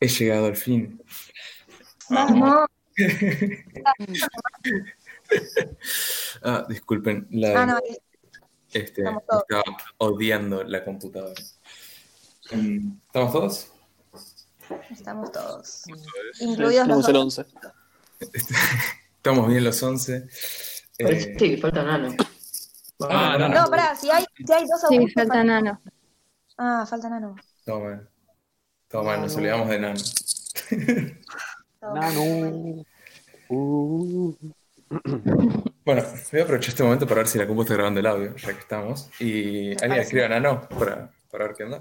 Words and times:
He 0.00 0.08
llegado 0.08 0.46
al 0.46 0.56
fin. 0.56 1.02
Vamos. 2.10 2.66
Ah, 6.42 6.64
disculpen, 6.68 7.26
la, 7.30 7.62
Ah, 7.62 7.66
no, 7.66 7.78
este, 8.72 9.02
estaba 9.02 9.62
odiando 9.98 10.64
la 10.64 10.82
computadora. 10.84 11.34
Mm, 12.52 12.92
¿Estamos 13.06 13.32
todos? 13.32 13.72
estamos 14.90 15.32
todos. 15.32 15.82
Incluidos 16.40 16.88
los 16.88 17.06
el 17.08 17.14
dos. 17.14 17.38
11. 17.38 17.46
Estamos 19.16 19.48
bien 19.48 19.64
los 19.64 19.82
11. 19.82 20.26
Eh, 20.98 21.36
Sí, 21.38 21.56
falta 21.58 21.82
nano. 21.82 22.14
Ah, 23.00 23.36
no, 23.38 23.48
No, 23.48 23.70
pará, 23.70 23.94
si 23.96 24.10
hay, 24.10 24.24
si 24.34 24.52
hay 24.52 24.66
dos 24.66 24.80
Sí, 24.88 25.08
falta 25.10 25.44
Nano. 25.44 25.80
Ah, 26.56 26.86
falta 26.88 27.08
Nano. 27.10 27.36
todo 27.64 28.00
mal, 28.92 29.20
nos 29.20 29.36
olvidamos 29.36 29.68
de 29.68 29.78
Nano. 29.78 30.00
Nano. 31.80 32.84
Uh. 33.50 34.34
Bueno, 35.84 36.02
voy 36.32 36.40
a 36.40 36.44
aprovechar 36.44 36.68
este 36.70 36.82
momento 36.82 37.06
para 37.06 37.18
ver 37.20 37.28
si 37.28 37.38
la 37.38 37.46
compu 37.46 37.62
está 37.62 37.74
grabando 37.74 38.00
el 38.00 38.06
audio, 38.06 38.34
ya 38.36 38.52
que 38.52 38.58
estamos. 38.60 39.10
Y 39.20 39.70
alguien 39.82 40.00
escribe 40.00 40.24
a 40.26 40.28
Nano 40.30 40.68
para, 40.68 41.10
para 41.30 41.46
ver 41.46 41.56
qué 41.56 41.64
onda. 41.64 41.80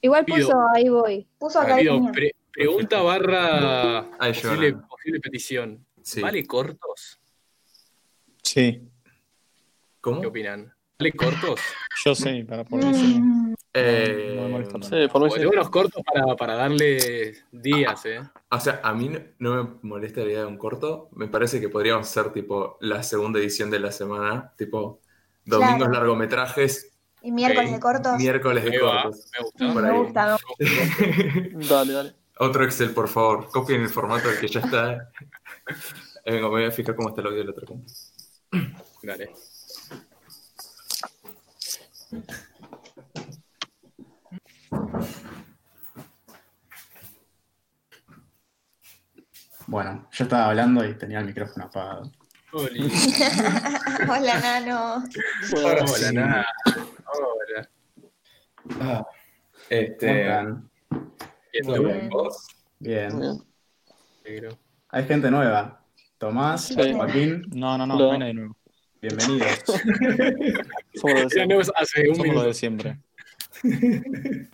Igual 0.00 0.24
Pido. 0.24 0.46
puso, 0.48 0.58
ahí 0.74 0.88
voy. 0.88 1.26
Puso 1.38 1.60
acá 1.60 1.74
Ah, 1.74 1.78
pido 1.78 1.94
línea. 1.94 2.12
pre- 2.12 2.34
pregunta 2.52 3.02
barra 3.02 4.06
posible, 4.18 4.72
posible 4.88 5.20
petición. 5.20 5.86
Sí. 6.02 6.20
¿Vale 6.20 6.46
cortos? 6.46 7.18
Sí, 8.42 8.80
¿Cómo? 10.00 10.20
¿Qué 10.20 10.26
opinan? 10.28 10.72
¿Vale 10.98 11.12
cortos? 11.12 11.60
yo 12.04 12.14
sí, 12.14 12.44
para 12.44 12.64
sí. 12.64 13.18
Mm, 13.20 13.54
Eh, 13.78 14.34
No 14.36 14.58
me. 14.58 14.64
Sí, 14.84 15.08
por 15.12 15.30
sí. 15.30 15.44
Unos 15.44 15.70
cortos 15.70 16.02
para, 16.04 16.34
para 16.36 16.54
darle 16.54 17.36
días, 17.52 18.04
¿eh? 18.06 18.20
O 18.50 18.60
sea, 18.60 18.80
a 18.82 18.92
mí 18.94 19.08
no, 19.08 19.20
no 19.38 19.64
me 19.64 19.70
molesta 19.82 20.20
la 20.20 20.26
idea 20.26 20.40
de 20.40 20.46
un 20.46 20.56
corto. 20.58 21.08
Me 21.12 21.28
parece 21.28 21.60
que 21.60 21.68
podríamos 21.68 22.08
hacer 22.08 22.32
tipo 22.32 22.78
la 22.80 23.02
segunda 23.02 23.38
edición 23.38 23.70
de 23.70 23.80
la 23.80 23.92
semana, 23.92 24.52
tipo 24.56 25.00
domingos 25.44 25.76
Claro. 25.88 25.92
largometrajes, 25.92 26.92
Y 27.22 27.32
miércoles 27.32 27.70
eh, 27.70 27.74
de 27.74 27.80
cortos. 27.80 28.16
miércoles 28.18 28.64
de 28.64 28.78
cortos. 28.80 29.30
me 29.60 29.92
gusta. 29.92 30.36
Me 30.58 30.58
gusta. 31.58 31.74
Dale, 31.74 31.92
dale. 31.92 32.14
Otro 32.38 32.64
Excel, 32.64 32.90
por 32.90 33.08
favor. 33.08 33.48
Copien 33.50 33.82
el 33.82 33.88
formato 33.88 34.28
del 34.28 34.38
que 34.38 34.48
ya 34.48 34.60
está. 34.60 35.10
Ahí 36.24 36.32
vengo, 36.34 36.48
me 36.48 36.60
voy 36.60 36.64
a 36.64 36.70
fijar 36.70 36.94
cómo 36.94 37.08
está 37.10 37.20
el 37.22 37.26
audio 37.28 37.38
del 37.38 37.50
otro. 37.50 37.76
Dale. 39.02 39.30
Bueno, 49.66 50.06
yo 50.12 50.24
estaba 50.24 50.46
hablando 50.50 50.84
y 50.84 50.94
tenía 50.96 51.18
el 51.20 51.26
micrófono 51.26 51.64
apagado. 51.66 52.12
Oli. 52.52 52.88
Hola, 54.08 54.40
Nano. 54.40 55.04
Hola, 55.56 55.86
sí. 55.88 56.14
nada. 56.14 56.46
Hola. 57.06 57.68
Ah, 58.80 59.02
¿Cómo 59.04 59.08
este. 59.68 60.20
están? 60.22 60.70
Bien, 61.52 62.08
¿vos? 62.10 62.46
Bien. 62.78 63.10
Negro. 64.24 64.56
Hay 64.90 65.04
gente 65.04 65.30
nueva. 65.30 65.82
Tomás, 66.18 66.66
Sí. 66.68 66.92
Joaquín, 66.94 67.42
No, 67.54 67.76
no, 67.76 67.86
no, 67.86 67.98
no 67.98 68.12
hay 68.12 68.18
nadie 68.18 68.34
nuevo. 68.34 68.56
bienvenidos. 69.02 69.64
Somos 70.94 71.22
los 71.22 71.28
de 71.28 71.30
siempre. 71.30 72.14
Somos 72.14 72.34
los 72.34 72.44
de 72.44 72.54
siempre. 72.54 72.98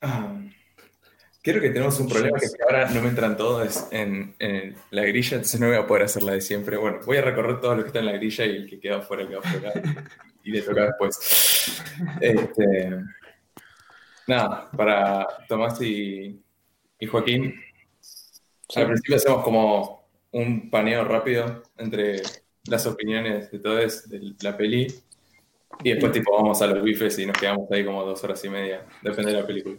Ah, 0.00 0.38
Creo 1.40 1.62
que 1.62 1.70
tenemos 1.70 1.98
un 2.00 2.08
problema 2.08 2.38
que 2.38 2.46
que 2.46 2.62
ahora 2.62 2.90
no 2.90 3.00
me 3.00 3.08
entran 3.08 3.36
todos 3.36 3.86
en, 3.90 4.34
en 4.38 4.74
la 4.90 5.02
grilla, 5.02 5.36
entonces 5.36 5.58
no 5.58 5.68
voy 5.68 5.76
a 5.76 5.86
poder 5.86 6.02
hacer 6.02 6.22
la 6.22 6.32
de 6.32 6.40
siempre. 6.40 6.76
Bueno, 6.76 6.98
voy 7.06 7.16
a 7.16 7.22
recorrer 7.22 7.60
todos 7.60 7.76
los 7.76 7.84
que 7.84 7.88
están 7.88 8.04
en 8.04 8.12
la 8.12 8.18
grilla 8.18 8.44
y 8.44 8.56
el 8.56 8.68
que 8.68 8.78
queda 8.80 8.98
afuera 8.98 9.26
queda 9.26 9.38
afuera. 9.38 9.72
Y 10.44 10.50
le 10.50 10.62
toca 10.62 10.86
después. 10.86 11.82
Este, 12.20 12.90
nada, 14.26 14.70
para 14.76 15.26
Tomás 15.48 15.80
y, 15.80 16.42
y 16.98 17.06
Joaquín, 17.06 17.54
al 18.74 18.86
principio 18.86 19.16
hacemos 19.16 19.42
como 19.42 20.08
un 20.32 20.68
paneo 20.70 21.04
rápido 21.04 21.62
entre 21.76 22.22
las 22.64 22.86
opiniones 22.86 23.50
de 23.50 23.58
todos 23.58 24.08
de 24.08 24.34
la 24.42 24.56
peli. 24.56 24.86
Y 25.84 25.90
después 25.90 26.12
tipo 26.12 26.32
vamos 26.36 26.60
a 26.60 26.66
los 26.66 26.82
bifes 26.82 27.18
y 27.18 27.26
nos 27.26 27.38
quedamos 27.38 27.70
ahí 27.70 27.84
como 27.84 28.04
dos 28.04 28.22
horas 28.24 28.44
y 28.44 28.48
media. 28.48 28.84
Depende 29.02 29.32
de 29.32 29.40
la 29.40 29.46
película. 29.46 29.76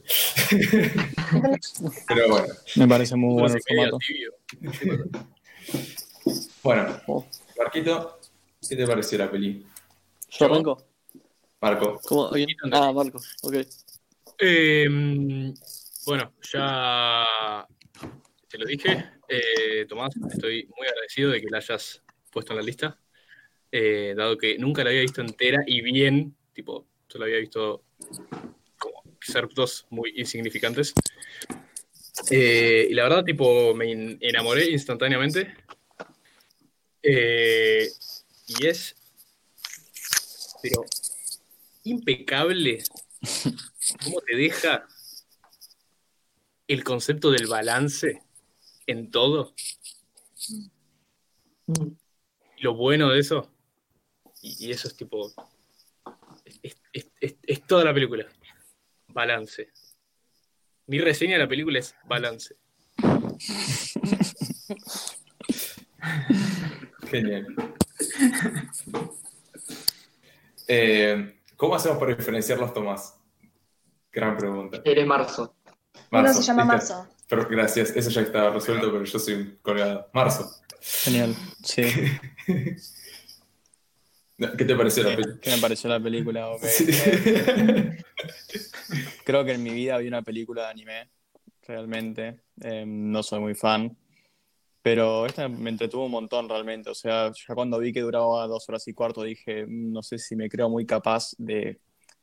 Pero 2.08 2.30
bueno. 2.30 2.48
Me 2.76 2.88
parece 2.88 3.16
muy 3.16 3.34
bueno 3.34 3.56
el 3.56 3.62
formato. 3.62 3.98
tibio. 3.98 4.34
Bueno. 6.64 7.02
Marquito, 7.58 8.20
¿qué 8.68 8.76
te 8.76 8.88
pareció 8.88 9.18
la 9.18 9.30
peli? 9.30 9.66
¿Yo 10.30 10.46
arranco? 10.46 10.86
Marco. 11.62 12.00
¿Cómo? 12.08 12.32
Ah, 12.72 12.92
Marco. 12.94 13.20
Ok. 13.44 13.56
Eh, 14.40 14.88
bueno, 16.06 16.34
ya 16.54 17.68
te 18.48 18.58
lo 18.58 18.66
dije. 18.66 19.06
Eh, 19.28 19.86
Tomás, 19.88 20.14
estoy 20.32 20.68
muy 20.78 20.88
agradecido 20.88 21.32
de 21.32 21.42
que 21.42 21.48
la 21.50 21.58
hayas 21.58 22.02
puesto 22.32 22.54
en 22.54 22.58
la 22.58 22.64
lista, 22.64 22.98
eh, 23.72 24.14
dado 24.16 24.38
que 24.38 24.58
nunca 24.58 24.84
la 24.84 24.90
había 24.90 25.02
visto 25.02 25.22
entera 25.22 25.64
y 25.66 25.82
bien, 25.82 26.36
tipo, 26.54 26.88
solo 27.08 27.26
había 27.26 27.38
visto 27.38 27.84
como 28.78 29.04
excerptos 29.16 29.86
muy 29.90 30.14
insignificantes. 30.16 30.94
Eh, 32.32 32.88
y 32.90 32.94
la 32.94 33.04
verdad, 33.04 33.24
tipo, 33.24 33.74
me 33.74 33.92
en- 33.92 34.18
enamoré 34.22 34.70
instantáneamente. 34.70 35.54
Eh, 37.02 37.88
y 38.48 38.68
es, 38.68 38.96
pero, 40.62 40.84
impecable 41.84 42.84
cómo 44.04 44.20
te 44.22 44.36
deja 44.36 44.88
el 46.68 46.84
concepto 46.84 47.32
del 47.32 47.48
balance 47.48 48.22
en 48.86 49.10
todo. 49.10 49.56
Lo 52.58 52.76
bueno 52.76 53.10
de 53.10 53.20
eso, 53.20 53.50
y, 54.42 54.68
y 54.68 54.72
eso 54.72 54.88
es 54.88 54.96
tipo, 54.96 55.32
es, 56.46 56.60
es- 56.94 57.08
es- 57.20 57.36
es 57.44 57.68
toda 57.68 57.84
la 57.86 57.94
película. 57.94 58.26
Balance. 59.08 59.72
Mi 60.88 61.00
reseña 61.00 61.34
de 61.34 61.40
la 61.40 61.48
película 61.50 61.80
es 61.80 61.96
balance. 62.06 62.56
Genial. 67.10 67.48
Eh, 70.68 71.40
¿Cómo 71.58 71.76
hacemos 71.76 71.98
para 71.98 72.16
diferenciarlos, 72.16 72.74
Tomás? 72.74 73.16
Gran 74.12 74.38
pregunta. 74.38 74.82
Eres 74.86 75.06
marzo. 75.06 75.56
Uno 76.12 76.34
se 76.34 76.42
llama 76.42 76.64
¿viste? 76.76 76.94
Marzo. 76.94 77.08
Pero 77.28 77.48
gracias, 77.48 77.92
eso 77.96 78.10
ya 78.10 78.22
estaba 78.22 78.50
resuelto, 78.52 78.92
pero 78.92 79.04
yo 79.04 79.20
soy 79.20 79.34
un 79.36 79.60
colgado. 79.62 80.10
Marzo. 80.14 80.50
Genial. 80.82 81.36
Sí. 81.64 81.84
¿Qué 84.58 84.66
te 84.66 84.76
pareció 84.76 85.04
la 85.04 85.16
peli? 85.16 85.40
¿Qué 85.42 85.52
me 85.52 85.58
pareció 85.58 85.90
la 85.90 86.00
película? 86.00 86.50
Ok. 86.52 86.64
Sí. 86.66 86.86
Creo 89.26 89.46
que 89.46 89.54
en 89.54 89.64
mi 89.64 89.72
vida 89.72 89.98
vi 89.98 90.08
una 90.08 90.22
película 90.22 90.64
de 90.64 90.70
anime, 90.70 91.10
realmente. 91.68 92.42
Eh, 92.62 92.84
no 92.88 93.22
soy 93.24 93.40
muy 93.40 93.54
fan. 93.56 93.96
Pero 94.82 95.26
esta 95.26 95.48
me 95.50 95.70
entretuvo 95.70 96.06
un 96.06 96.12
montón 96.12 96.48
realmente. 96.50 96.90
O 96.90 96.96
sea, 96.96 97.32
ya 97.32 97.54
cuando 97.54 97.78
vi 97.80 97.92
que 97.92 98.02
duraba 98.02 98.48
dos 98.48 98.68
horas 98.70 98.88
y 98.88 98.94
cuarto 98.94 99.24
dije, 99.24 99.66
"Mm, 99.66 99.92
no 99.92 100.02
sé 100.02 100.18
si 100.18 100.36
me 100.36 100.50
creo 100.50 100.70
muy 100.70 100.86
capaz 100.86 101.32
de, 101.38 101.80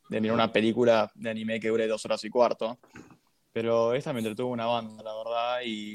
de 0.09 0.21
mirar 0.21 0.33
una 0.35 0.51
película 0.51 1.11
de 1.15 1.29
anime 1.29 1.59
que 1.59 1.69
dure 1.69 1.87
dos 1.87 2.03
horas 2.05 2.23
y 2.23 2.29
cuarto. 2.29 2.79
Pero 3.53 3.93
esta 3.93 4.11
me 4.11 4.19
entretuvo 4.19 4.51
una 4.51 4.65
banda, 4.65 5.03
la 5.03 5.15
verdad, 5.15 5.59
y 5.65 5.93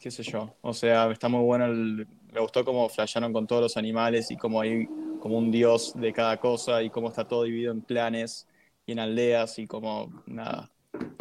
qué 0.00 0.10
sé 0.10 0.22
yo. 0.22 0.54
O 0.60 0.72
sea, 0.74 1.10
está 1.10 1.28
muy 1.28 1.42
bueno. 1.44 1.66
el- 1.66 2.06
me 2.32 2.40
gustó 2.40 2.64
cómo 2.64 2.88
flashearon 2.88 3.32
con 3.32 3.46
todos 3.46 3.62
los 3.62 3.76
animales 3.76 4.30
y 4.30 4.36
cómo 4.36 4.60
hay 4.60 4.86
como 5.20 5.38
un 5.38 5.50
dios 5.52 5.92
de 5.94 6.12
cada 6.12 6.38
cosa 6.40 6.82
y 6.82 6.90
cómo 6.90 7.08
está 7.08 7.28
todo 7.28 7.44
dividido 7.44 7.72
en 7.72 7.82
clanes 7.82 8.48
y 8.86 8.92
en 8.92 8.98
aldeas 8.98 9.58
y 9.58 9.66
como 9.66 10.22
nada, 10.26 10.72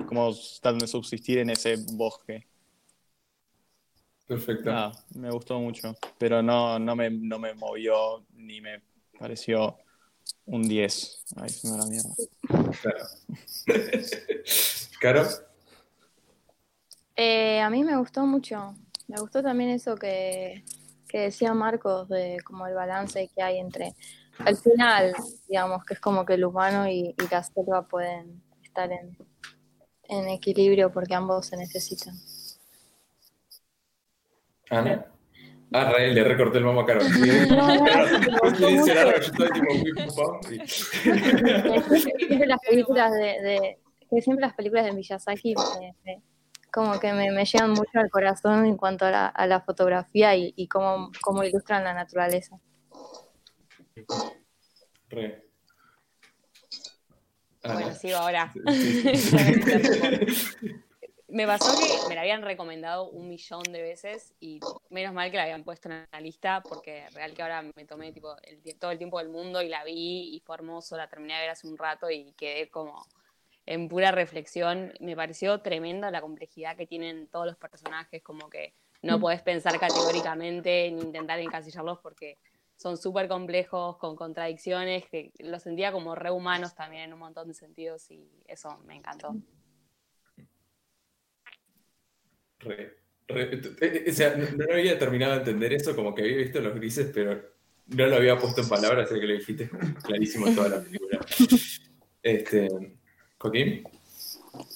cómo 0.08 0.30
están 0.30 0.80
de 0.80 0.88
subsistir 0.88 1.38
en 1.40 1.52
ese 1.52 1.76
bosque. 1.94 2.48
Perfecto. 4.26 4.70
Nada, 4.72 4.92
me 5.16 5.32
gustó 5.32 5.60
mucho, 5.60 5.96
pero 6.18 6.42
no, 6.42 6.80
no, 6.80 6.96
me, 6.96 7.10
no 7.10 7.40
me 7.40 7.54
movió 7.56 8.26
ni 8.34 8.62
me 8.62 8.82
pareció 9.20 9.78
un 10.46 10.68
10. 10.68 11.24
Ay, 11.36 11.50
se 11.50 11.70
me 11.70 11.78
la 11.78 11.86
mierda. 11.86 12.16
Claro. 12.82 13.06
Caro, 15.02 15.28
Eh, 17.16 17.60
a 17.60 17.70
mí 17.70 17.84
me 17.84 17.98
gustó 17.98 18.26
mucho. 18.26 18.76
Me 19.08 19.20
gustó 19.20 19.42
también 19.42 19.72
eso 19.72 19.96
que, 19.96 20.64
que 21.10 21.20
decía 21.20 21.54
Marcos 21.54 22.08
de 22.08 22.38
como 22.46 22.68
el 22.68 22.76
balance 22.76 23.30
que 23.36 23.42
hay 23.42 23.58
entre 23.60 23.94
al 24.46 24.56
final, 24.56 25.14
digamos, 25.50 25.84
que 25.84 25.96
es 25.96 26.00
como 26.00 26.24
que 26.26 26.36
el 26.36 26.46
humano 26.46 26.88
y, 26.88 27.10
y 27.18 27.28
la 27.30 27.44
selva 27.44 27.82
pueden 27.86 28.42
estar 28.64 28.90
en, 28.92 29.18
en 30.04 30.30
equilibrio 30.30 30.94
porque 30.94 31.14
ambos 31.16 31.48
se 31.48 31.58
necesitan. 31.58 32.14
Ana. 34.70 35.06
Ah, 35.72 35.92
Rael, 35.92 36.16
le 36.16 36.24
recorté 36.24 36.58
el 36.60 36.64
y- 40.52 40.68
siempre 42.28 42.48
las 42.48 42.60
películas 42.68 43.12
de, 43.12 43.20
de- 43.20 43.80
que 44.10 44.22
siempre 44.22 44.42
las 44.46 44.56
películas 44.56 44.86
de 44.86 44.94
Miyazaki 44.94 45.54
me- 45.80 45.96
me- 46.06 46.22
como 46.80 47.00
que 47.00 47.14
me, 47.14 47.32
me 47.32 47.46
llegan 47.46 47.72
mucho 47.72 48.00
al 48.00 48.10
corazón 48.10 48.66
en 48.66 48.78
cuanto 48.78 49.06
a 49.06 49.12
la, 49.12 49.28
a 49.28 49.48
la 49.48 49.62
fotografía 49.62 50.36
y, 50.36 50.54
y 50.56 50.68
cómo, 50.68 51.12
cómo 51.22 51.44
ilustran 51.44 51.84
la 51.84 51.94
naturaleza. 51.94 52.60
Re. 55.10 55.46
Bueno, 57.64 57.80
Ana. 57.80 57.94
sigo 57.94 58.18
ahora. 58.18 58.54
Sí, 58.72 59.16
sí. 59.16 59.38
Me 61.32 61.46
pasó 61.46 61.80
que 61.80 62.10
me 62.10 62.16
la 62.16 62.22
habían 62.22 62.42
recomendado 62.42 63.08
un 63.08 63.30
millón 63.30 63.62
de 63.62 63.84
veces 63.84 64.34
y 64.40 64.60
menos 64.90 65.14
mal 65.14 65.30
que 65.30 65.38
la 65.38 65.44
habían 65.44 65.64
puesto 65.64 65.88
en 65.88 66.08
la 66.12 66.22
lista 66.22 66.64
porque 66.64 67.08
real 67.12 67.36
que 67.36 67.44
ahora 67.44 67.62
me 67.62 67.86
tomé 67.86 68.12
tipo 68.12 68.36
el 68.42 68.80
todo 68.80 68.90
el 68.90 68.98
tiempo 68.98 69.20
del 69.20 69.30
mundo 69.30 69.62
y 69.62 69.70
la 69.70 69.84
vi 69.84 70.36
y 70.36 70.40
fue 70.40 70.56
hermoso, 70.56 70.98
la 70.98 71.08
terminé 71.08 71.36
de 71.36 71.42
ver 71.42 71.50
hace 71.52 71.68
un 71.68 71.78
rato 71.78 72.10
y 72.10 72.34
quedé 72.34 72.72
como 72.72 73.06
en 73.70 73.88
pura 73.88 74.12
reflexión. 74.12 74.92
Me 75.00 75.16
pareció 75.16 75.62
tremenda 75.62 76.10
la 76.10 76.22
complejidad 76.22 76.76
que 76.76 76.88
tienen 76.88 77.28
todos 77.28 77.46
los 77.46 77.56
personajes, 77.56 78.24
como 78.24 78.50
que 78.50 78.74
no 79.04 79.20
podés 79.20 79.44
pensar 79.44 79.80
categóricamente 79.80 80.92
ni 80.92 81.02
intentar 81.02 81.40
encasillarlos 81.40 82.00
porque 82.00 82.38
son 82.76 82.98
súper 82.98 83.28
complejos, 83.28 83.98
con 83.98 84.16
contradicciones, 84.16 85.06
que 85.06 85.32
los 85.40 85.62
sentía 85.62 85.92
como 85.92 86.16
re 86.16 86.32
humanos 86.32 86.74
también 86.74 87.04
en 87.04 87.14
un 87.14 87.20
montón 87.20 87.48
de 87.48 87.54
sentidos 87.54 88.10
y 88.10 88.28
eso 88.48 88.76
me 88.88 88.96
encantó. 88.96 89.36
Re, 92.60 92.98
re- 93.28 93.62
eh, 93.82 94.06
o 94.10 94.12
sea, 94.12 94.36
no, 94.36 94.50
no 94.50 94.74
había 94.74 94.98
terminado 94.98 95.34
de 95.34 95.40
entender 95.40 95.74
eso, 95.74 95.96
como 95.96 96.16
que 96.16 96.24
había 96.24 96.38
visto 96.38 96.60
los 96.60 96.74
grises, 96.74 97.12
pero 97.14 97.40
no 97.86 98.08
lo 98.08 98.16
había 98.16 98.36
puesto 98.38 98.62
en 98.62 98.70
palabras, 98.70 99.12
así 99.12 99.20
que 99.20 99.28
lo 99.28 99.34
dijiste 99.34 99.70
clarísimo 100.04 100.48
en 100.48 100.56
toda 100.56 100.70
la 100.70 100.82
película. 100.82 101.20
Este, 102.22 102.68
Joaquín, 103.40 103.84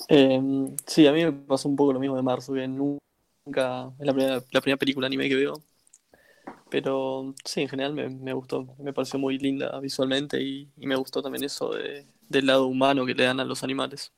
Eh, 0.09 0.41
sí, 0.85 1.07
a 1.07 1.11
mí 1.13 1.23
me 1.25 1.31
pasó 1.31 1.69
un 1.69 1.75
poco 1.75 1.93
lo 1.93 1.99
mismo 1.99 2.15
de 2.15 2.21
Marzo, 2.21 2.53
que 2.53 2.67
nunca 2.67 2.99
es 3.99 4.05
la 4.05 4.13
primera, 4.13 4.43
la 4.51 4.61
primera 4.61 4.77
película 4.77 5.07
anime 5.07 5.29
que 5.29 5.35
veo. 5.35 5.53
Pero 6.69 7.33
sí, 7.45 7.61
en 7.61 7.69
general 7.69 7.93
me, 7.93 8.09
me 8.09 8.33
gustó, 8.33 8.75
me 8.79 8.93
pareció 8.93 9.19
muy 9.19 9.37
linda 9.37 9.79
visualmente 9.79 10.41
y, 10.41 10.71
y 10.77 10.87
me 10.87 10.95
gustó 10.95 11.21
también 11.21 11.43
eso 11.43 11.69
de, 11.73 12.07
del 12.29 12.47
lado 12.47 12.67
humano 12.67 13.05
que 13.05 13.13
le 13.13 13.23
dan 13.25 13.39
a 13.39 13.45
los 13.45 13.63
animales. 13.63 14.11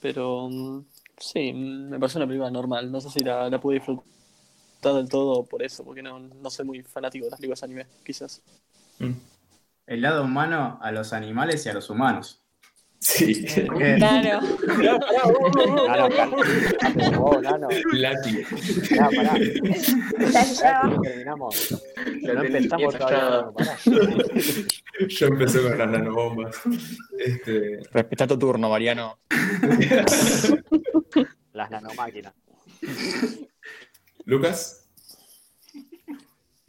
Pero 0.00 0.84
sí, 1.18 1.52
me 1.52 1.98
pareció 1.98 2.18
una 2.18 2.26
película 2.26 2.50
normal, 2.50 2.90
no 2.92 3.00
sé 3.00 3.10
si 3.10 3.20
la, 3.24 3.48
la 3.50 3.60
pude 3.60 3.76
disfrutar 3.76 4.04
del 4.82 5.08
todo 5.08 5.44
por 5.46 5.62
eso, 5.62 5.84
porque 5.84 6.02
no, 6.02 6.18
no 6.20 6.50
soy 6.50 6.66
muy 6.66 6.82
fanático 6.82 7.24
de 7.26 7.30
las 7.30 7.40
películas 7.40 7.62
anime, 7.62 7.86
quizás. 8.04 8.42
Mm. 9.00 9.35
El 9.86 10.02
lado 10.02 10.24
humano 10.24 10.78
a 10.82 10.90
los 10.92 11.12
animales 11.12 11.64
y 11.66 11.68
a 11.68 11.74
los 11.74 11.90
humanos. 11.90 12.42
sí, 12.98 13.44
Eh, 13.46 13.66
Claro. 13.98 14.40
Pará. 15.86 16.08
Ya, 20.60 20.82
terminamos. 21.02 21.82
No 22.22 22.42
empezamos 22.42 22.98
todavía. 22.98 23.50
pará. 23.54 23.76
Yo 25.08 25.26
empecé 25.26 25.62
con 25.62 25.78
las 25.78 25.88
nanobombas. 25.90 26.56
Este, 27.18 27.80
Respeta 27.92 28.26
tu 28.26 28.38
turno, 28.38 28.68
Mariano. 28.70 29.18
Las 31.52 31.70
nanomáquinas. 31.70 32.32
Lucas, 34.24 34.82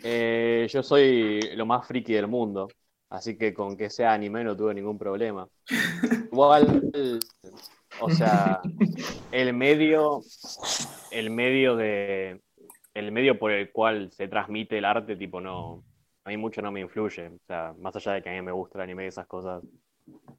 Eh, 0.04 0.68
yo 0.69 0.84
soy 0.84 1.40
lo 1.56 1.66
más 1.66 1.88
friki 1.88 2.14
del 2.14 2.28
mundo, 2.28 2.68
así 3.09 3.38
que 3.38 3.54
con 3.54 3.77
que 3.77 3.89
sea 3.89 4.13
anime 4.13 4.44
no 4.44 4.56
tuve 4.56 4.74
ningún 4.74 4.98
problema. 4.98 5.48
Igual, 6.31 6.92
o 8.00 8.09
sea, 8.09 8.62
el 9.31 9.54
medio, 9.54 10.21
el 11.12 11.30
medio 11.30 11.75
de, 11.75 12.42
el 12.94 13.12
medio 13.12 13.38
por 13.38 13.51
el 13.51 13.71
cual 13.71 14.12
se 14.12 14.27
transmite 14.27 14.77
el 14.77 14.86
arte, 14.86 15.15
tipo, 15.15 15.39
no, 15.39 15.83
a 16.24 16.30
mí 16.30 16.38
mucho 16.38 16.62
no 16.62 16.71
me 16.71 16.81
influye. 16.81 17.27
O 17.27 17.39
sea, 17.45 17.74
más 17.80 17.95
allá 17.95 18.13
de 18.13 18.21
que 18.21 18.30
a 18.30 18.33
mí 18.33 18.42
me 18.42 18.51
gusta 18.51 18.77
el 18.77 18.83
anime 18.83 19.06
y 19.06 19.07
esas 19.07 19.27
cosas, 19.27 19.63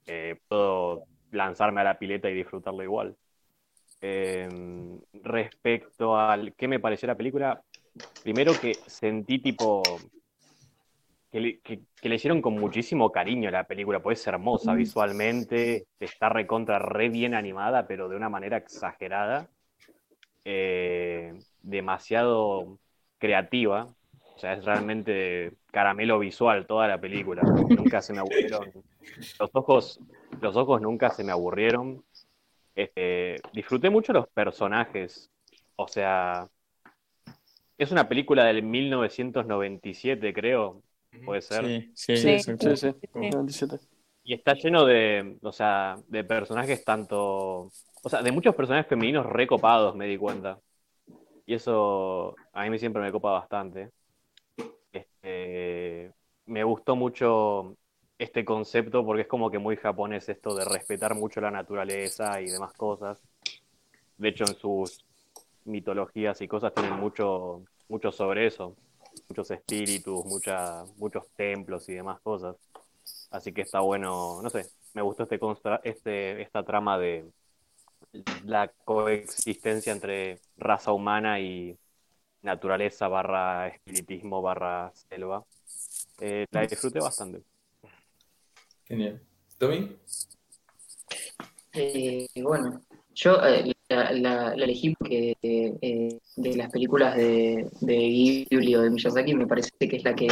eh, 0.05 0.39
puedo 0.47 1.05
lanzarme 1.31 1.81
a 1.81 1.85
la 1.85 1.99
pileta 1.99 2.29
y 2.29 2.33
disfrutarlo 2.33 2.83
igual. 2.83 3.15
Eh, 4.01 4.47
respecto 5.23 6.17
al 6.17 6.53
qué 6.53 6.67
me 6.67 6.79
pareció 6.79 7.07
la 7.07 7.17
película, 7.17 7.61
primero 8.23 8.53
que 8.59 8.75
sentí 8.85 9.39
tipo 9.39 9.81
que 11.31 11.39
le, 11.39 11.59
que- 11.61 11.81
que 12.01 12.09
le 12.09 12.15
hicieron 12.15 12.41
con 12.41 12.53
muchísimo 12.59 13.11
cariño 13.11 13.51
la 13.51 13.65
película, 13.65 14.01
pues 14.01 14.19
es 14.21 14.27
hermosa 14.27 14.73
visualmente, 14.75 15.87
está 15.99 16.29
recontra 16.29 16.79
re 16.79 17.09
bien 17.09 17.33
animada, 17.35 17.87
pero 17.87 18.09
de 18.09 18.15
una 18.17 18.29
manera 18.29 18.57
exagerada, 18.57 19.49
eh, 20.45 21.33
demasiado 21.61 22.79
creativa, 23.17 23.85
o 24.35 24.39
sea, 24.39 24.53
es 24.53 24.65
realmente 24.65 25.53
caramelo 25.71 26.19
visual 26.19 26.65
toda 26.67 26.87
la 26.87 26.99
película, 27.01 27.53
nunca 27.75 28.01
se 28.01 28.13
me 28.13 28.21
aburrieron, 28.21 28.71
los 29.39 29.51
ojos, 29.53 30.01
los 30.41 30.55
ojos 30.57 30.81
nunca 30.81 31.11
se 31.11 31.23
me 31.23 31.31
aburrieron, 31.33 32.03
Este, 32.75 33.45
disfruté 33.53 33.89
mucho 33.91 34.13
los 34.13 34.27
personajes, 34.29 35.31
o 35.77 35.87
sea, 35.87 36.49
es 37.77 37.91
una 37.91 38.07
película 38.09 38.43
del 38.45 38.61
1997, 38.63 40.33
creo, 40.33 40.83
puede 41.25 41.41
ser. 41.41 41.65
Sí, 41.65 41.91
sí, 41.95 42.17
Sí. 42.17 42.39
sí, 42.39 42.75
sí. 42.75 42.75
Sí. 42.77 42.93
97. 43.13 43.79
Y 44.23 44.33
está 44.33 44.53
lleno 44.53 44.85
de, 44.85 45.37
o 45.41 45.51
sea, 45.51 45.95
de 46.07 46.23
personajes 46.23 46.83
tanto, 46.83 47.71
o 48.03 48.09
sea, 48.09 48.21
de 48.21 48.31
muchos 48.31 48.55
personajes 48.55 48.87
femeninos 48.87 49.25
recopados, 49.25 49.95
me 49.95 50.05
di 50.07 50.17
cuenta. 50.17 50.59
Y 51.45 51.55
eso 51.55 52.35
a 52.53 52.65
mí 52.69 52.77
siempre 52.77 53.01
me 53.01 53.11
copa 53.11 53.31
bastante. 53.31 53.89
Este, 54.91 56.11
me 56.45 56.63
gustó 56.63 56.95
mucho 56.95 57.75
este 58.17 58.43
concepto 58.43 59.05
porque 59.05 59.21
es 59.23 59.27
como 59.27 59.49
que 59.49 59.59
muy 59.59 59.77
japonés 59.77 60.27
esto 60.29 60.53
de 60.55 60.65
respetar 60.65 61.15
mucho 61.15 61.41
la 61.41 61.51
naturaleza 61.51 62.41
y 62.41 62.49
demás 62.49 62.73
cosas. 62.73 63.19
De 64.17 64.29
hecho, 64.29 64.43
en 64.43 64.55
sus 64.55 65.03
mitologías 65.65 66.41
y 66.41 66.47
cosas 66.47 66.73
tienen 66.73 66.93
mucho, 66.99 67.63
mucho 67.87 68.11
sobre 68.11 68.47
eso. 68.47 68.75
Muchos 69.29 69.51
espíritus, 69.51 70.25
mucha, 70.25 70.83
muchos 70.97 71.29
templos 71.35 71.87
y 71.89 71.93
demás 71.93 72.19
cosas. 72.21 72.55
Así 73.31 73.53
que 73.53 73.61
está 73.61 73.79
bueno, 73.79 74.41
no 74.41 74.49
sé, 74.49 74.65
me 74.93 75.01
gustó 75.01 75.23
este, 75.23 75.39
este 75.83 76.41
esta 76.41 76.63
trama 76.63 76.97
de 76.97 77.25
la 78.45 78.71
coexistencia 78.85 79.93
entre 79.93 80.39
raza 80.57 80.91
humana 80.91 81.39
y 81.39 81.77
naturaleza 82.41 83.07
barra 83.07 83.67
espiritismo 83.67 84.41
barra 84.41 84.91
selva. 84.93 85.45
Eh, 86.19 86.45
la 86.51 86.61
disfruté 86.61 86.99
bastante. 86.99 87.43
genial. 88.85 89.21
¿Tommy? 89.57 89.95
Eh, 91.73 92.27
bueno, 92.41 92.81
yo 93.13 93.35
eh, 93.45 93.73
la, 93.89 94.11
la- 94.11 94.53
elegí 94.53 94.95
porque 94.95 95.35
eh, 95.41 96.17
de 96.35 96.55
las 96.55 96.71
películas 96.71 97.15
de, 97.17 97.67
de 97.81 98.45
Ghibli 98.49 98.75
o 98.75 98.81
de 98.81 98.89
Miyazaki 98.91 99.33
me 99.33 99.47
parece 99.47 99.71
que 99.79 99.95
es 99.97 100.03
la 100.03 100.15
que, 100.15 100.27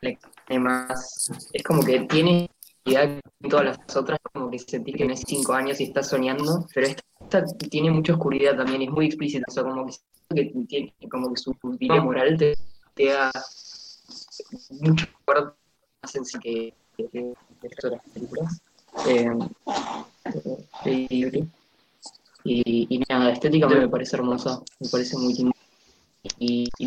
la 0.00 0.58
más, 0.60 1.30
es 1.52 1.62
como 1.62 1.82
que 1.82 2.00
tiene 2.00 2.48
que 2.84 3.20
todas 3.48 3.64
las 3.64 3.96
otras, 3.96 4.18
como 4.32 4.50
que 4.50 4.58
sentís 4.58 4.94
que 4.94 5.04
tenés 5.04 5.22
cinco 5.26 5.52
años 5.52 5.80
y 5.80 5.84
estás 5.84 6.08
soñando, 6.08 6.66
pero 6.74 6.86
esta, 6.86 7.44
tiene 7.68 7.90
mucha 7.90 8.14
oscuridad 8.14 8.56
también, 8.56 8.82
es 8.82 8.90
muy 8.90 9.06
explícita, 9.06 9.44
o 9.48 9.52
sea, 9.52 9.64
como 9.64 9.86
que, 9.86 9.92
que 10.34 10.44
tiene, 10.66 10.94
como 11.10 11.32
que 11.32 11.40
su 11.40 11.54
dilema 11.78 12.04
moral 12.04 12.36
te, 12.38 12.54
da 13.06 13.30
mucho 14.70 15.06
más 15.26 16.14
en 16.14 16.24
sí 16.24 16.38
que, 16.38 16.74
que, 16.96 17.08
que 17.10 17.88
las 17.90 18.02
películas. 18.14 18.62
Eh, 19.06 19.30
Ghibli. 20.84 21.48
Y, 22.44 22.86
y 22.88 23.02
nada, 23.08 23.32
estéticamente 23.32 23.82
me 23.84 23.88
parece 23.88 24.16
hermosa, 24.16 24.60
me 24.80 24.88
parece 24.88 25.16
muy 25.18 25.34
linda. 25.34 25.52
Y, 26.38 26.68
y- 26.78 26.86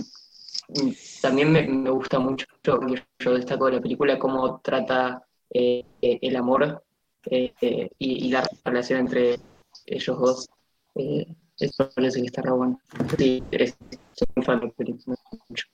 y 0.76 0.96
también 1.22 1.52
me, 1.52 1.68
me 1.68 1.90
gusta 1.90 2.20
mucho, 2.20 2.46
yo, 2.64 2.80
yo 3.20 3.34
destaco 3.36 3.66
de 3.68 3.74
la 3.74 3.82
película, 3.82 4.18
cómo 4.18 4.60
trata 4.62 5.22
eh, 5.52 5.84
eh, 6.02 6.20
el 6.22 6.36
amor 6.36 6.84
eh, 7.26 7.54
eh, 7.62 7.90
y, 8.00 8.28
y 8.28 8.32
la 8.32 8.48
relación 8.66 9.02
entre 9.02 9.38
ellos 9.86 10.20
dos. 10.20 10.50
Eh, 10.96 11.26
eso 11.60 11.90
parece 11.94 12.20
que 12.22 12.28
está 12.28 12.42
re 12.42 12.52
bueno. 12.52 12.80
Sí, 13.18 13.44
es- 13.52 13.78
soy 14.14 14.28
muy 14.36 14.46
fan 14.46 14.60
de 14.62 14.66
la 14.68 14.72
película. 14.74 15.04
me 15.08 15.14
gusta 15.16 15.46
mucho. 15.50 15.66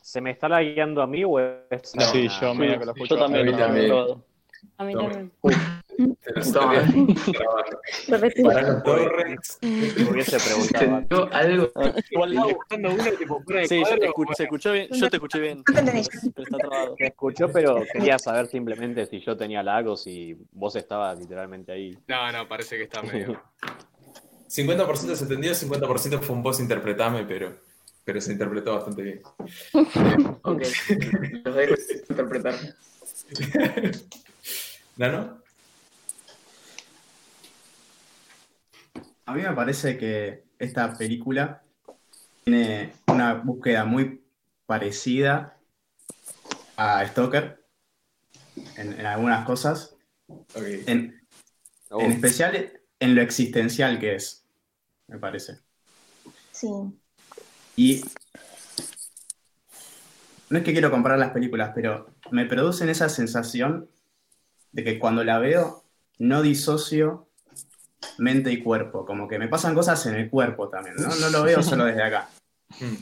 ¿Se 0.00 0.20
me 0.20 0.30
está 0.30 0.48
guiando 0.60 1.02
a 1.02 1.06
mí 1.06 1.24
o 1.24 1.38
es.? 1.38 1.94
No, 1.96 2.02
sí, 2.04 2.28
yo, 2.28 2.52
sí, 2.52 2.58
me- 2.58 2.78
sí, 2.78 3.00
yo 3.08 3.18
también. 3.18 3.48
a 3.48 3.52
mí 3.52 3.58
también. 3.58 3.88
lo- 3.88 4.24
A 4.78 4.84
mí 4.84 4.92
también. 4.94 5.32
Te 5.42 5.83
Para 8.04 8.82
hubiese 10.10 10.38
preguntado. 10.38 11.28
Algo. 11.32 11.70
Sí, 13.66 13.80
yo 13.80 13.98
te, 13.98 14.12
cuadro, 14.12 14.32
escuché, 14.32 14.34
se 14.34 14.42
escuchó 14.44 14.72
bien, 14.72 14.88
yo 14.90 15.10
te 15.10 15.16
escuché 15.16 15.40
bien, 15.40 15.62
No 15.66 16.94
te 16.96 17.06
escuchó, 17.06 17.48
pero 17.52 17.82
quería 17.92 18.18
saber 18.18 18.46
simplemente 18.46 19.06
si 19.06 19.20
yo 19.20 19.36
tenía 19.36 19.62
lag 19.62 19.86
o 19.88 19.96
si 19.96 20.36
vos 20.52 20.76
estabas 20.76 21.18
literalmente 21.18 21.72
ahí. 21.72 21.98
No, 22.06 22.32
no, 22.32 22.48
parece 22.48 22.76
que 22.76 22.84
está 22.84 23.02
medio. 23.02 23.40
50% 24.54 25.14
se 25.16 25.24
entendió, 25.24 25.52
50% 25.52 26.20
fue 26.20 26.36
un 26.36 26.42
voz 26.42 26.60
interpretame, 26.60 27.24
pero, 27.24 27.56
pero 28.04 28.20
se 28.20 28.32
interpretó 28.32 28.74
bastante 28.74 29.02
bien. 29.02 29.22
Ok. 30.42 30.62
Los 31.44 31.54
dejo 31.56 31.74
interpretar. 32.08 32.54
¿Nano? 34.96 35.43
A 39.26 39.34
mí 39.34 39.42
me 39.42 39.52
parece 39.52 39.96
que 39.96 40.44
esta 40.58 40.96
película 40.96 41.62
tiene 42.44 42.92
una 43.06 43.34
búsqueda 43.34 43.84
muy 43.84 44.22
parecida 44.66 45.56
a 46.76 47.06
Stoker 47.06 47.64
en, 48.76 48.92
en 49.00 49.06
algunas 49.06 49.46
cosas, 49.46 49.96
en, 50.56 51.24
Oh, 51.96 52.00
en 52.00 52.10
especial 52.10 52.80
en 52.98 53.14
lo 53.14 53.22
existencial 53.22 54.00
que 54.00 54.16
es, 54.16 54.44
me 55.06 55.18
parece. 55.18 55.60
Sí. 56.50 56.68
Y 57.76 58.04
no 60.50 60.58
es 60.58 60.64
que 60.64 60.72
quiero 60.72 60.90
comparar 60.90 61.20
las 61.20 61.30
películas, 61.30 61.70
pero 61.72 62.10
me 62.32 62.46
producen 62.46 62.88
esa 62.88 63.08
sensación 63.08 63.88
de 64.72 64.82
que 64.82 64.98
cuando 64.98 65.22
la 65.22 65.38
veo 65.38 65.84
no 66.18 66.42
disocio 66.42 67.28
mente 68.18 68.50
y 68.52 68.62
cuerpo, 68.62 69.04
como 69.04 69.28
que 69.28 69.38
me 69.38 69.48
pasan 69.48 69.74
cosas 69.74 70.04
en 70.06 70.14
el 70.14 70.30
cuerpo 70.30 70.68
también, 70.68 70.96
¿no? 70.96 71.14
No 71.14 71.30
lo 71.30 71.42
veo 71.42 71.62
solo 71.62 71.84
desde 71.84 72.02
acá. 72.02 72.28
Mm. 72.80 72.94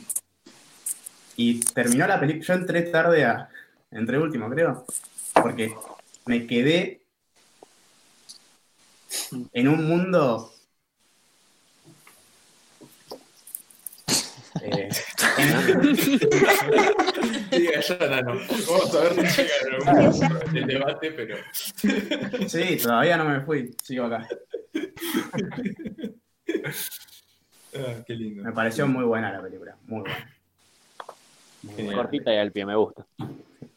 Y 1.35 1.59
terminó 1.61 2.07
la 2.07 2.19
película, 2.19 2.45
yo 2.45 2.53
entré 2.53 2.81
tarde 2.83 3.25
a, 3.25 3.49
entré 3.91 4.17
último 4.17 4.49
creo, 4.49 4.85
porque 5.33 5.73
me 6.25 6.45
quedé 6.47 7.01
en 9.53 9.67
un 9.67 9.87
mundo... 9.87 10.53
eh, 14.61 14.89
Diga 17.51 17.79
ya, 17.81 18.07
Nano. 18.07 18.39
Vamos 18.67 18.95
a 18.95 18.99
ver 19.01 19.29
si 19.29 19.41
llega 19.41 19.53
en 20.47 20.57
el 20.57 20.67
debate, 20.67 21.11
pero. 21.11 21.37
Sí, 22.47 22.77
todavía 22.77 23.17
no 23.17 23.25
me 23.25 23.41
fui, 23.41 23.75
sigo 23.83 24.05
acá. 24.05 24.27
Ah, 27.75 28.03
qué 28.05 28.13
lindo. 28.13 28.43
Me 28.43 28.51
pareció 28.51 28.87
muy 28.87 29.03
buena 29.03 29.31
la 29.31 29.41
película, 29.41 29.75
muy 29.87 30.01
buena. 30.01 30.29
Muy 31.63 31.83
buena. 31.83 32.01
cortita 32.01 32.33
y 32.33 32.37
al 32.37 32.51
pie, 32.51 32.65
me 32.65 32.75
gusta. 32.75 33.05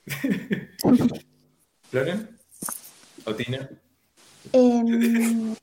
¿Florian? 1.91 2.29
¿O 3.25 3.35
Tina? 3.35 3.69
Em, 4.53 5.55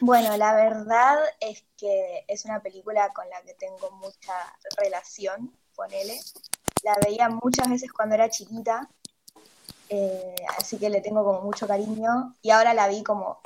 bueno, 0.00 0.36
la 0.36 0.54
verdad 0.54 1.18
es 1.40 1.64
que 1.84 2.24
es 2.28 2.46
una 2.46 2.62
película 2.62 3.12
con 3.12 3.28
la 3.28 3.42
que 3.42 3.52
tengo 3.52 3.90
mucha 3.90 4.32
relación, 4.78 5.52
ponele. 5.76 6.18
La 6.82 6.96
veía 7.04 7.28
muchas 7.28 7.68
veces 7.68 7.92
cuando 7.92 8.14
era 8.14 8.30
chiquita, 8.30 8.88
eh, 9.90 10.34
así 10.56 10.78
que 10.78 10.88
le 10.88 11.02
tengo 11.02 11.22
como 11.22 11.42
mucho 11.42 11.66
cariño. 11.66 12.34
Y 12.40 12.50
ahora 12.52 12.72
la 12.72 12.88
vi 12.88 13.02
como 13.02 13.38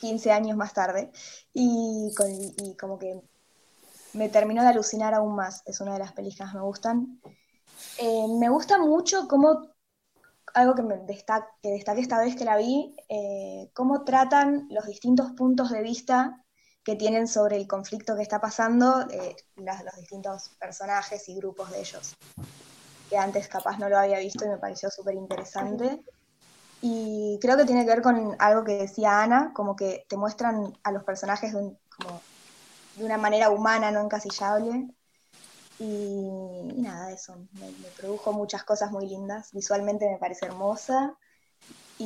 15 0.00 0.32
años 0.32 0.56
más 0.56 0.74
tarde 0.74 1.12
y, 1.52 2.12
como 2.80 2.98
que 2.98 3.22
me 4.12 4.28
terminó 4.28 4.62
de 4.62 4.70
alucinar 4.70 5.14
aún 5.14 5.36
más. 5.36 5.62
Es 5.66 5.80
una 5.80 5.92
de 5.92 6.00
las 6.00 6.14
pelis 6.14 6.36
que 6.36 6.44
me 6.52 6.62
gustan. 6.62 7.20
Eh, 7.98 8.26
me 8.40 8.48
gusta 8.48 8.76
mucho 8.78 9.28
cómo 9.28 9.68
algo 10.52 10.74
que, 10.74 10.82
me 10.82 10.96
destaca, 10.98 11.48
que 11.62 11.70
destaqué 11.70 12.00
esta 12.00 12.20
vez 12.20 12.34
que 12.34 12.44
la 12.44 12.56
vi, 12.56 12.96
eh, 13.08 13.70
cómo 13.72 14.02
tratan 14.02 14.66
los 14.70 14.86
distintos 14.86 15.30
puntos 15.32 15.70
de 15.70 15.82
vista 15.82 16.43
que 16.84 16.96
tienen 16.96 17.26
sobre 17.26 17.56
el 17.56 17.66
conflicto 17.66 18.14
que 18.14 18.22
está 18.22 18.40
pasando 18.40 19.06
eh, 19.10 19.34
las- 19.56 19.82
los 19.84 19.94
distintos 19.96 20.50
personajes 20.60 21.28
y 21.28 21.34
grupos 21.36 21.70
de 21.70 21.80
ellos, 21.80 22.12
que 23.08 23.16
antes 23.16 23.48
capaz 23.48 23.78
no 23.78 23.88
lo 23.88 23.98
había 23.98 24.18
visto 24.18 24.44
y 24.44 24.48
me 24.48 24.58
pareció 24.58 24.90
súper 24.90 25.14
interesante. 25.14 26.04
Y 26.82 27.38
creo 27.40 27.56
que 27.56 27.64
tiene 27.64 27.84
que 27.84 27.90
ver 27.90 28.02
con 28.02 28.36
algo 28.38 28.62
que 28.64 28.76
decía 28.76 29.22
Ana, 29.22 29.52
como 29.54 29.74
que 29.74 30.04
te 30.08 30.16
muestran 30.18 30.74
a 30.82 30.92
los 30.92 31.02
personajes 31.04 31.52
de, 31.52 31.58
un- 31.58 31.78
como 31.96 32.20
de 32.96 33.04
una 33.04 33.16
manera 33.16 33.48
humana, 33.48 33.90
no 33.90 34.00
encasillable. 34.02 34.88
Y, 35.78 35.84
y 36.76 36.82
nada, 36.82 37.10
eso, 37.12 37.36
me, 37.52 37.70
me 37.70 37.88
produjo 37.98 38.32
muchas 38.34 38.64
cosas 38.64 38.90
muy 38.90 39.06
lindas. 39.08 39.50
Visualmente 39.52 40.08
me 40.08 40.18
parece 40.18 40.44
hermosa. 40.46 41.16
Y, 41.98 42.04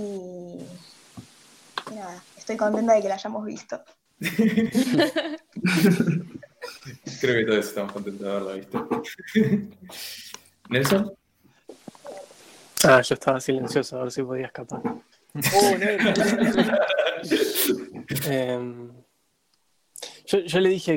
y 1.90 1.94
nada, 1.94 2.22
estoy 2.36 2.56
contenta 2.56 2.92
de 2.94 3.02
que 3.02 3.08
la 3.08 3.16
hayamos 3.16 3.44
visto. 3.44 3.82
Creo 7.20 7.34
que 7.34 7.44
todos 7.46 7.66
estamos 7.66 7.92
contentos 7.92 8.22
de 8.26 8.30
haberla 8.30 8.52
visto. 8.54 8.88
¿Nelson? 10.68 11.12
Ah, 12.84 13.00
yo 13.02 13.14
estaba 13.14 13.40
silencioso 13.40 13.98
a 13.98 14.02
ver 14.04 14.12
si 14.12 14.22
podía 14.22 14.46
escapar. 14.46 14.80
Em, 18.24 18.90
yo, 20.26 20.38
yo 20.40 20.60
le 20.60 20.68
dije 20.68 20.92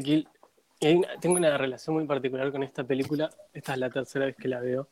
a 0.81 0.87
una- 0.95 1.19
tengo 1.19 1.35
una 1.35 1.57
relación 1.57 1.95
muy 1.95 2.05
particular 2.05 2.51
con 2.51 2.63
esta 2.63 2.83
película. 2.83 3.29
Esta 3.53 3.73
es 3.73 3.79
la 3.79 3.89
tercera 3.89 4.25
vez 4.25 4.35
que 4.35 4.47
la 4.47 4.59
veo. 4.59 4.87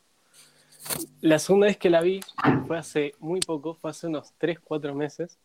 La 1.22 1.40
segunda 1.40 1.68
vez 1.68 1.78
que 1.78 1.90
la 1.90 2.02
vi 2.02 2.20
fue 2.68 2.78
hace 2.78 3.14
muy 3.20 3.40
poco, 3.42 3.76
fue 3.76 3.92
hace 3.92 4.08
unos 4.08 4.34
3, 4.38 4.60
4 4.60 4.94
meses. 4.96 5.38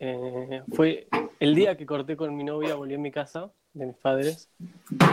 Eh, 0.00 0.62
fue 0.74 1.08
el 1.40 1.54
día 1.54 1.76
que 1.76 1.86
corté 1.86 2.16
con 2.16 2.36
mi 2.36 2.44
novia, 2.44 2.74
volví 2.74 2.94
a 2.94 2.98
mi 2.98 3.10
casa 3.10 3.50
de 3.74 3.86
mis 3.86 3.96
padres 3.96 4.48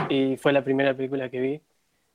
y 0.10 0.38
fue 0.38 0.54
la 0.54 0.64
primera 0.64 0.94
película 0.96 1.30
que 1.30 1.40
vi. 1.40 1.62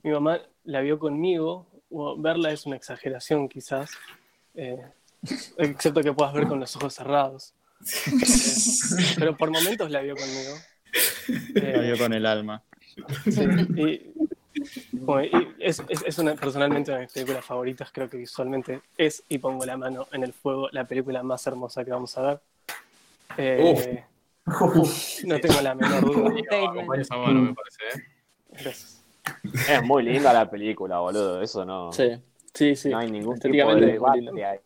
Mi 0.02 0.10
mamá 0.12 0.40
la 0.64 0.80
vio 0.80 0.98
conmigo, 0.98 1.66
o 1.90 2.16
verla 2.16 2.52
es 2.52 2.66
una 2.66 2.76
exageración 2.76 3.48
quizás, 3.48 3.90
eh, 4.54 4.80
excepto 5.58 6.00
que 6.02 6.12
puedas 6.12 6.32
ver 6.32 6.46
con 6.46 6.60
los 6.60 6.74
ojos 6.76 6.94
cerrados. 6.94 7.54
Eh, 8.06 8.10
pero 9.18 9.36
por 9.36 9.50
momentos 9.50 9.90
la 9.90 10.00
vio 10.00 10.14
conmigo. 10.16 10.54
Eh, 11.56 11.72
La 11.76 11.80
vio 11.82 11.98
con 11.98 12.12
el 12.12 12.24
alma. 12.26 12.62
Sí, 13.30 13.42
y, 13.76 14.12
bueno, 14.92 15.24
y 15.38 15.54
es, 15.64 15.82
es- 15.88 16.02
es 16.04 16.18
una, 16.18 16.34
personalmente 16.34 16.90
una 16.90 16.98
de 17.00 17.04
mis 17.06 17.12
películas 17.12 17.44
favoritas, 17.44 17.90
creo 17.92 18.08
que 18.10 18.16
visualmente 18.16 18.80
es, 18.96 19.22
y 19.28 19.38
pongo 19.38 19.64
la 19.64 19.76
mano 19.76 20.06
en 20.12 20.22
el 20.24 20.32
fuego, 20.32 20.68
la 20.72 20.84
película 20.86 21.22
más 21.22 21.46
hermosa 21.46 21.84
que 21.84 21.90
vamos 21.90 22.16
a 22.18 22.22
ver. 22.22 22.40
Eh, 23.36 24.04
no 25.24 25.40
tengo 25.40 25.60
la 25.62 25.74
menor 25.74 26.00
duda. 26.04 26.30
Acompaña 26.70 27.02
esa 27.02 27.16
mano, 27.16 27.40
me 27.42 27.54
parece, 27.54 27.82
¿eh? 27.98 28.02
Gracias. 28.50 29.04
Es 29.68 29.82
muy 29.82 30.02
linda 30.02 30.32
la 30.32 30.50
película, 30.50 30.98
boludo. 30.98 31.40
Eso 31.42 31.64
no, 31.64 31.92
Sí, 31.92 32.10
sí, 32.54 32.74
sí. 32.74 32.88
no 32.88 32.98
hay 32.98 33.10
ningún 33.10 33.38
tipo 33.38 33.74
de 33.74 33.86
debate 33.86 34.20
linda. 34.22 34.50
ahí. 34.50 34.58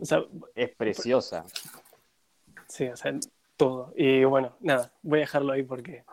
O 0.00 0.04
sea, 0.04 0.24
Es 0.54 0.70
preciosa. 0.74 1.44
sí, 2.68 2.86
o 2.88 2.96
sea, 2.96 3.14
todo. 3.56 3.92
Y 3.96 4.24
bueno, 4.24 4.56
nada, 4.60 4.92
voy 5.02 5.18
a 5.18 5.20
dejarlo 5.20 5.52
ahí 5.52 5.62
porque 5.62 6.04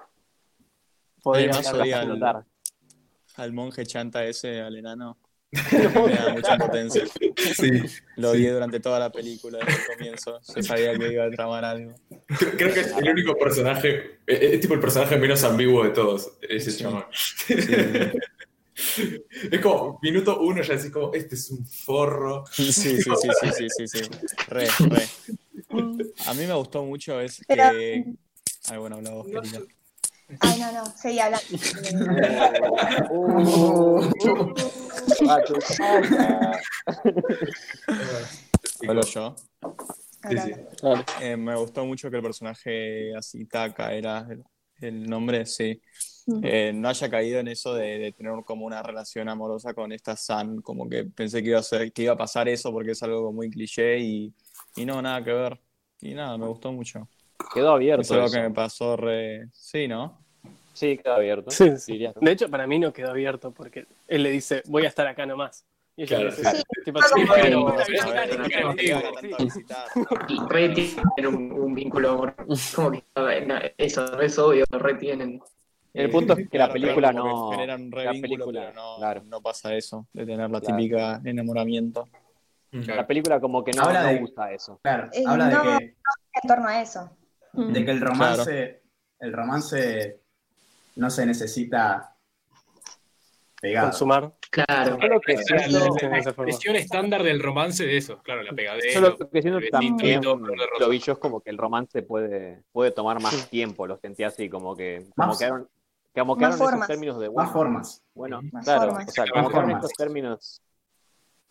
podría 1.24 1.52
al, 1.52 2.46
al 3.36 3.54
monje 3.54 3.86
chanta 3.86 4.26
ese, 4.26 4.62
al 4.62 4.76
enano. 4.76 5.18
Me 5.72 6.16
da 6.16 6.34
mucha 6.34 6.58
potencia. 6.58 7.04
Sí. 7.36 7.72
Lo 8.16 8.32
Sí. 8.32 8.38
odié 8.38 8.52
durante 8.52 8.80
toda 8.80 9.00
la 9.00 9.12
película, 9.12 9.60
desde 9.60 9.82
el 9.82 9.88
comienzo. 9.98 10.40
Yo 10.56 10.64
sabía 10.64 10.98
que 10.98 11.12
iba 11.12 11.26
a 11.26 11.32
tramar 11.32 11.66
algo. 11.66 11.94
Creo, 12.38 12.52
creo 12.58 12.74
que 12.74 12.80
es 12.82 12.92
el 12.98 13.10
único 13.10 13.36
personaje, 13.36 14.20
es, 14.28 14.42
es 14.42 14.60
tipo 14.62 14.74
el 14.76 14.80
personaje 14.80 15.18
menos 15.18 15.44
ambiguo 15.44 15.84
de 15.84 15.90
todos, 15.90 16.32
ese 16.42 16.72
Sí. 16.72 16.84
chamán. 16.84 17.06
Es 19.52 19.60
como, 19.62 20.00
minuto 20.02 20.40
uno 20.40 20.62
ya 20.64 20.76
decís 20.76 20.92
como, 20.92 21.14
este 21.14 21.36
es 21.36 21.50
un 21.52 21.66
forro. 21.68 22.46
Sí, 22.52 22.72
sí, 22.72 22.98
sí, 23.02 23.04
sí, 23.04 23.50
sí, 23.58 23.68
sí, 23.70 23.88
sí. 23.88 24.10
Re, 24.48 24.68
re. 24.80 25.08
A 26.28 26.34
mí 26.34 26.46
me 26.48 26.54
gustó 26.54 26.84
mucho 26.84 27.20
es 27.20 27.42
que... 27.48 28.06
Ay, 28.70 28.78
bueno, 28.78 28.96
habla 28.98 29.12
vos, 29.12 29.28
querida. 29.28 29.60
Ay, 30.40 30.60
no, 30.60 30.72
no, 30.72 30.86
seguí 30.96 31.20
hablando. 31.20 31.46
Tu 35.46 35.54
casa. 35.54 36.52
Hablo 38.88 39.02
yo. 39.02 39.36
Sí. 40.30 40.38
Eh, 41.22 41.36
me 41.38 41.56
gustó 41.56 41.86
mucho 41.86 42.10
que 42.10 42.18
el 42.18 42.24
personaje 42.24 43.16
así, 43.16 43.46
Taka, 43.46 43.94
era 43.94 44.28
el, 44.30 44.44
el 44.80 45.10
nombre, 45.10 45.46
sí. 45.46 45.82
Eh, 46.44 46.72
no 46.74 46.88
haya 46.88 47.10
caído 47.10 47.40
en 47.40 47.48
eso 47.48 47.74
de, 47.74 47.98
de 47.98 48.12
tener 48.12 48.34
como 48.46 48.66
una 48.66 48.84
relación 48.84 49.28
amorosa 49.28 49.74
con 49.74 49.92
esta 49.92 50.16
San, 50.16 50.62
como 50.62 50.88
que 50.88 51.06
pensé 51.06 51.42
que 51.42 51.50
iba 51.50 51.60
a 51.60 51.64
ser, 51.64 51.92
que 51.92 52.04
iba 52.04 52.14
a 52.14 52.18
pasar 52.18 52.48
eso 52.48 52.72
porque 52.72 52.92
es 52.92 53.02
algo 53.04 53.34
muy 53.34 53.50
cliché 53.50 53.98
y, 53.98 54.34
y 54.76 54.86
no, 54.86 55.02
nada 55.02 55.24
que 55.24 55.34
ver. 55.34 55.60
Y 56.00 56.14
nada, 56.14 56.38
me 56.38 56.48
gustó 56.48 56.72
mucho. 56.72 57.08
Quedó 57.54 57.72
abierto. 57.74 58.02
Es 58.02 58.12
algo 58.12 58.26
eso. 58.26 58.36
que 58.36 58.42
me 58.42 58.52
pasó 58.52 58.96
re... 58.96 59.50
Sí, 59.52 59.88
¿no? 59.88 60.21
Sí, 60.74 60.98
quedó 60.98 61.16
abierto. 61.16 61.52
Sí, 61.52 61.78
sí. 61.78 61.94
Diría. 61.94 62.14
De 62.20 62.32
hecho, 62.32 62.50
para 62.50 62.66
mí 62.68 62.80
no 62.80 62.92
quedó 62.94 63.10
abierto 63.12 63.52
porque 63.52 63.86
él 64.08 64.24
le 64.24 64.30
dice, 64.32 64.62
voy 64.66 64.86
a 64.86 64.88
estar 64.88 65.08
acá 65.08 65.26
nomás. 65.26 65.66
Y 65.98 66.04
ella 66.04 66.18
Claro, 66.18 66.36
dice, 66.36 66.64
tipo, 66.86 67.02
Sí, 67.02 67.24
pero- 67.36 67.76
visitar. 69.40 69.86
Re 70.50 70.70
tienen 70.70 71.36
un, 71.36 71.52
un 71.52 71.76
vínculo. 71.76 72.34
Como 72.76 72.92
que 72.92 73.04
no, 73.46 73.56
eso 73.78 74.20
es 74.22 74.40
obvio, 74.40 74.66
re 74.72 74.94
tienen. 74.96 75.42
El 75.94 76.10
punto 76.10 76.34
es 76.34 76.48
que 76.48 76.58
la 76.58 76.68
Claro, 76.68 76.74
película 76.74 77.10
claro, 77.12 77.26
no. 77.26 77.52
generan 77.52 77.82
un 77.84 77.92
re 77.92 78.06
la 78.06 78.12
vínculo, 78.14 78.30
película, 78.46 78.62
pero 78.70 78.74
no, 78.74 78.96
claro. 78.98 79.24
no 79.26 79.42
pasa 79.42 79.76
eso, 79.76 80.08
de 80.14 80.26
tener 80.26 80.50
la 80.50 80.62
Claro. 80.62 80.78
típica 80.78 81.22
enamoramiento. 81.26 82.08
La 82.72 83.06
película 83.06 83.42
como 83.42 83.62
que 83.66 83.74
no, 83.74 83.84
Habla 83.84 84.04
no 84.04 84.08
de- 84.08 84.24
usa 84.24 84.54
eso. 84.54 84.80
Claro, 84.82 85.10
Eh, 85.12 85.24
habla 85.28 85.50
no. 85.50 85.64
de 85.74 85.80
que, 85.80 85.86
En 86.42 86.48
torno 86.48 86.68
a 86.70 86.82
eso. 86.82 87.12
De 87.52 87.84
que 87.84 87.92
el 87.92 88.00
romance, 88.00 88.82
el 89.20 89.34
romance 89.34 90.21
no 90.96 91.10
se 91.10 91.26
necesita 91.26 92.16
pegado. 93.62 93.90
consumar. 93.90 94.34
Claro. 94.50 94.98
Yo 95.00 95.08
lo 95.08 95.20
que 95.22 95.34
la, 95.36 95.44
siento, 95.44 95.96
la- 96.10 96.18
expresión 96.20 96.76
estándar 96.76 97.24
del 97.24 97.42
romance 97.42 97.86
de 97.86 97.98
eso, 97.98 98.18
claro, 98.24 98.44
la 98.44 98.52
pegadera. 98.54 98.94
yo 98.94 99.02
lo 99.02 99.18
que 99.18 99.42
siento 99.42 99.60
también, 99.72 100.22
lo 100.24 100.90
vi 100.90 101.00
yo, 101.00 101.14
es 101.14 101.20
como 101.20 101.40
que 101.42 101.50
el 101.52 101.58
romance 101.58 102.02
puede, 102.04 102.64
puede 102.72 102.92
tomar 102.92 103.22
más 103.22 103.34
Sí. 103.34 103.48
tiempo, 103.50 103.88
lo 103.88 103.98
sentí 103.98 104.24
así, 104.24 104.50
como 104.50 104.76
que 104.76 105.06
como 105.16 105.28
Más- 105.30 105.38
quedaron, 105.40 105.70
como 106.14 106.36
más 106.36 106.40
quedaron 106.40 106.56
esos 106.56 106.70
formas. 106.70 106.88
términos 106.88 107.20
de 107.20 107.28
Más 107.28 107.34
bueno, 107.36 107.52
formas. 107.52 108.04
bueno, 108.14 108.42
Más 108.52 108.66
claro, 108.66 108.92
formas. 108.92 109.08
o 109.08 109.12
sea, 109.12 109.24
Más 109.26 109.32
como 109.32 109.48
quedaron 109.50 109.70
formas. 109.70 109.84
estos 109.86 109.98
términos 109.98 110.62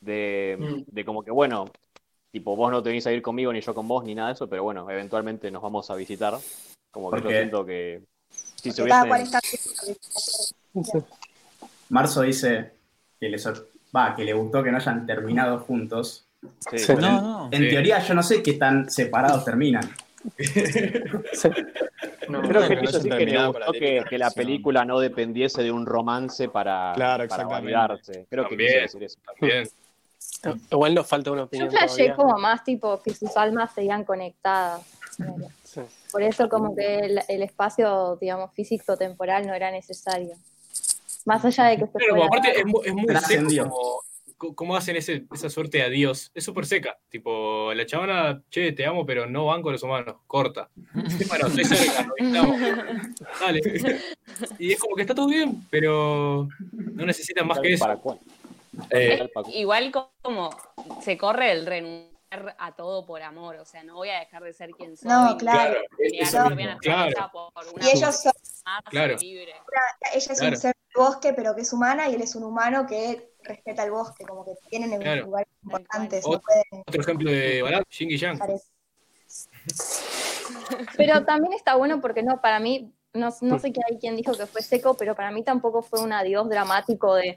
de, 0.01 0.57
Mm. 0.59 0.83
de 0.95 1.05
como 1.05 1.23
que 1.23 1.31
bueno, 1.31 1.67
tipo 2.31 2.55
vos 2.57 2.71
no 2.71 2.83
te 2.83 2.91
venís 2.91 3.07
a 3.07 3.13
ir 3.13 3.23
conmigo 3.23 3.53
ni 3.53 3.61
yo 3.61 3.75
con 3.75 3.87
vos 3.89 4.05
ni 4.05 4.15
nada 4.15 4.29
de 4.29 4.35
eso, 4.35 4.49
pero 4.49 4.63
bueno, 4.63 4.89
eventualmente 4.91 5.51
nos 5.51 5.63
vamos 5.63 5.91
a 5.91 5.95
visitar, 5.95 6.35
como 6.91 7.11
que 7.11 7.23
yo 7.23 7.29
siento 7.31 7.65
que 7.65 8.03
si 8.61 8.71
Marzo 11.89 12.23
dice 12.23 12.73
que 13.19 13.29
le, 13.29 13.39
sor- 13.39 13.69
va, 13.95 14.15
que 14.15 14.25
le 14.25 14.33
gustó 14.33 14.63
que 14.63 14.71
no 14.71 14.77
hayan 14.79 15.07
terminado 15.07 15.59
juntos. 15.61 16.27
sí, 16.71 16.79
Sí. 16.79 16.93
bueno, 16.93 17.11
No, 17.11 17.21
no. 17.21 17.49
En 17.53 17.63
Sí. 17.65 17.69
teoría 17.71 17.99
yo 18.01 18.15
no 18.15 18.23
sé 18.23 18.43
qué 18.43 18.55
tan 18.55 18.89
separados 18.91 19.45
terminan. 19.45 19.83
No, 22.29 22.43
Creo 22.43 22.63
que 22.63 22.69
que 22.69 22.75
le 23.27 23.47
gustó 23.49 23.73
que, 24.09 24.19
la 24.19 24.31
película 24.31 24.85
no 24.85 25.01
dependiese 25.01 25.63
de 25.63 25.73
un 25.73 25.85
romance 25.87 26.49
para, 26.49 26.93
Claro, 26.95 27.13
para 27.13 27.25
exactamente. 27.25 27.63
validarse. 27.73 28.27
Creo 28.31 28.49
que 28.49 28.57
quiso 28.57 28.79
decir 28.81 29.03
eso. 29.05 29.19
También. 29.39 29.69
Igual 30.71 30.95
nos 30.95 31.07
falta 31.07 31.31
una 31.31 31.43
Yo 31.43 31.47
opinión 31.47 31.71
flashé 31.71 31.89
todavía. 32.09 32.17
como 32.17 32.39
más 32.39 32.65
tipo 32.65 33.01
que 33.03 33.13
sus 33.15 33.37
almas 33.37 33.73
seguían 33.75 34.05
conectadas. 34.05 34.83
Sí. 35.65 35.81
Por 36.11 36.23
eso 36.23 36.49
como 36.49 36.75
que 36.75 36.99
el, 37.01 37.21
el 37.29 37.43
espacio, 37.43 38.17
digamos, 38.21 38.53
físico-temporal 38.55 39.47
no 39.47 39.55
era 39.55 39.71
necesario. 39.71 40.35
Más 41.27 41.45
allá 41.45 41.65
de 41.67 41.77
que 41.79 41.87
se 41.87 42.09
como 42.09 42.25
aparte 42.25 42.59
es, 42.59 42.65
mu- 42.67 42.83
es 42.83 42.95
muy 42.95 43.05
seco 43.27 43.49
como, 43.65 44.01
co- 44.39 44.55
como 44.55 44.75
hacen 44.77 44.97
ese, 44.97 45.25
esa 45.33 45.51
suerte 45.51 45.79
de 45.79 45.85
adiós. 45.85 46.31
Es 46.35 46.45
súper 46.45 46.65
seca. 46.67 46.97
Tipo, 47.11 47.73
la 47.75 47.85
chavana, 47.85 48.43
che, 48.51 48.73
te 48.73 48.87
amo, 48.87 49.05
pero 49.05 49.27
no 49.27 49.45
van 49.47 49.61
con 49.63 49.73
los 49.73 49.83
humanos. 49.83 50.17
Corta. 50.27 50.71
Bueno, 51.29 51.47
estoy 51.49 51.65
cerca. 51.67 52.09
Dale. 53.41 53.61
Y 54.59 54.73
es 54.73 54.81
como 54.81 54.97
que 54.97 55.03
está 55.03 55.15
todo 55.15 55.27
bien, 55.29 55.67
pero 55.71 56.49
no 56.73 57.05
necesitan 57.05 57.47
más 57.47 57.59
que 57.61 57.75
eso. 57.75 57.85
¿Para 57.85 57.97
cuál? 57.97 58.19
Eh. 58.91 59.29
Igual 59.55 59.93
como 60.23 60.51
se 61.03 61.17
corre 61.19 61.53
el 61.53 61.67
renunciar 61.67 62.11
a 62.59 62.77
todo 62.77 63.05
por 63.05 63.23
amor, 63.23 63.57
o 63.57 63.65
sea, 63.65 63.83
no 63.83 63.95
voy 63.97 64.09
a 64.11 64.21
dejar 64.21 64.45
de 64.45 64.53
ser 64.53 64.71
quien 64.71 64.97
soy. 64.97 65.11
No, 65.11 65.37
claro. 65.37 65.81
Eso 65.99 66.45
por 66.45 67.65
Y 67.83 67.89
ellos 67.91 68.23
son, 68.23 68.33
Claro. 68.91 69.17
libre. 69.17 69.53
ella 70.15 70.33
es 70.33 70.39
Claro. 70.39 70.55
un 70.55 70.61
ser 70.61 70.75
del 70.77 71.03
bosque, 71.05 71.33
pero 71.33 71.55
que 71.57 71.63
es 71.63 71.73
humana, 71.73 72.09
y 72.09 72.15
él 72.15 72.23
es 72.23 72.37
un 72.37 72.45
humano 72.45 72.87
que 72.87 73.33
respeta 73.43 73.83
el 73.83 73.91
bosque, 73.91 74.25
como 74.25 74.45
que 74.45 74.53
tienen 74.69 75.01
Claro. 75.01 75.25
lugares 75.25 75.49
importantes, 75.65 76.25
no 76.25 76.41
Otro 76.87 77.01
ejemplo 77.03 77.31
de 77.31 77.63
Balat, 77.63 77.85
Jing 77.91 78.11
y 78.11 78.17
Yang. 78.19 78.39
Pero 80.97 81.25
también 81.25 81.53
está 81.55 81.75
bueno 81.77 82.01
porque 82.01 82.23
no, 82.23 82.41
para 82.41 82.61
mí, 82.61 82.93
no, 83.13 83.31
no 83.41 83.59
sé 83.59 83.73
qué 83.73 83.81
hay 83.89 83.99
quien 83.99 84.17
dijo 84.17 84.35
que 84.37 84.47
fue 84.47 84.63
seco, 84.63 84.95
pero 84.95 85.15
para 85.17 85.31
mí 85.33 85.43
tampoco 85.43 85.83
fue 85.83 86.01
un 86.01 86.13
adiós 86.13 86.49
dramático 86.49 87.15
de 87.15 87.37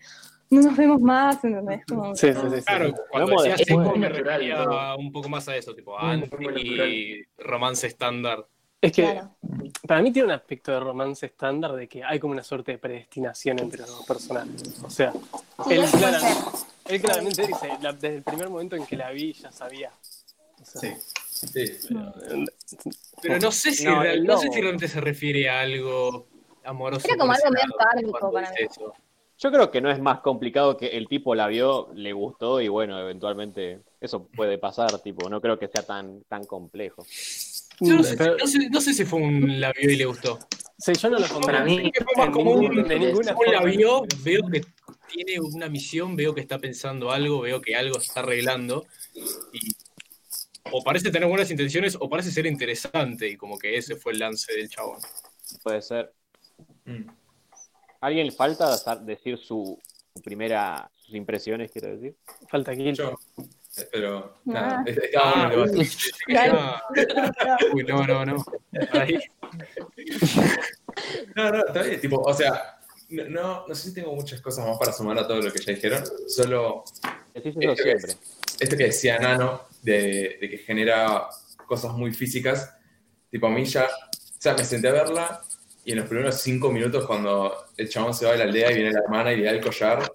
no 0.53 0.61
nos 0.61 0.77
vemos 0.77 1.01
más, 1.01 1.43
¿entendés? 1.43 1.85
Como- 1.85 2.15
Sí, 2.15 2.27
sí, 2.33 2.39
sí, 2.39 2.55
sí. 2.57 2.63
Claro, 2.63 2.93
cuando 3.09 3.27
Vamos 3.31 3.43
decía 3.43 3.55
de- 3.57 3.63
seco 3.65 3.95
me 3.97 4.09
refería 4.09 4.95
un 4.97 5.11
poco 5.11 5.29
más 5.29 5.47
a 5.49 5.55
eso, 5.55 5.73
tipo 5.75 5.97
anti 5.99 7.23
romance 7.37 7.87
estándar. 7.87 8.45
Es 8.81 8.91
que 8.91 9.03
Claro. 9.03 9.29
para 9.87 10.01
mí 10.01 10.11
tiene 10.11 10.25
un 10.27 10.33
aspecto 10.33 10.71
de 10.73 10.79
romance 10.81 11.25
estándar 11.25 11.71
de 11.73 11.87
que 11.87 12.03
hay 12.03 12.19
como 12.19 12.33
una 12.33 12.43
suerte 12.43 12.73
de 12.73 12.77
predestinación 12.77 13.59
entre 13.59 13.79
los 13.79 13.89
dos 13.89 14.05
personajes. 14.05 14.61
O 14.83 14.89
sea, 14.89 15.13
Sí, 15.67 15.73
él, 16.87 16.99
claramente 17.01 17.47
dice, 17.47 17.69
la- 17.81 17.93
desde 17.93 18.17
el 18.17 18.23
primer 18.23 18.49
momento 18.49 18.75
en 18.75 18.85
que 18.85 18.97
la 18.97 19.11
vi 19.11 19.31
ya 19.33 19.51
sabía. 19.53 19.91
O 20.61 20.65
sea, 20.65 20.81
Sí. 20.81 20.93
sí. 21.47 21.87
Pero 23.21 23.39
no 23.39 23.51
sé 23.51 23.71
si, 23.71 23.85
No, 23.85 24.01
real- 24.01 24.17
el 24.17 24.23
no 24.25 24.37
sé 24.37 24.49
si 24.49 24.59
realmente 24.59 24.87
se 24.89 24.99
refiere 24.99 25.49
a 25.49 25.61
algo 25.61 26.27
amoroso. 26.65 27.07
Era 27.07 27.17
como 27.17 27.31
algo 27.31 27.49
medio 27.51 27.73
kármico 27.77 28.31
para 28.31 28.49
dice 28.51 28.63
mí. 28.63 28.69
eso. 28.69 28.93
Yo 29.39 29.51
creo 29.51 29.71
que 29.71 29.81
no 29.81 29.89
es 29.91 29.99
más 29.99 30.19
complicado 30.21 30.77
que 30.77 30.87
el 30.87 31.07
tipo 31.07 31.35
la 31.35 31.47
vio, 31.47 31.89
le 31.95 32.13
gustó 32.13 32.61
y 32.61 32.67
bueno, 32.67 32.99
eventualmente 32.99 33.81
eso 33.99 34.27
puede 34.27 34.57
pasar, 34.57 34.99
tipo, 35.01 35.29
no 35.29 35.41
creo 35.41 35.57
que 35.59 35.67
sea 35.67 35.83
tan, 35.85 36.21
tan 36.23 36.45
complejo. 36.45 37.05
Yo 37.79 37.95
no 37.95 38.03
sé, 38.03 38.15
pero- 38.15 38.37
no 38.37 38.47
sé- 38.47 38.69
no 38.69 38.79
sé 38.81 38.93
si 38.93 39.03
fue 39.05 39.19
un 39.19 39.59
la 39.59 39.73
vio 39.73 39.89
y 39.89 39.95
le 39.95 40.05
gustó. 40.05 40.39
sí, 40.77 40.93
yo 40.93 41.09
no 41.09 41.19
lo 41.19 41.27
pondría 41.27 41.45
Para 41.59 41.65
mí, 41.65 41.91
Fue 42.13 42.25
más 42.25 42.29
como 42.33 42.51
un- 42.51 42.87
de 42.87 42.99
ninguna 42.99 43.35
un 43.35 43.51
la 43.51 43.63
vio, 43.63 44.03
veo 44.23 44.41
que 44.51 44.61
tiene 45.11 45.39
una 45.41 45.67
misión, 45.67 46.15
veo 46.15 46.33
que 46.35 46.41
está 46.41 46.59
pensando 46.59 47.11
algo, 47.11 47.41
veo 47.41 47.61
que 47.61 47.75
algo 47.75 47.97
está 47.97 48.19
arreglando 48.21 48.85
y 49.51 49.59
o 50.71 50.83
parece 50.83 51.11
tener 51.11 51.27
buenas 51.27 51.51
intenciones 51.51 51.97
o 51.99 52.09
parece 52.09 52.31
ser 52.31 52.45
interesante 52.45 53.27
y 53.27 53.35
como 53.35 53.57
que 53.59 53.77
ese 53.77 53.95
fue 53.95 54.13
el 54.13 54.19
lance 54.19 54.53
del 54.53 54.69
chabón. 54.69 54.99
Puede 55.63 55.81
ser. 55.81 56.13
Mm. 56.85 57.03
¿Alguien 58.03 58.25
le 58.25 58.31
falta 58.33 58.75
decir 58.97 59.37
su, 59.37 59.79
su 60.13 60.21
primera, 60.21 60.89
sus 60.93 61.15
impresiones, 61.15 61.71
quiero 61.71 61.87
decir? 61.95 62.15
Falta 62.49 62.71
aquí. 62.71 62.91
Yo, 62.93 63.17
pero 63.91 64.35
Ah. 64.39 64.83
nada, 64.83 64.83
Ah, 65.17 65.57
sí, 65.65 66.35
ah, 66.37 66.81
uy, 67.73 67.83
no, 67.85 68.05
no, 68.05 68.25
no. 68.25 68.45
Ahí. 68.91 69.17
No, 71.35 71.49
no, 71.51 71.65
está 71.65 71.81
bien, 71.83 71.99
tipo, 72.01 72.17
o 72.21 72.33
sea, 72.33 72.79
no, 73.09 73.23
no, 73.29 73.67
no 73.67 73.75
sé 73.75 73.89
si 73.89 73.93
tengo 73.95 74.13
muchas 74.13 74.41
cosas 74.41 74.67
más 74.67 74.77
para 74.77 74.93
sumar 74.93 75.17
a 75.17 75.27
todo 75.27 75.41
lo 75.41 75.51
que 75.51 75.59
ya 75.59 75.73
dijeron, 75.73 76.03
solo 76.27 76.83
Decís 77.33 77.55
eso 77.57 77.71
Esto 77.71 77.75
que, 77.83 77.83
siempre. 77.99 78.13
esto 78.59 78.77
que 78.77 78.83
decía 78.85 79.17
Nano, 79.19 79.63
de, 79.81 80.37
de 80.39 80.49
que 80.49 80.57
genera 80.59 81.27
cosas 81.65 81.93
muy 81.93 82.13
físicas, 82.13 82.75
tipo 83.31 83.47
a 83.47 83.49
mí 83.49 83.65
ya, 83.65 83.85
o 83.85 84.41
sea, 84.41 84.53
me 84.53 84.63
senté 84.63 84.89
a 84.89 84.93
verla 84.93 85.41
y 85.85 85.91
en 85.91 85.99
los 85.99 86.07
primeros 86.07 86.35
cinco 86.41 86.71
minutos 86.71 87.05
cuando 87.05 87.53
el 87.77 87.89
chabón 87.89 88.13
se 88.13 88.25
va 88.25 88.31
de 88.33 88.37
la 88.39 88.43
aldea 88.45 88.71
y 88.71 88.75
viene 88.75 88.91
la 88.91 88.99
hermana 88.99 89.33
y 89.33 89.37
le 89.37 89.43
da 89.45 89.51
el 89.51 89.61
collar, 89.61 90.11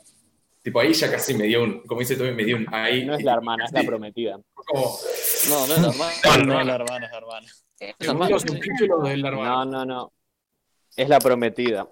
tipo 0.62 0.80
ahí 0.80 0.92
ya 0.92 1.10
casi 1.10 1.34
me 1.34 1.44
dio 1.44 1.62
un, 1.62 1.80
como 1.86 2.00
dice 2.00 2.16
Tommy, 2.16 2.32
me 2.32 2.44
dio 2.44 2.56
un 2.56 2.66
ahí. 2.72 3.04
No 3.04 3.14
es 3.14 3.22
la 3.22 3.34
hermana, 3.34 3.64
es 3.66 3.72
la 3.72 3.82
prometida. 3.82 4.38
como, 4.54 4.98
No, 5.48 5.66
no 5.66 5.74
es 5.74 5.80
la 5.80 5.88
hermana. 5.88 6.12
No, 6.24 6.36
No, 6.38 6.44
no, 6.44 6.64
la 6.64 6.74
hermana, 6.74 7.06
es 7.06 7.12
la 7.12 7.18
hermana. 7.18 7.46
Según 8.00 8.30
los 8.30 8.42
subtítulos 8.42 9.02
del 9.04 9.24
hermano. 9.24 9.64
No, 9.64 9.64
no, 9.64 9.84
no. 9.84 10.12
Es 10.96 11.08
la 11.08 11.18
prometida. 11.20 11.86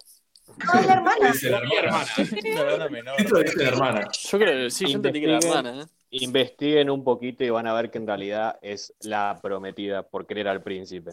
No, 0.47 0.79
es 0.79 0.85
la 0.87 0.93
hermana. 0.93 1.31
dice 1.31 1.49
la 1.49 1.57
hermana. 1.59 1.75
hermana. 1.79 2.07
Una 2.51 2.61
hermana 2.61 2.89
menor. 2.89 3.15
Esto 3.21 3.37
dice 3.39 3.57
la 3.63 3.67
hermana. 3.69 4.07
Yo 4.29 4.37
creo 4.39 4.53
que 4.63 4.69
sí, 4.71 4.85
yo 4.85 4.95
entendí 4.95 5.21
que 5.21 5.27
Investiguen. 5.27 5.57
hermana, 5.65 5.83
¿eh? 5.83 5.87
Investiguen 6.09 6.89
un 6.89 7.03
poquito 7.03 7.43
y 7.43 7.49
van 7.49 7.67
a 7.67 7.73
ver 7.73 7.91
que 7.91 7.97
en 7.97 8.07
realidad 8.07 8.57
es 8.61 8.93
la 9.01 9.37
prometida 9.41 10.03
por 10.03 10.25
querer 10.25 10.47
al 10.47 10.63
príncipe. 10.63 11.11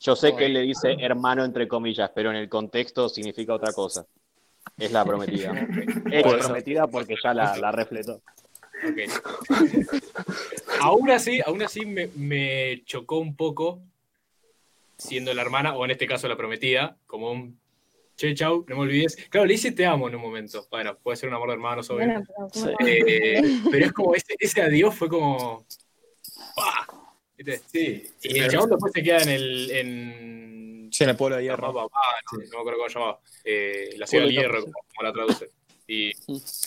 Yo 0.00 0.16
sé 0.16 0.34
que 0.34 0.46
él 0.46 0.54
le 0.54 0.62
dice 0.62 0.96
hermano 0.98 1.44
entre 1.44 1.68
comillas, 1.68 2.10
pero 2.14 2.30
en 2.30 2.36
el 2.36 2.48
contexto 2.48 3.08
significa 3.08 3.54
otra 3.54 3.72
cosa. 3.72 4.06
Es 4.76 4.92
la 4.92 5.04
prometida. 5.04 5.52
Es 6.10 6.22
ser. 6.22 6.38
prometida 6.38 6.86
porque 6.86 7.14
ya 7.22 7.34
la, 7.34 7.56
la 7.56 7.70
refletó. 7.70 8.20
Ok. 8.82 8.98
aún 10.80 11.10
así, 11.10 11.40
aún 11.44 11.62
así 11.62 11.84
me, 11.84 12.08
me 12.16 12.82
chocó 12.84 13.18
un 13.18 13.36
poco 13.36 13.80
siendo 14.96 15.32
la 15.34 15.42
hermana, 15.42 15.74
o 15.74 15.84
en 15.84 15.90
este 15.90 16.06
caso 16.06 16.28
la 16.28 16.36
prometida, 16.36 16.96
como 17.06 17.30
un 17.30 17.58
che, 18.16 18.34
chau, 18.34 18.66
no 18.68 18.76
me 18.76 18.82
olvides. 18.82 19.16
Claro, 19.30 19.46
le 19.46 19.54
dice 19.54 19.72
te 19.72 19.86
amo 19.86 20.08
en 20.08 20.14
un 20.14 20.20
momento. 20.20 20.66
Bueno, 20.70 20.96
puede 20.98 21.16
ser 21.16 21.30
un 21.30 21.34
amor 21.34 21.48
de 21.48 21.54
hermanos, 21.54 21.88
obvio. 21.88 22.06
Bueno, 22.06 22.22
pero. 22.52 22.76
Eh, 22.86 23.40
es 23.72 23.92
como 23.92 24.14
ese, 24.14 24.34
ese 24.38 24.60
adiós 24.60 24.94
fue 24.94 25.08
como. 25.08 25.66
¡pah! 26.54 26.99
¿Viste? 27.44 27.62
Sí, 27.72 28.10
Y 28.22 28.38
el 28.38 28.50
chabón 28.50 28.70
después 28.70 28.92
se 28.92 29.02
queda 29.02 29.18
en 29.22 29.28
el. 29.30 29.70
En, 29.70 30.70
Sí, 30.92 31.04
en 31.04 31.10
el 31.10 31.16
pueblo 31.16 31.36
de 31.36 31.44
hierro. 31.44 31.72
papá, 31.72 31.88
no, 32.32 32.38
no 32.38 32.44
me 32.44 32.46
acuerdo 32.58 32.78
cómo 32.78 32.88
se 32.88 32.94
llamaba. 32.98 33.20
Eh, 33.44 33.94
la 33.96 34.06
ciudad 34.08 34.24
del 34.24 34.34
Pueblo 34.34 34.50
hierro, 34.58 34.62
como, 34.64 34.74
como 34.96 35.02
la 35.08 35.12
traduce. 35.12 35.50
Y 35.86 36.10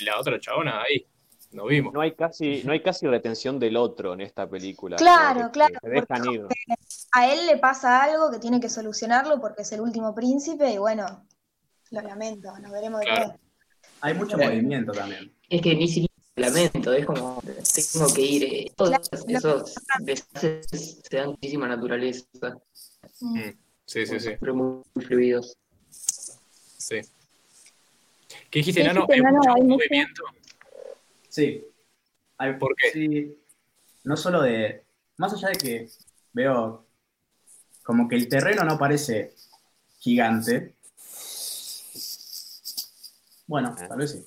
la 0.05 0.17
otra 0.19 0.39
chabona 0.39 0.81
ahí. 0.81 1.05
no 1.51 1.65
vimos. 1.65 1.93
No 1.93 1.99
hay 1.99 2.13
casi, 2.13 2.63
no 2.63 2.71
hay 2.71 2.81
casi 2.81 3.05
retención 3.05 3.59
del 3.59 3.75
otro 3.75 4.13
en 4.13 4.21
esta 4.21 4.49
película. 4.49 4.95
Claro, 4.95 5.51
claro, 5.51 5.75
Se 5.81 5.89
dejan 5.89 6.31
ir. 6.31 6.41
A 7.11 7.33
él 7.33 7.45
le 7.47 7.57
pasa 7.57 8.01
algo 8.01 8.31
que 8.31 8.39
tiene 8.39 8.61
que 8.61 8.69
solucionarlo 8.69 9.41
porque 9.41 9.63
es 9.63 9.71
el 9.73 9.81
último 9.81 10.15
príncipe 10.15 10.71
y 10.71 10.77
bueno, 10.77 11.27
lo 11.91 12.01
lamento, 12.01 12.57
nos 12.59 12.71
veremos 12.71 13.01
Claro. 13.01 13.19
después. 13.27 13.41
Hay 14.01 14.13
mucho 14.13 14.37
movimiento 14.37 14.93
también. 14.93 15.33
Es 15.49 15.61
que 15.61 15.75
ni 15.75 15.87
siquiera 15.89 16.12
lamento, 16.35 16.93
es 16.93 17.05
como 17.05 17.41
tengo 17.93 18.13
que 18.13 18.21
ir. 18.21 18.43
eh, 18.43 18.71
Todos 18.75 18.91
esos 19.11 19.25
desastres 19.99 20.99
se 21.09 21.17
dan 21.17 21.29
muchísima 21.29 21.67
naturaleza, 21.67 22.25
Mm. 23.21 23.49
Sí, 23.85 24.05
sí, 24.05 24.19
sí. 24.19 24.29
pero 24.39 24.55
muy 24.55 24.83
fluidos. 25.05 25.57
sí. 25.89 27.01
¿Qué 28.49 28.59
dijiste, 28.59 28.81
¿Qué 28.81 28.87
Nano? 28.87 29.05
dijiste, 29.07 29.13
Hay 29.27 29.33
mucho 29.33 29.49
Hay 29.55 29.61
mucho- 29.61 29.67
movimiento. 29.77 30.23
Sí. 31.29 31.65
Hay- 32.37 32.57
¿Por 32.57 32.75
qué? 32.75 32.91
Sí. 32.91 33.37
No 34.03 34.15
solo 34.17 34.41
de. 34.41 34.83
Más 35.17 35.33
allá 35.33 35.49
de 35.49 35.55
que 35.55 35.89
veo 36.33 36.85
como 37.83 38.07
que 38.07 38.15
el 38.15 38.27
terreno 38.27 38.63
no 38.63 38.77
parece 38.77 39.33
gigante. 39.99 40.75
Bueno, 43.47 43.75
tal 43.75 43.97
vez 43.97 44.11
sí. 44.11 44.25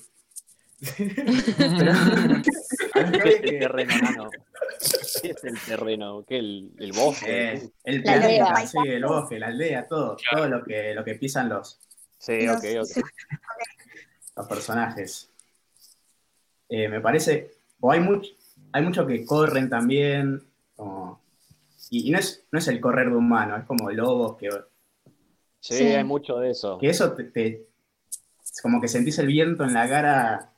¿Qué 0.79 1.03
es 3.25 3.43
el 3.43 3.59
terreno, 3.59 3.97
Nano? 3.97 4.29
¿Qué 5.21 5.31
es 5.31 5.43
el 5.43 5.59
terreno? 5.59 6.23
¿Qué? 6.27 6.37
¿El, 6.37 6.71
el 6.79 6.91
bosque? 6.91 7.53
Eh, 7.53 7.69
el 7.83 8.01
La 8.03 8.13
aldea. 8.13 8.45
planeta, 8.47 8.67
sí, 8.67 8.77
el 8.87 9.05
bosque, 9.05 9.39
la 9.39 9.47
aldea, 9.47 9.87
todo, 9.87 10.15
Claro. 10.17 10.37
todo 10.37 10.47
lo 10.59 10.63
que, 10.63 10.93
lo 10.93 11.03
que 11.03 11.15
pisan 11.15 11.49
los, 11.49 11.79
Sí, 12.19 12.47
ok, 12.47 12.63
ok. 12.81 12.89
los 14.35 14.47
personajes. 14.47 15.29
Eh, 16.69 16.87
me 16.89 16.99
parece, 17.01 17.51
o 17.79 17.91
hay 17.91 17.99
mucho, 17.99 18.31
hay 18.71 18.83
mucho 18.83 19.07
que 19.07 19.25
corren 19.25 19.69
también, 19.69 20.43
como- 20.75 21.21
y, 21.89 22.09
y 22.09 22.11
no, 22.11 22.19
es, 22.19 22.43
no 22.51 22.59
es 22.59 22.67
el 22.67 22.79
correr 22.81 23.09
de 23.09 23.15
humano, 23.15 23.55
es 23.57 23.63
como 23.65 23.89
lobos 23.91 24.37
que, 24.37 24.49
Sí, 25.59 25.75
Sí. 25.75 25.83
hay 25.85 26.03
mucho 26.03 26.37
de 26.37 26.51
eso. 26.51 26.77
que 26.77 26.87
eso 26.89 27.13
te, 27.13 27.23
te- 27.25 27.67
es 28.43 28.61
como 28.61 28.79
que 28.79 28.87
sentís 28.87 29.17
el 29.19 29.27
viento 29.27 29.63
en 29.63 29.73
la 29.73 29.89
cara 29.89 30.51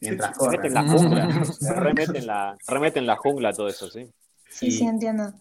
mientras 0.00 0.36
Remete 0.38 0.68
en 0.68 0.74
corren. 0.74 0.74
la 0.74 0.92
jungla. 0.92 1.44
Se 1.44 1.72
remete 1.74 2.18
en 2.18 2.26
la, 2.26 2.58
remete 2.66 2.98
en 2.98 3.06
la 3.06 3.16
jungla 3.16 3.52
todo 3.52 3.68
eso, 3.68 3.90
sí. 3.90 4.10
Sí, 4.48 4.66
Y- 4.66 4.70
sí, 4.72 4.84
entiendo. 4.84 5.32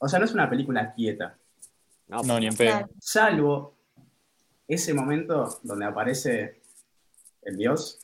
O 0.00 0.08
sea, 0.08 0.18
no 0.18 0.24
es 0.24 0.32
una 0.32 0.48
película 0.50 0.92
quieta, 0.94 1.38
No, 2.08 2.22
No, 2.22 2.38
ni 2.38 2.46
en 2.46 2.56
pedo. 2.56 2.88
Salvo 3.00 3.76
ese 4.68 4.94
momento 4.94 5.58
donde 5.62 5.86
aparece 5.86 6.60
el 7.42 7.56
dios, 7.56 8.00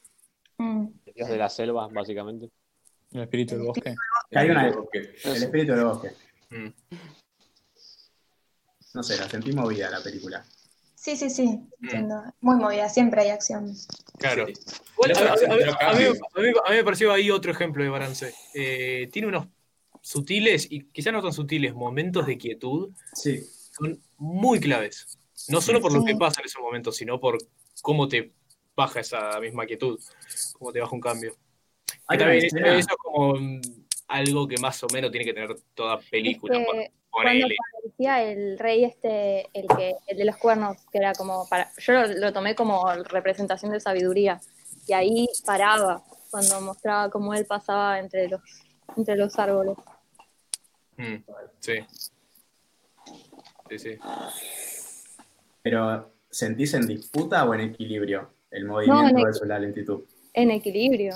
Mm. 0.59 0.87
el 1.07 1.15
dios 1.15 1.29
de 1.29 1.37
la 1.37 1.49
selva, 1.49 1.89
básicamente. 1.89 2.51
El 3.13 3.23
espíritu 3.23 3.55
del 3.57 3.65
bosque. 3.67 3.95
que 4.31 4.39
hay 4.39 4.51
una, 4.51 4.69
Ok. 4.71 4.95
el 4.95 5.43
espíritu 5.43 5.73
del 5.73 5.85
bosque. 5.85 6.11
Mm. 6.51 6.69
No 8.95 9.03
sé, 9.03 9.17
la 9.19 9.29
sentí 9.29 9.53
movida 9.53 9.89
la 9.91 10.03
película. 10.03 10.45
Sí, 11.03 11.17
sí, 11.17 11.31
sí, 11.31 11.59
entiendo. 11.83 12.23
Muy 12.41 12.55
movida, 12.55 12.89
siempre 12.89 13.23
hay 13.23 13.31
acción. 13.31 13.75
Claro. 14.19 14.47
Sí. 14.47 14.53
A, 15.03 15.09
mí, 15.09 15.65
cambio. 15.81 16.13
a 16.13 16.41
mí- 16.41 16.49
a 16.65 16.71
mí 16.71 16.77
me 16.77 16.85
pareció 16.85 17.13
ahí 17.13 17.29
otro 17.29 17.51
ejemplo 17.51 17.83
de 17.83 17.91
balance. 17.91 18.33
Eh, 18.55 19.09
tiene 19.11 19.27
unos 19.27 19.49
sutiles 20.01 20.69
y 20.71 20.85
quizá 20.93 21.11
no 21.11 21.21
tan 21.21 21.33
sutiles 21.33 21.75
momentos 21.75 22.25
de 22.25 22.39
quietud 22.39 22.93
Sí, 23.15 23.41
son 23.73 24.01
muy 24.17 24.61
claves. 24.61 25.19
No 25.49 25.61
solo 25.61 25.81
por 25.81 25.93
lo 25.93 26.05
que 26.05 26.15
pasa 26.15 26.41
en 26.41 26.47
esos 26.47 26.63
momentos, 26.63 26.95
sino 26.97 27.19
por 27.19 27.37
cómo 27.83 28.07
te 28.07 28.33
baja 28.77 29.01
esa 29.01 29.41
misma 29.41 29.67
quietud, 29.67 29.99
cómo 30.57 30.71
te 30.73 30.79
baja 30.81 30.95
un 30.95 31.01
cambio. 31.01 31.35
Hay 32.07 32.17
también 32.17 32.45
eso 32.45 32.57
es 32.79 32.87
como 33.03 33.35
mm, 33.35 33.61
algo 34.07 34.47
que 34.47 34.57
más 34.59 34.81
o 34.85 34.87
menos 34.93 35.11
tiene 35.11 35.25
que 35.25 35.35
tener 35.35 35.57
toda 35.75 35.99
película. 35.99 36.57
Es 36.57 36.61
que 36.61 36.65
pon- 36.65 37.02
cuando 37.13 37.47
aparecía 37.47 38.23
el 38.23 38.59
rey 38.59 38.85
este, 38.85 39.49
el 39.53 39.67
que, 39.69 39.95
el 40.07 40.17
de 40.17 40.25
los 40.25 40.37
cuernos, 40.39 40.79
que 40.91 40.99
era 40.99 41.13
como 41.13 41.47
para, 41.49 41.71
yo 41.77 41.93
lo, 41.93 42.07
lo 42.07 42.33
tomé 42.33 42.55
como 42.55 42.91
representación 43.11 43.71
de 43.71 43.81
sabiduría, 43.81 44.41
y 44.87 44.95
ahí 44.95 45.27
paraba 45.45 46.03
cuando 46.31 46.61
mostraba 46.63 47.11
cómo 47.11 47.35
él 47.35 47.45
pasaba 47.45 47.99
entre 47.99 48.29
los, 48.29 48.41
entre 48.97 49.17
los 49.17 49.39
árboles. 49.39 49.77
Mm, 50.97 51.17
sí. 51.61 51.75
Sí, 53.69 53.79
sí. 53.79 53.99
pero 55.63 56.13
¿sentís 56.31 56.75
en 56.75 56.87
disputa 56.87 57.45
o 57.45 57.55
en 57.55 57.61
equilibrio 57.61 58.31
el 58.51 58.67
movimiento 58.67 59.17
en 59.19 59.25
versus 59.25 59.47
la 59.47 59.59
lentitud? 59.59 60.05
En 60.35 60.51
equilibrio. 60.51 61.15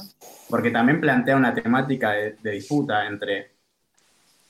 Porque 0.48 0.70
también 0.70 1.00
plantea 1.00 1.36
una 1.36 1.54
temática 1.54 2.12
de, 2.12 2.32
de 2.32 2.50
disputa 2.50 3.06
entre 3.06 3.50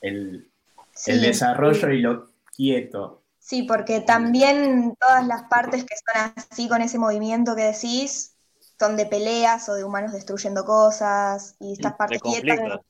el, 0.01 0.49
Sí, 0.97 1.11
el 1.13 1.21
desarrollo 1.21 1.91
y 1.91 2.01
lo 2.01 2.31
quieto. 2.57 3.23
sí, 3.39 3.63
porque 3.65 4.01
también 4.01 4.97
todas 4.99 5.27
las 5.27 5.43
partes 5.45 5.85
que 5.85 5.95
son 5.97 6.33
así 6.51 6.69
con 6.69 6.81
ese 6.83 6.99
movimiento 6.99 7.55
que 7.55 7.63
decís 7.65 8.33
son 8.79 8.97
de 8.97 9.07
peleas 9.07 9.69
o 9.69 9.75
de 9.75 9.85
humanos 9.85 10.13
destruyendo 10.13 10.65
cosas 10.65 11.55
y 11.61 11.73
estas 11.75 11.93
De 11.93 11.99
partes 11.99 12.23
quietas. 12.23 12.81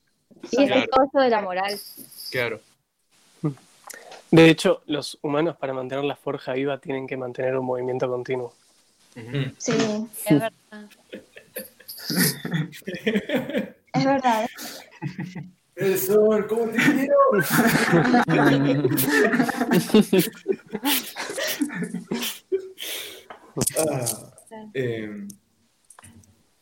Y 0.50 0.62
es 0.62 0.68
Claro. 0.70 0.86
todo 0.90 1.04
eso 1.04 1.20
de 1.20 1.30
la 1.30 1.40
moral. 1.42 1.78
Claro. 2.30 2.60
De 4.30 4.50
hecho, 4.50 4.82
los 4.86 5.18
humanos 5.22 5.56
para 5.56 5.72
mantener 5.72 6.04
la 6.04 6.16
forja 6.16 6.52
viva 6.54 6.78
tienen 6.78 7.06
que 7.06 7.16
mantener 7.16 7.56
un 7.56 7.66
movimiento 7.66 8.08
continuo. 8.08 8.52
Sí, 9.58 9.72
Es 10.24 10.40
verdad. 10.40 10.52
es 13.92 14.04
verdad. 14.04 14.46
El 15.76 15.98
sol, 15.98 16.46
¿cómo 16.46 16.70
te 16.70 16.78
quiero? 16.78 17.16
Ah, 23.78 24.04
eh, 24.74 25.26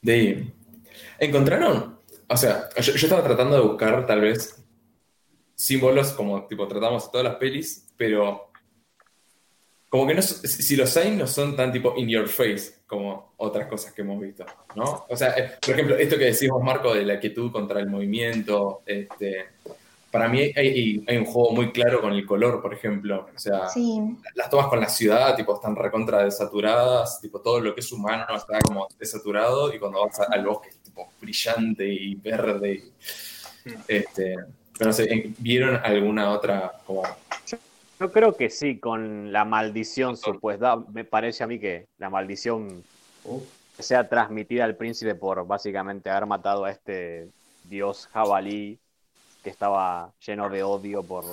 de 0.00 0.12
ahí. 0.12 0.54
¿Encontraron? 1.18 1.98
O 2.28 2.36
sea, 2.36 2.68
yo, 2.76 2.92
yo 2.92 3.06
estaba 3.06 3.24
tratando 3.24 3.56
de 3.56 3.62
buscar 3.62 4.06
tal 4.06 4.20
vez 4.20 4.64
símbolos 5.54 6.12
como 6.12 6.46
tipo 6.46 6.68
tratamos 6.68 7.10
todas 7.10 7.24
las 7.24 7.34
pelis, 7.36 7.88
pero 7.96 8.52
como 9.94 10.08
que 10.08 10.14
no, 10.14 10.22
si 10.22 10.74
los 10.74 10.96
hay 10.96 11.12
no 11.14 11.24
son 11.28 11.54
tan 11.54 11.70
tipo 11.70 11.94
in 11.96 12.08
your 12.08 12.26
face 12.28 12.78
como 12.84 13.34
otras 13.36 13.68
cosas 13.68 13.92
que 13.92 14.02
hemos 14.02 14.20
visto, 14.20 14.44
¿no? 14.74 15.06
O 15.08 15.16
sea, 15.16 15.34
eh, 15.38 15.52
por 15.64 15.70
ejemplo, 15.74 15.96
esto 15.96 16.18
que 16.18 16.24
decimos, 16.24 16.60
Marco, 16.64 16.92
de 16.92 17.04
la 17.04 17.20
quietud 17.20 17.52
contra 17.52 17.78
el 17.78 17.86
movimiento, 17.86 18.82
este, 18.86 19.50
para 20.10 20.28
mí 20.28 20.40
hay, 20.56 21.04
hay 21.06 21.16
un 21.16 21.24
juego 21.24 21.52
muy 21.52 21.70
claro 21.70 22.00
con 22.00 22.12
el 22.12 22.26
color, 22.26 22.60
por 22.60 22.74
ejemplo. 22.74 23.28
O 23.32 23.38
sea, 23.38 23.68
Sí, 23.68 24.00
las 24.34 24.50
tomas 24.50 24.66
con 24.66 24.80
la 24.80 24.88
ciudad, 24.88 25.36
tipo, 25.36 25.54
están 25.54 25.76
recontra 25.76 26.24
desaturadas, 26.24 27.20
tipo, 27.20 27.40
todo 27.40 27.60
lo 27.60 27.72
que 27.72 27.80
es 27.80 27.92
humano 27.92 28.24
está 28.34 28.58
como 28.62 28.88
desaturado, 28.98 29.72
y 29.72 29.78
cuando 29.78 30.04
vas 30.04 30.18
a- 30.18 30.24
al 30.24 30.44
bosque 30.44 30.70
es 30.70 30.78
tipo 30.78 31.08
brillante 31.20 31.86
y 31.86 32.16
verde. 32.16 32.82
y, 33.64 33.72
este, 33.86 34.34
pero 34.76 34.88
no 34.90 34.92
sé, 34.92 35.04
¿en- 35.12 35.36
¿vieron 35.38 35.76
alguna 35.84 36.30
otra 36.32 36.72
como 36.84 37.04
Yo 38.00 38.10
creo 38.10 38.36
que 38.36 38.50
sí, 38.50 38.78
con 38.78 39.32
la 39.32 39.44
maldición 39.44 40.16
supuesta. 40.16 40.76
Me 40.92 41.04
parece 41.04 41.44
a 41.44 41.46
mí 41.46 41.60
que 41.60 41.86
la 41.98 42.10
maldición 42.10 42.82
que 43.76 43.82
sea 43.82 44.08
transmitida 44.08 44.64
al 44.64 44.76
príncipe 44.76 45.14
por 45.14 45.46
básicamente 45.46 46.10
haber 46.10 46.26
matado 46.26 46.64
a 46.64 46.70
este 46.70 47.28
dios 47.64 48.08
jabalí 48.12 48.78
que 49.42 49.50
estaba 49.50 50.12
lleno 50.24 50.48
de 50.48 50.62
odio 50.62 51.02
por 51.02 51.24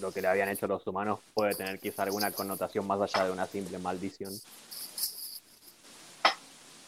lo 0.00 0.12
que 0.12 0.22
le 0.22 0.28
habían 0.28 0.48
hecho 0.48 0.66
los 0.66 0.86
humanos, 0.86 1.20
puede 1.34 1.54
tener 1.54 1.78
quizá 1.78 2.04
alguna 2.04 2.30
connotación 2.30 2.86
más 2.86 3.00
allá 3.00 3.26
de 3.26 3.32
una 3.32 3.46
simple 3.46 3.78
maldición. 3.78 4.32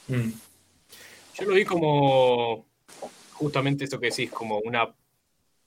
Mm, 0.08 0.30
Yo 1.34 1.44
lo 1.44 1.54
vi 1.54 1.64
como 1.64 2.64
justamente 3.32 3.84
esto 3.84 3.98
que 3.98 4.10
decís, 4.10 4.30
como 4.30 4.58
una 4.58 4.88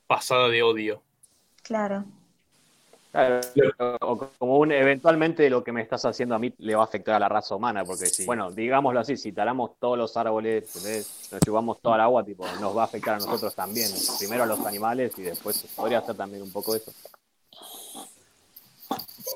pasada 0.08 0.48
de 0.50 0.64
odio. 0.64 1.02
claro. 1.62 2.06
Claro, 3.14 3.42
o 4.02 4.18
como 4.40 4.58
un, 4.58 4.72
eventualmente 4.72 5.48
lo 5.48 5.64
que 5.64 5.72
me 5.72 5.84
estás 5.84 6.04
haciendo 6.04 6.34
a 6.34 6.40
mí 6.40 6.52
le 6.58 6.74
va 6.74 6.82
a 6.82 6.86
afectar 6.86 7.14
a 7.14 7.20
la 7.20 7.30
raza 7.30 7.54
humana, 7.54 7.86
porque 7.86 8.08
si, 8.08 8.26
bueno, 8.26 8.52
digámoslo 8.52 9.00
así, 9.00 9.18
si 9.18 9.32
talamos 9.32 9.78
todos 9.80 10.00
los 10.00 10.18
árboles, 10.18 11.30
nos 11.32 11.40
chupamos 11.42 11.80
toda 11.80 11.98
el 11.98 12.02
agua, 12.02 12.26
tipo, 12.26 12.44
nos 12.60 12.76
va 12.76 12.82
a 12.82 12.86
afectar 12.86 13.14
a 13.14 13.18
nosotros 13.20 13.54
también. 13.54 13.88
Primero 14.18 14.42
a 14.42 14.46
los 14.48 14.66
animales 14.66 15.14
y 15.20 15.22
después 15.22 15.64
podría 15.76 16.02
ser 16.02 16.16
también 16.16 16.42
un 16.42 16.52
poco 16.52 16.76
eso. 16.76 16.92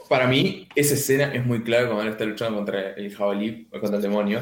Para 0.09 0.25
mí, 0.25 0.67
esa 0.73 0.95
escena 0.95 1.31
es 1.31 1.45
muy 1.45 1.61
clave 1.63 1.85
cuando 1.85 2.01
él 2.01 2.09
está 2.09 2.25
luchando 2.25 2.57
contra 2.57 2.93
el 2.93 3.15
jabalí, 3.15 3.67
o 3.71 3.79
contra 3.79 3.97
el 3.97 4.01
demonio, 4.01 4.41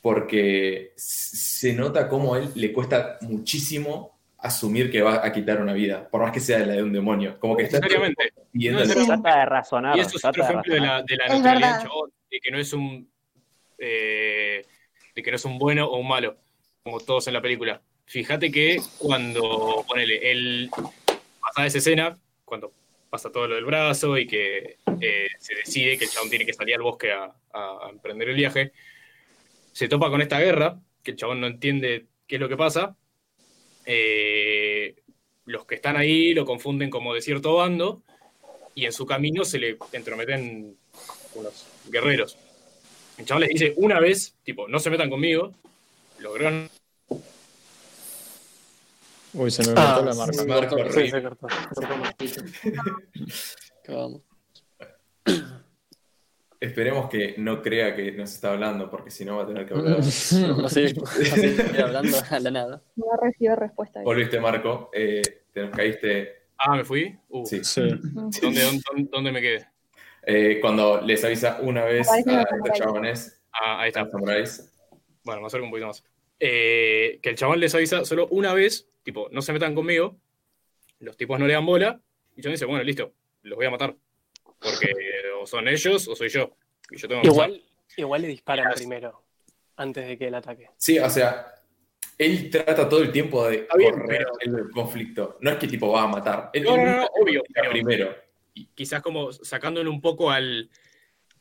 porque 0.00 0.92
se 0.94 1.72
nota 1.72 2.08
cómo 2.08 2.34
a 2.34 2.38
él 2.38 2.52
le 2.54 2.72
cuesta 2.72 3.18
muchísimo 3.22 4.19
asumir 4.42 4.90
que 4.90 5.02
va 5.02 5.24
a 5.24 5.32
quitar 5.32 5.60
una 5.60 5.72
vida, 5.72 6.08
por 6.08 6.22
más 6.22 6.32
que 6.32 6.40
sea 6.40 6.58
la 6.60 6.74
de 6.74 6.82
un 6.82 6.92
demonio. 6.92 7.38
Como 7.38 7.56
que 7.56 7.64
está 7.64 7.80
viendo 8.52 8.84
No. 8.84 9.04
Trata 9.06 9.38
de 9.40 9.44
razonar. 9.46 9.96
Y 9.96 10.00
eso 10.00 10.16
es 10.16 10.24
otro 10.24 10.42
ejemplo 10.44 10.74
de 10.74 10.80
la, 10.80 11.02
de 11.02 11.16
la 11.16 11.28
neutralidad 11.28 11.52
verdad. 11.54 11.78
del 11.80 11.88
chabón, 11.88 12.10
de 12.30 12.40
que 12.40 12.50
no 12.50 12.58
es 12.58 12.72
un 12.72 13.10
eh, 13.78 14.64
de 15.14 15.22
que 15.22 15.30
no 15.30 15.36
es 15.36 15.44
un 15.44 15.58
bueno 15.58 15.86
o 15.86 15.98
un 15.98 16.08
malo. 16.08 16.36
como 16.82 17.00
todos 17.00 17.26
en 17.28 17.34
la 17.34 17.42
película. 17.42 17.80
Fíjate 18.06 18.50
que 18.50 18.78
cuando, 18.98 19.84
ponele, 19.86 20.30
él 20.32 20.70
pasa 21.40 21.66
esa 21.66 21.78
escena, 21.78 22.18
cuando 22.44 22.72
pasa 23.10 23.30
todo 23.30 23.46
lo 23.46 23.54
del 23.56 23.64
brazo 23.64 24.16
y 24.18 24.26
que 24.26 24.78
eh, 25.00 25.26
se 25.38 25.54
decide 25.56 25.98
que 25.98 26.04
el 26.04 26.10
chabón 26.10 26.30
tiene 26.30 26.46
que 26.46 26.52
salir 26.54 26.74
al 26.76 26.82
bosque 26.82 27.12
a, 27.12 27.24
a- 27.52 27.78
a 27.86 27.90
emprender 27.90 28.28
el 28.30 28.36
viaje, 28.36 28.72
se 29.72 29.88
topa 29.88 30.08
con 30.10 30.20
esta 30.22 30.40
guerra, 30.40 30.78
que 31.02 31.10
el 31.12 31.16
chabón 31.16 31.40
no 31.40 31.46
entiende 31.46 32.06
qué 32.26 32.36
es 32.36 32.40
lo 32.40 32.48
que 32.48 32.56
pasa. 32.56 32.96
Eh, 33.86 34.94
los 35.46 35.64
que 35.66 35.74
están 35.76 35.96
ahí 35.96 36.32
lo 36.34 36.44
confunden 36.44 36.90
como 36.90 37.14
de 37.14 37.22
cierto 37.22 37.54
bando 37.56 38.02
y 38.74 38.84
en 38.86 38.92
su 38.92 39.06
camino 39.06 39.44
se 39.44 39.58
le 39.58 39.78
entrometen 39.92 40.76
unos 41.34 41.66
guerreros. 41.88 42.36
El 43.18 43.24
chabón 43.26 43.42
les 43.42 43.50
dice 43.50 43.74
una 43.76 44.00
vez, 44.00 44.34
tipo, 44.44 44.68
no 44.68 44.78
se 44.78 44.90
metan 44.90 45.10
conmigo, 45.10 45.52
lograron 46.18 46.68
Uy, 49.32 49.50
se 49.50 49.62
me 49.64 49.72
Ah, 49.76 49.94
cortó 49.96 50.04
la 50.10 50.14
marca. 50.14 50.32
se 50.32 50.46
cortó, 50.46 50.92
sí, 50.92 51.10
se 51.10 51.22
cortó, 51.22 51.48
se 51.74 51.86
cortó. 53.86 54.22
Esperemos 56.60 57.08
que 57.08 57.34
no 57.38 57.62
crea 57.62 57.96
que 57.96 58.12
nos 58.12 58.32
está 58.34 58.52
hablando, 58.52 58.90
porque 58.90 59.10
si 59.10 59.24
no 59.24 59.38
va 59.38 59.44
a 59.44 59.46
tener 59.46 59.66
que 59.66 59.72
hablar. 59.74 59.98
Así, 60.00 60.44
así 60.64 60.94
hablando 61.82 62.16
a 62.30 62.38
la 62.38 62.50
nada. 62.50 62.82
No 62.96 63.06
recibió 63.20 63.56
respuesta. 63.56 64.02
Volviste, 64.02 64.38
Marco. 64.40 64.90
Eh, 64.92 65.22
te 65.52 65.62
nos 65.62 65.70
caíste. 65.74 66.42
Ah, 66.58 66.76
¿me 66.76 66.84
fui? 66.84 67.18
Uh, 67.30 67.46
Sí. 67.46 67.64
Sí. 67.64 67.80
¿dónde, 68.42 68.62
dónde, 68.62 69.08
dónde 69.10 69.32
me 69.32 69.40
quedé? 69.40 69.66
Eh, 70.26 70.58
cuando 70.60 71.00
les 71.00 71.24
avisa 71.24 71.58
una 71.62 71.84
vez 71.84 72.06
a 72.10 72.18
estos 72.18 72.38
chabones, 72.74 73.36
Ah, 73.52 73.80
ahí 73.80 73.86
a 73.86 73.88
está. 73.88 74.06
samuráis. 74.10 74.70
Bueno, 75.24 75.40
me 75.40 75.46
acerco 75.46 75.64
un 75.64 75.70
poquito 75.70 75.86
más. 75.88 76.04
Eh, 76.38 77.18
que 77.22 77.30
el 77.30 77.36
chabón 77.36 77.58
les 77.58 77.74
avisa 77.74 78.04
solo 78.04 78.28
una 78.30 78.52
vez, 78.52 78.86
tipo, 79.02 79.28
no 79.32 79.40
se 79.42 79.52
metan 79.54 79.74
conmigo, 79.74 80.18
los 80.98 81.16
tipos 81.16 81.38
no 81.40 81.46
le 81.46 81.54
dan 81.54 81.64
bola, 81.66 82.00
y 82.36 82.42
chabón 82.42 82.52
dice, 82.54 82.66
bueno, 82.66 82.84
listo, 82.84 83.12
los 83.42 83.56
voy 83.56 83.66
a 83.66 83.70
matar. 83.70 83.96
Porque 84.60 84.88
o 85.40 85.46
son 85.46 85.68
ellos 85.68 86.06
o 86.08 86.14
soy 86.16 86.28
yo. 86.28 86.50
Y 86.90 86.96
yo 86.96 87.08
tengo 87.08 87.22
que 87.22 87.28
Igual, 87.28 87.62
igual 87.96 88.22
le 88.22 88.28
disparan 88.28 88.72
primero, 88.74 89.22
antes 89.76 90.06
de 90.06 90.18
que 90.18 90.26
él 90.28 90.34
ataque. 90.34 90.68
Sí, 90.76 90.98
o 90.98 91.08
sea, 91.08 91.54
él 92.18 92.50
trata 92.50 92.88
todo 92.88 93.02
el 93.02 93.10
tiempo 93.12 93.48
de 93.48 93.66
bien, 93.76 93.92
correr 93.94 94.26
el 94.40 94.70
conflicto. 94.70 95.38
No 95.40 95.50
es 95.50 95.56
que 95.56 95.66
tipo 95.68 95.90
va 95.92 96.02
a 96.02 96.06
matar. 96.06 96.50
Él, 96.52 96.64
No, 96.64 96.76
no, 96.76 96.84
no, 96.84 97.06
obvio, 97.20 97.42
pero- 97.52 97.70
primero. 97.70 98.14
y 98.54 98.66
quizás 98.74 99.00
como 99.02 99.32
sacándole 99.32 99.88
un 99.88 100.00
poco 100.00 100.30
al, 100.30 100.68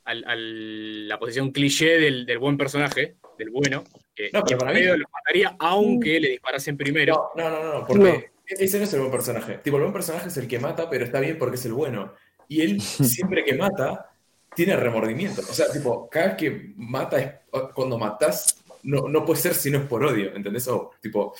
al- 0.05 0.23
al- 0.25 1.07
la 1.07 1.19
posición 1.19 1.51
cliché 1.51 1.99
del, 1.99 2.25
del 2.25 2.37
buen 2.37 2.57
personaje, 2.57 3.15
del 3.37 3.49
bueno, 3.49 3.83
que, 4.15 4.29
No, 4.33 4.43
pero 4.43 4.45
que 4.45 4.55
para 4.57 4.73
medio 4.73 4.93
mí- 4.93 4.99
los 4.99 5.11
mataría 5.11 5.55
aunque 5.59 6.19
le 6.19 6.29
disparasen 6.29 6.77
primero. 6.77 7.31
No, 7.35 7.49
no, 7.49 7.63
no, 7.63 7.73
no, 7.79 7.85
porque 7.87 8.31
ese 8.47 8.77
no 8.77 8.83
es 8.85 8.93
el 8.93 8.99
buen 9.01 9.11
personaje. 9.11 9.57
Tipo, 9.59 9.77
el 9.77 9.83
buen 9.83 9.93
personaje 9.93 10.27
es 10.29 10.37
el 10.37 10.47
que 10.47 10.59
mata, 10.59 10.89
pero 10.89 11.03
está 11.05 11.19
bien 11.19 11.37
porque 11.37 11.55
es 11.55 11.65
el 11.65 11.73
bueno. 11.73 12.13
Y 12.49 12.61
él, 12.61 12.81
siempre 12.81 13.45
que 13.45 13.53
mata, 13.53 14.11
tiene 14.53 14.75
remordimiento. 14.75 15.41
O 15.41 15.53
sea, 15.53 15.71
tipo, 15.71 16.09
cada 16.09 16.27
vez 16.29 16.35
que 16.35 16.73
mata, 16.75 17.17
es- 17.19 17.33
cuando 17.73 17.97
matas, 17.97 18.57
no, 18.83 19.07
no 19.07 19.23
puede 19.23 19.39
ser 19.39 19.53
si 19.53 19.71
no 19.71 19.77
es 19.79 19.85
por 19.85 20.03
odio, 20.03 20.35
¿entendés? 20.35 20.67
O, 20.67 20.91
tipo, 21.01 21.27
o 21.27 21.35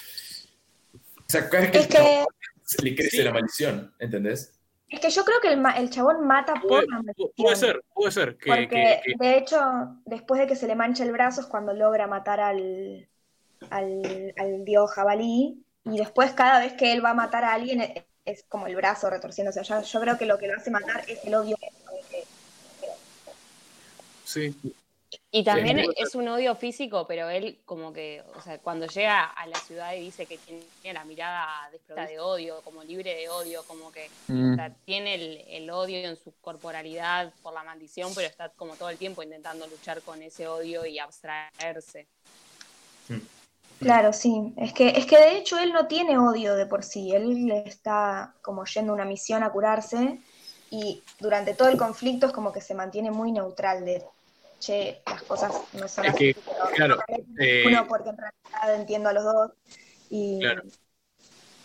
sea, 1.27 1.49
cada 1.49 1.63
vez 1.63 1.71
que, 1.71 1.77
Es 1.79 1.87
que, 1.87 2.25
se 2.63 2.81
le 2.83 2.95
crece 2.95 3.17
Sí. 3.17 3.23
la 3.23 3.33
maldición, 3.33 3.93
¿entendés? 3.99 4.53
es 4.91 4.99
que 4.99 5.09
yo 5.11 5.23
creo 5.23 5.39
que 5.39 5.49
el, 5.49 5.59
ma- 5.61 5.77
el 5.77 5.91
chabón 5.91 6.25
mata 6.25 6.55
por 6.55 6.81
la 6.89 7.01
maldición. 7.03 7.29
puede 7.37 7.55
ser, 7.55 7.83
puede 7.93 8.11
ser. 8.11 8.37
Que, 8.37 8.47
Porque, 8.49 8.67
que- 8.69 9.01
que- 9.05 9.13
de 9.19 9.37
hecho, 9.37 9.59
después 10.05 10.41
de 10.41 10.47
que 10.47 10.55
se 10.55 10.65
le 10.65 10.73
mancha 10.75 11.03
el 11.03 11.11
brazo 11.11 11.41
es 11.41 11.47
cuando 11.47 11.73
logra 11.73 12.07
matar 12.07 12.39
al, 12.39 13.07
al, 13.69 14.33
al 14.37 14.65
dios 14.65 14.91
jabalí. 14.91 15.63
Y 15.85 15.97
después, 15.97 16.31
cada 16.33 16.59
vez 16.59 16.73
que 16.73 16.91
él 16.91 17.05
va 17.05 17.11
a 17.11 17.13
matar 17.15 17.43
a 17.43 17.53
alguien, 17.53 17.81
es, 18.31 18.43
como 18.49 18.67
el 18.67 18.75
brazo 18.75 19.09
retorciéndose. 19.09 19.63
Yo, 19.63 19.81
yo 19.81 19.99
creo 20.01 20.17
que 20.17 20.25
lo 20.25 20.37
que 20.37 20.47
lo 20.47 20.55
hace 20.57 20.71
matar 20.71 21.03
es 21.07 21.23
el 21.25 21.35
odio. 21.35 21.57
sí. 24.25 24.55
Y 25.31 25.43
también 25.43 25.77
Sí. 25.79 25.87
es 25.97 26.13
un 26.13 26.27
odio 26.27 26.55
físico, 26.55 27.07
pero 27.07 27.29
él 27.29 27.59
como 27.65 27.93
que, 27.93 28.23
o 28.35 28.41
sea, 28.41 28.59
cuando 28.59 28.85
llega 28.85 29.23
a 29.25 29.47
la 29.47 29.57
ciudad 29.59 29.93
y 29.93 30.01
dice 30.01 30.27
que 30.27 30.37
tiene 30.37 30.93
la 30.93 31.03
mirada 31.03 31.69
desprovista 31.71 32.11
de 32.11 32.19
odio, 32.19 32.61
como 32.61 32.83
libre 32.83 33.15
de 33.15 33.27
odio, 33.29 33.63
como 33.63 33.91
que 33.91 34.07
Mm. 34.27 34.53
o 34.53 34.55
sea, 34.55 34.71
tiene 34.85 35.15
el, 35.15 35.43
el 35.47 35.69
odio 35.71 35.97
en 36.07 36.15
su 36.15 36.31
corporalidad 36.41 37.31
por 37.41 37.53
la 37.53 37.63
maldición, 37.63 38.11
pero 38.13 38.27
está 38.27 38.49
como 38.49 38.75
todo 38.75 38.89
el 38.89 38.97
tiempo 38.97 39.23
intentando 39.23 39.65
luchar 39.67 40.01
con 40.03 40.21
ese 40.21 40.47
odio 40.47 40.85
y 40.85 40.99
abstraerse. 40.99 42.05
Claro, 43.79 44.11
sí. 44.13 44.53
Es 44.57 44.73
que, 44.73 44.89
es 44.89 45.05
que 45.05 45.17
de 45.17 45.37
hecho 45.37 45.57
él 45.57 45.71
no 45.73 45.87
tiene 45.87 46.17
odio 46.17 46.55
de 46.55 46.65
por 46.65 46.83
sí. 46.83 47.11
Él 47.13 47.51
está 47.65 48.35
como 48.41 48.65
yendo 48.65 48.91
a 48.91 48.95
una 48.95 49.05
misión 49.05 49.43
a 49.43 49.51
curarse 49.51 50.19
y 50.69 51.03
durante 51.19 51.53
todo 51.53 51.69
el 51.69 51.77
conflicto 51.77 52.27
es 52.27 52.33
como 52.33 52.51
que 52.51 52.61
se 52.61 52.75
mantiene 52.75 53.11
muy 53.11 53.31
neutral 53.31 53.85
de, 53.85 54.03
che, 54.59 55.01
las 55.05 55.23
cosas 55.23 55.53
no 55.73 55.87
son 55.87 56.05
Es 56.05 56.13
así, 56.13 56.33
que, 56.33 56.41
claro, 56.75 56.99
eh, 57.39 57.65
uno 57.65 57.87
porque 57.87 58.09
en 58.09 58.17
realidad 58.17 58.75
entiendo 58.81 59.09
a 59.09 59.13
los 59.13 59.23
dos. 59.23 59.51
Y 60.09 60.39
Claro. 60.39 60.63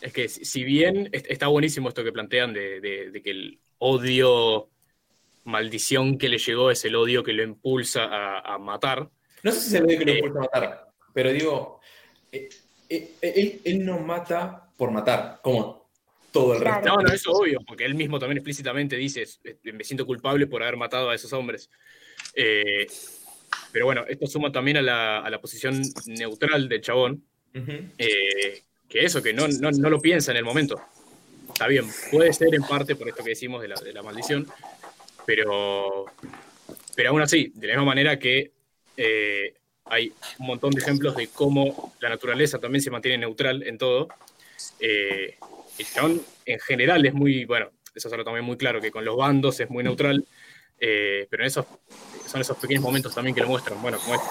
Es 0.00 0.12
que 0.12 0.28
si 0.28 0.64
bien 0.64 1.08
est- 1.12 1.26
está 1.30 1.46
buenísimo 1.48 1.88
esto 1.88 2.04
que 2.04 2.12
plantean 2.12 2.52
de, 2.52 2.80
de- 2.80 3.10
de 3.10 3.22
que 3.22 3.30
el 3.30 3.60
odio, 3.78 4.70
maldición 5.44 6.18
que 6.18 6.28
le 6.28 6.38
llegó 6.38 6.70
es 6.70 6.84
el 6.84 6.96
odio 6.96 7.24
que 7.24 7.32
lo 7.32 7.42
impulsa 7.42 8.04
a, 8.04 8.54
a 8.54 8.58
matar, 8.58 9.10
No 9.42 9.52
sé 9.52 9.60
si 9.60 9.70
se 9.70 9.80
ve 9.80 9.98
que 9.98 10.04
lo 10.04 10.12
Eh, 10.12 10.16
impulsa 10.16 10.38
a 10.38 10.42
matar, 10.42 10.88
pero 11.14 11.30
digo, 11.32 11.80
eh, 12.34 12.48
eh, 12.88 13.18
él, 13.36 13.60
él 13.64 13.84
no 13.84 13.98
mata 13.98 14.70
por 14.76 14.90
matar, 14.90 15.40
como 15.42 15.90
todo 16.30 16.54
el 16.54 16.60
Claro. 16.60 16.76
resto. 16.76 16.88
No, 16.96 17.02
no, 17.02 17.08
eso 17.12 17.30
es 17.30 17.36
obvio, 17.38 17.60
porque 17.66 17.84
él 17.84 17.94
mismo 17.94 18.18
también 18.18 18.38
explícitamente 18.38 18.96
dice, 18.96 19.22
"Es- 19.22 19.40
me 19.62 19.84
siento 19.84 20.04
culpable 20.06 20.46
por 20.46 20.62
haber 20.62 20.76
matado 20.76 21.10
a 21.10 21.14
esos 21.14 21.32
hombres. 21.32 21.70
Eh, 22.34 22.86
pero 23.70 23.86
bueno, 23.86 24.04
esto 24.08 24.26
suma 24.26 24.50
también 24.52 24.76
a 24.78 24.82
la, 24.82 25.18
a 25.20 25.30
la 25.30 25.40
posición 25.40 25.82
neutral 26.06 26.68
del 26.68 26.80
chabón, 26.80 27.24
eh, 27.98 28.62
que 28.88 29.04
eso, 29.04 29.22
que 29.22 29.32
no, 29.32 29.46
no, 29.48 29.70
no 29.70 29.90
lo 29.90 30.00
piensa 30.00 30.30
en 30.32 30.38
el 30.38 30.44
momento. 30.44 30.76
Está 31.48 31.68
bien, 31.68 31.84
puede 32.10 32.32
ser 32.32 32.52
en 32.54 32.62
parte 32.64 32.96
por 32.96 33.08
esto 33.08 33.22
que 33.22 33.30
decimos 33.30 33.62
de 33.62 33.68
la, 33.68 33.76
de 33.76 33.92
la 33.92 34.02
maldición, 34.02 34.46
pero, 35.24 36.06
pero 36.96 37.10
aún 37.10 37.22
así, 37.22 37.52
de 37.54 37.66
la 37.68 37.74
misma 37.74 37.84
manera 37.86 38.18
que 38.18 38.52
eh, 38.96 39.54
hay 39.86 40.12
un 40.38 40.46
montón 40.46 40.70
de 40.70 40.80
ejemplos 40.80 41.16
de 41.16 41.28
cómo 41.28 41.92
la 42.00 42.08
naturaleza 42.08 42.58
también 42.58 42.82
se 42.82 42.90
mantiene 42.90 43.18
neutral 43.18 43.62
en 43.62 43.78
todo. 43.78 44.08
Eh, 44.80 45.36
el 45.78 45.86
chabón 45.86 46.22
en 46.46 46.58
general 46.60 47.04
es 47.04 47.14
muy, 47.14 47.44
bueno, 47.44 47.70
eso 47.94 48.08
es 48.08 48.12
algo 48.12 48.24
también 48.24 48.44
muy 48.44 48.56
claro, 48.56 48.80
que 48.80 48.90
con 48.90 49.04
los 49.04 49.16
bandos 49.16 49.60
es 49.60 49.68
muy 49.70 49.84
neutral, 49.84 50.24
eh, 50.80 51.26
pero 51.30 51.42
en 51.42 51.48
esos, 51.48 51.66
son 52.26 52.40
esos 52.40 52.56
pequeños 52.58 52.82
momentos 52.82 53.14
también 53.14 53.34
que 53.34 53.40
lo 53.42 53.48
muestran, 53.48 53.80
bueno, 53.82 53.98
como 53.98 54.14
este, 54.14 54.28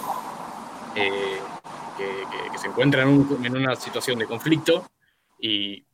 eh, 0.96 1.38
que, 1.98 2.04
que- 2.06 2.52
que 2.52 2.58
se 2.58 2.68
encuentra 2.68 3.04
en, 3.04 3.10
un- 3.10 3.46
en 3.46 3.56
una 3.56 3.76
situación 3.76 4.20
de 4.20 4.26
conflicto 4.26 4.90
y 5.40 5.86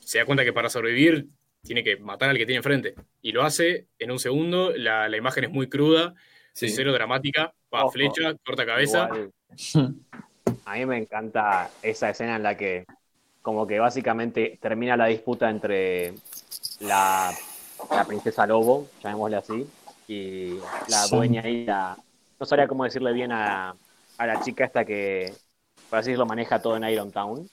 se 0.00 0.18
da 0.18 0.24
cuenta 0.24 0.44
que 0.44 0.52
para 0.52 0.70
sobrevivir 0.70 1.26
tiene 1.62 1.82
que 1.84 1.96
matar 1.98 2.30
al 2.30 2.38
que 2.38 2.46
tiene 2.46 2.58
enfrente. 2.58 2.94
Y 3.20 3.32
lo 3.32 3.42
hace 3.42 3.86
en 3.98 4.10
un 4.10 4.18
segundo, 4.18 4.72
la, 4.74 5.08
la 5.08 5.16
imagen 5.16 5.44
es 5.44 5.50
muy 5.50 5.68
cruda, 5.68 6.14
Sí. 6.52 6.68
cero 6.70 6.92
dramática, 6.92 7.54
Ojo. 7.70 7.90
flecha, 7.90 8.34
corta 8.44 8.64
cabeza. 8.66 9.08
Igual, 9.10 9.32
a 10.64 10.74
mí 10.74 10.86
me 10.86 10.98
encanta 10.98 11.70
esa 11.82 12.10
escena 12.10 12.36
en 12.36 12.42
la 12.42 12.56
que 12.56 12.86
como 13.42 13.66
que 13.66 13.78
básicamente 13.78 14.58
termina 14.60 14.96
la 14.96 15.06
disputa 15.06 15.48
entre 15.48 16.14
la, 16.80 17.32
la 17.90 18.04
princesa 18.04 18.46
Lobo, 18.46 18.88
llamémosle 19.02 19.36
así, 19.36 19.66
y 20.06 20.58
la 20.88 21.06
dueña 21.06 21.48
y 21.48 21.64
la... 21.64 21.96
No 22.38 22.46
sabría 22.46 22.68
cómo 22.68 22.84
decirle 22.84 23.12
bien 23.12 23.32
a, 23.32 23.74
a 24.18 24.26
la 24.26 24.40
chica 24.42 24.64
esta 24.64 24.84
que, 24.84 25.32
por 25.88 25.98
así 25.98 26.10
decirlo, 26.10 26.26
maneja 26.26 26.60
todo 26.60 26.76
en 26.76 26.84
Iron 26.84 27.10
Town. 27.10 27.48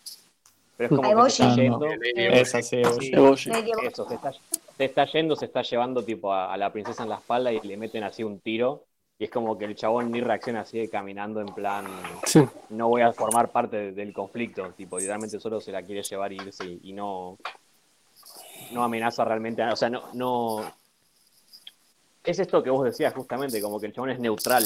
Pero 0.78 0.90
es 0.90 0.96
como 0.96 1.26
que 1.26 1.32
se 1.32 1.44
está 1.44 1.56
yendo... 1.56 1.86
Esa 2.16 2.62
sí, 2.62 2.82
Sí, 3.00 3.12
Eboshi. 3.14 3.50
Lady 3.50 3.72
Eboshi. 3.72 3.88
eso, 3.88 4.08
se 4.08 4.16
está, 4.16 4.34
se 4.78 4.86
está 4.86 5.06
yendo, 5.06 5.36
se 5.36 5.46
está 5.46 5.62
llevando 5.62 6.04
tipo 6.04 6.34
a, 6.34 6.54
a 6.54 6.58
la 6.58 6.72
princesa 6.72 7.04
en 7.04 7.10
la 7.10 7.16
espalda 7.16 7.54
y 7.54 7.62
le 7.62 7.78
meten 7.78 8.04
así 8.04 8.24
un 8.24 8.40
tiro. 8.40 8.84
Y 9.18 9.24
es 9.26 9.30
como 9.30 9.58
que 9.58 9.64
el 9.66 9.76
chabón 9.76 10.12
ni 10.12 10.20
reacciona, 10.20 10.66
sigue 10.66 10.90
caminando 10.90 11.40
en 11.40 11.48
plan, 11.48 11.86
Sí. 12.26 12.42
no 12.70 12.90
voy 12.90 13.02
a 13.02 13.14
formar 13.14 13.50
parte 13.50 13.78
de- 13.78 13.92
del 13.94 14.12
conflicto. 14.14 14.72
Tipo, 14.74 14.98
literalmente 15.00 15.40
solo 15.40 15.62
se 15.62 15.72
la 15.72 15.84
quiere 15.84 16.04
llevar 16.04 16.34
y 16.34 16.36
irse 16.36 16.66
y, 16.66 16.80
y 16.84 16.94
no, 16.94 17.38
no 18.72 18.84
amenaza 18.84 19.24
realmente. 19.24 19.62
a- 19.64 19.72
O 19.72 19.76
sea, 19.76 19.90
no, 19.90 20.04
no. 20.14 20.70
Es 22.26 22.40
esto 22.40 22.62
que 22.64 22.72
vos 22.72 22.84
decías 22.84 23.14
justamente, 23.14 23.62
como 23.62 23.80
que 23.80 23.86
el 23.86 23.94
chabón 23.94 24.10
es 24.10 24.20
neutral. 24.20 24.66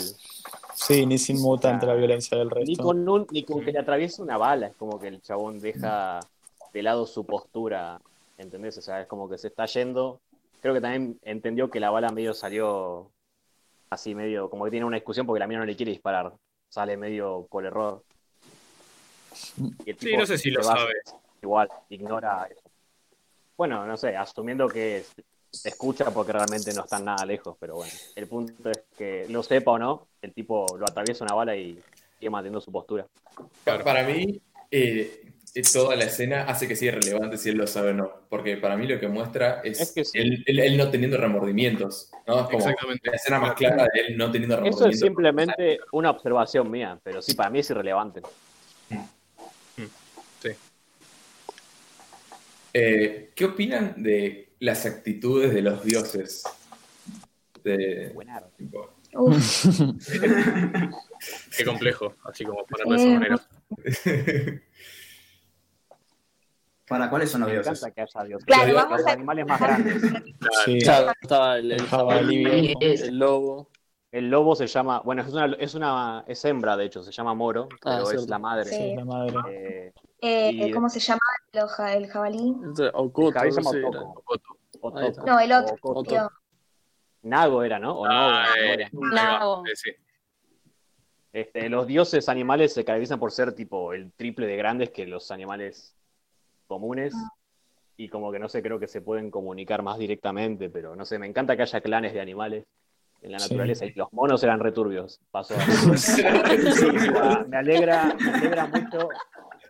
Sí, 0.73 1.05
ni 1.05 1.17
se 1.17 1.33
inmuta 1.33 1.69
ante 1.69 1.85
la 1.85 1.93
violencia 1.93 2.37
del 2.37 2.47
Ni 2.47 2.65
resto. 2.65 2.83
con, 2.83 3.07
un, 3.07 3.27
ni 3.31 3.43
con 3.43 3.63
que 3.63 3.71
le 3.73 3.79
atraviese 3.79 4.21
una 4.21 4.37
bala, 4.37 4.67
es 4.67 4.75
como 4.77 4.97
que 4.99 5.09
el 5.09 5.21
chabón 5.21 5.59
deja 5.59 6.21
de 6.73 6.81
lado 6.81 7.05
su 7.05 7.25
postura, 7.25 7.99
¿entendés? 8.37 8.77
O 8.77 8.81
sea, 8.81 9.01
es 9.01 9.07
como 9.07 9.29
que 9.29 9.37
se 9.37 9.49
está 9.49 9.65
yendo. 9.65 10.21
Creo 10.61 10.73
que 10.73 10.81
también 10.81 11.19
entendió 11.23 11.69
que 11.69 11.79
la 11.81 11.89
bala 11.91 12.09
medio 12.11 12.33
salió 12.33 13.11
así, 13.89 14.13
medio, 14.15 14.49
como 14.49 14.65
que 14.65 14.71
tiene 14.71 14.85
una 14.85 14.97
discusión 14.97 15.25
porque 15.25 15.39
la 15.39 15.47
mina 15.47 15.59
no 15.61 15.65
le 15.65 15.75
quiere 15.75 15.91
disparar. 15.91 16.31
Sale 16.69 16.97
medio 16.97 17.47
por 17.49 17.65
error. 17.65 18.03
Y 19.85 19.91
el 19.91 19.99
Sí, 19.99 20.15
no 20.15 20.25
sé 20.25 20.37
si 20.37 20.51
lo 20.51 20.63
sabe. 20.63 20.93
Igual, 21.41 21.69
ignora 21.89 22.47
eso. 22.49 22.61
Bueno, 23.57 23.85
no 23.85 23.97
sé, 23.97 24.15
asumiendo 24.15 24.67
que 24.67 25.03
se 25.51 25.69
escucha 25.69 26.11
porque 26.11 26.31
realmente 26.31 26.73
no 26.73 26.83
están 26.83 27.05
nada 27.05 27.25
lejos, 27.25 27.57
pero 27.59 27.75
bueno. 27.75 27.91
El 28.15 28.27
punto 28.27 28.69
es 28.69 28.83
que 28.97 29.25
lo 29.29 29.41
sepa 29.41 29.71
o 29.71 29.79
no, 29.79 30.07
el 30.21 30.33
tipo 30.33 30.65
lo 30.77 30.85
atraviesa 30.85 31.25
una 31.25 31.33
bala 31.35 31.55
y 31.55 31.81
sigue 32.19 32.29
manteniendo 32.29 32.61
su 32.61 32.71
postura. 32.71 33.05
Pa- 33.63 33.83
Para 33.83 34.03
mí, 34.03 34.39
eh, 34.69 35.28
toda 35.73 35.95
la 35.95 36.03
escena 36.05 36.43
hace 36.43 36.67
que 36.67 36.75
sea 36.75 36.89
irrelevante 36.89 37.37
si 37.37 37.49
él 37.49 37.57
lo 37.57 37.65
sabe 37.67 37.91
o 37.91 37.93
no. 37.93 38.11
Porque 38.29 38.57
para 38.57 38.75
mí 38.77 38.87
lo 38.87 38.99
que 38.99 39.07
muestra 39.07 39.61
es, 39.63 39.79
Es 39.81 39.91
que 39.93 40.03
sí. 40.05 40.17
él, 40.19 40.43
él- 40.47 40.59
él 40.59 40.77
no 40.77 40.89
teniendo 40.89 41.17
remordimientos. 41.17 42.09
¿no? 42.27 42.39
Es 42.41 42.45
como 42.47 42.57
Exactamente. 42.59 43.09
la 43.09 43.15
escena 43.15 43.39
más 43.39 43.53
clara 43.55 43.87
de 43.93 43.99
él 44.01 44.17
no 44.17 44.31
teniendo 44.31 44.55
Eso 44.55 44.63
remordimientos. 44.63 44.95
es 44.95 44.99
simplemente 44.99 45.79
una 45.91 46.09
observación 46.11 46.69
mía, 46.71 46.99
pero 47.03 47.21
sí, 47.21 47.33
para 47.33 47.49
mí 47.49 47.59
es 47.59 47.69
irrelevante. 47.69 48.21
Sí. 50.41 50.49
Eh, 52.73 53.31
¿Qué 53.35 53.45
opinan 53.45 54.01
de 54.01 54.49
las 54.59 54.85
actitudes 54.85 55.53
de 55.53 55.61
los 55.61 55.83
dioses? 55.83 56.43
De, 57.63 58.09
Buenardo. 58.13 58.49
tipo, 58.57 58.89
Qué 61.57 61.65
complejo, 61.65 62.15
así 62.23 62.45
como 62.45 62.63
ponerlo 62.65 62.93
de 62.93 62.99
Eh, 63.01 63.01
esa 63.01 63.09
manera. 63.19 63.41
¿Para 66.89 67.09
cuáles 67.09 67.29
son 67.31 67.41
los 67.41 67.47
Me 67.49 67.53
dioses? 67.55 67.81
encanta 67.83 67.93
que 67.95 68.01
haya 68.01 68.27
dioses. 68.27 68.45
Claro, 68.45 68.73
Los 68.73 68.83
vamos 68.83 69.05
a- 69.07 69.11
animales 69.11 69.45
más 69.47 69.59
grandes. 69.61 70.01
Sí. 70.65 70.79
Claro, 70.81 71.11
estaba 71.21 71.57
el, 71.57 71.71
el 71.71 71.79
El 71.81 71.87
jabalí 71.87 72.43
jabalí 72.43 72.73
el 72.81 73.17
lobo. 73.19 73.69
El 74.11 74.29
lobo 74.31 74.55
se 74.55 74.65
llama, 74.65 75.01
bueno, 75.01 75.21
es 75.21 75.31
una, 75.31 75.45
es 75.59 75.75
una, 75.75 76.23
es 76.27 76.43
hembra 76.43 76.75
de 76.75 76.85
hecho, 76.85 77.03
se 77.03 77.11
llama 77.11 77.35
Moro, 77.35 77.69
Ah, 77.85 78.01
pero 78.03 78.11
es 78.11 78.27
la 78.27 78.39
madre. 78.39 78.65
Sí. 78.65 78.95
la 78.95 79.05
madre. 79.05 79.35
Eh, 79.47 79.93
eh, 80.21 80.51
Y- 80.51 80.71
¿Cómo 80.71 80.89
se 80.89 80.99
llama 80.99 81.19
el, 81.53 82.03
el 82.03 82.07
jabalí? 82.09 82.55
Ocoto, 82.93 83.39
llama 83.43 83.49
está. 83.71 83.91
Toko, 83.91 85.25
No, 85.27 85.39
el 85.39 85.51
otro. 85.53 85.75
Ocoto. 85.81 86.31
Nago 87.21 87.61
era, 87.63 87.77
¿no? 87.77 87.99
O 87.99 88.05
Ah, 88.09 88.45
eh, 88.59 88.87
Nago. 88.93 89.63
eh, 89.67 89.75
sí. 89.75 89.91
Este, 91.31 91.69
los 91.69 91.85
dioses 91.85 92.27
animales 92.29 92.73
se 92.73 92.83
caracterizan 92.83 93.19
por 93.19 93.31
ser 93.31 93.53
tipo 93.53 93.93
el 93.93 94.11
triple 94.13 94.47
de 94.47 94.57
grandes 94.57 94.89
que 94.89 95.05
los 95.05 95.29
animales 95.29 95.95
comunes. 96.69 97.13
Y 97.97 98.07
como 98.07 98.31
que 98.31 98.39
no 98.39 98.47
sé, 98.47 98.61
creo 98.63 98.79
que 98.79 98.87
se 98.87 99.01
pueden 99.01 99.29
comunicar 99.29 99.81
más 99.83 99.97
directamente, 99.99 100.69
pero 100.69 100.95
no 100.95 101.03
sé, 101.03 101.19
me 101.19 101.27
encanta 101.27 101.57
que 101.57 101.63
haya 101.63 101.81
clanes 101.81 102.13
de 102.13 102.21
animales 102.21 102.63
en 103.21 103.33
la 103.33 103.39
Sí. 103.39 103.49
naturaleza. 103.49 103.85
Y 103.85 103.91
los 103.93 104.13
monos 104.13 104.41
eran 104.43 104.61
returbios. 104.61 105.19
Pasó. 105.31 105.53
a- 105.55 105.57
me 107.49 107.57
alegra, 107.57 108.15
me 108.17 108.31
alegra 108.31 108.67
mucho. 108.67 109.09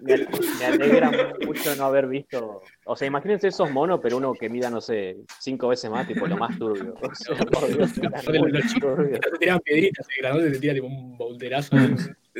Me, 0.01 0.13
al- 0.13 0.27
me 0.59 0.65
alegra 0.65 1.11
mucho 1.45 1.75
no 1.75 1.85
haber 1.85 2.05
visto. 2.07 2.61
O 2.85 2.95
sea, 2.95 3.07
imagínense 3.07 3.47
esos 3.47 3.71
monos, 3.71 3.99
pero 4.03 4.17
uno 4.17 4.33
que 4.33 4.47
mida, 4.47 4.69
no 4.69 4.79
sé, 4.79 5.17
cinco 5.39 5.69
veces 5.69 5.89
más, 5.89 6.07
tipo 6.07 6.27
lo 6.27 6.37
más 6.37 6.55
turbio. 6.59 6.93
O 7.01 7.15
sea, 7.15 7.35
por 7.35 7.67
Dios, 7.67 7.97
eran 7.97 8.11
Los 8.25 8.37
muy 8.51 8.61
chicos 8.67 8.95
turbios. 8.95 9.19
te 9.19 9.31
tiraban 9.39 9.61
piedritas, 9.61 10.07
el 10.15 10.21
grandote 10.21 10.51
te 10.51 10.59
tira 10.59 10.73
tipo 10.75 10.85
un 10.87 11.17
boulderazo. 11.17 11.75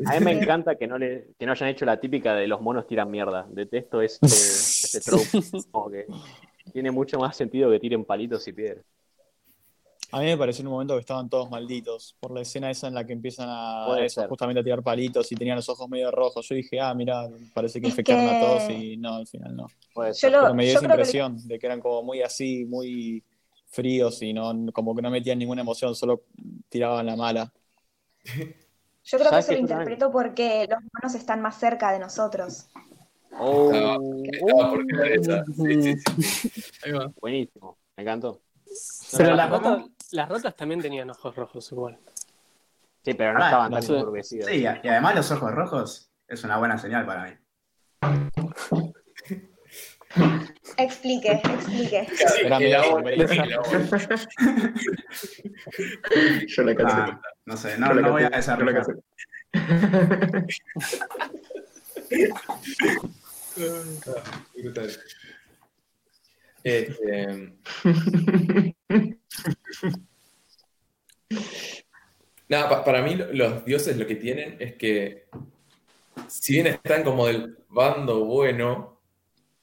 A 0.06 0.20
mí 0.20 0.26
me 0.26 0.32
encanta 0.42 0.76
que 0.76 0.88
no 0.88 0.98
le, 0.98 1.30
que 1.38 1.46
no 1.46 1.52
hayan 1.54 1.70
hecho 1.70 1.86
la 1.86 2.00
típica 2.00 2.36
de 2.36 2.48
los 2.48 2.62
monos 2.62 2.88
tiran 2.88 3.10
mierda. 3.10 3.46
Detesto 3.50 4.02
este, 4.02 4.26
este 4.28 5.02
trope. 5.02 5.26
Como 5.72 5.90
que 5.90 6.06
tiene 6.74 6.92
mucho 6.92 7.18
más 7.20 7.36
sentido 7.36 7.70
que 7.72 7.80
tiren 7.80 8.06
palitos 8.06 8.48
y 8.48 8.54
piedras. 8.54 8.86
A 10.12 10.20
mí 10.22 10.26
me 10.26 10.38
pareció 10.38 10.64
en 10.64 10.68
un 10.68 10.74
momento 10.74 10.96
que 10.96 11.02
estaban 11.02 11.30
todos 11.30 11.52
malditos 11.52 12.16
por 12.20 12.32
la 12.32 12.42
escena 12.42 12.72
esa 12.72 12.88
en 12.88 12.96
la 12.96 13.06
que 13.06 13.14
empiezan 13.14 13.48
a 13.48 13.96
eso, 14.04 14.28
justamente 14.28 14.60
a 14.60 14.64
tirar 14.64 14.82
palitos 14.82 15.32
y 15.32 15.36
tenían 15.36 15.58
los 15.58 15.70
ojos 15.70 15.88
medio 15.88 16.10
rojos. 16.10 16.48
Yo 16.50 16.56
dije, 16.56 16.80
ah, 16.82 16.94
mira, 16.96 17.28
parece 17.54 17.80
que 17.80 17.86
Es 17.88 17.92
infectaron 17.94 18.26
a 18.28 18.40
todos 18.40 18.70
y 18.72 18.98
no, 18.98 19.14
al 19.18 19.28
final 19.28 19.56
no. 19.56 19.68
Puede 19.94 20.10
Yo 20.10 20.14
ser. 20.16 20.32
lo- 20.32 20.42
Pero 20.42 20.54
me 20.56 20.64
dio 20.64 20.74
yo 20.74 20.80
esa 20.80 20.88
que- 20.88 20.94
impresión 20.94 21.48
de 21.48 21.60
que 21.60 21.66
eran 21.68 21.80
como 21.80 22.02
muy 22.02 22.24
así, 22.24 22.66
muy 22.66 23.24
fríos 23.68 24.20
y 24.24 24.34
no, 24.34 24.52
como 24.74 24.96
que 24.96 25.02
no 25.04 25.12
metían 25.12 25.38
ninguna 25.38 25.62
emoción, 25.62 25.94
solo 25.94 26.24
tiraban 26.70 27.06
la 27.06 27.16
mala. 27.16 27.54
Yo 29.12 29.18
creo 29.18 29.30
que 29.32 29.42
¿Sabes 29.42 29.46
eso 29.46 29.54
lo 29.54 29.60
interpreto 29.60 30.12
porque 30.12 30.68
los 30.70 30.80
monos 30.94 31.16
están 31.16 31.42
más 31.42 31.58
cerca 31.60 31.92
de 31.92 32.00
nosotros. 32.00 32.68
Oh, 33.40 33.72
estaba 34.24 34.70
por. 34.70 34.86
Sí, 34.86 35.82
sí, 35.82 35.96
sí. 36.22 36.74
Ahí 36.84 36.92
va. 36.92 37.12
buenísimo. 37.20 37.78
Me 37.98 38.04
encantó. 38.04 38.42
Pero 39.18 39.30
No, 39.32 39.36
las 39.36 39.50
no, 39.50 39.58
ratas, 39.58 39.86
las 40.12 40.30
ratas 40.30 40.56
también 40.56 40.82
tenían 40.82 41.10
ojos 41.10 41.36
rojos 41.36 41.72
igual. 41.72 41.98
Sí, 43.04 43.14
pero 43.16 43.34
no 43.34 43.40
Ah, 43.40 43.46
estaban 43.46 43.72
tan 43.72 43.82
sé. 43.84 43.98
enturbecidos. 43.98 44.50
Sí, 44.50 44.58
y 44.58 44.64
y 44.64 44.88
además 44.90 45.16
los 45.16 45.32
ojos 45.32 45.52
rojos 45.54 46.12
es 46.28 46.44
una 46.44 46.58
buena 46.58 46.78
señal 46.78 47.06
para 47.06 47.24
mí. 47.26 47.32
Explique, 50.78 51.32
explique. 51.32 52.08
Era 52.44 52.84
sorpresa. 52.84 53.44
el 53.44 53.54
ahora. 53.54 53.88
Yo 56.48 56.64
la 56.64 56.76
cansé. 56.76 56.96
Ah, 56.98 57.22
no 57.46 57.58
sé, 57.58 57.78
no, 57.78 57.94
no 57.94 58.12
voy 58.12 58.24
a 58.24 58.30
desarrollar. 58.30 58.86
Brutal. 64.56 64.90
Este, 66.62 67.54
nada, 72.50 72.68
pa- 72.70 72.84
para 72.84 73.02
mí 73.02 73.16
lo- 73.16 73.32
los 73.32 73.64
dioses 73.64 73.96
lo 73.96 74.06
que 74.06 74.16
tienen 74.16 74.58
es 74.60 74.74
que, 74.76 75.30
si 76.28 76.54
bien 76.54 76.68
están 76.68 77.04
como 77.06 77.28
del 77.28 77.58
bando 77.70 78.26
bueno, 78.26 78.99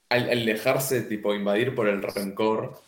al, 0.09 0.45
dejarse 0.45 1.01
tipo 1.01 1.33
invadir 1.33 1.75
por 1.75 1.87
el 1.87 2.01
rencor, 2.01 2.81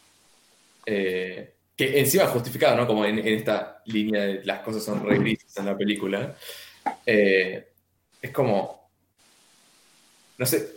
eh, 0.85 1.53
que 1.75 1.99
encima 1.99 2.27
justificado, 2.27 2.75
¿no? 2.75 2.87
Como 2.87 3.05
en, 3.05 3.19
esta 3.19 3.81
línea 3.85 4.23
de 4.23 4.45
las 4.45 4.59
cosas 4.59 4.83
son 4.83 5.05
re 5.05 5.17
grises 5.17 5.55
en 5.57 5.65
la 5.65 5.77
película, 5.77 6.35
eh, 7.05 7.67
es 8.21 8.31
como, 8.31 8.89
no 10.37 10.45
sé, 10.45 10.75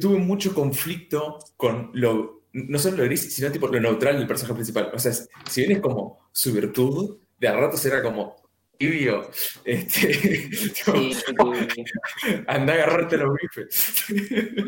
tuve 0.00 0.18
mucho 0.18 0.54
conflicto 0.54 1.38
con 1.56 1.90
lo, 1.94 2.42
no 2.52 2.78
solo 2.78 2.98
lo 2.98 3.04
gris, 3.04 3.34
sino 3.34 3.50
tipo 3.50 3.68
lo 3.68 3.80
neutral 3.80 4.16
del 4.16 4.26
personaje 4.26 4.54
principal. 4.54 4.90
O 4.94 4.98
sea, 4.98 5.12
si 5.12 5.60
bien 5.62 5.72
es 5.72 5.80
como 5.80 6.28
su 6.32 6.52
virtud, 6.52 7.18
de 7.38 7.48
a 7.48 7.52
ratos 7.52 7.84
era 7.84 8.02
como 8.02 8.36
tibio, 8.90 9.30
este, 9.64 10.08
tipo, 10.74 10.92
Sí, 10.94 11.14
sí. 11.14 11.34
anda 12.46 12.72
a 12.72 12.76
agarrarte 12.76 13.16
los 13.18 13.34
bifes. 13.34 14.04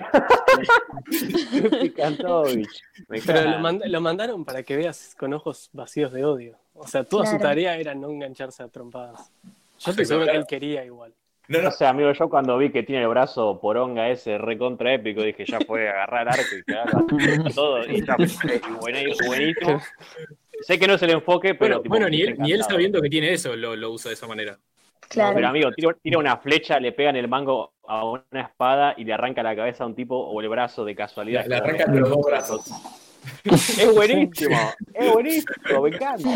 Pero 3.26 3.42
lo, 3.50 3.59
mand- 3.59 3.85
lo 3.87 4.00
mandaron 4.00 4.44
para 4.44 4.62
que 4.62 4.76
veas 4.76 5.14
con 5.18 5.33
ojos 5.35 5.70
vacíos 5.72 6.12
de 6.12 6.24
odio. 6.24 6.59
O 6.74 6.87
sea, 6.87 7.05
toda 7.05 7.26
su 7.26 7.38
tarea 7.38 7.76
era 7.76 7.94
no 7.94 8.11
engancharse 8.11 8.62
a 8.62 8.68
trompadas. 8.68 9.31
Yo 9.79 9.90
estoy 9.90 10.05
seguro 10.05 10.26
que 10.26 10.37
él 10.37 10.44
quería 10.48 10.85
igual. 10.85 11.12
No, 11.48 11.59
no, 11.59 11.64
No 11.66 11.70
sé, 11.70 11.87
amigo, 11.87 12.12
yo 12.12 12.29
cuando 12.29 12.59
vi 12.59 12.70
que 12.72 12.83
tiene 12.83 13.02
el 13.02 13.09
brazo 13.09 13.61
poronga 13.61 14.09
ese 14.11 14.37
recontra 14.37 14.92
épico, 14.94 15.22
dije, 15.22 15.44
ya 15.46 15.61
fue 15.61 15.88
agarrar 15.88 16.29
arco 16.29 16.57
y 16.59 16.62
cagar 16.64 16.90
todo. 17.55 17.85
Y 17.85 18.02
fue 18.02 18.61
buenísimo, 18.81 19.29
buenísimo. 19.29 19.81
Sé 20.62 20.78
que 20.78 20.86
no 20.86 20.94
es 20.94 21.02
el 21.02 21.10
enfoque, 21.10 21.54
pero. 21.54 21.80
Bueno, 21.80 21.82
tipo, 21.82 21.92
bueno 21.94 22.04
me 22.06 22.10
ni, 22.10 22.22
él, 22.22 22.36
ni 22.38 22.52
él 22.52 22.62
sabiendo 22.64 23.00
que 23.00 23.08
tiene 23.10 23.32
eso 23.32 23.54
lo, 23.56 23.76
lo 23.76 23.90
usa 23.90 24.08
de 24.10 24.14
esa 24.14 24.26
manera. 24.26 24.58
Claro. 25.08 25.34
Pero 25.36 25.48
amigo, 25.48 25.70
tira, 25.72 25.96
tira 26.02 26.18
una 26.18 26.36
flecha, 26.38 26.80
le 26.80 26.90
pega 26.92 27.10
en 27.10 27.16
el 27.16 27.28
mango 27.28 27.74
a 27.86 28.04
una 28.08 28.40
espada 28.40 28.94
y 28.96 29.04
le 29.04 29.12
arranca 29.12 29.42
la 29.42 29.54
cabeza 29.54 29.84
a 29.84 29.86
un 29.86 29.94
tipo 29.94 30.16
o 30.18 30.40
el 30.40 30.48
brazo 30.48 30.84
de 30.84 30.96
casualidad. 30.96 31.46
le 31.46 31.54
arrancan 31.56 31.96
los 32.00 32.08
dos 32.08 32.24
brazos. 32.26 32.70
Es 33.44 33.92
buenísimo, 33.92 34.56
es 34.94 35.12
buenísimo, 35.12 35.82
me 35.82 35.88
encanta. 35.88 36.30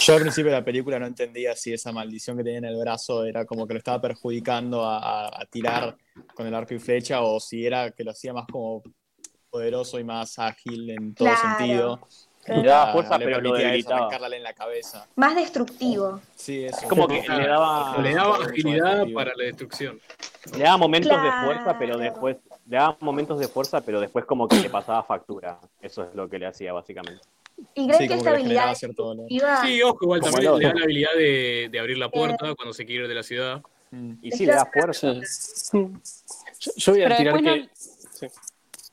Yo 0.00 0.14
al 0.14 0.20
principio 0.22 0.50
de 0.50 0.58
la 0.58 0.64
película 0.64 0.98
no 0.98 1.06
entendía 1.06 1.54
si 1.54 1.72
esa 1.72 1.92
maldición 1.92 2.36
que 2.36 2.42
tenía 2.42 2.58
en 2.58 2.64
el 2.64 2.76
brazo 2.76 3.24
era 3.24 3.44
como 3.44 3.66
que 3.66 3.74
lo 3.74 3.78
estaba 3.78 4.00
perjudicando 4.00 4.84
a, 4.84 4.98
a- 4.98 5.40
a 5.42 5.46
tirar 5.46 5.96
con 6.34 6.46
el 6.48 6.54
arco 6.54 6.74
y 6.74 6.78
flecha 6.80 7.22
o 7.22 7.38
si 7.40 7.64
era 7.64 7.90
que 7.92 8.02
lo 8.04 8.10
hacía 8.10 8.32
más 8.32 8.46
como 8.50 8.82
poderoso 9.60 9.98
y 9.98 10.04
más 10.04 10.38
ágil 10.38 10.90
en 10.90 11.14
todo 11.14 11.28
Claro. 11.28 11.56
sentido. 11.58 12.00
Le 12.48 12.62
daba 12.62 12.92
fuerza, 12.92 13.18
le 13.18 13.24
pero 13.24 13.40
lo 13.40 13.54
debilitaba. 13.54 14.08
en 14.36 14.42
la 14.42 14.52
cabeza. 14.52 15.06
Más 15.16 15.34
destructivo. 15.34 16.20
Sí, 16.36 16.64
eso. 16.66 16.78
Es 16.82 16.86
como 16.86 17.08
que 17.08 17.22
le 17.26 17.46
daba, 17.48 17.98
Le 18.00 18.14
daba 18.14 18.36
agilidad 18.36 19.04
para 19.14 19.32
la 19.34 19.44
destrucción. 19.44 19.98
le 20.52 20.62
daba 20.62 20.76
momentos 20.76 21.20
de 21.22 21.30
fuerza, 21.44 21.76
pero 21.78 21.96
después. 21.98 22.36
Le 22.68 22.76
daba 22.76 22.96
momentos 23.00 23.38
de 23.40 23.48
fuerza, 23.48 23.80
pero 23.80 24.00
después 24.00 24.24
como 24.26 24.46
que 24.46 24.56
le 24.60 24.68
pasaba 24.70 25.02
factura. 25.04 25.58
Eso 25.80 26.02
es 26.04 26.14
lo 26.14 26.28
que 26.28 26.38
le 26.38 26.46
hacía, 26.46 26.72
básicamente. 26.72 27.22
¿Y 27.74 27.90
Sí, 27.92 28.06
que 28.06 28.14
esta 28.14 28.30
que 28.30 28.36
habilidad 28.36 28.74
cierto 28.74 29.14
Sí, 29.64 29.82
ojo, 29.82 29.98
igual 30.02 30.20
Como 30.20 30.32
también 30.32 30.58
le 30.58 30.66
da 30.68 30.74
la 30.74 30.82
habilidad 30.84 31.12
de, 31.16 31.68
de 31.72 31.78
abrir 31.80 31.96
la 31.98 32.10
puerta 32.10 32.54
cuando 32.54 32.74
se 32.74 32.84
quiere 32.84 33.02
ir 33.04 33.08
de 33.08 33.14
la 33.14 33.22
ciudad. 33.22 33.62
Y 34.20 34.30
sí, 34.32 34.44
le 34.46 34.52
da 34.52 34.66
fuerza. 34.66 35.14
Yo, 35.14 36.70
yo 36.76 36.92
voy 36.92 37.02
a 37.02 37.04
Pero 37.08 37.16
tirar 37.16 37.42
que. 37.42 37.60
no. 37.60 37.68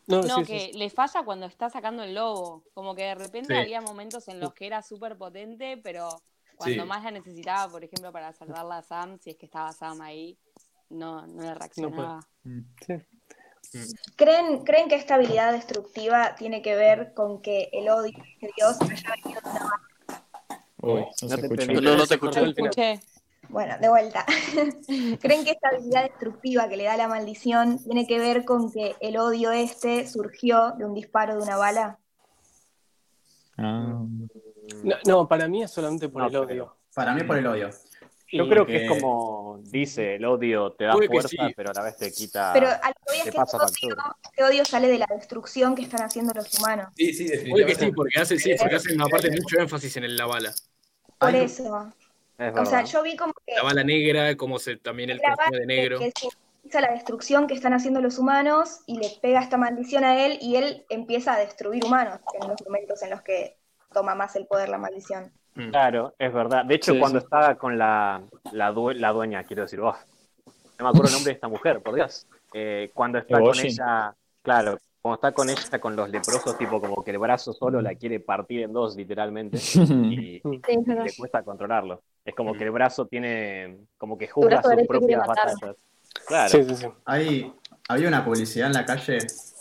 No, 0.07 0.23
no, 0.23 0.39
sí, 0.39 0.45
sí, 0.45 0.51
que 0.51 0.59
sí. 0.71 0.77
le 0.77 0.89
falla 0.89 1.23
cuando 1.23 1.45
está 1.45 1.69
sacando 1.69 2.03
el 2.03 2.13
lobo. 2.15 2.63
Como 2.73 2.95
que 2.95 3.03
de 3.03 3.15
repente 3.15 3.53
Sí. 3.53 3.59
había 3.59 3.81
momentos 3.81 4.27
en 4.27 4.39
los 4.39 4.53
que 4.53 4.67
era 4.67 4.81
súper 4.81 5.17
potente, 5.17 5.77
pero 5.77 6.21
cuando 6.55 6.83
Sí. 6.83 6.89
más 6.89 7.03
la 7.03 7.11
necesitaba, 7.11 7.71
por 7.71 7.83
ejemplo, 7.83 8.11
para 8.11 8.33
salvarla 8.33 8.77
a 8.79 8.83
Sam, 8.83 9.17
si 9.19 9.31
es 9.31 9.37
que 9.37 9.45
estaba 9.45 9.71
Sam 9.71 10.01
ahí, 10.01 10.37
no, 10.89 11.25
no 11.27 11.41
le 11.43 11.55
reaccionaba. 11.55 12.19
¿Creen, 14.15 14.63
¿Creen 14.63 14.87
que 14.89 14.95
esta 14.95 15.15
habilidad 15.15 15.53
destructiva 15.53 16.35
tiene 16.35 16.61
que 16.61 16.75
ver 16.75 17.13
con 17.13 17.41
que 17.41 17.69
el 17.71 17.89
odio 17.89 18.11
de 18.41 18.51
Dios 18.55 18.77
haya 18.81 19.15
venido 19.23 19.41
de 19.41 19.49
una 19.49 19.89
Uy, 20.81 21.05
no, 21.21 21.37
te 21.37 21.45
entendí. 21.47 21.73
No, 21.75 21.95
no 21.95 22.05
te 22.05 22.17
No 22.17 22.45
escuché. 22.45 22.99
Bueno, 23.53 23.75
de 23.79 23.87
vuelta. 23.87 24.25
¿Creen 25.21 25.43
que 25.45 25.51
esta 25.51 25.69
habilidad 25.69 26.03
destructiva 26.09 26.67
que 26.67 26.75
le 26.75 26.85
da 26.85 26.97
la 26.97 27.07
maldición 27.07 27.77
tiene 27.83 28.07
que 28.07 28.17
ver 28.17 28.45
con 28.45 28.71
que 28.71 28.95
el 28.99 29.15
odio 29.17 29.51
este 29.51 30.07
surgió 30.07 30.71
de 30.71 30.85
un 30.85 30.95
disparo 30.95 31.35
de 31.37 31.43
una 31.43 31.55
bala? 31.57 31.99
Ah. 33.57 34.03
No, 34.83 34.95
no, 35.05 35.27
para 35.27 35.47
mí 35.47 35.61
es 35.61 35.69
solamente 35.71 36.09
por 36.09 36.23
No 36.23 36.27
el 36.29 36.35
odio. 36.35 36.77
Para 36.95 37.13
mí 37.13 37.23
por 37.23 37.37
el 37.37 37.45
odio. 37.45 37.69
Yo 38.31 38.45
Y- 38.45 38.49
creo 38.49 38.65
que 38.65 38.71
que- 38.73 38.85
es 38.85 38.89
como 38.89 39.59
dice, 39.65 40.15
el 40.15 40.25
odio 40.25 40.71
te 40.71 40.85
da 40.85 40.93
Puede 40.93 41.07
fuerza, 41.07 41.27
sí. 41.29 41.37
pero 41.55 41.69
a 41.69 41.73
la 41.73 41.83
vez 41.83 41.95
te 41.97 42.11
quita... 42.11 42.51
Pero 42.53 42.67
a 42.69 42.87
lo 42.87 42.93
que 42.95 43.01
voy 43.07 43.17
es 43.19 43.23
que 43.25 43.31
pasa 43.33 43.57
este 43.67 43.85
odio, 43.85 43.95
este 44.23 44.43
odio 44.43 44.65
sale 44.65 44.87
de 44.87 44.97
la 44.97 45.05
destrucción 45.15 45.75
que 45.75 45.83
están 45.83 46.01
haciendo 46.01 46.33
los 46.33 46.51
humanos. 46.59 46.87
Sí, 46.97 47.13
sí, 47.13 47.25
Puede 47.25 47.37
que 47.67 47.75
definitivamente. 47.75 47.85
sí, 47.85 47.91
porque 47.91 48.19
hace, 48.19 48.39
sí, 48.39 48.55
porque 48.57 48.75
hace 48.77 48.95
una 48.95 49.05
parte 49.05 49.29
mucho 49.29 49.59
énfasis 49.59 49.95
en 49.97 50.05
el- 50.05 50.17
la 50.17 50.25
bala. 50.25 50.51
Por 51.19 51.35
eso. 51.35 51.93
Es 52.37 52.51
O 52.57 52.65
sea, 52.65 52.79
verdad. 52.79 52.85
yo 52.91 53.03
vi 53.03 53.15
como 53.15 53.33
que 53.45 53.55
La 53.55 53.63
bala 53.63 53.83
negra, 53.83 54.35
como 54.35 54.59
se, 54.59 54.77
también 54.77 55.09
el 55.09 55.21
consume 55.21 55.59
de 55.59 55.65
negro. 55.65 55.99
que 55.99 56.11
simboliza 56.17 56.81
la 56.81 56.91
destrucción 56.91 57.47
que 57.47 57.53
están 57.53 57.73
haciendo 57.73 58.01
los 58.01 58.17
humanos 58.17 58.79
y 58.87 58.97
le 58.97 59.09
pega 59.21 59.41
esta 59.41 59.57
maldición 59.57 60.03
a 60.03 60.25
él 60.25 60.37
y 60.41 60.55
él 60.55 60.85
empieza 60.89 61.33
a 61.33 61.37
destruir 61.37 61.85
humanos 61.85 62.19
en 62.41 62.47
los 62.49 62.61
momentos 62.65 63.01
en 63.03 63.11
los 63.11 63.21
que 63.21 63.57
toma 63.93 64.15
más 64.15 64.35
el 64.35 64.47
poder 64.47 64.69
la 64.69 64.77
maldición. 64.79 65.31
Mm. 65.55 65.69
Claro, 65.69 66.15
es 66.17 66.33
verdad. 66.33 66.65
De 66.65 66.75
hecho, 66.75 66.93
Sí, 66.93 66.99
cuando 66.99 67.19
sí. 67.19 67.25
estaba 67.25 67.55
con 67.55 67.77
la, 67.77 68.23
la, 68.51 68.71
due- 68.73 68.95
la 68.95 69.11
dueña, 69.11 69.43
quiero 69.43 69.61
decir, 69.63 69.79
oh, 69.81 69.95
no 70.79 70.85
me 70.85 70.89
acuerdo 70.89 71.07
el 71.09 71.13
nombre 71.13 71.29
de 71.29 71.35
esta 71.35 71.47
mujer, 71.47 71.81
por 71.81 71.93
Dios. 71.93 72.25
Eh, 72.53 72.89
cuando 72.95 73.19
está 73.19 73.39
con 73.39 73.59
ella, 73.59 74.15
claro, 74.41 74.79
cuando 75.03 75.15
está 75.15 75.33
con 75.33 75.49
ella, 75.49 75.79
con 75.81 75.95
los 75.97 76.09
leprosos, 76.09 76.57
tipo 76.57 76.79
como 76.79 77.03
que 77.03 77.11
el 77.11 77.17
brazo 77.19 77.51
solo 77.51 77.81
la 77.81 77.93
quiere 77.95 78.21
partir 78.21 78.61
en 78.61 78.71
dos, 78.71 78.95
literalmente, 78.95 79.57
y 79.57 79.61
Sí, 80.43 80.61
verdad. 80.85 81.03
le 81.05 81.13
cuesta 81.13 81.43
controlarlo. 81.43 82.01
Es 82.23 82.33
como 82.33 82.53
que 82.53 82.63
el 82.63 82.71
brazo 82.71 83.05
tiene, 83.05 83.79
como 83.97 84.17
que 84.17 84.29
juzga 84.29 84.63
sus 84.63 84.87
propias 84.87 85.27
batallas. 85.27 85.75
Claro, 86.25 86.49
Sí, 86.49 86.63
sí, 86.63 86.75
sí. 86.77 86.85
Hay, 87.03 87.53
había 87.89 88.07
una 88.07 88.23
publicidad 88.23 88.67
en 88.67 88.73
la 88.73 88.85
calle, 88.85 89.17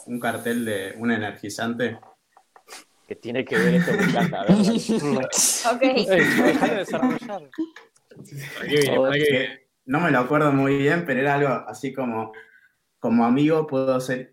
un 0.06 0.20
cartel 0.20 0.64
de 0.64 0.94
un 0.98 1.10
energizante. 1.10 1.98
que 3.08 3.16
tiene 3.16 3.44
que 3.44 3.58
ver 3.58 3.74
esto, 3.74 3.92
me 3.94 4.04
encanta. 4.04 4.46
Ok. 5.74 5.80
De 5.80 6.74
desarrollar. 6.76 7.50
¿Para 8.54 8.68
qué 8.68 9.28
viene? 9.28 9.60
No 9.86 9.98
me 9.98 10.12
lo 10.12 10.20
acuerdo 10.20 10.52
muy 10.52 10.76
bien, 10.76 11.04
pero 11.04 11.18
era 11.18 11.34
algo 11.34 11.48
así 11.48 11.92
como, 11.92 12.32
como 13.00 13.24
amigo 13.24 13.66
puedo 13.66 14.00
ser, 14.00 14.31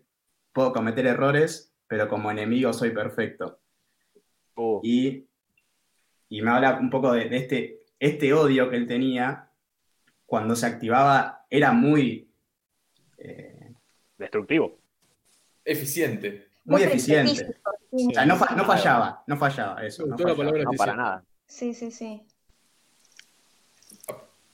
puedo 0.52 0.72
cometer 0.72 1.06
errores, 1.06 1.72
pero 1.86 2.08
como 2.08 2.30
enemigo 2.30 2.72
soy 2.72 2.90
perfecto. 2.90 3.60
Y, 4.82 5.26
y 6.28 6.42
me 6.42 6.50
habla 6.50 6.78
un 6.78 6.90
poco 6.90 7.12
de, 7.12 7.28
de 7.28 7.36
este, 7.36 7.80
este 7.98 8.32
odio 8.32 8.68
que 8.68 8.76
él 8.76 8.86
tenía, 8.86 9.50
cuando 10.26 10.54
se 10.54 10.66
activaba, 10.66 11.46
era 11.48 11.72
muy, 11.72 12.30
eh, 13.18 13.72
destructivo. 14.18 14.78
Eficiente. 15.64 16.48
muy 16.64 16.82
eficiente. 16.82 17.30
físico, 17.32 17.70
sí. 17.90 18.06
O 18.10 18.14
sea, 18.14 18.26
no, 18.26 18.36
fa- 18.36 18.54
no 18.54 18.64
fallaba, 18.64 19.24
no 19.26 19.36
fallaba 19.36 19.84
eso. 19.84 20.06
No 20.06 20.16
la 20.16 20.70
para 20.76 20.94
nada. 20.94 21.24
Sí, 21.46 21.74
sí, 21.74 21.90
sí. 21.90 22.22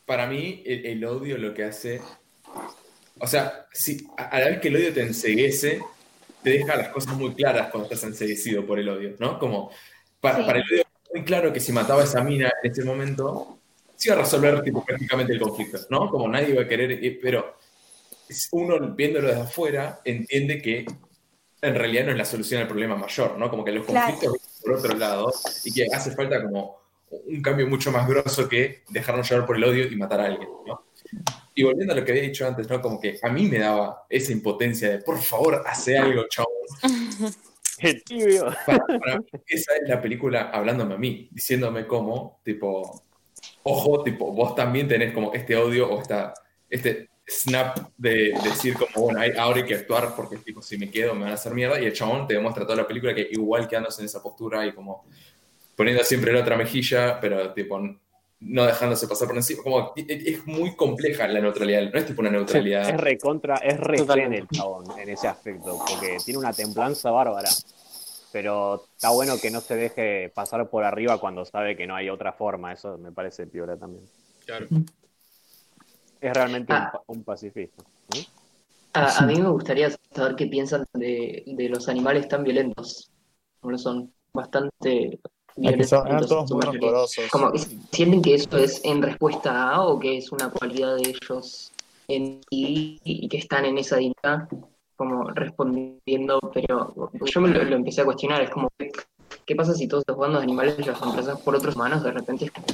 Para 0.07 0.27
mí, 0.29 0.63
el, 0.65 0.87
el 0.87 1.05
odio 1.05 1.37
lo 1.37 1.53
que 1.53 1.65
hace. 1.65 2.01
O 3.19 3.27
sea, 3.27 3.67
si, 3.73 4.07
a, 4.17 4.39
la 4.41 4.49
vez 4.49 4.61
que 4.61 4.69
el 4.69 4.77
odio 4.77 4.93
te 4.93 5.03
enseguece, 5.03 5.81
te 6.43 6.51
deja 6.51 6.77
las 6.77 6.89
cosas 6.89 7.15
muy 7.17 7.35
claras 7.35 7.71
cuando 7.71 7.85
estás 7.89 8.05
enseguecido 8.05 8.65
por 8.67 8.79
el 8.79 8.89
odio, 8.89 9.17
¿no? 9.19 9.39
Como, 9.39 9.71
para, 10.21 10.39
Sí. 10.39 10.45
para 10.45 10.59
el 10.59 10.65
odio, 10.65 10.81
es 10.83 11.11
muy 11.15 11.25
claro 11.25 11.53
que 11.53 11.61
si 11.61 11.73
mataba 11.73 12.03
a 12.03 12.05
esa 12.05 12.23
mina 12.23 12.53
en 12.63 12.71
ese 12.71 12.85
momento, 12.85 13.59
se 13.97 14.09
iba 14.11 14.17
a 14.17 14.21
resolver 14.23 14.63
tipo, 14.63 14.85
prácticamente 14.85 15.33
el 15.33 15.41
conflicto, 15.41 15.79
¿no? 15.91 16.11
Como 16.11 16.29
nadie 16.29 16.51
iba 16.51 16.63
a 16.63 16.69
querer. 16.69 17.19
Pero 17.23 17.57
uno 18.53 18.79
viéndolo 18.95 19.29
desde 19.29 19.41
afuera 19.43 20.01
entiende 20.05 20.61
que 20.61 20.85
en 21.63 21.75
realidad 21.75 22.05
no 22.05 22.11
es 22.13 22.19
la 22.19 22.25
solución 22.25 22.61
al 22.61 22.69
problema 22.69 22.97
mayor, 22.97 23.39
¿no? 23.39 23.49
Como 23.49 23.65
que 23.65 23.73
los 23.73 23.87
Claro. 23.87 24.13
conflictos 24.13 24.33
vienen 24.33 24.61
por 24.63 24.73
otro 24.75 24.99
lado 24.99 25.33
y 25.65 25.73
que 25.73 25.87
hace 25.93 26.11
falta 26.11 26.43
como 26.43 26.77
un 27.11 27.41
cambio 27.41 27.67
mucho 27.67 27.91
más 27.91 28.07
grosso 28.07 28.49
que 28.49 28.83
dejarnos 28.91 29.29
llevar 29.31 29.47
por 29.47 29.57
el 29.57 29.65
odio 29.65 29.87
y 29.87 29.97
matar 29.97 30.21
a 30.21 30.27
alguien, 30.27 30.49
¿no? 30.67 30.83
Y 31.57 31.65
volviendo 31.65 31.93
a 31.93 31.97
lo 31.97 32.05
que 32.05 32.13
había 32.13 32.23
dicho 32.23 32.47
antes, 32.47 32.69
¿no? 32.69 32.81
Como 32.81 33.01
que 33.01 33.19
a 33.21 33.29
mí 33.31 33.47
me 33.47 33.59
daba 33.59 34.05
esa 34.09 34.31
impotencia 34.31 34.91
de, 34.91 34.99
por 34.99 35.19
favor, 35.19 35.65
hace 35.67 35.99
algo, 35.99 36.27
chabón. 36.29 36.53
¡Qué 37.79 37.95
tibio! 37.95 38.47
Para, 38.65 38.87
para 38.87 39.19
mí, 39.19 39.25
esa 39.49 39.75
es 39.77 39.89
la 39.89 40.01
película 40.01 40.51
hablándome 40.53 40.95
a 40.95 40.99
mí, 40.99 41.29
diciéndome 41.33 41.87
como, 41.87 42.41
tipo, 42.45 43.03
ojo, 43.65 44.05
tipo, 44.05 44.33
vos 44.33 44.55
también 44.55 44.87
tenés 44.87 45.13
como 45.13 45.33
este 45.33 45.57
odio 45.57 45.91
o 45.91 46.01
esta, 46.01 46.35
este 46.71 47.09
snap 47.27 47.89
de 47.97 48.35
decir 48.45 48.75
como, 48.75 49.07
bueno, 49.07 49.21
ahora 49.39 49.59
hay 49.59 49.65
que 49.65 49.75
actuar 49.75 50.15
porque 50.15 50.37
tipo, 50.37 50.63
si 50.63 50.79
me 50.79 50.91
quedo 50.91 51.15
me 51.15 51.23
van 51.23 51.33
a 51.33 51.35
hacer 51.35 51.53
mierda 51.53 51.81
y 51.81 51.87
el 51.87 51.93
chabón 51.93 52.27
te 52.27 52.35
demuestra 52.35 52.65
toda 52.65 52.77
la 52.77 52.87
película 52.87 53.15
que 53.15 53.27
igual 53.33 53.67
quedándose 53.67 54.01
en 54.03 54.07
esa 54.07 54.23
postura 54.23 54.65
y 54.65 54.73
como 54.73 55.05
poniendo 55.75 56.05
siempre 56.05 56.33
la 56.33 56.41
otra 56.41 56.57
mejilla, 56.57 57.21
pero 57.21 57.53
tipo 57.53 57.81
no 58.41 58.65
dejándose 58.65 59.09
pasar 59.09 59.29
por 59.29 59.37
encima, 59.37 59.63
como 59.63 59.93
es 59.97 60.47
muy 60.47 60.77
compleja 60.77 61.27
la 61.27 61.41
neutralidad, 61.41 61.91
no 61.91 61.99
es 61.99 62.07
tipo 62.07 62.21
una 62.21 62.31
neutralidad. 62.31 62.89
Es 62.89 62.97
recontra, 63.01 63.57
es 63.57 63.79
re 63.79 63.99
zen 63.99 64.35
el 64.35 64.49
chabón 64.49 64.85
en 64.99 65.09
ese 65.09 65.27
aspecto, 65.29 65.79
porque 65.79 66.19
tiene 66.25 66.39
una 66.39 66.53
templanza 66.53 67.11
bárbara. 67.11 67.49
Pero 68.33 68.85
está 68.95 69.11
bueno 69.11 69.39
que 69.41 69.51
no 69.51 69.61
se 69.61 69.77
deje 69.77 70.29
pasar 70.35 70.69
por 70.69 70.85
arriba 70.85 71.19
cuando 71.19 71.45
sabe 71.47 71.77
que 71.77 71.87
no 71.87 71.95
hay 71.97 72.11
otra 72.11 72.33
forma, 72.33 72.73
eso 72.73 72.99
me 72.99 73.11
parece 73.11 73.47
piola 73.47 73.77
también. 73.77 74.05
Claro. 74.45 74.67
Es 76.21 76.35
realmente 76.35 76.73
un 76.73 76.79
Ah. 76.79 77.01
un, 77.07 77.25
pacifista. 77.25 77.83
A, 78.93 79.19
a 79.19 79.27
mí 79.27 79.41
me 79.41 79.49
gustaría 79.49 79.91
saber 80.15 80.37
qué 80.37 80.47
piensan 80.47 80.85
de, 80.93 81.45
de 81.47 81.69
los 81.69 81.89
animales 81.89 82.29
tan 82.29 82.45
violentos. 82.45 83.11
Como 83.61 83.79
son 83.79 84.13
bastante 84.33 85.19
Ah, 85.65 85.73
que 85.73 85.85
son- 85.85 86.07
eran 86.07 86.27
todos 86.27 86.51
muy 86.53 86.61
rencorosos. 86.63 87.31
como 87.31 87.53
sienten 87.91 88.23
que 88.23 88.35
eso 88.35 88.57
es 88.59 88.85
en 88.85 89.03
respuesta 89.03 89.71
a 89.71 89.83
o 89.83 89.99
que 89.99 90.19
es 90.19 90.31
una 90.33 90.51
cualidad 90.51 90.97
de 90.97 91.09
ellos 91.11 91.73
en 92.09 92.41
sí 92.51 93.01
y 93.05 93.29
que 93.29 93.39
están 93.39 93.65
en 93.65 93.79
esa 93.79 93.97
dinámica 93.97 94.49
como 94.97 95.31
respondiendo, 95.31 96.39
pero 96.55 96.93
yo 97.25 97.41
me 97.41 97.49
lo, 97.49 97.65
lo 97.65 97.77
empecé 97.77 98.01
a 98.01 98.05
cuestionar, 98.05 98.43
es 98.43 98.51
como, 98.51 98.69
¿qué 99.45 99.55
pasa 99.57 99.75
si 99.75 99.89
todos 99.89 100.05
los 100.07 100.17
bandos 100.17 100.41
de 100.41 100.45
animales 100.45 100.87
los 100.87 100.99
reemplazas 101.01 101.41
por 101.41 101.55
otros 101.57 101.75
humanos? 101.75 102.03
De 102.03 102.13
repente 102.13 102.47
es 102.47 102.51
como, 102.51 102.67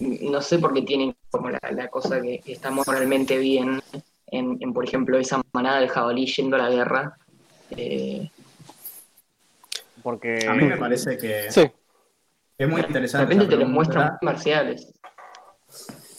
no 0.00 0.40
sé 0.42 0.58
por 0.58 0.72
qué 0.74 0.82
tienen 0.82 1.14
como 1.30 1.50
la, 1.50 1.58
la 1.72 1.88
cosa 1.88 2.20
que 2.20 2.42
está 2.46 2.70
moralmente 2.70 3.38
bien 3.38 3.80
en, 4.28 4.58
en, 4.60 4.72
por 4.72 4.84
ejemplo, 4.84 5.18
esa 5.18 5.40
manada 5.52 5.80
de 5.80 5.88
jabalí 5.88 6.26
yendo 6.26 6.56
a 6.56 6.60
la 6.60 6.70
guerra. 6.70 7.18
Eh, 7.70 8.30
Porque 10.06 10.46
A 10.48 10.54
mí 10.54 10.62
me 10.62 10.76
parece 10.76 11.18
que 11.18 11.50
Sí. 11.50 11.68
es 12.58 12.68
muy 12.68 12.80
de 12.80 12.86
interesante. 12.86 13.24
repente 13.24 13.42
esa 13.44 13.50
te 13.50 13.56
pregunta, 13.56 13.74
muestran 13.74 14.18
marciales. 14.22 14.92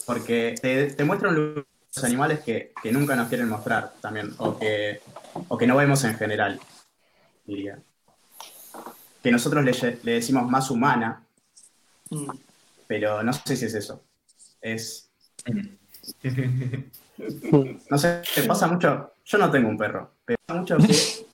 Porque 0.04 0.56
te, 0.60 0.88
te 0.92 1.04
muestran 1.04 1.34
los 1.54 2.04
animales 2.04 2.40
que, 2.40 2.74
que 2.82 2.92
nunca 2.92 3.16
nos 3.16 3.28
quieren 3.28 3.48
mostrar 3.48 3.94
también, 4.02 4.34
o 4.36 4.58
que, 4.58 5.00
o 5.48 5.56
que 5.56 5.66
no 5.66 5.74
vemos 5.74 6.04
en 6.04 6.16
general, 6.16 6.60
diría. 7.46 7.78
Que 9.22 9.32
nosotros 9.32 9.64
le, 9.64 9.72
le 10.02 10.12
decimos 10.12 10.46
más 10.50 10.70
humana, 10.70 11.22
Mm. 12.10 12.28
pero 12.86 13.22
no 13.22 13.32
sé 13.32 13.56
si 13.56 13.64
es 13.64 13.74
eso. 13.74 14.02
Es. 14.60 15.10
No 17.90 17.96
sé, 17.98 18.22
te 18.34 18.42
pasa 18.44 18.66
mucho. 18.68 19.12
Yo 19.24 19.38
no 19.38 19.50
tengo 19.50 19.68
un 19.70 19.76
perro, 19.78 20.12
pero 20.26 20.38
pasa 20.46 20.60
mucho 20.60 20.76
que. 20.76 21.26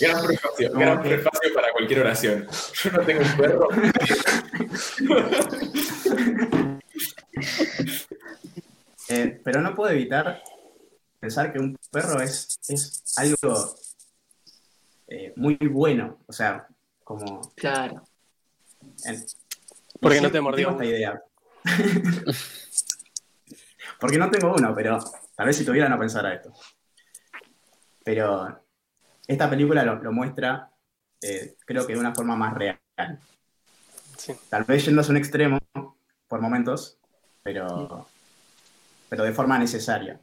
Gran 0.00 0.26
prefacio, 0.26 0.68
Como 0.70 0.80
gran 0.80 1.02
prefacio 1.02 1.54
para 1.54 1.72
cualquier 1.72 2.00
oración. 2.00 2.46
Yo 2.82 2.90
no 2.92 3.00
tengo 3.00 3.20
un 3.22 3.36
perro. 3.36 3.68
eh, 9.08 9.40
pero 9.44 9.60
no 9.60 9.74
puedo 9.74 9.92
evitar 9.92 10.42
pensar 11.20 11.52
que 11.52 11.58
un 11.58 11.76
perro 11.90 12.20
es, 12.22 12.58
es 12.68 13.02
algo 13.16 13.74
eh, 15.08 15.32
muy 15.36 15.56
bueno. 15.70 16.18
O 16.26 16.32
sea, 16.32 16.66
como. 17.04 17.40
Claro. 17.54 18.02
en- 19.04 19.24
Porque 20.00 20.20
no 20.20 20.30
te 20.30 20.40
mordió 20.40 20.68
tengo 20.68 20.82
esta 20.82 20.94
idea. 20.94 21.22
Porque 24.00 24.18
no 24.18 24.30
tengo 24.30 24.54
uno, 24.56 24.74
pero 24.74 24.98
tal 25.36 25.46
vez 25.46 25.56
si 25.56 25.64
tuviera 25.64 25.88
no 25.88 25.98
pensara 25.98 26.34
esto. 26.34 26.52
Pero 28.04 28.60
esta 29.26 29.48
película 29.48 29.84
lo, 29.84 29.96
lo 29.96 30.12
muestra, 30.12 30.70
eh, 31.20 31.56
creo 31.64 31.86
que 31.86 31.94
de 31.94 32.00
una 32.00 32.14
forma 32.14 32.36
más 32.36 32.54
real. 32.54 32.78
Sí. 34.16 34.34
Tal 34.48 34.64
vez 34.64 34.84
yendo 34.84 35.02
a 35.02 35.06
un 35.08 35.16
extremo 35.16 35.58
por 36.28 36.40
momentos, 36.40 36.98
pero, 37.42 38.06
pero 39.08 39.24
de 39.24 39.32
forma 39.32 39.58
necesaria. 39.58 40.20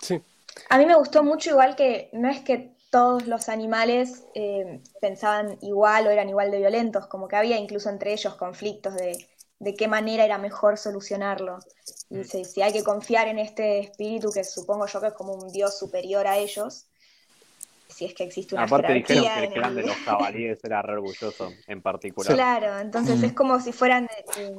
Sí. 0.00 0.22
A 0.68 0.78
mí 0.78 0.86
me 0.86 0.96
gustó 0.96 1.22
mucho 1.22 1.50
igual 1.50 1.76
que 1.76 2.10
no 2.12 2.28
es 2.28 2.40
que 2.40 2.76
todos 2.90 3.26
los 3.26 3.48
animales 3.48 4.24
eh, 4.34 4.82
pensaban 5.00 5.56
igual 5.62 6.06
o 6.06 6.10
eran 6.10 6.28
igual 6.28 6.50
de 6.50 6.58
violentos, 6.58 7.06
como 7.06 7.28
que 7.28 7.36
había 7.36 7.56
incluso 7.56 7.88
entre 7.88 8.12
ellos 8.12 8.34
conflictos 8.34 8.94
de, 8.96 9.16
de 9.62 9.74
qué 9.74 9.86
manera 9.86 10.24
era 10.24 10.38
mejor 10.38 10.76
solucionarlo. 10.76 11.60
Y 12.10 12.24
si, 12.24 12.44
si 12.44 12.62
hay 12.62 12.72
que 12.72 12.82
confiar 12.82 13.28
en 13.28 13.38
este 13.38 13.78
espíritu 13.78 14.30
que 14.32 14.42
supongo 14.42 14.86
yo 14.88 15.00
que 15.00 15.06
es 15.06 15.12
como 15.12 15.34
un 15.34 15.52
dios 15.52 15.78
superior 15.78 16.26
a 16.26 16.36
ellos, 16.36 16.88
si 17.88 18.06
es 18.06 18.14
que 18.14 18.24
existe 18.24 18.56
una 18.56 18.64
Aparte 18.64 18.92
dijeron 18.92 19.22
jerarquía 19.22 19.40
que 19.40 19.46
el 19.46 19.52
clan 19.60 19.74
de 19.76 19.82
los 19.82 19.96
jabalíes 20.04 20.64
era 20.64 20.82
re 20.82 20.94
orgulloso 20.94 21.54
en 21.68 21.80
particular. 21.80 22.34
Claro, 22.34 22.78
entonces 22.80 23.20
Mm. 23.20 23.24
es 23.24 23.32
como 23.34 23.60
si 23.60 23.72
fueran, 23.72 24.08
eh, 24.36 24.52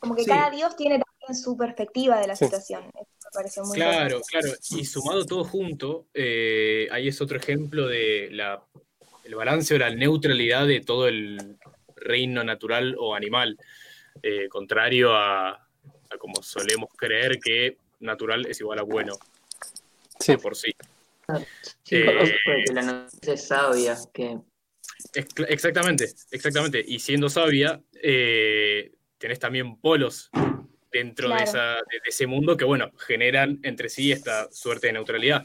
como 0.00 0.14
que 0.14 0.22
Sí. 0.24 0.30
cada 0.30 0.48
dios 0.48 0.74
tiene 0.76 0.98
también 0.98 1.42
su 1.42 1.54
perspectiva 1.54 2.18
de 2.18 2.26
la 2.28 2.36
Sí. 2.36 2.46
situación. 2.46 2.84
Eso 2.84 3.04
me 3.24 3.30
pareció 3.34 3.64
muy 3.64 3.76
Claro, 3.76 4.16
interesante. 4.16 4.48
claro. 4.48 4.80
Y 4.80 4.84
sumado 4.86 5.26
todo 5.26 5.44
junto, 5.44 6.06
eh, 6.14 6.88
ahí 6.90 7.08
es 7.08 7.20
otro 7.20 7.36
ejemplo 7.36 7.86
de 7.86 8.28
la, 8.32 8.64
el 9.24 9.34
balance 9.34 9.74
o 9.74 9.78
la 9.78 9.90
neutralidad 9.90 10.66
de 10.66 10.80
todo 10.80 11.06
el 11.06 11.58
reino 11.96 12.42
natural 12.44 12.96
o 12.98 13.14
animal, 13.14 13.58
eh, 14.22 14.48
contrario 14.48 15.14
a, 15.14 15.50
a 15.50 16.18
como 16.18 16.42
solemos 16.42 16.90
creer 16.96 17.38
que 17.38 17.78
natural 18.00 18.46
es 18.46 18.60
igual 18.60 18.78
a 18.78 18.82
bueno 18.82 19.14
Sí. 20.20 20.32
de 20.32 20.38
por 20.38 20.54
sí. 20.56 20.72
Sí, 21.82 21.96
Eh, 21.96 22.34
que 22.66 22.72
la 22.72 22.82
noticia 22.82 23.34
es 23.34 23.46
sabia, 23.48 23.96
que 24.12 24.38
Ex- 25.14 25.34
Exactamente, 25.48 26.12
exactamente. 26.30 26.84
Y 26.86 26.98
siendo 26.98 27.28
sabia, 27.28 27.80
eh, 27.94 28.92
tenés 29.18 29.38
también 29.38 29.76
polos 29.80 30.30
dentro 30.92 31.34
esa, 31.36 31.74
de 31.74 32.00
ese 32.06 32.26
mundo 32.26 32.56
que, 32.56 32.64
bueno, 32.64 32.92
generan 32.98 33.58
entre 33.62 33.88
sí 33.88 34.12
esta 34.12 34.50
suerte 34.52 34.88
de 34.88 34.92
neutralidad. 34.94 35.44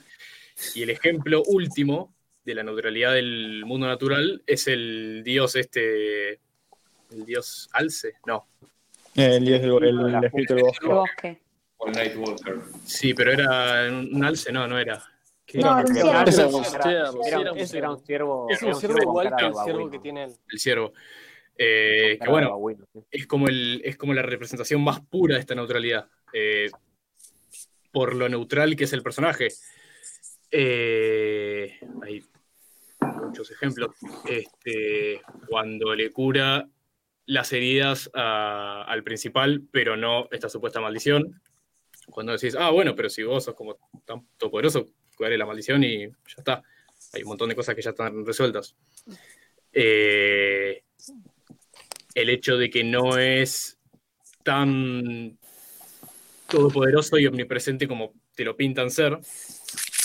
Y 0.75 0.83
el 0.83 0.91
ejemplo 0.91 1.43
último 1.47 2.13
de 2.49 2.55
la 2.55 2.63
neutralidad 2.63 3.13
del 3.13 3.63
mundo 3.65 3.85
natural 3.87 4.41
es 4.47 4.67
el 4.67 5.21
dios 5.23 5.55
este, 5.55 6.31
el 7.11 7.25
dios 7.25 7.69
Alce, 7.73 8.13
no. 8.25 8.47
El, 9.15 9.45
dios 9.45 9.61
del- 9.61 9.83
el, 9.83 10.15
el 10.15 10.23
espíritu 10.23 10.55
del 10.55 10.63
bosque. 10.63 10.85
El 10.85 10.89
bosque. 10.89 11.41
O 11.77 11.87
el 11.87 11.93
Nightwalker. 11.93 12.55
Sí, 12.85 13.13
pero 13.13 13.31
era 13.31 13.87
un 13.89 14.23
Alce, 14.25 14.51
no, 14.51 14.67
no 14.67 14.77
era. 14.79 15.01
¿Qué 15.45 15.59
No, 15.59 15.79
era? 15.79 15.89
era 15.89 16.05
un 16.05 16.15
Era, 16.17 16.31
ciervo. 16.31 17.25
Era- 17.25 17.39
es 17.55 17.73
un 17.73 17.99
ciervo, 18.05 18.47
un 18.47 18.75
ciervo 18.75 19.01
igual 19.01 19.33
que 19.37 19.45
el 19.45 19.53
ciervo 19.63 19.89
que 19.91 19.99
tiene 19.99 20.23
él. 20.25 20.31
El 20.51 20.59
ciervo. 20.59 20.93
Eh, 21.57 22.17
que 22.21 22.29
bueno, 22.29 22.57
es 23.11 23.27
como, 23.27 23.47
el, 23.47 23.81
es 23.83 23.97
como 23.97 24.13
la 24.13 24.21
representación 24.21 24.81
más 24.83 25.01
pura 25.01 25.35
de 25.35 25.41
esta 25.41 25.55
neutralidad, 25.55 26.07
eh, 26.33 26.69
por 27.91 28.15
lo 28.15 28.29
neutral 28.29 28.75
que 28.75 28.85
es 28.85 28.93
el 28.93 29.03
personaje. 29.03 29.49
Eh, 30.51 31.79
muchos 33.01 33.51
ejemplos. 33.51 33.89
Este, 34.27 35.21
cuando 35.47 35.95
le 35.95 36.11
cura 36.11 36.67
las 37.25 37.53
heridas 37.53 38.09
al 38.13 39.03
principal, 39.03 39.63
pero 39.71 39.95
no 39.95 40.27
esta 40.31 40.49
supuesta 40.49 40.81
maldición. 40.81 41.41
Cuando 42.09 42.31
decís, 42.31 42.55
ah, 42.57 42.71
bueno, 42.71 42.95
pero 42.95 43.09
si 43.09 43.23
vos 43.23 43.43
sos 43.43 43.55
como 43.55 43.77
tan 44.05 44.25
poderoso, 44.39 44.87
curaré 45.15 45.37
la 45.37 45.45
maldición 45.45 45.83
y 45.83 46.07
ya 46.07 46.35
está. 46.37 46.63
Hay 47.13 47.21
un 47.21 47.29
montón 47.29 47.49
de 47.49 47.55
cosas 47.55 47.75
que 47.75 47.81
ya 47.81 47.91
están 47.91 48.25
resueltas. 48.25 48.75
Eh, 49.71 50.83
el 52.15 52.29
hecho 52.29 52.57
de 52.57 52.69
que 52.69 52.83
no 52.83 53.17
es 53.17 53.77
tan 54.43 55.37
todopoderoso 56.49 57.19
y 57.19 57.27
omnipresente 57.27 57.87
como 57.87 58.13
te 58.35 58.43
lo 58.43 58.57
pintan 58.57 58.89
ser, 58.89 59.19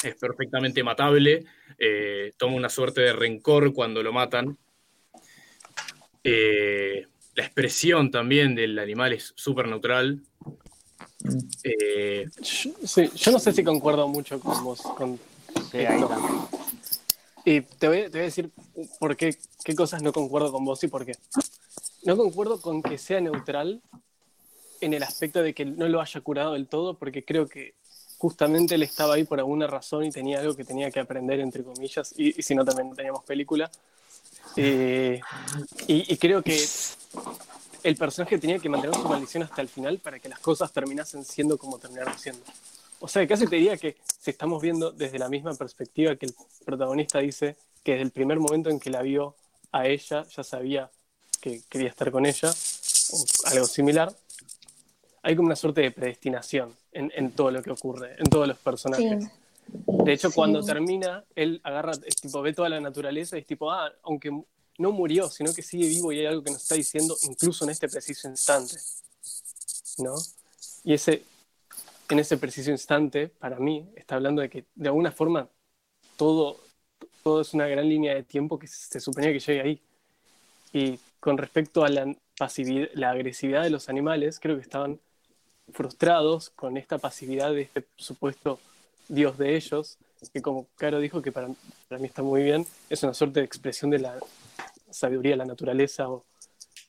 es 0.05 0.17
perfectamente 0.17 0.83
matable, 0.83 1.45
eh, 1.79 2.33
toma 2.37 2.57
una 2.57 2.69
suerte 2.69 3.01
de 3.03 3.13
rencor 3.13 3.73
cuando 3.73 4.03
lo 4.03 4.13
matan. 4.13 4.57
Eh, 6.23 7.07
la 7.35 7.45
expresión 7.45 8.11
también 8.11 8.55
del 8.55 8.79
animal 8.79 9.13
es 9.13 9.33
súper 9.37 9.69
neutral. 9.69 10.21
Eh, 11.63 12.27
Yo- 12.41 12.71
Sí, 12.87 13.11
yo 13.15 13.33
no 13.33 13.39
sé 13.39 13.53
si 13.53 13.65
concuerdo 13.65 14.07
mucho 14.09 14.39
con 14.41 14.63
vos. 14.65 14.81
Con 14.83 15.19
Sí, 15.71 15.79
esto. 15.79 16.11
Y 17.45 17.61
te 17.61 17.89
voy, 17.89 18.03
te 18.03 18.09
voy 18.11 18.21
a 18.21 18.25
decir 18.25 18.51
por 18.99 19.17
qué, 19.17 19.37
qué 19.65 19.75
cosas 19.75 20.03
no 20.03 20.13
concuerdo 20.13 20.51
con 20.53 20.65
vos 20.65 20.83
y 20.85 20.89
por 20.89 21.05
qué. 21.05 21.13
No 22.05 22.17
concuerdo 22.17 22.61
con 22.61 22.83
que 22.83 22.99
sea 22.99 23.21
neutral 23.21 23.83
en 24.81 24.95
el 24.95 25.03
aspecto 25.03 25.43
de 25.43 25.55
que 25.55 25.65
no 25.65 25.89
lo 25.89 26.01
haya 26.01 26.21
curado 26.21 26.55
del 26.55 26.67
todo, 26.69 26.95
porque 26.99 27.25
creo 27.25 27.49
que 27.49 27.75
justamente 28.19 28.75
él 28.75 28.83
estaba 28.83 29.15
ahí 29.15 29.25
por 29.25 29.39
alguna 29.39 29.67
razón 29.67 30.05
y 30.05 30.11
tenía 30.11 30.41
algo 30.41 30.55
que 30.55 30.65
tenía 30.65 30.91
que 30.91 31.01
aprender, 31.01 31.41
entre 31.41 31.63
comillas, 31.63 32.15
y, 32.17 32.39
y 32.39 32.43
si 32.43 32.55
no, 32.55 32.65
también 32.65 32.95
teníamos 32.95 33.25
película. 33.25 33.71
Eh, 34.57 35.21
y, 35.89 36.17
creo 36.17 36.43
que 36.43 36.65
el 37.83 37.97
personaje 37.97 38.39
tenía 38.39 38.59
que 38.59 38.69
mantener 38.69 38.97
su 38.97 39.09
maldición 39.09 39.43
hasta 39.43 39.63
el 39.63 39.69
final 39.69 39.99
para 39.99 40.19
que 40.19 40.29
las 40.29 40.39
cosas 40.39 40.73
terminasen 40.73 41.25
siendo 41.25 41.59
como 41.59 41.79
terminaron 41.79 42.17
siendo. 42.19 42.43
O 43.01 43.09
sea, 43.09 43.27
casi 43.27 43.47
te 43.47 43.57
diría 43.57 43.77
que 43.77 43.97
si 44.21 44.31
estamos 44.31 44.63
viendo 44.63 44.93
desde 44.93 45.19
la 45.19 45.29
misma 45.29 45.55
perspectiva 45.55 46.17
que 46.17 46.27
el 46.27 46.35
protagonista 46.65 47.19
dice 47.19 47.57
que 47.83 47.93
desde 47.93 48.05
el 48.05 48.11
primer 48.13 48.39
momento 48.39 48.71
en 48.71 48.81
que 48.81 48.91
la 48.91 49.03
vio 49.03 49.35
a 49.73 49.87
ella 49.87 50.25
ya 50.35 50.45
sabía 50.45 50.91
que 51.41 51.63
quería 51.69 51.89
estar 51.89 52.11
con 52.11 52.25
ella, 52.25 52.51
o 52.51 53.25
algo 53.49 53.67
similar, 53.67 54.15
hay 55.25 55.35
como 55.35 55.47
una 55.47 55.57
suerte 55.57 55.81
de 55.81 55.91
predestinación 55.91 56.75
en, 56.93 57.11
en 57.17 57.33
todo 57.33 57.51
lo 57.51 57.63
que 57.63 57.71
ocurre, 57.71 58.15
en 58.19 58.27
todos 58.27 58.47
los 58.47 58.59
personajes. 58.59 59.25
Sí. 59.25 59.31
De 60.05 60.13
hecho, 60.13 60.29
Sí. 60.29 60.35
cuando 60.35 60.63
termina, 60.63 61.25
él 61.35 61.61
agarra, 61.65 61.93
es 62.05 62.17
tipo, 62.17 62.43
ve 62.43 62.53
toda 62.53 62.69
la 62.69 62.79
naturaleza 62.81 63.37
y 63.37 63.41
es 63.41 63.47
tipo, 63.47 63.71
ah, 63.73 63.91
aunque 64.03 64.31
no 64.79 64.93
murió, 64.93 65.31
sino 65.31 65.55
que 65.55 65.63
sigue 65.63 65.89
vivo 65.89 66.13
y 66.13 66.21
hay 66.21 66.27
algo 66.27 66.43
que 66.45 66.51
nos 66.51 66.63
está 66.63 66.75
diciendo 66.75 67.17
incluso 67.23 67.65
en 67.65 67.71
este 67.71 67.89
preciso 67.89 68.29
instante. 68.29 68.77
¿No? 69.99 70.15
Y 70.83 70.93
ese, 70.93 71.23
en 72.11 72.19
ese 72.19 72.37
preciso 72.37 72.71
instante, 72.71 73.29
para 73.29 73.59
mí, 73.59 73.89
está 73.97 74.17
hablando 74.17 74.43
de 74.43 74.51
que 74.51 74.67
de 74.75 74.89
alguna 74.89 75.11
forma 75.11 75.49
todo, 76.17 76.61
todo 77.23 77.41
es 77.41 77.55
una 77.55 77.67
gran 77.67 77.89
línea 77.89 78.15
de 78.15 78.25
tiempo 78.25 78.59
que 78.59 78.67
se 78.67 79.01
suponía 79.01 79.33
que 79.33 79.41
llegue 79.41 79.61
ahí. 79.63 79.83
Y 80.73 80.99
con 81.21 81.39
respecto 81.39 81.83
a 81.85 81.89
la 81.89 82.15
pasividad, 82.37 82.89
la 82.93 83.11
agresividad 83.11 83.63
de 83.63 83.71
los 83.71 83.89
animales, 83.89 84.39
creo 84.39 84.57
que 84.57 84.63
estaban 84.63 85.01
frustrados 85.73 86.51
con 86.51 86.77
esta 86.77 86.99
pasividad 86.99 87.53
de 87.53 87.63
este 87.63 87.85
supuesto 87.97 88.61
dios 89.09 89.37
de 89.39 89.57
ellos, 89.57 89.99
que 90.33 90.41
como 90.41 90.67
Caro 90.77 90.99
dijo 91.01 91.21
que 91.23 91.33
para, 91.33 91.49
para 91.89 92.01
mí 92.01 92.07
está 92.07 92.23
muy 92.23 92.43
bien, 92.43 92.67
es 92.89 93.03
una 93.03 93.15
suerte 93.15 93.41
de 93.41 93.47
expresión 93.47 93.91
de 93.91 93.99
la 93.99 94.19
sabiduría 94.91 95.33
de 95.33 95.37
la 95.39 95.45
naturaleza. 95.45 96.09
o- 96.09 96.25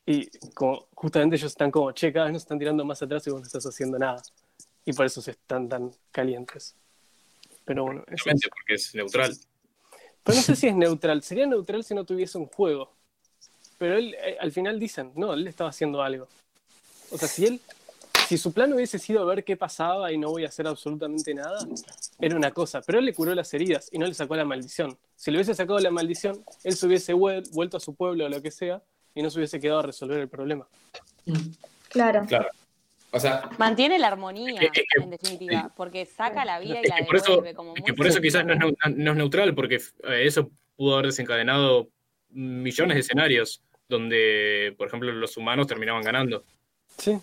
y 0.05 0.29
como, 0.53 0.85
justamente 0.93 1.35
ellos 1.35 1.51
están 1.51 1.71
como, 1.71 1.91
che, 1.91 2.13
cada 2.13 2.25
vez 2.25 2.33
nos 2.33 2.43
están 2.43 2.59
tirando 2.59 2.85
más 2.85 3.01
atrás 3.01 3.25
y 3.25 3.31
vos 3.31 3.41
no 3.41 3.47
estás 3.47 3.65
haciendo 3.65 3.97
nada. 3.97 4.21
Y 4.85 4.93
por 4.93 5.05
eso 5.05 5.19
se 5.21 5.31
están 5.31 5.67
tan 5.67 5.91
calientes. 6.11 6.75
Pero 7.65 7.85
bueno, 7.85 8.03
eso 8.07 8.29
es- 8.29 8.41
porque 8.49 8.75
es 8.75 8.93
neutral. 8.93 9.35
pero 10.23 10.35
no 10.37 10.41
sé 10.43 10.55
si 10.55 10.67
es 10.67 10.75
neutral. 10.75 11.23
Sería 11.23 11.47
neutral 11.47 11.83
si 11.83 11.95
no 11.95 12.03
tuviese 12.05 12.37
un 12.37 12.45
juego. 12.45 12.91
Pero 13.79 13.97
él, 13.97 14.13
eh, 14.13 14.37
al 14.39 14.51
final 14.51 14.79
dicen, 14.79 15.11
no, 15.15 15.33
él 15.33 15.47
estaba 15.47 15.71
haciendo 15.71 16.01
algo. 16.03 16.27
O 17.11 17.17
sea, 17.17 17.27
si 17.27 17.45
él, 17.47 17.59
si 18.27 18.37
su 18.37 18.53
plan 18.53 18.71
hubiese 18.73 18.97
sido 18.99 19.25
ver 19.25 19.43
qué 19.43 19.55
pasaba 19.57 20.11
y 20.11 20.17
no 20.17 20.29
voy 20.29 20.45
a 20.45 20.47
hacer 20.47 20.67
absolutamente 20.67 21.33
nada, 21.33 21.59
era 22.19 22.35
una 22.35 22.51
cosa. 22.51 22.81
Pero 22.81 22.99
él 22.99 23.05
le 23.05 23.13
curó 23.13 23.33
las 23.35 23.53
heridas 23.53 23.89
y 23.91 23.97
no 23.99 24.05
le 24.07 24.13
sacó 24.13 24.35
la 24.35 24.45
maldición. 24.45 24.97
Si 25.15 25.31
le 25.31 25.37
hubiese 25.37 25.53
sacado 25.55 25.79
la 25.79 25.91
maldición, 25.91 26.43
él 26.63 26.75
se 26.75 26.85
hubiese 26.87 27.13
vuel- 27.13 27.49
vuelto 27.51 27.77
a 27.77 27.79
su 27.79 27.93
pueblo 27.95 28.25
o 28.25 28.29
lo 28.29 28.41
que 28.41 28.51
sea 28.51 28.81
y 29.13 29.21
no 29.21 29.29
se 29.29 29.37
hubiese 29.39 29.59
quedado 29.59 29.79
a 29.79 29.83
resolver 29.83 30.19
el 30.19 30.27
problema. 30.29 30.67
Claro. 31.89 32.25
Claro. 32.27 32.47
O 33.11 33.19
sea, 33.19 33.49
Mantiene 33.57 33.97
la 33.97 34.07
armonía, 34.07 34.59
Es 34.61 34.71
que- 34.71 34.81
es 34.81 34.87
que- 34.97 35.03
en 35.03 35.09
definitiva, 35.09 35.71
porque 35.77 36.05
saca 36.05 36.43
la 36.43 36.59
vida 36.59 36.79
y 36.81 36.83
Es 36.83 36.89
la 36.89 36.95
que 36.97 37.03
por 37.05 37.15
eso, 37.15 37.31
devuelve 37.31 37.53
como 37.53 37.73
que 37.73 37.93
por 37.93 38.07
eso 38.07 38.19
quizás 38.19 38.45
no 38.45 38.53
es, 38.53 38.59
no 38.97 39.11
es 39.11 39.17
neutral, 39.17 39.55
porque 39.55 39.75
eh, 39.75 40.25
eso 40.25 40.49
pudo 40.75 40.95
haber 40.95 41.05
desencadenado 41.07 41.87
millones 42.31 42.95
de 42.95 42.99
escenarios 43.01 43.61
donde, 43.87 44.75
por 44.77 44.87
ejemplo, 44.87 45.13
los 45.13 45.37
humanos 45.37 45.67
terminaban 45.67 46.03
ganando. 46.03 46.43
Sí. 46.97 47.17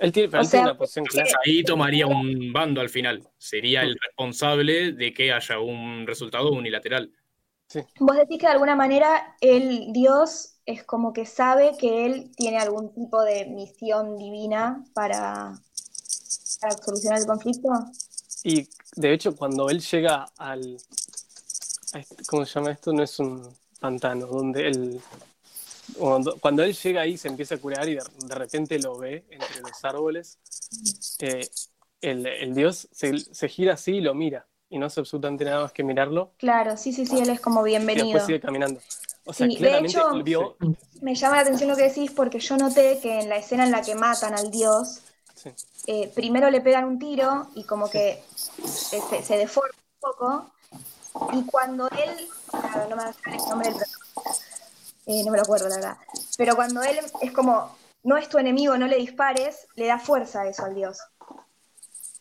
Él 0.00 0.12
tiene, 0.12 0.38
O 0.38 0.44
sea, 0.44 0.62
una 0.62 0.76
posición 0.78 1.04
clara. 1.04 1.28
ahí 1.46 1.62
tomaría 1.62 2.06
un 2.06 2.52
bando 2.52 2.80
al 2.80 2.88
final. 2.88 3.28
Sería 3.38 3.82
el 3.82 3.96
responsable 4.02 4.92
de 4.92 5.12
que 5.12 5.32
haya 5.32 5.58
un 5.60 6.06
resultado 6.06 6.50
unilateral. 6.52 7.12
Vos 8.00 8.16
decís 8.16 8.38
que 8.38 8.46
de 8.46 8.52
alguna 8.52 8.74
manera 8.74 9.36
el 9.40 9.92
Dios 9.92 10.54
es 10.66 10.82
como 10.84 11.12
que 11.12 11.24
sabe 11.26 11.72
que 11.78 12.06
él 12.06 12.30
tiene 12.36 12.58
algún 12.58 12.92
tipo 12.94 13.22
de 13.22 13.44
misión 13.46 14.16
divina 14.18 14.82
para, 14.94 15.52
para 16.60 16.72
solucionar 16.82 17.20
el 17.20 17.26
conflicto. 17.26 17.68
Y 18.42 18.66
de 18.96 19.12
hecho, 19.12 19.36
cuando 19.36 19.68
él 19.68 19.80
llega 19.80 20.26
al. 20.38 20.78
a 21.92 21.98
este- 21.98 22.24
¿Cómo 22.24 22.44
se 22.46 22.54
llama 22.54 22.72
esto? 22.72 22.92
No 22.92 23.02
es 23.02 23.18
un 23.18 23.54
pantano, 23.78 24.26
donde 24.26 24.66
el. 24.68 25.00
Cuando, 25.98 26.36
cuando 26.40 26.62
él 26.62 26.74
llega 26.74 27.02
ahí, 27.02 27.16
se 27.16 27.28
empieza 27.28 27.54
a 27.54 27.58
curar 27.58 27.88
y 27.88 27.94
de, 27.96 28.02
de 28.26 28.34
repente 28.34 28.78
lo 28.78 28.96
ve 28.98 29.24
entre 29.30 29.60
los 29.60 29.84
árboles. 29.84 30.38
eh, 31.20 31.48
el, 32.00 32.26
el 32.26 32.54
dios 32.54 32.88
se, 32.92 33.18
se 33.18 33.48
gira 33.48 33.74
así 33.74 33.96
y 33.96 34.00
lo 34.00 34.14
mira. 34.14 34.46
Y 34.68 34.78
no 34.78 34.86
hace 34.86 35.00
absolutamente 35.00 35.44
nada 35.44 35.62
más 35.62 35.72
que 35.72 35.82
mirarlo. 35.82 36.32
Claro, 36.38 36.76
sí, 36.76 36.92
sí, 36.92 37.04
sí, 37.04 37.18
él 37.18 37.28
es 37.30 37.40
como 37.40 37.66
Y 37.66 37.70
bienvenido. 37.70 38.04
después 38.06 38.26
sigue 38.26 38.40
caminando. 38.40 38.80
O 39.24 39.32
sea, 39.32 39.46
Sí, 39.48 39.54
de 39.54 39.58
claramente 39.58 39.98
hecho- 39.98 40.22
vio. 40.22 40.56
Me 41.02 41.14
llama 41.14 41.36
la 41.36 41.42
atención 41.42 41.68
lo 41.68 41.76
que 41.76 41.82
decís 41.84 42.10
porque 42.12 42.38
yo 42.38 42.56
noté 42.56 43.00
que 43.02 43.20
en 43.20 43.28
la 43.28 43.36
escena 43.36 43.64
en 43.64 43.72
la 43.72 43.82
que 43.82 43.94
matan 43.96 44.34
al 44.34 44.50
dios, 44.50 45.00
Sí. 45.34 45.50
eh, 45.86 46.10
primero 46.14 46.50
le 46.50 46.60
pegan 46.60 46.84
un 46.84 46.98
tiro 46.98 47.48
y 47.54 47.64
como 47.64 47.90
que 47.90 48.22
se, 48.64 49.36
deforma 49.36 49.70
un 49.74 50.00
poco. 50.00 50.50
Y 51.32 51.42
cuando 51.46 51.88
él, 51.90 52.28
no 52.88 52.96
me 52.96 53.02
sale 53.02 53.36
el 53.36 53.48
nombre 53.48 53.70
del 53.70 53.78
eh, 55.10 55.22
no 55.24 55.30
me 55.32 55.38
lo 55.38 55.42
acuerdo 55.42 55.68
la 55.68 55.76
verdad, 55.76 55.96
pero 56.36 56.54
cuando 56.56 56.82
él 56.82 56.98
es 57.20 57.32
como, 57.32 57.74
no 58.02 58.16
es 58.16 58.28
tu 58.28 58.38
enemigo, 58.38 58.76
no 58.78 58.86
le 58.86 58.96
dispares, 58.96 59.66
le 59.74 59.86
da 59.86 59.98
fuerza 59.98 60.42
a 60.42 60.48
eso 60.48 60.64
al 60.64 60.74
dios. 60.74 60.98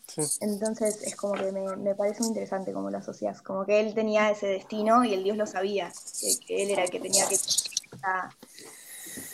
Sí. 0.07 0.21
Entonces 0.41 1.03
es 1.03 1.15
como 1.15 1.33
que 1.35 1.51
me, 1.51 1.75
me 1.77 1.93
parece 1.93 2.21
muy 2.21 2.29
interesante 2.29 2.73
cómo 2.73 2.89
lo 2.89 2.97
asocias, 2.97 3.41
como 3.43 3.63
que 3.65 3.79
él 3.79 3.93
tenía 3.93 4.31
ese 4.31 4.47
destino 4.47 5.03
y 5.03 5.13
el 5.13 5.23
dios 5.23 5.37
lo 5.37 5.45
sabía, 5.45 5.91
que, 6.19 6.39
que 6.47 6.63
él 6.63 6.71
era 6.71 6.83
el 6.83 6.89
que 6.89 6.99
tenía 6.99 7.27
que 7.29 7.35
esa 7.35 8.35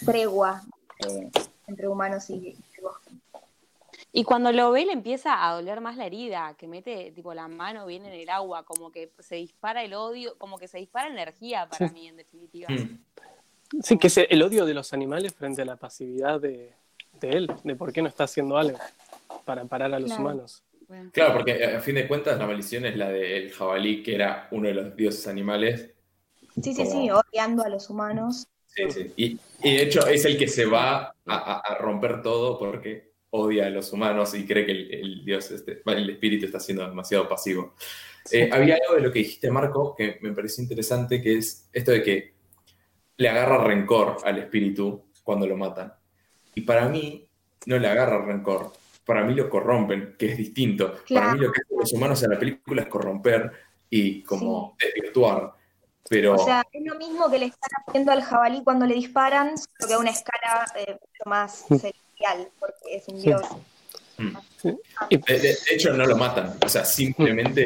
tregua 0.05 0.63
eh, 1.07 1.31
entre 1.67 1.87
humanos 1.87 2.29
y, 2.29 2.33
y 2.77 2.81
bosque. 2.81 3.11
Y 4.11 4.23
cuando 4.23 4.51
lo 4.53 4.71
ve 4.71 4.85
le 4.85 4.93
empieza 4.93 5.45
a 5.45 5.53
doler 5.53 5.81
más 5.81 5.97
la 5.97 6.05
herida, 6.05 6.55
que 6.57 6.67
mete 6.67 7.11
tipo 7.11 7.33
la 7.33 7.47
mano 7.49 7.85
bien 7.85 8.05
en 8.05 8.13
el 8.13 8.29
agua, 8.29 8.63
como 8.63 8.91
que 8.91 9.11
se 9.19 9.35
dispara 9.35 9.83
el 9.83 9.93
odio, 9.93 10.37
como 10.37 10.57
que 10.57 10.67
se 10.69 10.77
dispara 10.77 11.07
energía 11.09 11.67
para 11.69 11.87
Sí. 11.89 11.93
mí 11.93 12.07
en 12.07 12.15
definitiva. 12.17 12.69
Mm. 12.69 12.99
Sí, 13.83 13.97
que 13.97 14.07
es 14.07 14.17
el 14.17 14.41
odio 14.43 14.65
de 14.65 14.73
los 14.73 14.93
animales 14.93 15.33
frente 15.33 15.61
a 15.63 15.65
la 15.65 15.75
pasividad 15.75 16.39
de, 16.39 16.71
de 17.19 17.29
él, 17.29 17.51
de 17.63 17.75
por 17.75 17.91
qué 17.91 18.01
no 18.01 18.07
está 18.07 18.25
haciendo 18.25 18.57
algo 18.57 18.77
para 19.43 19.65
parar 19.65 19.93
a 19.93 19.99
los 19.99 20.09
Claro. 20.09 20.23
humanos. 20.23 20.63
Bueno. 20.87 21.09
Claro, 21.11 21.33
porque 21.33 21.65
a 21.65 21.81
fin 21.81 21.95
de 21.95 22.07
cuentas 22.07 22.37
la 22.37 22.45
maldición 22.45 22.85
es 22.85 22.95
la 22.95 23.09
del 23.09 23.51
jabalí, 23.51 24.03
que 24.03 24.13
era 24.15 24.47
uno 24.51 24.67
de 24.67 24.75
los 24.75 24.95
dioses 24.95 25.27
animales. 25.27 25.89
Sí, 26.61 26.73
sí, 26.73 26.85
sí, 26.85 27.09
odiando 27.09 27.63
a 27.63 27.69
los 27.69 27.89
humanos. 27.89 28.47
Sí, 28.67 28.83
sí. 28.91 29.11
Y, 29.17 29.39
y 29.63 29.75
de 29.77 29.81
hecho 29.83 30.05
es 30.05 30.25
el 30.25 30.37
que 30.37 30.47
se 30.47 30.65
va 30.65 31.05
a, 31.07 31.13
a- 31.25 31.59
a 31.59 31.77
romper 31.79 32.21
todo 32.21 32.59
porque 32.59 33.13
odia 33.31 33.65
a 33.65 33.69
los 33.69 33.91
humanos 33.91 34.33
y 34.35 34.45
cree 34.45 34.65
que 34.65 34.71
el, 34.73 34.93
el 34.93 35.25
dios, 35.25 35.49
este, 35.51 35.81
el 35.85 36.09
espíritu 36.11 36.45
está 36.45 36.59
siendo 36.59 36.87
demasiado 36.87 37.27
pasivo. 37.27 37.73
Eh, 38.31 38.49
había 38.51 38.75
algo 38.75 38.95
de 38.95 39.01
lo 39.01 39.11
que 39.11 39.19
dijiste, 39.19 39.49
Marco, 39.49 39.95
que 39.95 40.17
me 40.21 40.33
pareció 40.33 40.61
interesante, 40.63 41.21
que 41.21 41.37
es 41.39 41.67
esto 41.73 41.91
de 41.91 42.03
que 42.03 42.34
le 43.17 43.29
agarra 43.29 43.63
rencor 43.63 44.17
al 44.23 44.37
espíritu 44.39 45.05
cuando 45.23 45.47
lo 45.47 45.57
matan. 45.57 45.93
Y 46.53 46.61
para 46.61 46.87
mí 46.87 47.27
no 47.65 47.77
le 47.79 47.87
agarra 47.87 48.23
rencor, 48.25 48.73
para 49.05 49.23
mí 49.23 49.33
lo 49.33 49.49
corrompen, 49.49 50.15
que 50.17 50.31
es 50.31 50.37
distinto. 50.37 50.95
Para 51.13 51.33
mí 51.33 51.39
lo 51.39 51.51
que 51.51 51.61
hacen 51.61 51.77
los 51.77 51.93
humanos 51.93 52.23
en 52.23 52.31
la 52.31 52.39
película 52.39 52.81
es 52.83 52.87
corromper 52.87 53.51
y 53.89 54.21
como 54.23 54.75
desvirtuar. 54.79 55.53
Pero 56.07 56.35
O 56.35 56.45
sea, 56.45 56.63
es 56.71 56.83
lo 56.83 56.95
mismo 56.95 57.29
que 57.31 57.39
le 57.39 57.45
están 57.45 57.69
haciendo 57.87 58.11
al 58.11 58.21
jabalí 58.21 58.61
cuando 58.63 58.85
le 58.85 58.93
disparan, 58.95 59.57
solo 59.57 59.87
que 59.87 59.93
a 59.93 59.97
una 59.97 60.11
escala 60.11 60.65
eh, 60.77 60.91
mucho 60.91 61.23
más 61.29 61.65
celestial, 61.67 62.47
porque 62.59 62.75
es 62.95 63.07
un 63.07 63.21
dios. 63.21 63.41
Mm. 64.17 64.37
Y- 65.09 65.17
De, 65.17 65.33
de- 65.33 65.39
de 65.39 65.55
hecho, 65.71 65.91
no 65.93 66.05
lo 66.05 66.15
matan. 66.15 66.57
O 66.63 66.69
sea, 66.69 66.85
simplemente 66.85 67.65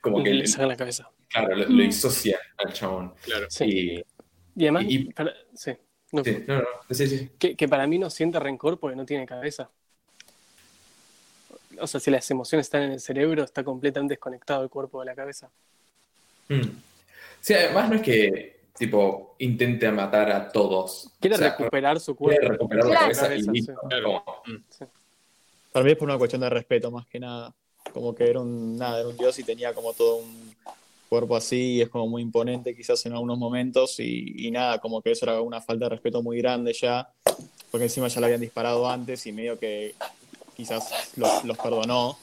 como 0.00 0.22
que 0.24 0.30
le 0.30 0.36
le- 0.40 0.46
sacan 0.46 0.68
la 0.68 0.76
cabeza. 0.76 1.08
claro, 1.28 1.54
lo, 1.54 1.68
lo 1.68 1.82
disocia 1.82 2.38
al 2.58 2.72
chabón. 2.72 3.12
Claro. 3.22 3.46
Sí. 3.50 3.64
Y, 3.66 4.04
Y 4.60 4.64
además, 4.64 4.84
Y- 4.88 5.12
para- 5.12 5.32
sí, 5.54 5.72
no, 6.12 6.22
sí, 6.22 6.44
no, 6.46 6.58
no, 6.58 6.64
sí, 6.90 7.06
sí. 7.06 7.30
que, 7.38 7.56
que 7.56 7.66
para 7.68 7.86
mí 7.86 7.98
no 7.98 8.10
siente 8.10 8.38
rencor 8.38 8.78
porque 8.78 8.96
no 8.96 9.06
tiene 9.06 9.24
cabeza. 9.26 9.70
O 11.80 11.86
sea, 11.86 11.98
si 12.00 12.10
las 12.10 12.30
emociones 12.30 12.66
están 12.66 12.82
en 12.82 12.92
el 12.92 13.00
cerebro, 13.00 13.42
está 13.42 13.64
completamente 13.64 14.12
desconectado 14.14 14.62
el 14.62 14.68
cuerpo 14.68 15.00
de 15.00 15.06
la 15.06 15.14
cabeza. 15.14 15.48
Mm. 16.48 16.60
Sí, 17.40 17.54
además 17.54 17.88
no 17.88 17.96
es 17.96 18.02
que 18.02 18.60
tipo 18.76 19.34
intente 19.38 19.90
matar 19.90 20.30
a 20.30 20.52
todos. 20.52 21.10
Quiere 21.20 21.36
O 21.36 21.38
sea, 21.38 21.56
recuperar 21.56 21.98
su 22.00 22.14
quiere 22.16 22.36
cuerpo. 22.36 22.52
recuperar 22.52 22.86
la 22.86 22.98
cabeza 23.00 23.34
y 23.34 23.44
Cabeza, 23.46 23.52
sí. 23.54 23.66
Claro. 23.88 24.22
Como- 24.24 24.42
Mm. 24.46 24.84
Para 25.72 25.84
mí 25.84 25.92
es 25.92 25.96
por 25.96 26.08
una 26.08 26.18
cuestión 26.18 26.40
de 26.42 26.50
respeto 26.50 26.90
más 26.90 27.06
que 27.06 27.20
nada. 27.20 27.54
Como 27.94 28.14
que 28.14 28.28
era 28.28 28.40
un, 28.40 28.76
nada, 28.76 29.00
era 29.00 29.08
un 29.08 29.16
dios 29.16 29.38
y 29.38 29.44
tenía 29.44 29.72
como 29.72 29.92
todo 29.94 30.16
un 30.16 30.49
cuerpo 31.10 31.36
así 31.36 31.74
y 31.74 31.80
es 31.82 31.88
como 31.90 32.06
muy 32.06 32.22
imponente 32.22 32.74
quizás 32.74 33.04
en 33.04 33.12
algunos 33.12 33.36
momentos 33.36 33.98
y, 33.98 34.46
y 34.46 34.50
nada, 34.52 34.78
como 34.78 35.02
que 35.02 35.10
eso 35.10 35.26
era 35.26 35.40
una 35.42 35.60
falta 35.60 35.86
de 35.86 35.90
respeto 35.90 36.22
muy 36.22 36.38
grande 36.38 36.72
ya, 36.72 37.10
porque 37.70 37.84
encima 37.84 38.06
ya 38.08 38.20
lo 38.20 38.26
habían 38.26 38.40
disparado 38.40 38.88
antes 38.88 39.26
y 39.26 39.32
medio 39.32 39.58
que 39.58 39.94
quizás 40.56 41.12
los, 41.16 41.44
los 41.44 41.58
perdonó 41.58 42.16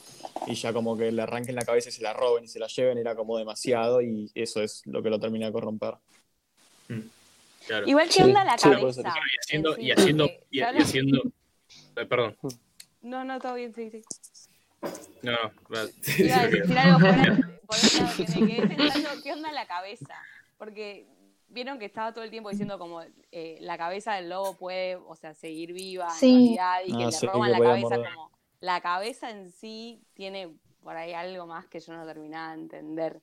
y 0.46 0.54
ya 0.54 0.72
como 0.72 0.96
que 0.96 1.12
le 1.12 1.20
arranquen 1.22 1.54
la 1.54 1.64
cabeza 1.66 1.90
y 1.90 1.92
se 1.92 2.02
la 2.02 2.14
roben 2.14 2.44
y 2.44 2.48
se 2.48 2.58
la 2.58 2.66
lleven 2.66 2.96
era 2.96 3.14
como 3.14 3.36
demasiado 3.36 4.00
y 4.00 4.30
eso 4.34 4.62
es 4.62 4.82
lo 4.86 5.02
que 5.02 5.10
lo 5.10 5.20
termina 5.20 5.46
de 5.46 5.52
corromper. 5.52 5.94
Claro. 7.66 7.86
Igual, 7.86 8.06
¿qué 8.06 8.14
Sí, 8.14 8.22
onda 8.22 8.44
la 8.44 8.56
sí, 8.56 8.70
cabeza? 8.70 9.02
Y 9.02 9.38
haciendo, 9.44 9.76
en 9.76 9.82
y 9.84 9.90
haciendo, 9.92 10.24
y, 10.50 10.58
y 10.58 10.60
haciendo. 10.62 11.22
eh, 11.96 12.06
perdón. 12.06 12.36
No, 13.02 13.24
no, 13.24 13.38
todo 13.38 13.54
bien, 13.54 13.74
sí, 13.74 13.90
sí. 13.90 14.02
No, 15.22 15.32
no. 15.32 15.38
va- 15.74 15.88
Iba 16.18 16.36
a 16.40 16.46
decir 16.48 16.78
algo 16.78 16.98
fuera, 17.00 17.36
por 17.66 17.76
otro 17.76 18.00
lado, 18.02 18.16
que 18.16 18.40
me 18.40 18.46
quedé 18.46 18.66
pensando, 18.76 19.08
¿qué 19.22 19.32
onda 19.32 19.52
la 19.52 19.66
cabeza? 19.66 20.14
Porque 20.56 21.06
vieron 21.48 21.78
que 21.78 21.86
estaba 21.86 22.12
todo 22.12 22.24
el 22.24 22.30
tiempo 22.30 22.50
diciendo 22.50 22.78
como 22.78 23.02
eh, 23.32 23.58
la 23.60 23.76
cabeza 23.78 24.14
del 24.14 24.28
lobo 24.28 24.56
puede, 24.56 24.96
o 24.96 25.16
sea, 25.16 25.34
seguir 25.34 25.72
viva 25.72 26.06
en 26.06 26.14
Sí. 26.14 26.54
realidad 26.56 26.80
y 26.86 26.96
que 26.96 27.02
Ah, 27.04 27.06
le 27.06 27.12
sí, 27.12 27.26
roban 27.26 27.52
que 27.52 27.58
la 27.58 27.64
cabeza 27.64 27.88
morder. 27.96 28.14
como 28.14 28.30
la 28.60 28.80
cabeza 28.80 29.30
en 29.30 29.50
sí 29.52 30.02
tiene 30.14 30.54
por 30.82 30.96
ahí 30.96 31.12
algo 31.12 31.46
más 31.46 31.66
que 31.66 31.80
yo 31.80 31.92
no 31.92 32.04
terminaba 32.06 32.54
de 32.54 32.62
entender. 32.62 33.20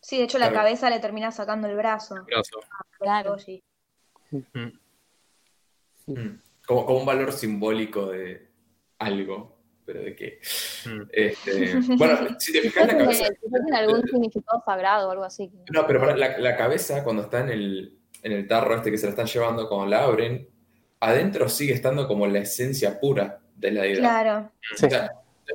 Sí, 0.00 0.18
de 0.18 0.24
hecho 0.24 0.38
la 0.38 0.48
Claro. 0.50 0.64
cabeza 0.64 0.90
le 0.90 0.98
termina 1.00 1.30
sacando 1.30 1.68
el 1.68 1.76
brazo. 1.76 2.16
brazo. 2.26 2.60
Claro. 2.98 3.34
Oye. 3.34 3.62
Mm. 6.06 6.38
Como, 6.66 6.86
como 6.86 6.98
un 6.98 7.06
valor 7.06 7.32
simbólico 7.32 8.06
de 8.06 8.50
algo, 8.98 9.56
pero 9.84 10.00
de 10.02 10.14
qué. 10.16 10.38
Mm. 10.86 11.02
Este, 11.12 11.74
bueno, 11.96 12.36
si 12.38 12.52
te 12.52 12.60
fijas 12.62 12.86
la 12.86 12.98
Quizás 13.08 13.18
cabeza. 13.20 13.34
tiene 13.64 13.76
algún 13.78 14.02
significado 14.08 14.62
sagrado 14.64 15.08
o 15.08 15.10
algo 15.12 15.24
así. 15.24 15.50
No, 15.72 15.86
pero 15.86 16.14
la, 16.16 16.38
la 16.38 16.56
cabeza 16.56 17.02
cuando 17.04 17.22
está 17.22 17.40
en 17.40 17.50
el, 17.50 17.98
en 18.22 18.32
el 18.32 18.46
tarro 18.46 18.76
este 18.76 18.90
que 18.90 18.98
se 18.98 19.06
la 19.06 19.10
están 19.10 19.26
llevando, 19.26 19.68
cuando 19.68 19.86
la 19.86 20.04
abren, 20.04 20.48
adentro 21.00 21.48
sigue 21.48 21.72
estando 21.74 22.06
como 22.06 22.26
la 22.26 22.38
esencia 22.40 22.98
pura 23.00 23.40
de 23.56 23.70
la 23.72 23.82
deidad. 23.82 24.00
Claro. 24.00 24.52
Sí. 24.76 24.86
O 24.86 24.90
sea, 24.90 25.10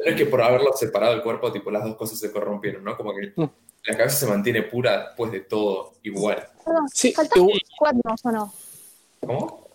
no 0.06 0.12
es 0.12 0.16
que 0.16 0.26
por 0.26 0.42
haberlo 0.42 0.74
separado 0.74 1.14
el 1.14 1.24
cuerpo, 1.24 1.52
tipo, 1.52 1.72
las 1.72 1.84
dos 1.84 1.96
cosas 1.96 2.20
se 2.20 2.32
corrompieron, 2.32 2.84
¿no? 2.84 2.96
Como 2.98 3.14
que 3.16 3.34
No. 3.36 3.52
la 3.86 3.98
cabeza 3.98 4.18
se 4.18 4.28
mantiene 4.28 4.64
pura 4.64 5.06
después 5.08 5.32
de 5.32 5.40
todo 5.42 5.94
igual. 6.04 6.46
Perdón, 6.66 6.88
Sí, 6.94 7.14
¿faltaban 7.14 7.48
igual- 7.50 7.62
cuernos 7.80 8.26
o 8.26 8.32
no? 8.32 8.54
¿Cómo? 9.22 9.68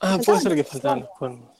Ah, 0.00 0.18
puede 0.24 0.40
ser 0.40 0.54
que 0.54 0.64
faltaban 0.64 1.00
los 1.00 1.08
cuernos. 1.18 1.50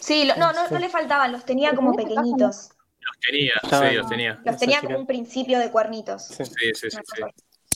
Sí, 0.00 0.24
lo- 0.24 0.36
no, 0.36 0.52
no, 0.52 0.68
no 0.68 0.78
le 0.78 0.88
faltaban, 0.88 1.32
los 1.32 1.44
tenía 1.44 1.74
como 1.74 1.94
pequeñitos. 1.94 2.70
Los 3.00 3.18
tenía, 3.20 3.52
sí, 3.62 3.96
los 3.96 4.08
tenía. 4.08 4.40
Los 4.44 4.56
tenía 4.58 4.80
como 4.80 4.98
un 4.98 5.06
principio 5.06 5.58
de 5.58 5.70
cuernitos. 5.70 6.24
Sí. 6.26 6.44
Sí, 6.44 6.74
sí, 6.74 6.90
sí. 6.90 7.22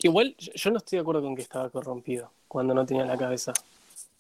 Igual 0.03 0.37
yo 0.37 0.71
no 0.71 0.79
estoy 0.79 0.99
de 0.99 1.01
acuerdo 1.01 1.23
con 1.23 1.35
que 1.37 1.43
estaba 1.43 1.71
corrompido 1.71 2.33
cuando 2.49 2.75
no 2.75 2.85
tenía 2.85 3.05
la 3.05 3.17
cabeza. 3.17 3.53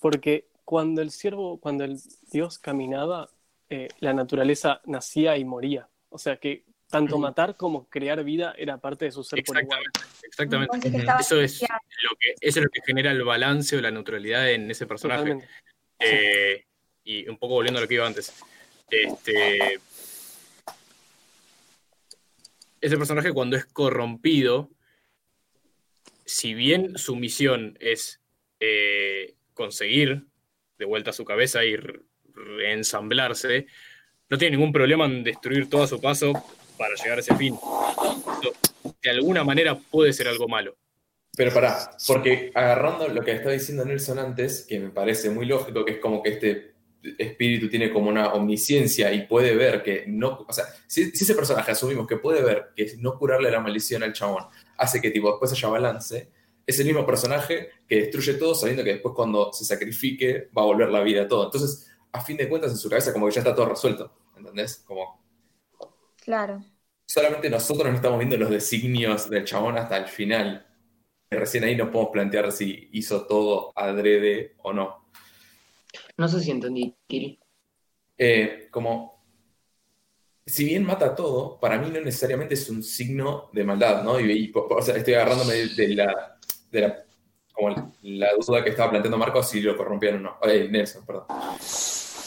Porque 0.00 0.46
cuando 0.64 1.02
el 1.02 1.10
siervo, 1.10 1.58
cuando 1.58 1.84
el 1.84 1.98
dios 2.30 2.58
caminaba, 2.58 3.28
eh, 3.68 3.88
la 4.00 4.12
naturaleza 4.12 4.80
nacía 4.84 5.36
y 5.36 5.44
moría. 5.44 5.88
O 6.10 6.18
sea 6.18 6.36
que 6.36 6.64
tanto 6.88 7.18
matar 7.18 7.56
como 7.56 7.86
crear 7.88 8.22
vida 8.22 8.54
era 8.56 8.78
parte 8.78 9.06
de 9.06 9.10
su 9.10 9.24
ser 9.24 9.42
por 9.44 9.60
igual. 9.60 9.82
Exactamente, 10.22 10.88
exactamente. 10.88 10.88
Entonces, 11.12 11.26
Eso 11.26 11.40
es 11.40 11.60
lo 12.02 12.16
que, 12.18 12.34
eso 12.40 12.58
es 12.60 12.64
lo 12.64 12.70
que 12.70 12.80
genera 12.86 13.10
el 13.10 13.24
balance 13.24 13.76
o 13.76 13.80
la 13.80 13.90
neutralidad 13.90 14.50
en 14.50 14.70
ese 14.70 14.86
personaje. 14.86 15.38
Eh, 15.98 16.64
y 17.04 17.28
un 17.28 17.36
poco 17.38 17.54
volviendo 17.54 17.78
a 17.78 17.82
lo 17.82 17.88
que 17.88 17.94
iba 17.94 18.06
antes. 18.06 18.32
Este, 18.90 19.78
ese 22.80 22.96
personaje 22.96 23.32
cuando 23.32 23.56
es 23.56 23.64
corrompido, 23.66 24.70
si 26.24 26.54
bien 26.54 26.96
su 26.98 27.16
misión 27.16 27.76
es 27.80 28.20
eh, 28.60 29.34
conseguir 29.54 30.24
de 30.78 30.84
vuelta 30.84 31.12
su 31.12 31.24
cabeza 31.24 31.64
y 31.64 31.76
re- 31.76 32.00
reensamblarse, 32.34 33.66
no 34.28 34.38
tiene 34.38 34.56
ningún 34.56 34.72
problema 34.72 35.04
en 35.04 35.22
destruir 35.22 35.68
todo 35.68 35.82
a 35.84 35.86
su 35.86 36.00
paso 36.00 36.32
para 36.78 36.94
llegar 36.94 37.18
a 37.18 37.20
ese 37.20 37.36
fin. 37.36 37.56
De 39.02 39.10
alguna 39.10 39.44
manera 39.44 39.76
puede 39.78 40.12
ser 40.12 40.28
algo 40.28 40.48
malo. 40.48 40.76
Pero 41.36 41.52
pará, 41.52 41.90
porque 42.06 42.52
agarrando 42.54 43.08
lo 43.08 43.22
que 43.22 43.32
estaba 43.32 43.52
diciendo 43.52 43.84
Nelson 43.84 44.18
antes, 44.18 44.64
que 44.68 44.78
me 44.78 44.90
parece 44.90 45.30
muy 45.30 45.46
lógico, 45.46 45.84
que 45.84 45.92
es 45.92 45.98
como 45.98 46.22
que 46.22 46.30
este 46.30 46.73
espíritu 47.18 47.68
tiene 47.68 47.92
como 47.92 48.08
una 48.08 48.32
omnisciencia 48.34 49.12
y 49.12 49.26
puede 49.26 49.54
ver 49.54 49.82
que 49.82 50.04
no, 50.06 50.44
o 50.48 50.52
sea, 50.52 50.64
si, 50.86 51.10
si 51.10 51.24
ese 51.24 51.34
personaje 51.34 51.72
asumimos 51.72 52.06
que 52.06 52.16
puede 52.16 52.42
ver 52.42 52.70
que 52.74 52.94
no 52.98 53.18
curarle 53.18 53.50
la 53.50 53.60
maldición 53.60 54.02
al 54.02 54.12
chabón 54.12 54.44
hace 54.78 55.00
que 55.00 55.10
tipo 55.10 55.30
después 55.30 55.52
haya 55.52 55.68
balance, 55.68 56.30
es 56.66 56.78
el 56.80 56.86
mismo 56.86 57.04
personaje 57.06 57.68
que 57.86 57.96
destruye 57.96 58.34
todo 58.34 58.54
sabiendo 58.54 58.84
que 58.84 58.94
después 58.94 59.14
cuando 59.14 59.52
se 59.52 59.64
sacrifique 59.64 60.48
va 60.56 60.62
a 60.62 60.66
volver 60.66 60.88
la 60.90 61.02
vida 61.02 61.22
a 61.22 61.28
todo. 61.28 61.44
Entonces, 61.44 61.90
a 62.12 62.20
fin 62.20 62.36
de 62.36 62.48
cuentas, 62.48 62.70
en 62.72 62.78
su 62.78 62.88
cabeza 62.88 63.12
como 63.12 63.26
que 63.26 63.32
ya 63.34 63.40
está 63.40 63.54
todo 63.54 63.66
resuelto, 63.66 64.12
¿entendés? 64.36 64.76
Como 64.86 65.22
Claro. 66.24 66.64
solamente 67.06 67.50
nosotros 67.50 67.88
no 67.90 67.96
estamos 67.96 68.18
viendo 68.18 68.36
los 68.36 68.50
designios 68.50 69.28
del 69.30 69.44
chabón 69.44 69.78
hasta 69.78 69.96
el 69.96 70.06
final. 70.08 70.66
Recién 71.30 71.64
ahí 71.64 71.76
nos 71.76 71.88
podemos 71.88 72.12
plantear 72.12 72.52
si 72.52 72.88
hizo 72.92 73.26
todo 73.26 73.72
adrede 73.76 74.54
o 74.62 74.72
no. 74.72 75.03
No 76.16 76.28
sé 76.28 76.40
si 76.40 76.50
entendí, 76.50 76.94
Kiri. 77.06 77.38
Eh, 78.16 78.68
como, 78.70 79.24
si 80.46 80.64
bien 80.64 80.84
mata 80.84 81.14
todo, 81.14 81.58
para 81.58 81.78
mí 81.78 81.90
no 81.90 82.00
necesariamente 82.00 82.54
es 82.54 82.68
un 82.68 82.82
signo 82.82 83.50
de 83.52 83.64
maldad, 83.64 84.02
¿no? 84.02 84.20
Y, 84.20 84.30
y, 84.30 84.52
o 84.54 84.82
sea, 84.82 84.96
estoy 84.96 85.14
agarrándome 85.14 85.54
de, 85.54 85.68
de 85.74 85.88
la, 85.94 86.38
de 86.70 86.80
la, 86.80 87.04
como 87.52 87.94
la 88.02 88.28
duda 88.34 88.62
que 88.62 88.70
estaba 88.70 88.90
planteando 88.90 89.18
Marcos 89.18 89.48
si 89.48 89.60
lo 89.60 89.76
corrompieron 89.76 90.26
o 90.26 90.38
no. 90.40 90.50
Eh, 90.50 90.68
Nelson, 90.70 91.06
perdón. 91.06 91.24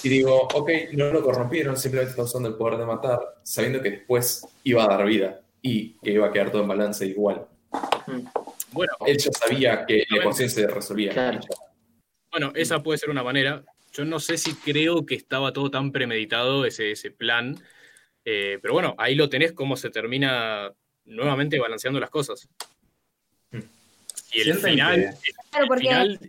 Y 0.04 0.10
digo, 0.10 0.48
ok, 0.54 0.70
no 0.94 1.12
lo 1.12 1.24
corrompieron, 1.24 1.76
simplemente 1.78 2.12
está 2.12 2.24
usando 2.24 2.50
el 2.50 2.56
poder 2.56 2.78
de 2.80 2.86
matar, 2.86 3.20
sabiendo 3.44 3.82
que 3.82 3.92
después 3.92 4.48
iba 4.64 4.84
a 4.84 4.88
dar 4.88 5.06
vida 5.06 5.42
y 5.62 5.98
que 5.98 6.12
iba 6.12 6.28
a 6.28 6.32
quedar 6.32 6.52
todo 6.52 6.62
en 6.62 6.68
balance 6.68 7.06
igual. 7.06 7.48
Bueno, 8.72 8.94
Él 9.06 9.18
ya 9.18 9.32
sabía 9.32 9.86
que 9.86 10.06
la 10.10 10.18
ecuación 10.18 10.50
se 10.50 10.68
resolvía. 10.68 11.12
Claro. 11.12 11.40
Bueno, 12.40 12.54
esa 12.56 12.84
puede 12.84 13.00
ser 13.00 13.10
una 13.10 13.24
manera. 13.24 13.64
Yo 13.94 14.06
no 14.06 14.20
sé 14.20 14.38
si 14.38 14.54
creo 14.54 15.08
que 15.08 15.16
estaba 15.16 15.52
todo 15.54 15.72
tan 15.72 15.92
premeditado 15.92 16.68
ese, 16.68 16.92
ese 16.92 17.10
plan, 17.10 17.60
eh, 18.26 18.60
pero 18.62 18.76
bueno, 18.76 18.94
ahí 19.00 19.16
lo 19.16 19.28
tenés 19.28 19.54
cómo 19.54 19.76
se 19.76 19.90
termina 19.90 20.72
nuevamente 21.06 21.58
balanceando 21.58 22.00
las 22.00 22.12
cosas. 22.12 22.48
Hmm. 23.50 23.62
Y 24.34 24.42
el 24.42 24.54
final, 24.60 24.96
que- 25.24 25.30
el 25.32 25.36
Claro, 25.50 25.66
porque 25.68 25.82
final 25.88 26.20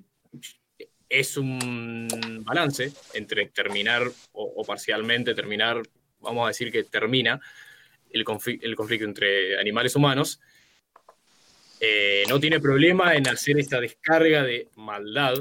es 1.10 1.36
un 1.36 2.42
balance 2.42 2.90
entre 3.12 3.48
terminar 3.50 4.04
o, 4.32 4.44
o 4.56 4.64
parcialmente 4.64 5.34
terminar, 5.34 5.82
vamos 6.20 6.46
a 6.46 6.48
decir 6.48 6.72
que 6.72 6.84
termina 6.84 7.38
el, 8.08 8.24
confli- 8.24 8.60
el 8.62 8.74
conflicto 8.74 9.04
entre 9.04 9.60
animales 9.60 9.94
humanos. 9.94 10.40
Eh, 11.80 12.24
no 12.30 12.40
tiene 12.40 12.60
problema 12.60 13.14
en 13.14 13.28
hacer 13.28 13.58
esta 13.58 13.78
descarga 13.78 14.42
de 14.42 14.68
maldad, 14.76 15.34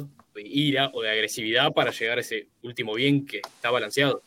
ira 0.45 0.91
o 0.93 1.01
de 1.01 1.09
agresividad 1.09 1.71
para 1.73 1.91
llegar 1.91 2.17
a 2.17 2.21
ese 2.21 2.47
último 2.63 2.93
bien 2.93 3.25
que 3.25 3.37
está 3.37 3.71
balanceado. 3.71 4.21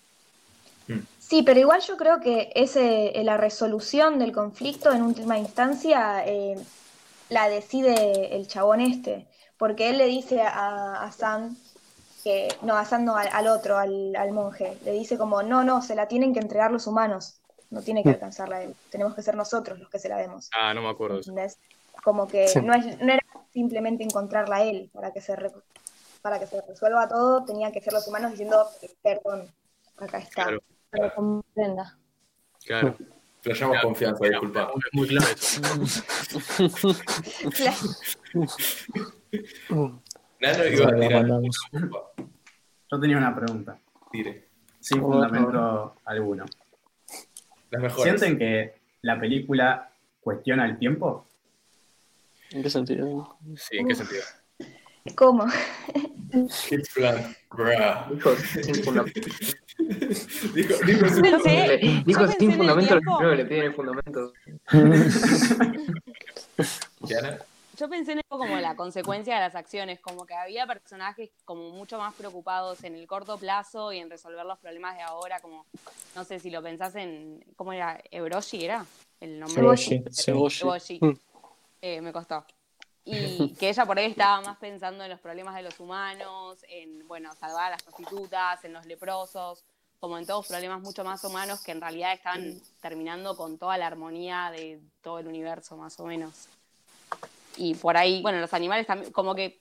Sí, 1.19 1.43
pero 1.43 1.61
igual 1.61 1.81
yo 1.83 1.97
creo 1.97 2.21
que 2.21 2.51
ese, 2.57 3.19
eh, 3.21 3.23
la 3.23 3.37
resolución 3.37 4.19
del 4.19 4.33
conflicto 4.33 4.91
en 4.93 5.03
última 5.03 5.39
instancia 5.39 6.25
eh, 6.27 6.57
la 7.29 7.49
decide 7.49 8.35
el 8.35 8.49
chabón 8.49 8.81
este, 8.81 9.27
porque 9.57 9.91
él 9.91 9.99
le 9.99 10.07
dice 10.07 10.43
a, 10.43 11.05
a 11.05 11.13
Sam 11.13 11.57
que, 12.25 12.49
no, 12.63 12.77
a 12.77 12.85
Sam 12.85 13.05
no, 13.05 13.17
al, 13.17 13.29
al 13.33 13.47
otro, 13.47 13.79
al, 13.79 14.17
al 14.17 14.33
monje, 14.33 14.77
le 14.85 14.91
dice 14.93 15.17
como, 15.17 15.43
no, 15.45 15.63
no, 15.63 15.81
se 15.83 15.95
la 15.95 16.09
tienen 16.09 16.35
que 16.35 16.41
entregar 16.41 16.73
los 16.73 16.89
humanos, 16.89 17.37
no 17.71 17.83
tiene 17.83 18.03
que 18.03 18.11
alcanzarla 18.11 18.57
a 18.57 18.65
él, 18.65 18.75
tenemos 18.91 19.15
que 19.15 19.23
ser 19.23 19.37
nosotros 19.37 19.79
los 19.79 19.89
que 19.89 20.01
se 20.01 20.09
la 20.09 20.17
demos. 20.17 20.51
Ah, 20.53 20.75
no 20.75 20.83
me 20.83 20.89
acuerdo 20.89 21.21
de. 21.21 21.53
Como 22.03 22.27
que 22.27 22.49
Sí. 22.49 22.61
no, 22.61 22.75
es, 22.75 22.99
no 23.01 23.13
era 23.13 23.25
simplemente 23.53 24.03
encontrarla 24.03 24.57
a 24.57 24.65
él 24.65 24.91
para 24.93 25.13
que 25.13 25.21
se 25.21 25.37
para 26.23 26.39
que 26.39 26.47
se 26.47 26.61
resuelva 26.63 27.09
todo, 27.09 27.45
tenían 27.45 27.73
que 27.73 27.81
ser 27.81 27.93
los 27.93 28.07
humanos 28.09 28.31
diciendo, 28.33 28.67
perdón, 29.03 29.53
acá 29.97 30.19
está. 30.19 30.45
Claro, 30.45 30.63
Para 30.91 31.15
comprenda. 31.15 31.99
claro. 32.65 32.97
Flayamos 33.43 33.73
Claro. 33.73 33.89
confianza, 33.89 34.25
disculpa. 34.27 34.71
Es 34.77 34.85
muy 34.93 35.09
claro. 35.09 35.27
Nano 40.41 40.65
iba 40.67 40.89
a 40.89 40.95
tirar. 40.95 41.27
Yo 42.93 43.01
tenía 43.01 43.19
una 43.19 43.35
pregunta, 43.35 43.79
Tire. 44.11 44.49
sin 44.81 45.01
fundamento 45.01 45.95
alguno. 46.05 46.45
¿Sienten 48.03 48.39
que 48.39 48.81
la 49.03 49.21
película 49.21 49.93
cuestiona 50.21 50.65
el 50.67 50.79
tiempo? 50.79 51.27
¿En 52.51 52.63
qué 52.63 52.71
sentido? 52.71 53.37
Sí, 53.57 53.79
¿en 53.79 53.89
qué 53.89 53.95
sentido? 53.95 54.23
¿Cómo? 55.17 55.45
Qué 56.69 56.79
plan. 56.95 57.37
Bruh. 57.51 58.15
Dijo 58.15 58.37
sin 58.37 58.75
fundamento. 58.85 59.21
Dijo, 60.55 60.75
dijo 60.85 61.07
pensé- 61.21 61.79
Dijo 62.05 62.21
yo 62.21 62.27
pensé 62.27 62.39
sin 62.39 62.51
en 62.51 62.53
el 62.53 62.59
fundamento, 62.59 62.95
lo 62.95 63.01
tiempo- 63.01 63.19
primero 63.19 63.31
que 63.31 63.43
le 63.43 63.45
piden 63.49 63.65
el 63.65 63.75
fundamento. 63.75 64.33
Diana. 67.01 67.39
Yo 67.79 67.89
pensé 67.89 68.13
en 68.13 68.19
eso 68.19 68.29
como 68.29 68.57
la 68.59 68.77
consecuencia 68.77 69.35
de 69.37 69.41
las 69.41 69.55
acciones, 69.55 70.01
como 70.01 70.27
que 70.27 70.35
había 70.35 70.67
personajes 70.67 71.31
como 71.47 71.71
mucho 71.71 71.97
más 71.99 72.13
preocupados 72.15 72.85
en 72.85 72.95
el 72.95 73.07
corto 73.07 73.39
plazo 73.39 73.91
y 73.93 73.99
en 73.99 74.11
resolver 74.11 74.45
los 74.45 74.59
problemas 74.59 74.97
de 74.97 75.03
ahora, 75.03 75.41
como, 75.41 75.65
no 76.15 76.25
sé 76.25 76.39
si 76.41 76.51
lo 76.51 76.63
pensás 76.63 76.95
en, 76.97 77.43
¿cómo 77.57 77.73
era? 77.73 77.99
¿Ebroshi 78.11 78.65
era? 78.67 78.85
El 79.19 79.41
nombre. 79.41 79.55
Ceboshi. 79.63 80.05
Eboshi. 80.61 80.99
Mm. 81.01 81.13
Eh, 81.81 82.01
me 82.03 82.13
costó. 82.13 82.45
Y 83.11 83.55
que 83.59 83.69
ella 83.69 83.85
por 83.87 83.99
ahí 83.99 84.11
estaba 84.11 84.41
más 84.41 84.59
pensando 84.59 85.05
en 85.05 85.11
los 85.11 85.21
problemas 85.21 85.55
de 85.57 85.63
los 85.63 85.79
humanos, 85.81 86.65
en, 86.69 87.07
bueno, 87.09 87.35
salvar 87.35 87.67
a 87.67 87.71
las 87.71 87.83
prostitutas, 87.83 88.65
en 88.65 88.73
los 88.73 88.87
leprosos, 88.87 89.65
como 89.99 90.17
en 90.17 90.27
todos 90.27 90.47
problemas 90.47 90.81
mucho 90.81 91.05
más 91.05 91.23
humanos 91.25 91.61
que 91.61 91.73
en 91.73 91.81
realidad 91.81 92.13
están 92.15 92.61
terminando 92.81 93.37
con 93.37 93.59
toda 93.59 93.77
la 93.77 93.87
armonía 93.87 94.51
de 94.51 94.81
todo 95.03 95.19
el 95.19 95.27
universo, 95.27 95.77
más 95.77 95.99
o 96.01 96.07
menos. 96.07 96.49
Y 97.57 97.75
por 97.75 97.97
ahí, 97.97 98.23
bueno, 98.23 98.39
los 98.41 98.55
animales 98.55 98.87
también, 98.87 99.13
como 99.13 99.35
que 99.35 99.61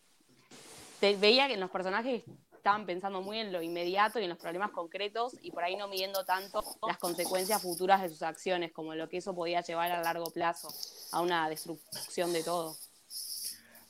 te- 1.00 1.16
veía 1.18 1.48
que 1.48 1.58
los 1.58 1.70
personajes 1.70 2.24
estaban 2.56 2.86
pensando 2.86 3.22
muy 3.22 3.40
en 3.40 3.52
lo 3.52 3.62
inmediato 3.62 4.20
y 4.20 4.24
en 4.24 4.30
los 4.30 4.38
problemas 4.38 4.72
concretos 4.72 5.34
y 5.42 5.52
por 5.52 5.64
ahí 5.64 5.76
no 5.76 5.88
midiendo 5.88 6.24
tanto 6.26 6.64
las 6.88 6.98
consecuencias 6.98 7.62
futuras 7.62 8.02
de 8.02 8.10
sus 8.10 8.22
acciones, 8.22 8.72
como 8.72 8.96
lo 8.96 9.10
que 9.10 9.18
eso 9.18 9.34
podía 9.34 9.62
llevar 9.62 9.92
a 9.92 10.02
largo 10.02 10.30
plazo 10.32 10.70
a 11.12 11.22
una 11.22 11.50
destrucción 11.50 12.32
de 12.34 12.44
todo. 12.44 12.76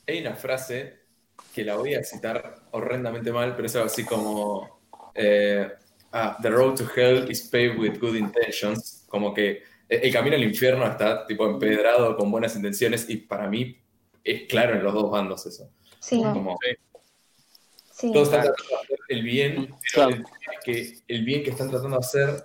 Hay 0.06 0.20
una 0.20 0.34
frase 0.34 1.00
que 1.54 1.64
la 1.64 1.76
voy 1.76 1.94
a 1.94 2.02
citar 2.04 2.62
horrendamente 2.72 3.32
mal, 3.32 3.54
pero 3.54 3.66
es 3.66 3.74
algo 3.76 3.86
así 3.86 4.04
como 4.04 4.80
eh, 5.14 5.68
ah, 6.12 6.36
The 6.40 6.50
road 6.50 6.74
to 6.76 6.84
hell 6.94 7.30
is 7.30 7.42
paved 7.48 7.78
with 7.78 7.98
good 8.00 8.14
intentions. 8.16 9.04
Como 9.08 9.32
que 9.34 9.62
el 9.88 10.04
el 10.04 10.12
camino 10.12 10.36
al 10.36 10.44
infierno 10.44 10.86
está 10.86 11.26
tipo 11.26 11.46
empedrado 11.48 12.16
con 12.16 12.30
buenas 12.30 12.54
intenciones 12.56 13.08
y 13.10 13.16
para 13.16 13.48
mí 13.48 13.76
es 14.22 14.42
claro 14.48 14.74
en 14.74 14.84
los 14.84 14.94
dos 14.94 15.10
bandos 15.10 15.46
eso. 15.46 15.70
Sí, 15.98 16.20
Como, 16.22 16.56
sí. 17.90 18.12
todos 18.12 18.28
están 18.28 18.42
tratando 18.44 18.68
de 18.70 18.74
hacer 18.76 18.98
el 19.08 19.22
bien, 19.22 19.54
pero 19.66 19.76
Claro. 19.92 20.10
el, 20.16 20.24
que 20.64 20.98
el 21.08 21.24
bien 21.24 21.42
que 21.42 21.50
están 21.50 21.68
tratando 21.70 21.96
de 21.98 22.06
hacer 22.06 22.44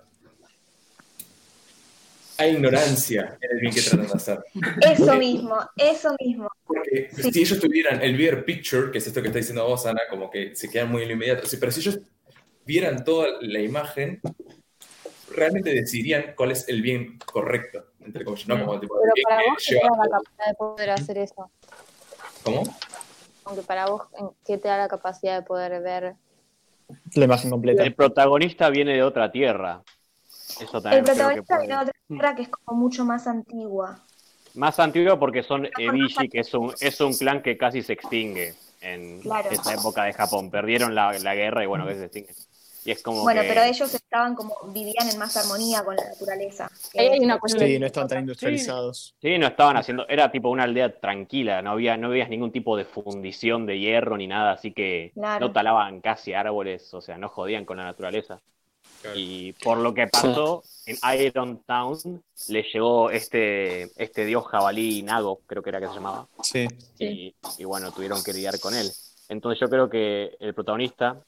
hay 2.38 2.52
ignorancia 2.56 3.38
en 3.42 3.52
el 3.52 3.60
bien 3.60 3.74
que 3.74 3.82
tratan 3.82 4.08
de 4.08 4.14
hacer. 4.14 4.44
Eso 4.82 5.16
mismo, 5.16 5.58
eso 5.78 6.16
mismo. 6.20 6.50
Porque 6.66 7.10
Sí. 7.12 7.32
si 7.32 7.42
ellos 7.42 7.60
tuvieran 7.60 8.02
el 8.02 8.16
bigger 8.16 8.46
picture, 8.46 8.92
que 8.92 8.98
es 8.98 9.08
esto 9.08 9.22
que 9.22 9.28
está 9.28 9.40
diciendo 9.40 9.66
vos, 9.68 9.86
Ana, 9.86 10.02
como 10.10 10.30
que 10.30 10.56
se 10.56 10.70
quedan 10.70 10.92
muy 10.92 11.04
en 11.04 11.10
lo 11.10 11.14
inmediato, 11.16 11.48
sí, 11.48 11.58
pero 11.58 11.72
si 11.72 11.80
ellos 11.82 12.00
vieran 12.66 13.04
toda 13.04 13.28
la 13.42 13.60
imagen, 13.60 14.22
realmente 15.32 15.72
decidirían 15.72 16.34
cuál 16.36 16.52
es 16.52 16.68
el 16.68 16.82
bien 16.82 17.20
correcto, 17.20 17.86
entre 18.02 18.24
comillas, 18.24 18.48
¿no? 18.48 18.66
Como 18.66 18.80
tipo, 18.80 18.96
el 18.96 19.12
Pero 19.14 19.24
para 19.28 19.42
vos, 19.50 19.64
¿qué 19.68 19.76
te 19.76 19.80
da 19.80 19.98
la 19.98 20.10
capacidad 20.10 20.48
de 20.48 20.54
poder 20.56 20.90
hacer 20.90 21.18
eso? 21.18 21.52
¿Cómo? 22.44 22.64
Aunque 23.46 23.62
para 23.62 23.86
vos, 23.88 24.04
¿qué 24.46 24.58
te 24.58 24.68
da 24.68 24.78
la 24.78 24.88
capacidad 24.88 25.40
de 25.40 25.46
poder 25.46 25.82
ver? 25.82 26.16
La 27.14 27.26
imagen 27.26 27.50
completa. 27.50 27.84
El 27.84 27.96
protagonista 27.96 28.70
viene 28.70 28.94
de 28.94 29.04
otra 29.04 29.32
tierra. 29.32 29.84
Eso 30.60 30.78
El 30.78 30.84
también 30.84 31.04
que 31.04 31.12
protagonista 31.12 31.58
viene 31.60 31.74
de 31.76 31.82
otra 31.82 31.94
tierra 32.08 32.36
que 32.36 32.42
es 32.44 32.50
como 32.50 32.80
mucho 32.80 33.04
más 33.06 33.28
antigua. 33.28 34.00
Más 34.54 34.80
antiguo 34.80 35.20
porque 35.20 35.44
son 35.44 35.68
Ebishi, 35.78 36.30
que 36.30 36.40
es 36.40 36.54
un, 36.54 36.74
es 36.80 37.02
un 37.02 37.14
clan 37.14 37.42
que 37.42 37.58
casi 37.58 37.82
se 37.82 37.94
extingue 37.94 38.54
en 38.82 39.20
Claro. 39.22 39.50
esa 39.50 39.74
época 39.74 40.04
de 40.04 40.14
Japón. 40.14 40.50
Perdieron 40.50 40.96
la, 40.96 41.18
la 41.20 41.36
guerra 41.36 41.64
y 41.64 41.68
bueno, 41.68 41.86
que 41.86 41.96
se 41.96 42.06
extingue. 42.06 42.34
Y 42.86 42.92
es 42.92 43.02
como 43.02 43.24
Bueno, 43.24 43.42
que... 43.42 43.48
pero 43.48 43.64
ellos 43.64 43.94
estaban 43.96 44.36
como, 44.36 44.56
vivían 44.68 45.10
en 45.10 45.18
más 45.18 45.36
armonía 45.36 45.84
con 45.84 45.96
la 45.96 46.04
naturaleza. 46.08 46.70
Hay 46.96 47.20
una 47.20 47.40
cuestión 47.40 47.68
Sí, 47.68 47.80
no 47.80 47.86
están 47.88 48.08
tan 48.08 48.20
industrializados. 48.20 49.16
Sí, 49.20 49.38
no 49.40 49.48
estaban 49.48 49.76
haciendo, 49.76 50.08
era 50.08 50.32
tipo 50.32 50.50
una 50.50 50.64
aldea 50.64 51.00
tranquila, 51.00 51.62
no 51.64 51.72
había, 51.72 51.98
no 51.98 52.10
veías 52.10 52.30
ningún 52.30 52.52
tipo 52.52 52.78
de 52.78 52.86
fundición 52.86 53.66
de 53.66 53.80
hierro 53.80 54.16
ni 54.18 54.28
nada, 54.28 54.52
así 54.54 54.72
que 54.72 55.12
Claro. 55.16 55.48
no 55.48 55.52
talaban 55.52 56.00
casi 56.00 56.34
árboles, 56.34 56.94
o 56.94 57.02
sea, 57.02 57.18
no 57.18 57.28
jodían 57.30 57.66
con 57.66 57.78
la 57.78 57.86
naturaleza. 57.86 58.42
Claro. 59.06 59.20
Y 59.20 59.54
por 59.54 59.78
lo 59.78 59.94
que 59.94 60.08
pasó, 60.08 60.64
en 60.86 60.98
Iron 61.20 61.62
Town 61.66 62.24
le 62.50 62.64
llegó 62.64 63.10
este, 63.10 63.84
este 64.02 64.26
dios 64.26 64.46
jabalí 64.48 65.04
Nago, 65.04 65.42
creo 65.46 65.62
que 65.64 65.70
era 65.70 65.80
que 65.80 65.88
se 65.88 65.94
llamaba, 65.94 66.28
Sí. 66.42 66.68
y, 67.00 67.36
y 67.58 67.64
bueno, 67.66 67.92
tuvieron 67.92 68.24
que 68.24 68.34
lidiar 68.34 68.60
con 68.60 68.74
él. 68.76 68.90
Entonces 69.30 69.60
yo 69.60 69.70
creo 69.70 69.90
que 69.90 70.36
el 70.40 70.54
protagonista 70.54 71.22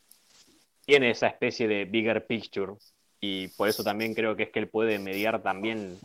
tiene 0.86 1.12
esa 1.12 1.28
especie 1.28 1.68
de 1.68 1.86
bigger 1.86 2.26
picture 2.26 2.74
y 3.20 3.48
por 3.50 3.68
eso 3.68 3.84
también 3.84 4.14
creo 4.14 4.36
que 4.36 4.44
es 4.44 4.50
que 4.52 4.60
él 4.60 4.70
puede 4.70 5.00
mediar 5.00 5.42
también 5.42 6.00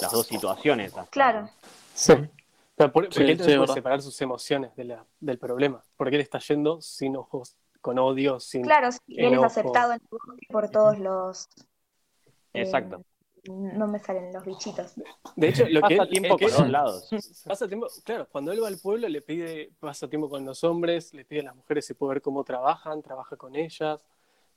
las 0.00 0.10
dos 0.12 0.26
situaciones. 0.26 0.94
hasta- 0.94 1.10
Claro. 1.10 1.50
Sí. 1.94 2.12
Pero 2.74 2.92
por, 2.92 3.04
porque 3.04 3.14
Sí, 3.14 3.22
él 3.30 3.38
sí, 3.42 3.50
es 3.52 3.56
puede 3.58 3.72
separar 3.72 4.02
sus 4.02 4.20
emociones 4.20 4.74
de 4.76 4.84
la- 4.84 5.04
del 5.20 5.38
problema. 5.38 5.82
Porque 5.96 6.16
él 6.16 6.22
está 6.22 6.38
yendo 6.40 6.80
sin 6.80 7.16
ojos, 7.16 7.56
con 7.86 7.98
odio, 7.98 8.40
sin. 8.40 8.62
Claro, 8.62 8.90
sí, 8.92 9.00
él 9.08 9.24
es 9.26 9.32
enojo. 9.32 9.46
aceptado 9.46 9.92
en 9.92 10.00
el 10.00 10.08
bosque 10.10 10.46
por 10.50 10.68
todos 10.70 10.98
los... 10.98 11.46
eh, 12.52 12.62
Exacto. 12.62 13.02
no 13.44 13.86
me 13.86 13.98
salen 14.00 14.32
los 14.32 14.44
bichitos. 14.44 14.94
De 15.36 15.48
hecho, 15.48 15.66
lo 15.68 15.80
que 15.88 15.96
Pasa 15.96 16.10
tiempo 16.10 16.36
que 16.36 16.46
por 16.46 16.50
él- 16.50 16.56
todos 16.56 16.70
lados. 16.70 17.08
Pasa 17.46 17.68
tiempo, 17.68 17.86
claro, 18.04 18.26
cuando 18.30 18.50
él 18.52 18.62
va 18.62 18.68
al 18.68 18.78
pueblo 18.78 19.08
le 19.08 19.22
pide, 19.22 19.70
pasa 19.78 20.08
tiempo 20.08 20.28
con 20.28 20.44
los 20.44 20.64
hombres, 20.64 21.14
le 21.14 21.24
pide 21.24 21.40
a 21.40 21.44
las 21.44 21.56
mujeres 21.56 21.86
si 21.86 21.94
puede 21.94 22.14
ver 22.14 22.22
cómo 22.22 22.42
trabajan, 22.44 23.02
trabaja 23.02 23.36
con 23.36 23.54
ellas, 23.54 24.04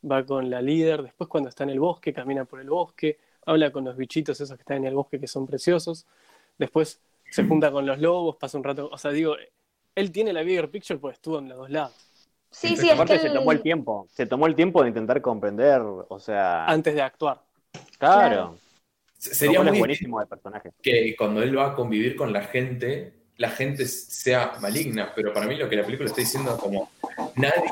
va 0.09 0.25
con 0.25 0.49
la 0.49 0.61
líder, 0.61 1.03
después 1.03 1.29
cuando 1.29 1.49
está 1.49 1.63
en 1.65 1.69
el 1.69 1.79
bosque, 1.79 2.11
camina 2.13 2.45
por 2.45 2.59
el 2.61 2.69
bosque, 2.69 3.19
habla 3.45 3.71
con 3.71 3.85
los 3.85 3.95
bichitos 3.95 4.41
esos 4.41 4.55
que 4.57 4.61
están 4.63 4.77
en 4.77 4.85
el 4.85 4.95
bosque 4.95 5.19
que 5.19 5.27
son 5.27 5.45
preciosos, 5.45 6.05
después 6.57 6.99
se 7.29 7.43
junta 7.43 7.71
con 7.71 7.85
los 7.85 7.99
lobos, 7.99 8.37
pasa 8.37 8.57
un 8.57 8.63
rato, 8.63 8.89
o 8.91 8.97
sea, 8.97 9.11
digo, 9.11 9.35
él 9.93 10.11
tiene 10.11 10.33
la 10.33 10.41
bigger 10.41 10.71
picture 10.71 10.97
pues 10.99 11.13
estuvo 11.15 11.37
en 11.39 11.49
los 11.49 11.57
dos 11.59 11.69
lados. 11.69 11.93
Sí, 12.51 12.69
sí, 12.69 12.73
es 12.75 12.81
que 12.81 12.91
Aparte 12.93 13.19
se 13.19 13.29
tomó 13.29 13.51
el 13.51 13.61
tiempo, 13.61 14.07
se 14.11 14.25
tomó 14.25 14.47
el 14.47 14.55
tiempo 14.55 14.81
de 14.81 14.89
intentar 14.89 15.21
comprender, 15.21 15.81
o 15.81 16.19
sea, 16.19 16.65
Antes 16.65 16.95
de 16.95 17.01
actuar. 17.01 17.41
claro. 17.97 18.57
Sería 19.17 19.59
es 19.59 19.65
muy 19.65 19.79
buenísimo 19.79 20.19
de 20.21 20.25
personaje. 20.27 20.71
que 20.81 21.13
cuando 21.17 21.43
él 21.43 21.57
va 21.57 21.71
a 21.71 21.75
convivir 21.75 22.15
con 22.15 22.31
la 22.31 22.41
gente, 22.43 23.13
la 23.35 23.49
gente 23.49 23.85
sea 23.85 24.53
maligna, 24.61 25.11
pero 25.13 25.33
para 25.33 25.45
mí 25.45 25.55
lo 25.57 25.67
que 25.69 25.75
la 25.75 25.83
película 25.83 26.07
está 26.09 26.21
diciendo 26.21 26.55
es 26.55 26.57
como 26.61 26.89
nadie 27.35 27.69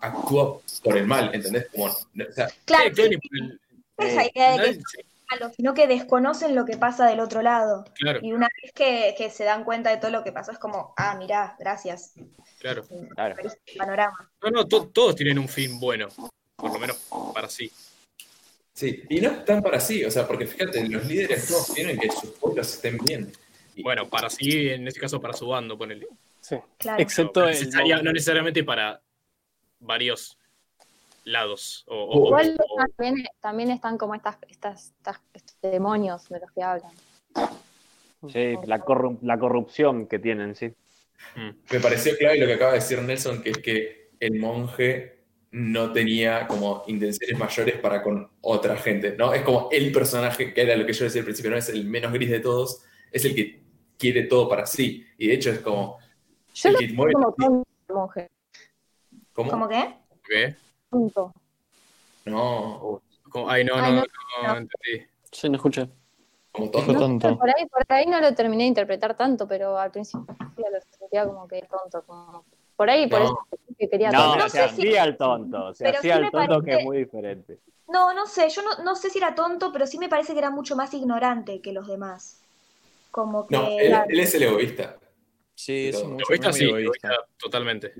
actúa 0.00 0.58
por 0.84 0.96
el 0.98 1.06
mal, 1.06 1.34
¿entendés? 1.34 1.68
Como, 1.72 1.86
o 1.86 2.32
sea, 2.32 2.48
Claro, 2.66 2.84
el- 2.94 3.60
esa 3.98 4.24
idea 4.26 4.26
de 4.26 4.30
que 4.30 4.40
nadie- 4.58 4.70
es 4.70 4.78
malo, 5.32 5.52
sino 5.56 5.74
que 5.74 5.86
desconocen 5.86 6.54
lo 6.54 6.64
que 6.64 6.76
pasa 6.76 7.06
del 7.06 7.20
otro 7.20 7.42
lado. 7.42 7.84
Claro, 7.94 8.20
Y 8.22 8.32
una 8.32 8.48
vez 8.62 8.72
que, 8.72 9.14
que 9.16 9.30
se 9.30 9.44
dan 9.44 9.64
cuenta 9.64 9.90
de 9.90 9.96
todo 9.96 10.10
lo 10.10 10.22
que 10.24 10.32
pasó, 10.32 10.52
es 10.52 10.58
como, 10.58 10.94
ah, 10.96 11.16
mirá, 11.18 11.56
gracias. 11.58 12.12
claro. 12.58 12.84
Claro. 13.14 13.34
Abriste 13.34 13.60
el 13.66 13.76
panorama. 13.78 14.30
No, 14.42 14.50
no, 14.50 14.66
to- 14.68 14.88
todos 14.88 15.16
tienen 15.16 15.38
un 15.38 15.48
fin 15.48 15.78
bueno, 15.80 16.08
por 16.56 16.72
lo 16.72 16.78
menos 16.78 16.96
para 17.34 17.48
sí. 17.48 17.70
sí, 18.72 19.02
y 19.08 19.20
no 19.20 19.30
es 19.30 19.44
tan 19.44 19.62
para 19.62 19.80
sí, 19.80 20.04
o 20.04 20.10
sea, 20.10 20.26
porque 20.26 20.46
fíjate, 20.46 20.88
los 20.88 21.04
líderes 21.06 21.48
todos 21.48 21.72
quieren 21.74 21.98
que 21.98 22.10
sus 22.10 22.30
pueblos 22.30 22.72
estén 22.74 22.98
bien. 22.98 23.32
Bueno, 23.82 24.08
para 24.08 24.28
sí, 24.30 24.68
en 24.68 24.86
este 24.86 25.00
caso 25.00 25.20
para 25.20 25.34
su 25.34 25.46
bando, 25.48 25.76
ponele. 25.78 26.06
Sí. 26.40 26.56
Claro. 26.78 27.02
Excepto 27.02 27.40
no, 27.40 27.48
el 27.48 27.52
necesaria- 27.54 27.96
lobo. 27.96 28.04
no 28.04 28.12
necesariamente 28.12 28.64
para 28.64 29.00
varios 29.80 30.36
lados. 31.24 31.84
O, 31.88 32.04
o- 32.04 32.26
Igual 32.26 32.56
o- 32.58 32.76
también, 32.96 33.26
también 33.40 33.70
están 33.70 33.98
como 33.98 34.14
estas, 34.14 34.36
estas, 34.48 34.92
estas- 34.98 35.20
estos 35.34 35.56
demonios 35.60 36.28
de 36.28 36.40
los 36.40 36.50
que 36.52 36.62
hablan. 36.62 36.92
Sí, 38.32 38.54
la, 38.66 38.84
corru- 38.84 39.18
la 39.22 39.38
corrupción 39.38 40.06
que 40.06 40.18
tienen, 40.18 40.54
sí. 40.54 40.68
Mm. 41.36 41.50
Me 41.72 41.80
pareció 41.80 42.16
clave 42.16 42.38
lo 42.38 42.46
que 42.46 42.54
acaba 42.54 42.72
de 42.72 42.78
decir 42.78 43.00
Nelson, 43.02 43.42
que 43.42 43.50
es 43.50 43.58
que 43.58 44.10
el 44.20 44.38
monje 44.38 45.22
no 45.52 45.92
tenía 45.92 46.46
como 46.46 46.84
intenciones 46.86 47.38
mayores 47.38 47.78
para 47.78 48.02
con 48.02 48.30
otra 48.40 48.76
gente, 48.76 49.16
¿no? 49.16 49.34
Es 49.34 49.42
como 49.42 49.68
el 49.70 49.92
personaje, 49.92 50.54
que 50.54 50.62
era 50.62 50.74
lo 50.76 50.86
que 50.86 50.92
yo 50.92 51.04
decía 51.04 51.20
al 51.20 51.24
principio, 51.26 51.50
no 51.50 51.56
es 51.58 51.68
el 51.68 51.84
menos 51.84 52.12
gris 52.12 52.30
de 52.30 52.40
todos, 52.40 52.82
es 53.10 53.24
el 53.24 53.34
que 53.34 53.60
quiere 53.98 54.22
todo 54.24 54.48
para 54.48 54.66
sí. 54.66 55.04
Y 55.18 55.26
de 55.28 55.34
hecho 55.34 55.50
es 55.50 55.58
como... 55.60 55.98
Yo 56.54 56.68
el 56.68 56.72
lo 56.74 56.78
que 56.78 56.88
mueve- 56.92 57.12
como 57.12 57.64
el 57.88 57.94
monje. 57.94 58.30
¿Cómo? 59.32 59.50
¿Cómo 59.50 59.68
qué? 59.68 59.94
¿Qué? 60.28 60.56
Tonto. 60.96 61.32
No, 62.26 63.00
Como- 63.30 63.48
Ay, 63.48 63.64
no, 63.64 63.76
Ay, 63.76 63.92
no, 63.92 63.96
no, 63.96 64.02
no, 64.42 64.48
no. 64.48 64.58
entendí. 64.58 65.06
Sí, 65.32 65.48
no 65.48 65.56
escuché. 65.56 65.88
como 66.52 66.70
tonto. 66.70 66.92
tonto. 66.98 67.38
Por 67.38 67.48
ahí, 67.48 67.66
por 67.66 67.82
ahí 67.88 68.04
no 68.04 68.20
lo 68.20 68.34
terminé 68.34 68.64
de 68.64 68.68
interpretar 68.68 69.16
tanto, 69.16 69.48
pero 69.48 69.78
al 69.78 69.90
principio 69.90 70.26
lo 70.58 70.78
sentía 70.98 71.24
como 71.24 71.48
que 71.48 71.62
tonto. 71.62 72.02
Como... 72.06 72.44
Por 72.76 72.90
ahí, 72.90 73.08
por 73.08 73.20
No. 73.20 73.26
eso 73.26 73.38
que 73.78 73.88
quería 73.88 74.10
No, 74.10 74.36
no 74.36 74.42
se 74.50 74.50
sé 74.50 74.68
si- 74.68 74.82
hacía 74.82 75.04
el 75.04 75.16
tonto, 75.16 75.72
se 75.72 75.84
pero 75.84 75.98
hacía 75.98 76.12
sí 76.12 76.18
el 76.18 76.24
me 76.26 76.30
tonto 76.30 76.60
que 76.60 76.66
parece- 76.72 76.78
es 76.80 76.84
muy 76.84 76.98
diferente. 76.98 77.58
No, 77.88 78.12
no 78.12 78.26
sé, 78.26 78.48
yo 78.50 78.60
no, 78.62 78.84
no 78.84 78.94
sé 78.96 79.08
si 79.08 79.16
era 79.18 79.34
tonto, 79.34 79.72
pero 79.72 79.86
sí 79.86 79.96
me 79.98 80.10
parece 80.10 80.34
que 80.34 80.38
era 80.40 80.50
mucho 80.50 80.76
más 80.76 80.92
ignorante 80.92 81.60
que 81.62 81.72
los 81.72 81.86
demás. 81.88 82.42
Como 83.10 83.46
que... 83.46 83.56
No, 83.56 83.66
él, 83.68 83.94
él 84.08 84.20
es 84.20 84.34
el 84.34 84.42
egoísta. 84.44 84.98
Sí, 85.54 85.88
es 85.88 86.02
mucho 86.04 86.24
Egoísta 86.24 86.48
muy 86.50 86.58
sí, 86.58 86.64
egoísta. 86.64 87.08
egoísta 87.08 87.26
totalmente. 87.38 87.94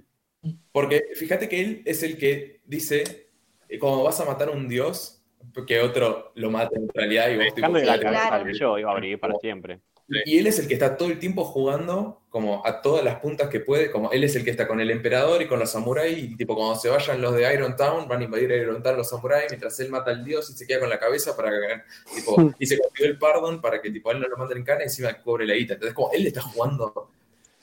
Porque 0.73 1.05
fíjate 1.15 1.49
que 1.49 1.61
él 1.61 1.83
es 1.85 2.03
el 2.03 2.17
que 2.19 2.61
dice, 2.65 3.29
eh, 3.69 3.79
como 3.79 4.03
vas 4.03 4.21
a 4.21 4.25
matar 4.25 4.49
a 4.49 4.53
un 4.53 4.69
dios, 4.69 5.23
que 5.67 5.81
otro 5.81 6.33
lo 6.35 6.51
mata 6.51 6.77
en 6.77 6.89
realidad 6.93 7.31
y 7.31 7.37
vos 7.37 7.55
tipo, 7.55 7.57
Dejando 7.57 7.79
de 7.79 7.85
la 7.85 7.95
Sí, 7.95 8.01
cabeza 8.01 8.29
claro. 8.29 8.45
al 8.45 8.53
yo 8.53 8.79
iba 8.79 8.91
a 8.91 8.93
abrir 8.95 9.19
para 9.19 9.35
siempre. 9.39 9.81
Y 10.27 10.39
él 10.39 10.47
es 10.47 10.59
el 10.59 10.69
que 10.69 10.75
está 10.75 10.97
todo 10.97 11.09
el 11.09 11.19
tiempo 11.19 11.45
jugando 11.45 12.23
como 12.29 12.67
a 12.67 12.83
todas 12.83 13.05
las 13.05 13.21
puntas 13.21 13.49
que 13.49 13.61
puede, 13.61 13.91
como 13.91 14.11
él 14.11 14.25
es 14.25 14.37
el 14.37 14.45
que 14.45 14.51
está 14.51 14.67
con 14.67 14.81
el 14.81 14.91
emperador 14.91 15.41
y 15.41 15.47
con 15.47 15.59
los 15.59 15.71
samuráis, 15.71 16.19
y 16.19 16.37
tipo 16.37 16.55
cuando 16.55 16.75
se 16.77 16.89
vayan 16.91 17.21
los 17.23 17.35
de 17.35 17.55
Iron 17.55 17.77
Town, 17.77 18.09
van 18.09 18.21
a 18.21 18.25
invadir 18.25 18.51
Iron 18.51 18.83
Town 18.83 18.97
los 18.97 19.09
samuráis, 19.09 19.47
mientras 19.49 19.79
él 19.81 19.91
mata 19.91 20.11
al 20.11 20.25
dios 20.25 20.51
y 20.51 20.55
se 20.55 20.67
queda 20.67 20.81
con 20.81 20.91
la 20.91 20.99
cabeza 20.99 21.35
para 21.37 21.51
que, 21.51 21.83
tipo, 22.15 22.37
y 22.59 22.67
se 22.67 22.79
consiguió 22.79 23.07
el 23.11 23.19
pardon 23.19 23.61
para 23.63 23.81
que 23.81 23.91
tipo 23.91 24.11
a 24.11 24.13
él 24.13 24.21
no 24.21 24.29
lo 24.29 24.37
manden 24.37 24.59
en 24.59 24.65
cana 24.65 24.81
y 24.81 24.85
encima 24.85 25.15
cobre 25.23 25.47
la 25.47 25.55
guita. 25.55 25.75
Entonces 25.75 25.95
como 25.95 26.13
él 26.13 26.27
está 26.27 26.43
jugando. 26.43 27.11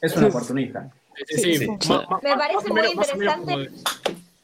Es 0.02 0.16
un 0.16 0.24
oportunista. 0.24 0.90
Sí, 1.28 1.55
sí, 1.57 1.67
Me 1.70 2.36
parece 2.38 2.70
muy 2.72 2.88
interesante. 2.88 3.55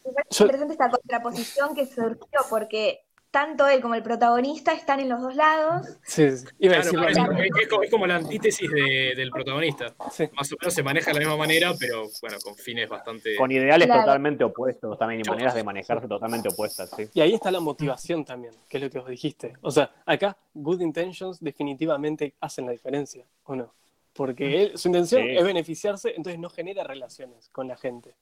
Me 0.05 0.13
parece 0.13 0.43
interesante 0.43 0.73
esta 0.73 0.89
contraposición 0.89 1.75
que 1.75 1.85
surgió 1.85 2.39
porque 2.49 3.01
tanto 3.31 3.67
él 3.67 3.81
como 3.81 3.95
el 3.95 4.03
protagonista 4.03 4.71
están 4.71 5.01
en 5.01 5.09
los 5.09 5.21
dos 5.21 5.35
lados. 5.35 5.85
Sí, 6.03 6.29
sí. 6.37 6.45
Iba 6.59 6.77
a 6.77 6.81
Claro, 6.81 6.83
decir 6.83 6.99
lo 6.99 7.07
es, 7.09 7.67
como, 7.67 7.83
es 7.83 7.91
como 7.91 8.07
la 8.07 8.15
antítesis 8.15 8.71
de- 8.71 9.13
del 9.13 9.29
protagonista. 9.29 9.93
Sí. 10.09 10.29
Más 10.31 10.49
o 10.53 10.55
menos 10.61 10.73
se 10.73 10.83
maneja 10.83 11.07
de 11.07 11.15
la 11.15 11.19
misma 11.19 11.35
manera, 11.35 11.73
pero 11.77 12.03
bueno, 12.21 12.37
con 12.41 12.55
fines 12.55 12.87
bastante. 12.87 13.35
Con 13.35 13.51
ideales 13.51 13.87
Claro. 13.87 14.03
totalmente 14.03 14.43
opuestos 14.45 14.97
también 14.97 15.19
y 15.25 15.29
maneras 15.29 15.53
de 15.53 15.65
manejarse 15.65 16.07
totalmente 16.07 16.47
opuestas, 16.47 16.89
sí. 16.95 17.09
Y 17.13 17.19
ahí 17.19 17.33
está 17.33 17.51
la 17.51 17.59
motivación 17.59 18.23
también, 18.23 18.53
que 18.69 18.77
es 18.77 18.83
lo 18.83 18.89
que 18.89 18.99
os 18.99 19.07
dijiste. 19.09 19.51
O 19.61 19.71
sea, 19.71 19.91
acá 20.05 20.37
good 20.53 20.79
intentions 20.79 21.41
definitivamente 21.43 22.35
hacen 22.39 22.67
la 22.67 22.71
diferencia, 22.71 23.25
¿o 23.43 23.55
no? 23.55 23.73
Porque 24.15 24.63
él, 24.63 24.77
su 24.77 24.87
intención 24.87 25.23
Sí. 25.23 25.29
es 25.37 25.43
beneficiarse, 25.43 26.13
entonces 26.15 26.39
no 26.39 26.49
genera 26.49 26.83
relaciones 26.83 27.49
con 27.51 27.67
la 27.67 27.75
gente. 27.75 28.13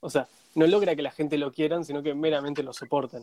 O 0.00 0.10
sea, 0.10 0.26
no 0.54 0.66
logra 0.66 0.96
que 0.96 1.02
la 1.02 1.10
gente 1.12 1.38
lo 1.38 1.52
quieran, 1.52 1.84
sino 1.84 2.02
que 2.02 2.14
meramente 2.14 2.62
lo 2.62 2.72
soporten. 2.72 3.22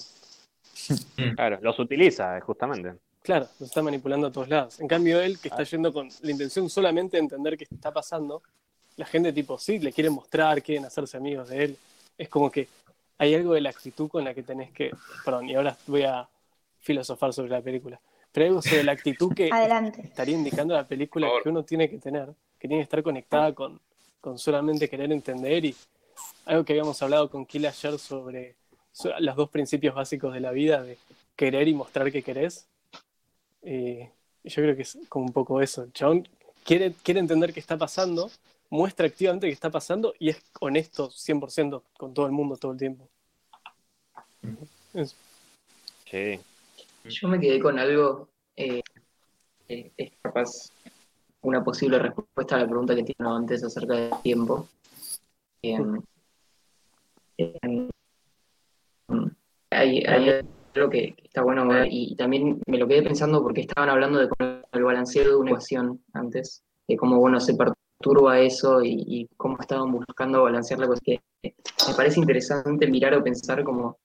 Claro, 1.36 1.60
los 1.62 1.78
utiliza, 1.80 2.40
justamente. 2.42 2.94
Claro, 3.22 3.48
lo 3.60 3.66
está 3.66 3.82
manipulando 3.82 4.28
a 4.28 4.32
todos 4.32 4.48
lados. 4.48 4.80
En 4.80 4.88
cambio, 4.88 5.20
él, 5.20 5.38
que 5.40 5.50
está 5.50 5.64
yendo 5.64 5.92
con 5.92 6.08
la 6.22 6.32
intención 6.32 6.70
solamente 6.70 7.18
de 7.18 7.24
entender 7.24 7.58
qué 7.58 7.66
está 7.66 7.92
pasando, 7.92 8.42
la 8.96 9.06
gente 9.06 9.34
tipo, 9.34 9.58
sí, 9.58 9.80
le 9.80 9.92
quieren 9.92 10.14
mostrar, 10.14 10.62
quieren 10.64 10.86
hacerse 10.86 11.18
amigos 11.18 11.50
de 11.50 11.64
él. 11.66 11.78
Es 12.18 12.30
como 12.30 12.50
que 12.50 12.70
hay 13.18 13.36
algo 13.36 13.54
de 13.54 13.62
la 13.62 13.70
actitud 13.70 14.08
con 14.08 14.24
la 14.24 14.34
que 14.34 14.44
tenés 14.44 14.72
que... 14.72 14.92
Perdón, 15.26 15.50
y 15.50 15.56
ahora 15.56 15.76
voy 15.88 16.04
a 16.04 16.28
filosofar 16.80 17.34
sobre 17.34 17.50
la 17.50 17.62
película. 17.62 18.00
Pero 18.32 18.62
sobre 18.62 18.84
la 18.84 18.92
actitud 18.92 19.34
que 19.34 19.50
Adelante. 19.52 20.02
estaría 20.02 20.36
indicando 20.36 20.74
la 20.74 20.88
película 20.88 21.28
que 21.42 21.50
uno 21.50 21.64
tiene 21.64 21.90
que 21.90 21.98
tener, 21.98 22.28
que 22.60 22.68
tiene 22.68 22.82
que 22.82 22.84
estar 22.84 23.02
conectada 23.02 23.54
con, 23.54 23.80
con 24.22 24.38
solamente 24.38 24.90
querer 24.90 25.12
entender 25.12 25.66
y 25.66 25.76
algo 26.46 26.64
que 26.64 26.74
habíamos 26.74 27.02
hablado 27.02 27.30
con 27.30 27.46
Kill 27.46 27.66
ayer 27.66 27.98
sobre, 27.98 28.56
sobre 28.92 29.22
los 29.22 29.36
dos 29.36 29.50
principios 29.50 29.96
básicos 29.96 30.34
de 30.34 30.40
la 30.40 30.52
vida, 30.52 30.84
de 30.84 30.98
querer 31.36 31.68
y 31.68 31.74
mostrar 31.74 32.12
que 32.12 32.24
querés. 32.24 32.68
Eh, 33.64 34.10
y 34.44 34.50
yo 34.50 34.62
creo 34.62 34.76
que 34.76 34.84
es 34.84 34.98
como 35.10 35.26
un 35.26 35.34
poco 35.34 35.62
eso. 35.62 35.84
El 35.84 35.94
chabón 35.94 36.28
quiere, 36.64 36.94
quiere 37.04 37.20
entender 37.20 37.54
qué 37.54 37.60
está 37.60 37.78
pasando, 37.78 38.32
muestra 38.70 39.08
activamente 39.08 39.48
qué 39.48 39.54
está 39.54 39.70
pasando 39.70 40.14
y 40.20 40.30
es 40.30 40.42
honesto 40.60 41.10
100% 41.10 41.82
con 41.98 42.14
todo 42.14 42.26
el 42.26 42.32
mundo 42.32 42.58
todo 42.58 42.72
el 42.72 42.78
tiempo. 42.78 43.08
Eso. 44.94 45.16
Sí. 46.10 46.40
Yo 47.10 47.28
me 47.28 47.40
quedé 47.40 47.60
con 47.60 47.80
algo, 47.80 48.30
eh, 48.56 48.82
eh, 49.68 49.92
es 49.96 50.12
capaz 50.22 50.70
una 51.42 51.64
posible 51.64 52.00
respuesta 52.00 52.56
a 52.56 52.60
la 52.60 52.68
pregunta 52.68 52.96
que 52.96 53.04
tiene 53.04 53.30
antes 53.30 53.64
acerca 53.64 53.94
del 53.94 54.12
tiempo. 54.22 54.68
Em, 55.62 56.02
em, 57.38 57.90
hay, 59.70 60.04
hay 60.06 60.42
algo 60.76 60.90
que 60.90 61.16
está 61.24 61.42
bueno 61.44 61.68
y, 61.86 62.16
también 62.16 62.62
me 62.68 62.78
lo 62.78 62.88
quedé 62.88 63.04
pensando 63.04 63.42
porque 63.42 63.62
estaban 63.62 63.90
hablando 63.90 64.20
de 64.20 64.30
cómo 64.30 64.62
el 64.72 64.84
balanceo 64.84 65.30
de 65.30 65.36
una 65.36 65.52
ecuación 65.52 66.02
antes, 66.14 66.64
de 66.88 66.98
cómo 66.98 67.20
bueno 67.20 67.40
se 67.40 67.56
perturba 67.56 68.40
eso 68.40 68.84
y, 68.84 69.04
y 69.08 69.28
cómo 69.38 69.58
estaban 69.60 69.92
buscando 69.92 70.44
balancear 70.44 70.80
la 70.80 70.88
cosa. 70.88 71.02
Que 71.04 71.22
me 71.44 71.94
parece 71.96 72.20
interesante 72.20 72.88
mirar 72.88 73.14
o 73.16 73.24
pensar 73.24 73.64
como 73.64 73.98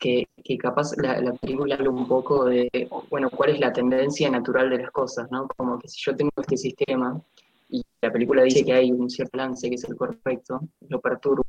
que, 0.00 0.26
que 0.42 0.58
capaz 0.58 0.96
la, 0.96 1.20
la 1.20 1.32
película 1.34 1.76
habla 1.76 1.90
un 1.90 2.08
poco 2.08 2.46
de, 2.46 2.88
bueno, 3.10 3.30
cuál 3.30 3.50
es 3.50 3.60
la 3.60 3.72
tendencia 3.72 4.30
natural 4.30 4.70
de 4.70 4.78
las 4.78 4.90
cosas, 4.90 5.30
¿no? 5.30 5.46
Como 5.56 5.78
que 5.78 5.88
si 5.88 6.00
yo 6.02 6.16
tengo 6.16 6.32
este 6.38 6.56
sistema 6.56 7.20
y 7.68 7.82
la 8.00 8.10
película 8.12 8.42
dice 8.42 8.64
que 8.64 8.72
hay 8.72 8.90
un 8.90 9.10
cierto 9.10 9.36
balance 9.38 9.68
que 9.68 9.76
es 9.76 9.84
el 9.84 9.96
correcto, 9.96 10.60
lo 10.88 11.00
perturbo, 11.00 11.44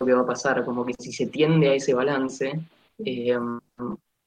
lo 0.00 0.06
que 0.06 0.12
va 0.12 0.22
a 0.22 0.26
pasar, 0.26 0.64
como 0.64 0.84
que 0.84 0.94
si 0.98 1.12
se 1.12 1.26
tiende 1.26 1.70
a 1.70 1.74
ese 1.74 1.94
balance, 1.94 2.60
eh, 2.98 3.36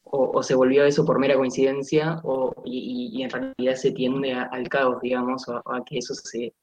o, 0.04 0.32
o 0.34 0.44
se 0.44 0.56
volvió 0.56 0.86
eso 0.86 1.06
por 1.06 1.20
mera 1.20 1.36
coincidencia, 1.36 2.22
o, 2.24 2.54
y, 2.66 3.22
en 3.22 3.30
realidad 3.30 3.76
se 3.76 3.92
tiende 3.92 4.34
a- 4.34 4.44
al 4.44 4.68
caos, 4.70 5.02
digamos, 5.02 5.48
o 5.50 5.62
a, 5.72 5.84
que 5.86 5.98
eso 5.98 6.14
se, 6.16 6.54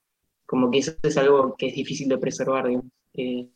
como 0.45 0.71
que 0.71 0.79
eso 0.79 0.93
es 1.03 1.17
algo 1.17 1.55
que 1.57 1.67
es 1.67 1.75
difícil 1.75 2.09
de 2.09 2.17
preservar, 2.17 2.67
digamos. 2.67 2.91
Eh, 3.13 3.47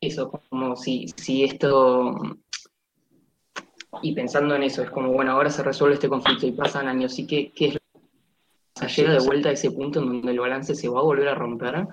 eso, 0.00 0.30
como 0.30 0.76
si, 0.76 1.06
si 1.16 1.44
esto, 1.44 2.14
y 4.02 4.14
pensando 4.14 4.54
en 4.54 4.62
eso, 4.62 4.82
es 4.82 4.90
como, 4.90 5.12
bueno, 5.12 5.32
ahora 5.32 5.50
se 5.50 5.62
resuelve 5.62 5.94
este 5.94 6.08
conflicto 6.08 6.46
y 6.46 6.52
pasan 6.52 6.88
años, 6.88 7.18
¿y 7.18 7.26
qué, 7.26 7.52
qué 7.54 7.66
es 7.66 7.74
lo 7.74 7.80
sea, 8.78 8.88
llega 8.88 9.12
de 9.12 9.26
vuelta 9.26 9.48
a 9.48 9.52
ese 9.52 9.70
punto 9.70 10.00
en 10.00 10.06
donde 10.06 10.30
el 10.30 10.40
balance 10.40 10.74
se 10.74 10.88
va 10.88 11.00
a 11.00 11.04
volver 11.04 11.28
a 11.28 11.34
romper? 11.34 11.88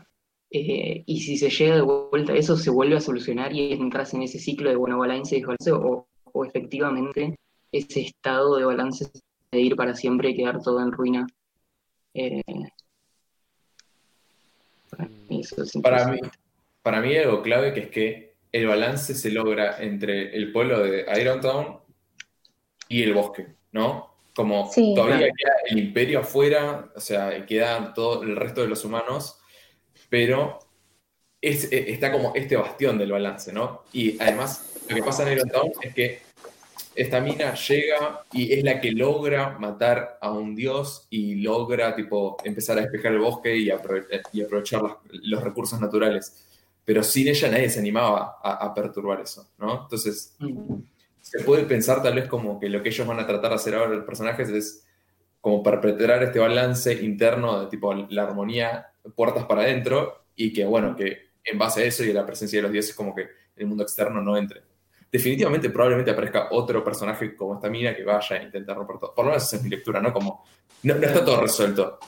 Eh, 0.51 1.03
y 1.05 1.19
si 1.21 1.37
se 1.37 1.49
llega 1.49 1.75
de 1.75 1.81
vuelta 1.81 2.33
a 2.33 2.35
eso, 2.35 2.55
se 2.55 2.69
vuelve 2.69 2.97
a 2.97 3.01
solucionar 3.01 3.53
y 3.53 3.73
entras 3.73 4.13
en 4.13 4.21
ese 4.21 4.39
ciclo 4.39 4.69
de 4.69 4.75
bueno 4.75 4.97
balance 4.99 5.35
y 5.35 5.39
desbalance, 5.39 5.71
o, 5.71 6.07
o 6.31 6.45
efectivamente 6.45 7.35
ese 7.71 8.01
estado 8.01 8.57
de 8.57 8.65
balance 8.65 9.09
de 9.51 9.59
ir 9.59 9.75
para 9.75 9.95
siempre 9.95 10.29
y 10.29 10.35
quedar 10.35 10.61
todo 10.61 10.81
en 10.81 10.91
ruina. 10.91 11.27
Eh, 12.13 12.43
para 14.89 15.09
mí 15.27 15.41
eso 15.41 15.63
es 15.63 15.73
Para 15.81 16.07
mí. 16.07 16.19
Para 16.85 17.01
mí 17.01 17.09
hay 17.09 17.23
algo 17.23 17.41
clave 17.41 17.73
que 17.73 17.79
es 17.79 17.87
que 17.89 18.35
el 18.51 18.67
balance 18.67 19.15
se 19.15 19.31
logra 19.31 19.77
entre 19.81 20.35
el 20.37 20.51
pueblo 20.51 20.83
de 20.83 21.03
Irontown 21.19 21.79
y 22.87 23.01
el 23.01 23.11
bosque, 23.15 23.47
¿no? 23.71 24.13
Como 24.35 24.71
Sí. 24.71 24.93
todavía 24.95 25.17
Claro. 25.17 25.33
queda 25.35 25.53
el 25.71 25.79
imperio 25.79 26.19
afuera, 26.19 26.91
o 26.95 26.99
sea, 26.99 27.43
queda 27.47 27.91
todo 27.95 28.21
el 28.21 28.35
resto 28.35 28.61
de 28.61 28.67
los 28.67 28.85
humanos, 28.85 29.39
pero 30.09 30.59
es- 31.41 31.71
eh, 31.71 31.85
está 31.87 32.11
como 32.11 32.33
este 32.35 32.55
bastión 32.55 32.99
del 32.99 33.11
balance, 33.13 33.51
¿no? 33.51 33.81
Y 33.91 34.21
además, 34.21 34.85
lo 34.87 34.95
que 34.95 35.01
pasa 35.01 35.23
en 35.25 35.33
Irontown 35.39 35.71
es 35.81 35.91
que 35.95 36.19
esta 36.95 37.19
mina 37.19 37.55
llega 37.55 38.21
y 38.31 38.53
es 38.53 38.63
la 38.63 38.79
que 38.79 38.91
logra 38.91 39.57
matar 39.57 40.19
a 40.21 40.31
un 40.31 40.55
dios 40.55 41.07
y 41.09 41.41
logra, 41.41 41.95
tipo, 41.95 42.37
empezar 42.43 42.77
a 42.77 42.81
despejar 42.81 43.13
el 43.13 43.19
bosque 43.21 43.57
y, 43.57 43.69
aprove- 43.69 44.21
y 44.31 44.43
aprovechar 44.43 44.83
las- 44.83 44.97
los 45.11 45.43
recursos 45.43 45.81
naturales. 45.81 46.43
Pero 46.85 47.01
sin 47.03 47.27
ella 47.27 47.49
nadie 47.49 47.69
se 47.69 47.79
animaba 47.79 48.37
a, 48.43 48.53
a 48.65 48.73
perturbar 48.73 49.19
eso, 49.21 49.49
¿no? 49.57 49.81
Entonces, 49.83 50.35
Mm. 50.39 50.75
se 51.21 51.43
puede 51.43 51.63
pensar 51.63 52.03
tal 52.03 52.13
vez 52.13 52.27
como 52.27 52.59
que 52.59 52.69
lo 52.69 52.83
que 52.83 52.89
ellos 52.89 53.07
van 53.07 53.19
a 53.19 53.25
tratar 53.27 53.49
de 53.49 53.55
hacer 53.55 53.73
ahora 53.75 53.95
los 53.95 54.05
personajes 54.05 54.47
es 54.49 54.85
como 55.41 55.61
perpetrar 55.63 56.21
este 56.23 56.39
balance 56.39 56.93
interno 56.93 57.61
de 57.61 57.67
tipo 57.67 57.93
la 57.93 58.23
armonía 58.23 58.87
puertas 59.15 59.45
para 59.45 59.61
adentro 59.63 60.25
y 60.35 60.53
que 60.53 60.65
bueno, 60.65 60.95
que 60.95 61.29
en 61.43 61.57
base 61.57 61.81
a 61.83 61.85
eso 61.85 62.03
y 62.03 62.11
a 62.11 62.13
la 62.15 62.25
presencia 62.25 62.57
de 62.59 62.63
los 62.63 62.71
dioses 62.71 62.95
como 62.95 63.13
que 63.15 63.27
el 63.55 63.65
mundo 63.67 63.83
externo 63.83 64.21
no 64.21 64.37
entre. 64.37 64.61
Definitivamente 65.11 65.69
probablemente 65.69 66.11
aparezca 66.11 66.47
otro 66.51 66.83
personaje 66.83 67.35
como 67.35 67.55
esta 67.55 67.69
mina 67.69 67.95
que 67.95 68.03
vaya 68.03 68.35
a 68.37 68.43
intentar 68.43 68.75
romper 68.75 68.97
todo. 68.99 69.13
Por 69.15 69.25
lo 69.25 69.31
menos 69.31 69.43
esa 69.43 69.55
es 69.57 69.63
mi 69.63 69.69
lectura, 69.69 70.01
¿no? 70.01 70.11
Como 70.11 70.43
no, 70.83 70.95
no 70.95 71.07
está 71.07 71.23
todo 71.23 71.41
resuelto. 71.41 71.99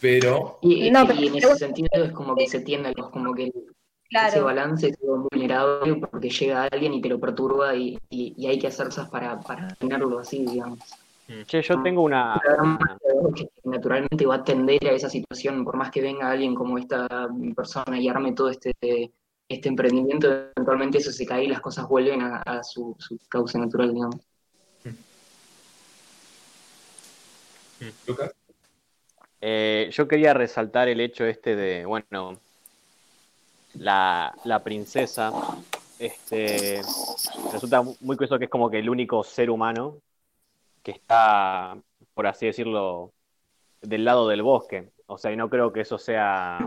Pero 0.00 0.58
Y, 0.62 0.90
No, 0.90 1.04
y 1.04 1.06
pero- 1.06 1.20
en 1.20 1.36
ese 1.36 1.56
sentido 1.56 1.88
es 2.04 2.12
como 2.12 2.34
que 2.36 2.46
se 2.46 2.60
tiende 2.60 2.88
a 2.90 2.92
los, 2.96 3.10
como 3.10 3.34
que 3.34 3.50
ese 4.10 4.40
balance 4.40 4.88
es 4.88 4.96
vulnerable 5.00 5.96
porque 5.96 6.30
llega 6.30 6.64
alguien 6.64 6.94
y 6.94 7.00
te 7.00 7.08
lo 7.08 7.18
perturba 7.20 7.74
y, 7.74 7.98
y- 8.10 8.34
y 8.36 8.46
hay 8.46 8.58
que 8.58 8.68
hacer 8.68 8.86
cosas 8.86 9.08
para, 9.10 9.38
para 9.40 9.68
tenerlo 9.76 10.18
así, 10.18 10.44
digamos. 10.44 10.78
Che, 11.46 11.60
yo 11.62 11.82
tengo 11.82 12.02
una, 12.02 12.40
que 13.34 13.48
naturalmente 13.64 14.26
va 14.26 14.36
a 14.36 14.44
tender 14.44 14.86
a 14.86 14.92
esa 14.92 15.10
situación, 15.10 15.64
por 15.64 15.76
más 15.76 15.90
que 15.90 16.00
venga 16.00 16.30
alguien 16.30 16.54
como 16.54 16.78
esta 16.78 17.28
persona 17.54 17.98
y 17.98 18.08
arme 18.08 18.32
todo 18.32 18.48
este, 18.50 18.72
este 19.48 19.68
emprendimiento, 19.68 20.28
eventualmente 20.56 20.98
eso 20.98 21.10
se 21.10 21.26
cae 21.26 21.44
y 21.44 21.48
las 21.48 21.60
cosas 21.60 21.88
vuelven 21.88 22.22
a, 22.22 22.42
a 22.46 22.62
su, 22.62 22.94
su 22.98 23.18
causa 23.28 23.58
natural, 23.58 23.92
digamos. 23.92 24.20
Lucas, 28.06 28.32
Eh, 29.40 29.90
yo 29.92 30.08
quería 30.08 30.32
resaltar 30.32 30.88
el 30.88 31.00
hecho 31.00 31.24
este 31.24 31.54
de, 31.56 31.84
bueno, 31.84 32.38
la, 33.78 34.34
la 34.44 34.62
princesa, 34.62 35.32
este, 35.98 36.82
resulta 37.52 37.82
muy 37.82 38.16
curioso 38.16 38.38
que 38.38 38.44
es 38.44 38.50
como 38.50 38.70
que 38.70 38.78
el 38.78 38.90
único 38.90 39.24
ser 39.24 39.50
humano 39.50 39.98
que 40.82 40.92
está, 40.92 41.76
por 42.14 42.26
así 42.26 42.46
decirlo, 42.46 43.12
del 43.80 44.04
lado 44.04 44.28
del 44.28 44.42
bosque. 44.42 44.90
O 45.06 45.18
sea, 45.18 45.32
y 45.32 45.36
no 45.36 45.48
creo 45.48 45.72
que 45.72 45.80
eso 45.80 45.98
sea 45.98 46.58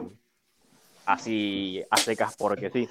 así 1.05 1.81
a 1.89 1.97
secas 1.97 2.35
porque 2.37 2.69
sí. 2.69 2.89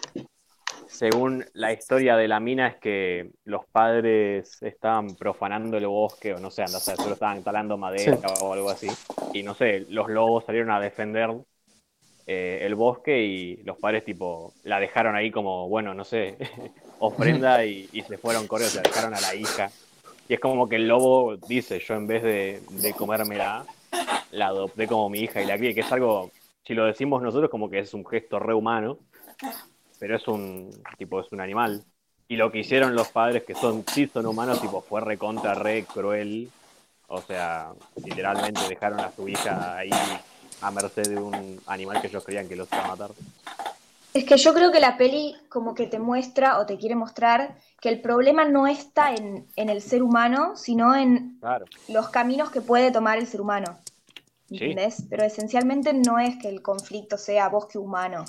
Según 0.87 1.45
la 1.53 1.73
historia 1.73 2.17
de 2.17 2.29
la 2.29 2.41
mina 2.41 2.69
es 2.69 2.77
que 2.77 3.31
los 3.45 3.67
padres 3.67 4.63
estaban 4.63 5.17
profanando 5.17 5.77
el 5.77 5.87
bosque 5.87 6.33
o 6.33 6.41
no 6.41 6.51
sé, 6.51 6.63
anda 6.63 6.79
a 6.79 6.81
saber, 6.81 7.01
solo 7.01 7.13
estaban 7.15 7.43
talando 7.43 7.77
madera 7.77 8.19
o 8.41 8.53
algo 8.55 8.71
así. 8.71 8.89
Y 9.35 9.43
no 9.43 9.55
sé, 9.55 9.81
los 9.91 10.09
lobos 10.09 10.45
salieron 10.47 10.71
a 10.71 10.81
defender 10.81 11.31
eh, 12.31 12.67
el 12.67 12.75
bosque 12.75 13.25
y 13.25 13.57
los 13.63 13.79
padres 13.79 14.05
tipo 14.05 14.53
la 14.65 14.79
dejaron 14.79 15.17
ahí 15.17 15.31
como, 15.31 15.67
bueno, 15.67 15.95
no 15.95 16.05
sé, 16.05 16.37
ofrenda 16.99 17.65
y, 17.65 17.87
se 18.07 18.19
fueron 18.19 18.47
corriendo, 18.47 18.77
la 18.77 18.83
dejaron 18.83 19.15
a 19.15 19.21
la 19.21 19.35
hija. 19.35 19.71
Y 20.29 20.35
es 20.35 20.41
como 20.41 20.69
que 20.69 20.77
el 20.77 20.87
lobo 20.87 21.39
dice, 21.49 21.79
yo 21.79 21.95
en 21.95 22.07
vez 22.07 22.23
de, 22.23 22.61
de 22.69 22.93
comérmela, 22.93 23.65
la 24.33 24.49
adopté 24.49 24.87
como 24.87 25.09
mi 25.09 25.21
hija 25.21 25.41
y 25.41 25.47
la 25.47 25.57
crié, 25.57 25.75
que 25.75 25.81
es 25.81 25.91
algo, 25.91 26.31
si 26.67 26.75
lo 26.75 26.85
decimos 26.85 27.23
nosotros, 27.23 27.51
como 27.51 27.71
que 27.71 27.79
es 27.79 27.95
un 27.95 28.05
gesto 28.05 28.39
re 28.39 28.53
humano, 28.53 28.99
pero 29.99 30.15
es 30.15 30.29
un, 30.29 30.71
tipo, 30.99 31.21
es 31.21 31.33
un 31.33 31.41
animal. 31.41 31.83
Y 32.29 32.37
lo 32.37 32.53
que 32.53 32.59
hicieron 32.59 32.95
los 32.95 33.09
padres, 33.09 33.45
que 33.45 33.55
son, 33.55 33.87
sí 33.87 34.07
son 34.07 34.27
humanos, 34.27 34.61
tipo, 34.61 34.83
fue 34.83 35.01
recontra, 35.01 35.55
re 35.55 35.85
cruel. 35.85 36.51
O 37.07 37.23
sea, 37.23 37.73
literalmente 38.05 38.61
dejaron 38.69 39.01
a 39.01 39.11
su 39.13 39.27
hija 39.27 39.79
ahí 39.79 39.89
a 40.61 40.71
merced 40.71 41.09
de 41.09 41.17
un 41.17 41.61
animal 41.67 42.01
que 42.01 42.09
ellos 42.09 42.25
creían 42.25 42.49
que 42.49 42.57
los 42.57 42.69
iba 42.73 42.85
a 42.85 42.89
matar. 42.89 43.11
Es 44.15 44.25
que 44.25 44.37
yo 44.37 44.55
creo 44.55 44.73
que 44.73 44.81
la 44.81 44.97
peli 44.97 45.37
como 45.49 45.75
que 45.75 45.87
te 45.87 45.99
muestra 45.99 46.59
o 46.59 46.67
te 46.67 46.79
quiere 46.79 46.95
mostrar 46.97 47.57
que 47.81 47.89
el 47.89 48.01
problema 48.01 48.45
no 48.45 48.67
está 48.67 49.15
en, 49.15 49.47
en 49.55 49.69
el 49.69 49.83
ser 49.83 50.03
humano, 50.03 50.57
sino 50.57 50.97
en 50.97 51.39
Claro. 51.41 51.67
los 51.89 52.09
caminos 52.09 52.51
que 52.51 52.61
puede 52.61 52.91
tomar 52.91 53.19
el 53.19 53.27
ser 53.27 53.41
humano. 53.41 53.79
Sí. 54.49 54.57
¿Entendés? 54.57 55.05
Pero 55.11 55.25
esencialmente 55.25 55.93
no 55.93 56.19
es 56.19 56.37
que 56.39 56.49
el 56.49 56.63
conflicto 56.63 57.19
sea 57.19 57.49
bosque 57.51 57.77
humano, 57.79 58.25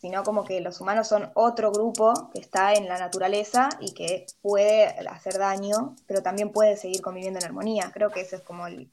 sino 0.00 0.22
como 0.22 0.44
que 0.44 0.60
los 0.60 0.80
humanos 0.80 1.08
son 1.08 1.30
otro 1.34 1.72
grupo 1.72 2.30
que 2.32 2.40
está 2.40 2.74
en 2.74 2.86
la 2.88 2.96
naturaleza 2.96 3.68
y 3.80 3.92
que 3.92 4.24
puede 4.40 4.86
hacer 5.08 5.36
daño, 5.38 5.96
pero 6.06 6.22
también 6.22 6.52
puede 6.52 6.76
seguir 6.76 7.02
conviviendo 7.02 7.40
en 7.40 7.46
armonía. 7.46 7.90
Creo 7.92 8.10
que 8.10 8.20
ese 8.20 8.36
es 8.36 8.42
como 8.42 8.66
el, 8.68 8.88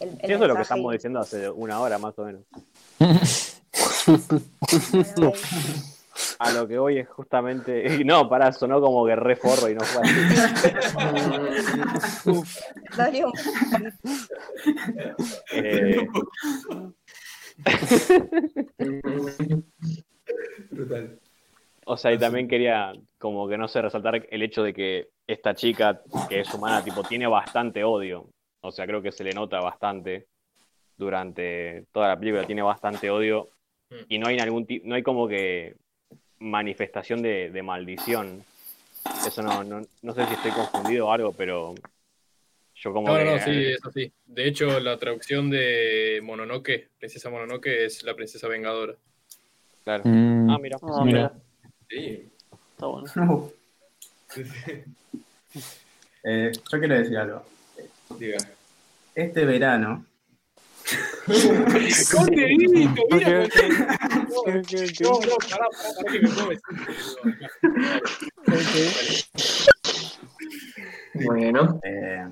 el, 0.00 0.08
el 0.08 0.16
Sí, 0.16 0.32
eso 0.32 0.42
es 0.42 0.48
lo 0.48 0.56
que 0.56 0.62
estamos 0.62 0.92
diciendo 0.92 1.20
hace 1.20 1.48
una 1.48 1.80
hora 1.80 1.98
más 1.98 2.18
o 2.18 2.24
menos. 2.24 2.42
A 6.38 6.52
lo 6.52 6.66
que 6.66 6.78
hoy 6.78 6.98
es 6.98 7.08
justamente. 7.08 8.04
No, 8.04 8.28
pará, 8.28 8.52
sonó 8.52 8.80
como 8.80 9.06
que 9.06 9.16
re 9.16 9.36
forro 9.36 9.68
y 9.68 9.74
no 9.74 9.84
fue 9.84 10.02
así. 10.02 10.20
Eh, 15.52 16.08
brutal. 20.70 21.20
O 21.86 21.96
sea, 21.96 22.12
y 22.12 22.18
también 22.18 22.48
quería, 22.48 22.92
como 23.18 23.48
que 23.48 23.58
no 23.58 23.68
sé, 23.68 23.82
resaltar 23.82 24.26
el 24.30 24.42
hecho 24.42 24.62
de 24.62 24.72
que 24.72 25.08
esta 25.26 25.54
chica, 25.54 26.02
que 26.28 26.40
es 26.40 26.54
humana, 26.54 26.82
tipo, 26.84 27.02
tiene 27.02 27.26
bastante 27.26 27.84
odio. 27.84 28.28
O 28.62 28.70
sea, 28.72 28.86
creo 28.86 29.00
que 29.02 29.12
se 29.12 29.24
le 29.24 29.32
nota 29.32 29.60
bastante 29.60 30.26
durante 30.96 31.84
toda 31.92 32.08
la 32.08 32.18
película, 32.18 32.46
tiene 32.46 32.62
bastante 32.62 33.10
odio. 33.10 33.48
Y 34.08 34.18
no 34.18 34.28
hay 34.28 34.38
algún 34.38 34.66
no 34.84 34.94
hay 34.94 35.02
como 35.02 35.26
que 35.26 35.74
manifestación 36.38 37.22
de, 37.22 37.50
de 37.50 37.62
maldición. 37.62 38.44
Eso 39.26 39.42
no, 39.42 39.64
no, 39.64 39.82
no 40.02 40.14
sé 40.14 40.26
si 40.26 40.34
estoy 40.34 40.52
confundido 40.52 41.08
o 41.08 41.12
algo, 41.12 41.32
pero 41.32 41.74
yo 42.76 42.92
como 42.92 43.08
No, 43.08 43.18
que... 43.18 43.24
no, 43.24 43.36
no, 43.36 43.42
sí, 43.42 43.64
es 43.72 43.84
así. 43.84 44.12
De 44.26 44.46
hecho, 44.46 44.78
la 44.78 44.96
traducción 44.98 45.50
de 45.50 46.20
Mononoke, 46.22 46.88
Princesa 46.98 47.30
Mononoke, 47.30 47.84
es 47.84 48.02
la 48.04 48.14
princesa 48.14 48.46
vengadora. 48.46 48.94
Claro. 49.84 50.02
Mm, 50.04 50.50
Ah, 50.50 50.58
mira. 50.60 50.78
Ah, 50.82 51.02
mira. 51.04 51.32
Sí. 51.88 52.30
Está 52.72 52.86
bueno. 52.86 53.08
No. 53.16 53.50
Eh, 56.22 56.52
yo 56.70 56.78
quiero 56.78 56.94
decir 56.98 57.16
algo. 57.16 57.42
Diga. 58.18 58.38
Este 59.14 59.44
verano, 59.44 60.04
¡Condenito! 62.12 63.02
¡Mira! 63.10 63.46
No, 65.00 65.10
no, 65.20 65.36
pará, 65.48 65.66
pará, 65.70 66.12
que 66.12 66.18
me 66.20 66.28
puedo 66.28 66.48
decir. 66.50 66.64
Bueno, 71.24 71.80
eh. 71.84 72.28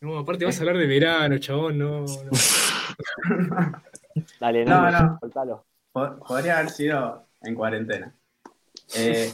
No, 0.00 0.18
aparte 0.18 0.44
vas 0.44 0.56
a 0.56 0.60
hablar 0.60 0.76
de 0.78 0.86
verano, 0.86 1.38
chabón, 1.38 1.78
no, 1.78 2.00
no. 2.00 2.06
Dale, 4.40 4.64
No, 4.64 4.90
no, 4.90 5.00
no. 5.00 5.18
soltalo. 5.20 5.64
po- 5.92 6.18
podría 6.26 6.58
haber 6.58 6.70
sido 6.70 7.26
en 7.42 7.54
cuarentena. 7.54 8.14
Eh, 8.94 9.32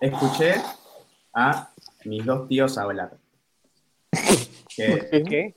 escuché 0.00 0.54
a 1.34 1.69
mis 2.04 2.24
dos 2.24 2.48
tíos 2.48 2.78
hablar. 2.78 3.16
Que 4.76 5.24
¿Qué? 5.28 5.54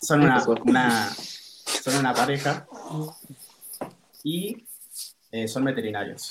son 0.00 0.20
una, 0.22 0.44
una- 0.64 1.10
son 1.10 1.96
una 1.96 2.14
pareja 2.14 2.66
y 4.22 4.66
eh, 5.32 5.48
son 5.48 5.64
veterinarios. 5.64 6.28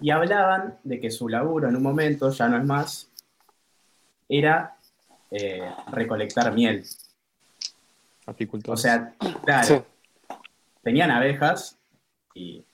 Y 0.00 0.10
hablaban 0.10 0.78
de 0.84 1.00
que 1.00 1.10
su 1.10 1.28
laburo 1.28 1.68
en 1.68 1.76
un 1.76 1.82
momento, 1.82 2.30
ya 2.30 2.48
no 2.48 2.58
es 2.58 2.64
más, 2.64 3.08
era 4.28 4.76
eh, 5.30 5.70
recolectar 5.92 6.52
miel. 6.52 6.84
O 8.66 8.76
sea, 8.76 9.14
claro, 9.44 9.66
Sí. 9.66 9.80
tenían 10.82 11.10
abejas 11.10 11.78
y. 12.34 12.64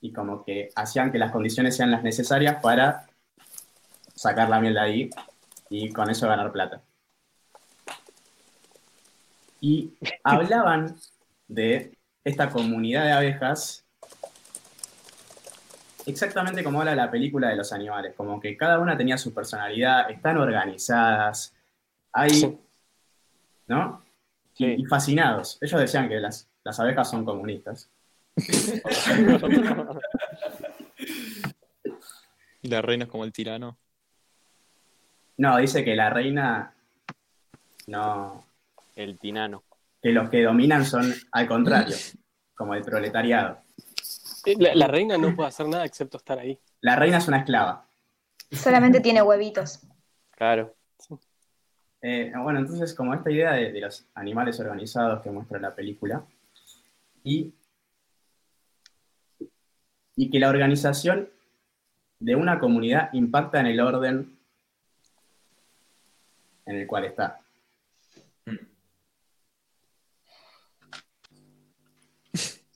y 0.00 0.12
como 0.12 0.44
que 0.44 0.70
hacían 0.74 1.10
que 1.10 1.18
las 1.18 1.32
condiciones 1.32 1.76
sean 1.76 1.90
las 1.90 2.02
necesarias 2.02 2.60
para 2.62 3.06
sacar 4.14 4.48
la 4.48 4.60
miel 4.60 4.74
de 4.74 4.80
ahí 4.80 5.10
y 5.70 5.90
con 5.92 6.10
eso 6.10 6.28
ganar 6.28 6.52
plata. 6.52 6.82
Y 9.60 9.94
hablaban 10.24 10.96
de 11.46 11.96
esta 12.24 12.50
comunidad 12.50 13.04
de 13.04 13.12
abejas 13.12 13.84
exactamente 16.08 16.64
como 16.64 16.80
habla 16.80 16.94
la 16.94 17.10
película 17.10 17.48
de 17.48 17.56
los 17.56 17.72
animales, 17.72 18.14
como 18.16 18.40
que 18.40 18.56
cada 18.56 18.78
una 18.78 18.96
tenía 18.96 19.18
su 19.18 19.34
personalidad, 19.34 20.10
están 20.10 20.38
organizadas, 20.38 21.54
hay. 22.12 22.58
¿no? 23.66 24.02
Sí. 24.54 24.74
y 24.78 24.84
fascinados. 24.86 25.58
Ellos 25.60 25.80
decían 25.80 26.08
que 26.08 26.18
las, 26.18 26.48
las 26.64 26.80
abejas 26.80 27.10
son 27.10 27.24
comunistas. 27.24 27.90
Y 32.62 32.68
la 32.68 32.82
reina 32.82 33.04
es 33.04 33.10
como 33.10 33.24
el 33.24 33.32
tirano. 33.32 33.78
No, 35.36 35.56
dice 35.58 35.84
que 35.84 35.94
la 35.94 36.10
reina 36.10 36.74
no, 37.86 38.44
El 38.96 39.18
tinano. 39.18 39.62
que 40.02 40.10
los 40.10 40.28
que 40.28 40.42
dominan 40.42 40.84
son 40.84 41.14
al 41.32 41.46
contrario, 41.46 41.96
como 42.54 42.74
el 42.74 42.82
proletariado. 42.82 43.58
La, 44.58 44.74
la 44.74 44.86
reina 44.86 45.16
no 45.18 45.34
puede 45.34 45.48
hacer 45.48 45.68
nada 45.68 45.84
excepto 45.84 46.16
estar 46.18 46.38
ahí. 46.38 46.58
La 46.80 46.96
reina 46.96 47.18
es 47.18 47.28
una 47.28 47.38
esclava. 47.38 47.86
Solamente 48.50 49.00
tiene 49.00 49.22
huevitos. 49.22 49.80
Claro. 50.30 50.74
Eh, 52.00 52.32
bueno, 52.40 52.60
entonces 52.60 52.94
como 52.94 53.12
esta 53.14 53.30
idea 53.30 53.52
de, 53.52 53.72
de 53.72 53.80
los 53.80 54.06
animales 54.14 54.58
organizados 54.60 55.20
que 55.22 55.30
muestra 55.30 55.58
la 55.58 55.74
película 55.74 56.24
y, 57.24 57.52
y 60.18 60.30
que 60.30 60.40
la 60.40 60.48
organización 60.48 61.30
de 62.18 62.34
una 62.34 62.58
comunidad 62.58 63.08
impacta 63.12 63.60
en 63.60 63.66
el 63.66 63.80
orden 63.80 64.36
en 66.66 66.76
el 66.76 66.88
cual 66.88 67.04
está. 67.04 67.40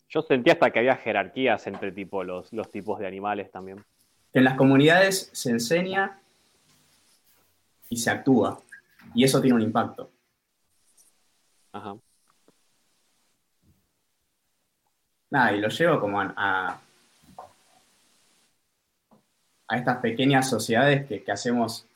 Yo 0.09 0.23
sentí 0.23 0.51
hasta 0.51 0.71
que 0.71 0.79
había 0.79 0.95
jerarquías 0.95 1.67
entre 1.67 1.91
tipo 1.91 2.23
los, 2.23 2.53
los 2.53 2.71
tipos 2.71 3.01
de 3.01 3.09
animales 3.09 3.51
también. 3.51 3.85
En 4.33 4.45
las 4.45 4.55
comunidades 4.57 5.29
se 5.33 5.51
enseña 5.51 6.21
y 7.89 7.97
se 7.97 8.11
actúa 8.11 8.61
y 9.15 9.25
eso 9.25 9.41
tiene 9.41 9.57
un 9.57 9.63
impacto. 9.63 10.13
Ajá. 11.73 11.97
Nada, 15.31 15.53
y 15.55 15.61
lo 15.61 15.69
llevo 15.69 15.99
como 15.99 16.21
a, 16.21 16.33
a, 16.37 16.81
a 19.73 19.79
estas 19.79 19.99
pequeñas 19.99 20.51
sociedades 20.51 21.07
que, 21.07 21.23
que 21.23 21.33
hacemos 21.33 21.87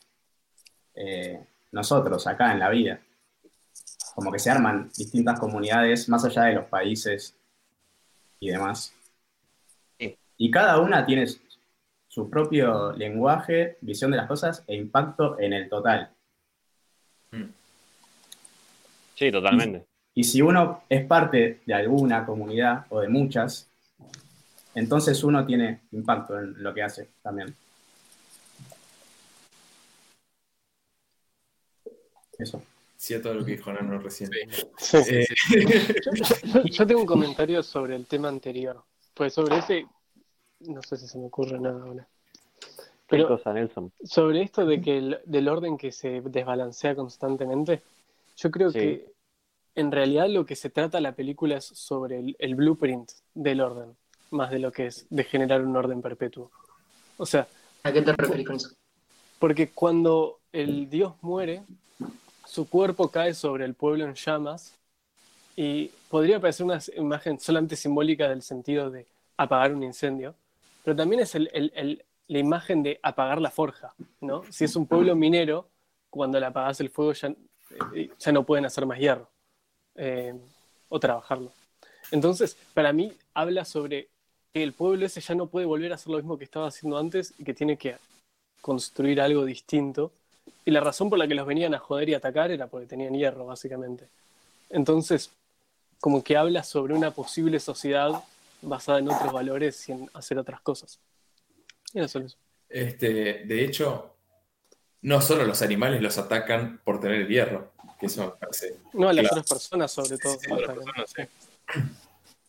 eh, 0.94 1.38
nosotros 1.72 2.26
acá 2.26 2.52
en 2.52 2.58
la 2.58 2.70
vida. 2.70 3.00
Como 4.14 4.32
que 4.32 4.38
se 4.38 4.50
arman 4.50 4.88
distintas 4.96 5.38
comunidades 5.38 6.08
más 6.08 6.24
allá 6.24 6.44
de 6.44 6.54
los 6.54 6.64
países 6.66 7.36
y 8.40 8.48
demás. 8.48 8.94
Sí. 9.98 10.16
Y 10.38 10.50
cada 10.50 10.78
una 10.80 11.04
tiene 11.04 11.26
su- 11.26 11.40
su 12.08 12.30
propio 12.30 12.92
lenguaje, 12.92 13.76
visión 13.82 14.10
de 14.10 14.16
las 14.16 14.26
cosas 14.26 14.64
e 14.66 14.74
impacto 14.74 15.38
en 15.38 15.52
el 15.52 15.68
total. 15.68 16.08
Sí, 19.14 19.30
totalmente. 19.30 19.84
Y 20.14 20.24
si 20.24 20.40
uno 20.40 20.82
es 20.88 21.04
parte 21.04 21.60
de 21.66 21.74
alguna 21.74 22.24
comunidad 22.24 22.86
o 22.88 23.00
de 23.00 23.08
muchas, 23.08 23.68
entonces 24.74 25.22
uno 25.24 25.44
tiene 25.44 25.80
impacto 25.92 26.38
en 26.38 26.62
lo 26.62 26.72
que 26.72 26.82
hace 26.82 27.10
también. 27.22 27.54
Eso. 32.38 32.62
Sí, 32.96 33.14
a 33.14 33.20
todo 33.22 33.34
lo 33.34 33.44
que 33.44 33.52
dijo 33.52 33.72
Nano 33.72 33.98
recién. 33.98 34.30
Sí. 34.78 34.96
Eh, 35.10 35.26
Yo, 36.44 36.62
yo 36.64 36.86
tengo 36.86 37.00
un 37.00 37.06
comentario 37.06 37.62
sobre 37.62 37.94
el 37.96 38.06
tema 38.06 38.28
anterior. 38.28 38.82
Pues 39.14 39.34
sobre 39.34 39.58
ese, 39.58 39.86
no 40.60 40.82
sé 40.82 40.96
si 40.96 41.06
se 41.06 41.18
me 41.18 41.26
ocurre 41.26 41.58
nada 41.60 41.82
ahora. 41.82 42.06
¿Qué 42.60 42.68
Pero 43.08 43.28
cosa, 43.28 43.52
Nelson? 43.52 43.92
sobre 44.02 44.42
esto 44.42 44.64
de 44.66 44.80
que 44.80 44.98
el- 44.98 45.18
del 45.24 45.48
orden 45.48 45.76
que 45.78 45.92
se 45.92 46.20
desbalancea 46.22 46.94
constantemente, 46.96 47.82
yo 48.36 48.50
creo 48.50 48.70
Sí. 48.70 48.78
que 48.78 49.12
en 49.74 49.92
realidad 49.92 50.28
lo 50.28 50.44
que 50.46 50.56
se 50.56 50.70
trata 50.70 51.00
la 51.00 51.12
película 51.12 51.58
es 51.58 51.64
sobre 51.66 52.18
el, 52.18 52.36
el 52.38 52.54
blueprint 52.54 53.10
del 53.34 53.60
orden, 53.60 53.94
más 54.30 54.50
de 54.50 54.58
lo 54.58 54.72
que 54.72 54.86
es 54.86 55.06
de 55.10 55.22
generar 55.24 55.62
un 55.62 55.76
orden 55.76 56.00
perpetuo. 56.02 56.50
O 57.18 57.26
sea, 57.26 57.46
¿A 57.84 57.92
qué 57.92 58.02
te 58.02 58.12
referís 58.12 58.46
con 58.46 58.56
eso? 58.56 58.70
porque 59.38 59.68
cuando 59.70 60.40
el 60.52 60.88
dios 60.90 61.12
muere, 61.20 61.62
su 62.46 62.68
cuerpo 62.68 63.10
cae 63.10 63.34
sobre 63.34 63.64
el 63.64 63.74
pueblo 63.74 64.04
en 64.04 64.14
llamas 64.14 64.74
y 65.56 65.88
podría 66.08 66.40
parecer 66.40 66.66
una 66.66 66.78
imagen 66.96 67.40
solamente 67.40 67.76
simbólica 67.76 68.28
del 68.28 68.42
sentido 68.42 68.90
de 68.90 69.06
apagar 69.36 69.72
un 69.72 69.82
incendio, 69.82 70.34
pero 70.84 70.96
también 70.96 71.20
es 71.20 71.34
la 71.34 72.38
imagen 72.38 72.82
de 72.82 72.98
apagar 73.02 73.40
la 73.40 73.50
forja, 73.50 73.94
¿no? 74.20 74.42
Si 74.50 74.64
es 74.64 74.76
un 74.76 74.86
pueblo 74.86 75.14
minero, 75.14 75.68
cuando 76.10 76.40
le 76.40 76.46
apagas 76.46 76.80
el 76.80 76.90
fuego 76.90 77.12
ya, 77.12 77.34
eh, 77.94 78.10
ya 78.18 78.32
no 78.32 78.44
pueden 78.44 78.64
hacer 78.64 78.86
más 78.86 78.98
hierro 78.98 79.28
eh, 79.94 80.34
o 80.88 81.00
trabajarlo. 81.00 81.52
Entonces, 82.10 82.56
para 82.74 82.92
mí 82.92 83.12
habla 83.34 83.64
sobre 83.64 84.08
que 84.52 84.62
el 84.62 84.72
pueblo 84.72 85.06
ese 85.06 85.20
ya 85.20 85.34
no 85.34 85.48
puede 85.48 85.66
volver 85.66 85.92
a 85.92 85.96
hacer 85.96 86.10
lo 86.10 86.18
mismo 86.18 86.38
que 86.38 86.44
estaba 86.44 86.68
haciendo 86.68 86.98
antes 86.98 87.34
y 87.38 87.44
que 87.44 87.54
tiene 87.54 87.76
que 87.76 87.96
construir 88.60 89.20
algo 89.20 89.44
distinto. 89.44 90.12
Y 90.66 90.72
la 90.72 90.80
razón 90.80 91.08
por 91.08 91.18
la 91.18 91.26
que 91.26 91.34
los 91.34 91.46
venían 91.46 91.74
a 91.74 91.78
joder 91.78 92.08
y 92.08 92.14
atacar 92.14 92.50
era 92.50 92.66
porque 92.66 92.86
tenían 92.86 93.14
hierro, 93.14 93.46
básicamente. 93.46 94.08
Entonces, 94.68 95.30
como 96.00 96.24
que 96.24 96.36
habla 96.36 96.64
sobre 96.64 96.92
una 96.92 97.12
posible 97.12 97.60
sociedad 97.60 98.22
basada 98.62 98.98
en 98.98 99.08
otros 99.08 99.32
valores 99.32 99.88
y 99.88 99.92
en 99.92 100.10
hacer 100.12 100.38
otras 100.38 100.60
cosas. 100.60 100.98
Y 101.94 102.00
eso. 102.00 102.20
Este, 102.68 103.44
de 103.44 103.64
hecho, 103.64 104.16
no 105.02 105.20
solo 105.20 105.44
los 105.44 105.62
animales 105.62 106.02
los 106.02 106.18
atacan 106.18 106.80
por 106.84 107.00
tener 107.00 107.22
el 107.22 107.28
hierro, 107.28 107.72
que 108.00 108.06
eso 108.06 108.26
me 108.26 108.32
parece. 108.32 108.76
No, 108.92 109.08
a 109.08 109.12
las 109.12 109.30
otras 109.30 109.46
personas, 109.46 109.92
sobre 109.92 110.18
todo. 110.18 110.36
Sí, 110.36 110.50
sí. 111.16 111.22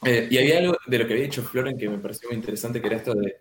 Eh, 0.05 0.27
y 0.29 0.37
había 0.37 0.59
algo 0.59 0.77
de 0.85 0.99
lo 0.99 1.07
que 1.07 1.13
había 1.13 1.25
dicho 1.25 1.43
Floren 1.43 1.77
que 1.77 1.89
me 1.89 1.97
pareció 1.97 2.29
muy 2.29 2.37
interesante, 2.37 2.81
que 2.81 2.87
era 2.87 2.97
esto 2.97 3.13
de 3.13 3.39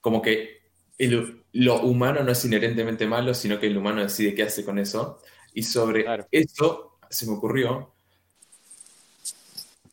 como 0.00 0.20
que 0.20 0.63
el- 0.98 1.42
lo 1.52 1.82
humano 1.82 2.22
no 2.22 2.32
es 2.32 2.44
inherentemente 2.44 3.06
malo, 3.06 3.34
sino 3.34 3.58
que 3.60 3.66
el 3.66 3.76
humano 3.76 4.02
decide 4.02 4.34
qué 4.34 4.44
hace 4.44 4.64
con 4.64 4.78
eso. 4.78 5.20
Y 5.54 5.62
sobre 5.62 6.04
Claro. 6.04 6.26
eso 6.30 6.98
se 7.10 7.26
me 7.26 7.32
ocurrió, 7.32 7.92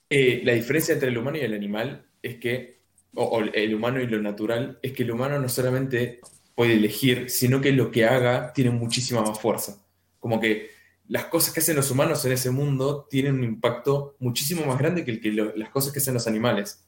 eh, 0.09 0.41
la 0.43 0.53
diferencia 0.53 0.93
entre 0.93 1.09
el 1.09 1.17
humano 1.17 1.37
y 1.37 1.41
el 1.41 1.53
animal 1.53 2.05
es 2.21 2.37
que, 2.37 2.81
o, 3.15 3.23
o 3.23 3.39
el 3.41 3.73
humano 3.75 4.01
y 4.01 4.07
lo 4.07 4.21
natural, 4.21 4.79
es 4.81 4.91
que 4.93 5.03
el 5.03 5.11
humano 5.11 5.39
no 5.39 5.47
solamente 5.49 6.19
puede 6.55 6.73
elegir, 6.73 7.29
sino 7.29 7.61
que 7.61 7.71
lo 7.71 7.91
que 7.91 8.05
haga 8.05 8.51
tiene 8.53 8.71
muchísima 8.71 9.21
más 9.21 9.39
fuerza. 9.39 9.77
Como 10.19 10.39
que 10.39 10.69
las 11.07 11.25
cosas 11.25 11.53
que 11.53 11.59
hacen 11.61 11.75
los 11.75 11.91
humanos 11.91 12.23
en 12.25 12.33
ese 12.33 12.51
mundo 12.51 13.07
tienen 13.09 13.35
un 13.35 13.43
impacto 13.43 14.15
muchísimo 14.19 14.65
más 14.65 14.77
grande 14.77 15.03
que, 15.05 15.11
el 15.11 15.21
que 15.21 15.31
lo- 15.31 15.55
las 15.55 15.69
cosas 15.69 15.91
que 15.93 15.99
hacen 15.99 16.13
los 16.13 16.27
animales. 16.27 16.83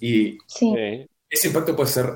Y 0.00 0.38
Sí. 0.46 0.74
Ese 1.28 1.48
impacto 1.48 1.74
puede 1.74 1.90
ser 1.90 2.06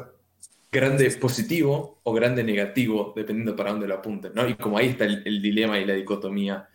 grande 0.72 1.10
positivo 1.12 2.00
o 2.04 2.12
grande 2.12 2.44
negativo, 2.44 3.12
dependiendo 3.16 3.56
para 3.56 3.70
dónde 3.72 3.88
lo 3.88 3.94
apunten, 3.96 4.32
¿no? 4.34 4.48
Y 4.48 4.54
como 4.56 4.78
ahí 4.78 4.88
está 4.90 5.04
el, 5.04 5.22
el 5.26 5.42
dilema 5.42 5.78
y 5.78 5.84
la 5.84 5.94
dicotomía 5.94 6.68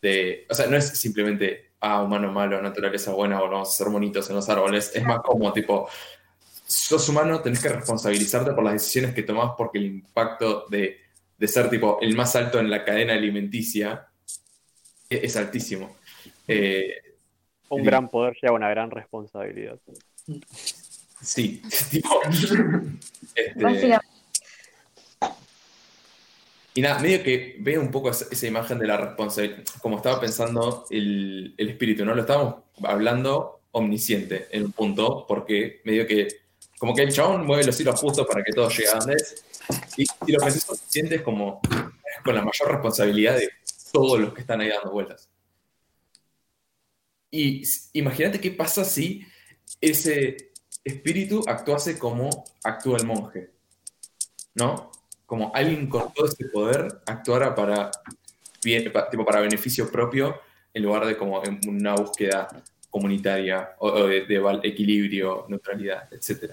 de, 0.00 0.46
o 0.50 0.54
sea, 0.54 0.66
no 0.66 0.76
es 0.76 0.88
simplemente, 0.98 1.72
ah, 1.80 2.02
humano 2.02 2.32
malo, 2.32 2.60
naturaleza 2.62 3.12
buena, 3.12 3.42
o 3.42 3.48
vamos 3.50 3.68
a 3.68 3.72
ser 3.72 3.88
bonitos 3.88 4.28
en 4.30 4.36
los 4.36 4.48
árboles, 4.48 4.92
es 4.94 5.04
más 5.04 5.20
como 5.20 5.52
tipo, 5.52 5.88
sos 6.66 7.08
humano, 7.08 7.40
tenés 7.42 7.62
que 7.62 7.68
responsabilizarte 7.68 8.52
por 8.52 8.64
las 8.64 8.74
decisiones 8.74 9.14
que 9.14 9.22
tomás 9.22 9.52
porque 9.56 9.78
el 9.78 9.86
impacto 9.86 10.66
de, 10.70 10.98
de 11.38 11.48
ser 11.48 11.68
tipo 11.70 11.98
el 12.00 12.16
más 12.16 12.34
alto 12.36 12.58
en 12.60 12.70
la 12.70 12.84
cadena 12.84 13.14
alimenticia 13.14 14.08
es, 15.08 15.24
es 15.24 15.36
altísimo. 15.36 15.96
Eh, 16.48 16.94
Un 17.68 17.82
gran 17.82 18.08
poder 18.08 18.36
lleva 18.40 18.54
una 18.54 18.70
gran 18.70 18.90
responsabilidad. 18.90 19.78
Sí, 21.22 21.62
tipo. 21.90 22.20
este, 23.34 23.98
y 26.74 26.80
nada, 26.80 26.98
medio 27.00 27.22
que 27.22 27.56
veo 27.60 27.80
un 27.80 27.90
poco 27.90 28.10
esa, 28.10 28.26
esa 28.30 28.46
imagen 28.46 28.78
de 28.78 28.86
la 28.86 28.96
responsabilidad, 28.96 29.62
como 29.80 29.98
estaba 29.98 30.20
pensando 30.20 30.86
el, 30.90 31.54
el 31.56 31.68
espíritu, 31.68 32.04
¿no? 32.04 32.14
Lo 32.14 32.22
estábamos 32.22 32.56
hablando 32.82 33.60
omnisciente 33.72 34.48
en 34.50 34.64
un 34.64 34.72
punto, 34.72 35.26
porque 35.28 35.80
medio 35.84 36.06
que, 36.06 36.28
como 36.78 36.94
que 36.94 37.02
el 37.02 37.12
chabón 37.12 37.46
mueve 37.46 37.64
los 37.64 37.78
hilos 37.78 38.00
justos 38.00 38.26
para 38.26 38.42
que 38.42 38.52
todo 38.52 38.68
llegue 38.68 38.88
a 38.88 38.98
donde 38.98 39.14
es, 39.14 39.44
y, 39.96 40.04
y 40.26 40.32
lo 40.32 40.38
pensás 40.40 40.68
omnisciente 40.68 41.16
es 41.16 41.22
como 41.22 41.60
con 42.24 42.34
la 42.34 42.42
mayor 42.42 42.72
responsabilidad 42.72 43.36
de 43.36 43.50
todos 43.92 44.18
los 44.18 44.32
que 44.32 44.40
están 44.40 44.60
ahí 44.60 44.68
dando 44.68 44.90
vueltas. 44.90 45.28
Y 47.30 47.62
imagínate 47.94 48.40
qué 48.40 48.50
pasa 48.50 48.84
si 48.84 49.24
ese 49.80 50.51
espíritu 50.84 51.42
actuase 51.46 51.98
como 51.98 52.28
actúa 52.64 52.98
el 52.98 53.06
monje, 53.06 53.50
¿no? 54.54 54.90
Como 55.26 55.52
alguien 55.54 55.88
con 55.88 56.12
todo 56.12 56.26
ese 56.26 56.46
poder 56.46 57.00
actuara 57.06 57.54
para, 57.54 57.90
tipo, 58.60 59.24
para 59.24 59.40
beneficio 59.40 59.90
propio 59.90 60.40
en 60.74 60.82
lugar 60.82 61.06
de 61.06 61.16
como 61.16 61.42
en 61.44 61.60
una 61.68 61.94
búsqueda 61.94 62.48
comunitaria 62.90 63.74
o, 63.78 64.06
de, 64.06 64.26
equilibrio, 64.64 65.46
neutralidad, 65.48 66.12
etc. 66.12 66.52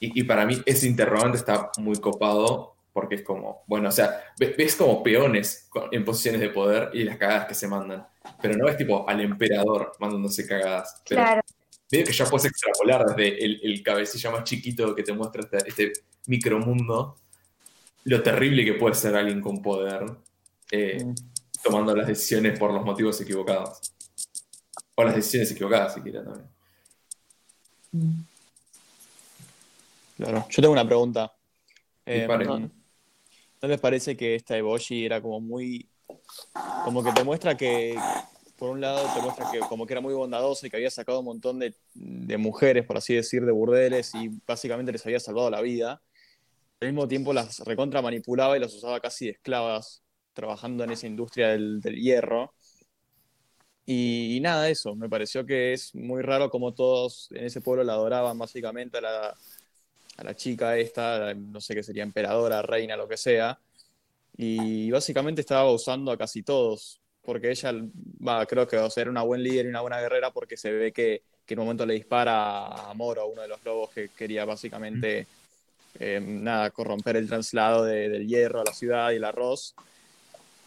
Y, 0.00 0.24
para 0.24 0.44
mí 0.44 0.60
ese 0.66 0.88
interrogante 0.88 1.38
está 1.38 1.70
muy 1.78 1.96
copado 2.00 2.74
porque 2.92 3.14
es 3.16 3.22
como, 3.22 3.62
bueno, 3.66 3.88
o 3.88 3.92
sea, 3.92 4.20
ve- 4.38 4.54
ves 4.58 4.74
como 4.74 5.02
peones 5.02 5.68
en 5.92 6.04
posiciones 6.04 6.40
de 6.40 6.50
poder 6.50 6.90
y 6.92 7.04
las 7.04 7.16
cagadas 7.18 7.46
que 7.46 7.54
se 7.54 7.68
mandan, 7.68 8.06
pero 8.40 8.56
no 8.56 8.66
ves 8.66 8.76
tipo 8.76 9.08
al 9.08 9.20
emperador 9.20 9.92
mandándose 10.00 10.46
cagadas. 10.46 11.00
Claro. 11.04 11.40
Veo 11.92 12.06
que 12.06 12.12
ya 12.12 12.24
puedes 12.24 12.46
extrapolar 12.46 13.04
desde 13.04 13.44
el, 13.44 13.60
el 13.62 13.82
cabecilla 13.82 14.30
más 14.30 14.44
chiquito 14.44 14.94
que 14.94 15.02
te 15.02 15.12
muestra 15.12 15.42
este, 15.42 15.58
este 15.68 15.92
micromundo, 16.26 17.16
lo 18.04 18.22
terrible 18.22 18.64
que 18.64 18.72
puede 18.74 18.94
ser 18.94 19.14
alguien 19.14 19.42
con 19.42 19.60
poder 19.60 20.06
eh, 20.70 21.04
tomando 21.62 21.94
las 21.94 22.06
decisiones 22.06 22.58
por 22.58 22.72
los 22.72 22.82
motivos 22.82 23.20
equivocados. 23.20 23.92
O 24.94 25.04
las 25.04 25.14
decisiones 25.14 25.50
equivocadas, 25.52 25.92
si 25.92 26.00
quieren 26.00 26.24
también. 26.24 26.48
Claro. 30.16 30.46
Yo 30.48 30.62
tengo 30.62 30.72
una 30.72 30.86
pregunta. 30.86 31.30
Eh. 32.06 32.26
¿no, 32.26 32.58
¿no 32.58 33.68
les 33.68 33.80
parece 33.80 34.16
que 34.16 34.34
esta 34.34 34.56
Eboshi 34.56 35.04
era 35.04 35.20
como 35.20 35.40
muy. 35.40 35.86
como 36.84 37.04
que 37.04 37.12
te 37.12 37.22
muestra 37.22 37.54
que. 37.54 37.98
Por 38.62 38.70
un 38.70 38.80
lado, 38.80 39.12
te 39.12 39.20
muestra 39.20 39.50
que 39.50 39.58
como 39.58 39.88
que 39.88 39.94
era 39.94 40.00
muy 40.00 40.14
bondadosa 40.14 40.64
y 40.64 40.70
que 40.70 40.76
había 40.76 40.88
sacado 40.88 41.18
un 41.18 41.24
montón 41.24 41.58
de, 41.58 41.74
mujeres, 42.38 42.86
por 42.86 42.96
así 42.96 43.12
decir, 43.12 43.44
de 43.44 43.50
burdeles 43.50 44.14
y 44.14 44.30
básicamente 44.46 44.92
les 44.92 45.04
había 45.04 45.18
salvado 45.18 45.50
la 45.50 45.60
vida. 45.60 46.00
Al 46.78 46.86
mismo 46.86 47.08
tiempo 47.08 47.32
las 47.32 47.58
recontra 47.58 48.00
manipulaba 48.02 48.56
y 48.56 48.60
las 48.60 48.72
usaba 48.72 49.00
casi 49.00 49.24
de 49.24 49.32
esclavas, 49.32 50.04
trabajando 50.32 50.84
en 50.84 50.92
esa 50.92 51.08
industria 51.08 51.48
del, 51.48 51.82
hierro. 51.82 52.54
Y, 53.84 54.38
nada, 54.40 54.70
eso, 54.70 54.94
me 54.94 55.08
pareció 55.08 55.44
que 55.44 55.72
es 55.72 55.92
muy 55.96 56.22
raro 56.22 56.48
como 56.48 56.72
todos 56.72 57.32
en 57.32 57.46
ese 57.46 57.60
pueblo 57.60 57.82
la 57.82 57.94
adoraban 57.94 58.38
básicamente 58.38 58.98
a 58.98 59.00
la, 59.00 59.36
a 60.18 60.22
la 60.22 60.36
chica 60.36 60.78
esta, 60.78 61.34
no 61.34 61.60
sé 61.60 61.74
qué 61.74 61.82
sería, 61.82 62.04
emperadora, 62.04 62.62
reina, 62.62 62.96
lo 62.96 63.08
que 63.08 63.16
sea. 63.16 63.58
Y 64.36 64.88
básicamente 64.92 65.40
estaba 65.40 65.68
usando 65.72 66.12
a 66.12 66.16
casi 66.16 66.44
todos, 66.44 67.01
porque 67.22 67.50
ella, 67.50 67.72
va, 68.26 68.44
creo 68.46 68.66
que 68.66 68.76
o 68.76 68.90
sea, 68.90 69.02
era 69.02 69.10
una 69.10 69.22
buen 69.22 69.42
líder 69.42 69.66
y 69.66 69.68
una 69.68 69.80
buena 69.80 70.00
guerrera 70.00 70.30
porque 70.32 70.56
se 70.56 70.72
ve 70.72 70.92
que, 70.92 71.22
que 71.46 71.54
en 71.54 71.60
un 71.60 71.66
momento 71.66 71.86
le 71.86 71.94
dispara 71.94 72.66
a 72.90 72.94
Moro, 72.94 73.26
uno 73.28 73.42
de 73.42 73.48
los 73.48 73.62
lobos 73.64 73.90
que 73.90 74.08
quería 74.10 74.44
básicamente, 74.44 75.26
eh, 75.98 76.20
nada, 76.20 76.70
corromper 76.70 77.16
el 77.16 77.28
traslado 77.28 77.84
de- 77.84 78.08
del 78.08 78.26
hierro 78.26 78.60
a 78.60 78.64
la 78.64 78.72
ciudad 78.72 79.12
y 79.12 79.16
el 79.16 79.24
arroz. 79.24 79.74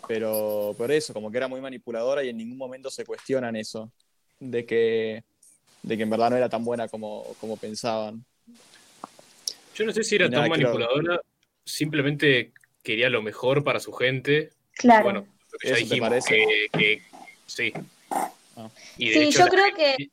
Pero 0.07 0.75
por 0.77 0.91
eso, 0.91 1.13
como 1.13 1.31
que 1.31 1.37
era 1.37 1.47
muy 1.47 1.59
manipuladora 1.61 2.23
y 2.23 2.29
en 2.29 2.37
ningún 2.37 2.57
momento 2.57 2.89
se 2.91 3.05
cuestionan 3.05 3.55
eso, 3.55 3.91
de 4.39 4.65
que, 4.65 5.23
de 5.81 5.97
que 5.97 6.03
en 6.03 6.09
verdad 6.09 6.29
no 6.29 6.37
era 6.37 6.47
tan 6.47 6.63
buena 6.63 6.87
como, 6.87 7.35
como 7.41 7.57
pensaban. 7.57 8.23
Yo 9.73 9.83
no 9.85 9.91
sé 9.91 10.03
si 10.03 10.15
era 10.15 10.29
nada, 10.29 10.43
tan 10.47 10.51
creo- 10.53 10.73
manipuladora, 10.73 11.21
simplemente 11.65 12.53
quería 12.83 13.09
lo 13.09 13.21
mejor 13.23 13.63
para 13.63 13.79
su 13.79 13.91
gente. 13.93 14.51
Claro. 14.73 15.03
Bueno, 15.03 15.27
que 15.59 15.67
ya 15.69 15.73
¿Eso 15.75 15.83
te 15.83 15.89
dijimos, 15.89 16.09
parece? 16.09 16.35
que, 16.35 16.67
que- 16.77 17.01
sí. 17.45 17.73
Ah. 18.57 18.69
Y 18.97 19.09
de 19.09 19.13
Sí, 19.13 19.19
hecho 19.29 19.39
yo 19.39 19.45
la- 19.45 19.51
creo 19.51 19.65
que, 19.75 20.09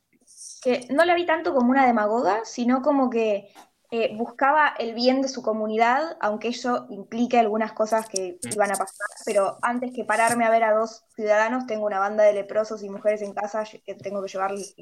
que 0.61 0.87
no 0.93 1.05
la 1.05 1.15
vi 1.15 1.25
tanto 1.25 1.53
como 1.53 1.69
una 1.71 1.85
demagoga, 1.87 2.41
sino 2.45 2.81
como 2.81 3.09
que 3.09 3.49
eh, 3.91 4.09
buscaba 4.15 4.73
el 4.79 4.95
bien 4.95 5.21
de 5.21 5.27
su 5.29 5.43
comunidad, 5.43 6.17
aunque 6.19 6.47
ello 6.47 6.87
implique 6.89 7.37
algunas 7.37 7.73
cosas 7.73 8.07
que 8.09 8.39
iban 8.51 8.71
a 8.71 8.75
pasar. 8.75 9.07
Pero 9.23 9.59
antes 9.61 9.91
que 9.93 10.03
pararme 10.03 10.45
a 10.45 10.49
ver 10.49 10.63
a 10.63 10.73
dos 10.73 11.03
ciudadanos, 11.15 11.67
tengo 11.67 11.85
una 11.85 11.99
banda 11.99 12.23
de 12.23 12.33
leprosos 12.33 12.81
y 12.83 12.89
mujeres 12.89 13.21
en 13.21 13.33
casa 13.33 13.63
que 13.85 13.93
tengo 13.93 14.23
que 14.23 14.29
llevarles. 14.31 14.73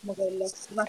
Como 0.00 0.16
que 0.16 0.30
los 0.32 0.68
demás. 0.68 0.88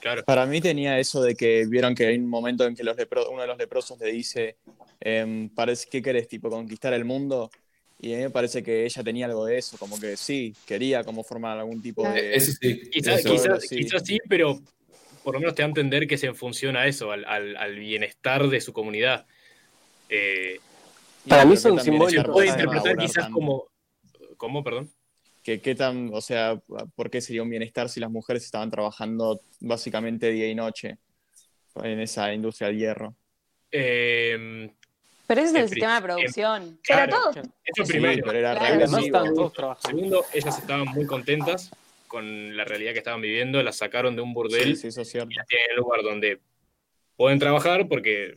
Claro. 0.00 0.22
Para 0.24 0.46
mí 0.46 0.60
tenía 0.60 0.98
eso 1.00 1.20
de 1.22 1.34
que 1.34 1.66
vieron 1.66 1.94
que 1.96 2.06
hay 2.06 2.16
un 2.18 2.28
momento 2.28 2.64
en 2.64 2.76
que 2.76 2.84
los 2.84 2.96
lepro- 2.96 3.28
uno 3.30 3.40
de 3.40 3.48
los 3.48 3.58
leprosos 3.58 3.98
le 3.98 4.12
dice, 4.12 4.56
em, 5.00 5.48
parece, 5.48 5.88
¿qué 5.90 6.00
querés? 6.00 6.28
Tipo, 6.28 6.48
conquistar 6.48 6.92
el 6.92 7.04
mundo. 7.04 7.50
Y 8.02 8.12
a 8.12 8.16
mí 8.16 8.22
me 8.24 8.30
parece 8.30 8.62
que 8.64 8.84
ella 8.84 9.02
tenía 9.04 9.26
algo 9.26 9.46
de 9.46 9.56
eso, 9.58 9.78
como 9.78 9.98
que 9.98 10.16
sí, 10.16 10.54
quería 10.66 11.04
como 11.04 11.22
formar 11.22 11.56
algún 11.56 11.80
tipo 11.80 12.06
de... 12.10 12.34
Eso 12.34 12.52
sí. 12.60 12.82
Quizás 12.90 13.20
eso, 13.20 13.30
quizás- 13.32 13.62
sí. 13.66 13.76
quizás 13.76 14.02
sí, 14.04 14.18
pero 14.28 14.60
por 15.22 15.34
lo 15.34 15.40
menos 15.40 15.54
te 15.54 15.62
da 15.62 15.66
a 15.66 15.68
entender 15.68 16.08
que 16.08 16.16
es 16.16 16.24
en 16.24 16.34
función 16.34 16.76
a 16.76 16.86
eso, 16.88 17.12
al, 17.12 17.24
al- 17.24 17.56
al 17.56 17.78
bienestar 17.78 18.48
de 18.48 18.60
su 18.60 18.72
comunidad. 18.72 19.24
Eh, 20.08 20.58
Para 21.28 21.44
mí 21.44 21.56
son 21.56 21.78
simbólicos. 21.80 22.26
se 22.26 22.32
puede 22.32 22.48
interpretar 22.48 22.96
quizás 22.98 23.14
tanto. 23.24 23.32
como... 23.34 23.68
¿Cómo, 24.36 24.62
perdón? 24.64 24.90
que 25.44 25.60
qué 25.60 25.74
tan, 25.74 26.10
o 26.12 26.20
sea, 26.20 26.60
¿por 26.94 27.10
qué 27.10 27.20
sería 27.20 27.42
un 27.42 27.50
bienestar 27.50 27.88
si 27.88 27.98
las 28.00 28.10
mujeres 28.10 28.44
estaban 28.44 28.70
trabajando 28.70 29.40
básicamente 29.60 30.30
día 30.30 30.48
y 30.48 30.54
noche 30.54 30.98
en 31.82 31.98
esa 32.00 32.32
industria 32.34 32.68
del 32.68 32.78
hierro? 32.78 33.16
Eh, 33.72 34.70
Pero 35.26 35.40
ese 35.40 35.50
es 35.50 35.62
el 35.62 35.68
sistema 35.68 35.96
de 35.96 36.02
producción. 36.02 36.78
Pero 36.86 36.98
claro, 37.06 37.12
todo. 37.32 37.42
eso 37.64 37.84
Sí, 37.84 37.92
primero. 37.92 38.22
pero 38.26 38.38
era 38.38 38.52
Claro. 38.56 38.74
agresivo. 38.74 38.98
están 39.06 39.34
todos 39.34 39.52
trabajando. 39.52 39.88
Segundo, 39.98 40.26
ellas 40.34 40.58
estaban 40.58 40.84
muy 40.88 41.06
contentas 41.06 41.70
con 42.08 42.56
la 42.56 42.64
realidad 42.64 42.92
que 42.92 42.98
estaban 42.98 43.20
viviendo, 43.22 43.62
las 43.62 43.76
sacaron 43.76 44.14
de 44.16 44.22
un 44.22 44.34
burdel 44.34 44.76
Sí, 44.76 44.82
sí, 44.82 44.88
eso 44.88 45.00
es 45.02 45.08
cierto. 45.10 45.30
y 45.30 45.34
las 45.34 45.46
tienen 45.46 45.66
en 45.70 45.78
un 45.78 45.84
lugar 45.84 46.02
donde 46.02 46.40
pueden 47.16 47.38
trabajar 47.38 47.88
porque 47.88 48.34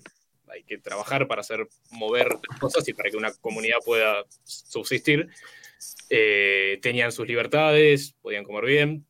hay 0.48 0.64
que 0.64 0.78
trabajar 0.78 1.28
para 1.28 1.42
hacer 1.42 1.68
mover 1.92 2.28
las 2.50 2.60
cosas 2.60 2.88
y 2.88 2.94
para 2.94 3.10
que 3.10 3.18
una 3.18 3.34
comunidad 3.34 3.78
pueda 3.84 4.24
subsistir. 4.46 5.28
Eh, 6.10 6.80
tenían 6.82 7.12
sus 7.12 7.28
libertades, 7.28 8.14
podían 8.22 8.44
comer 8.46 8.64
bien 8.66 9.06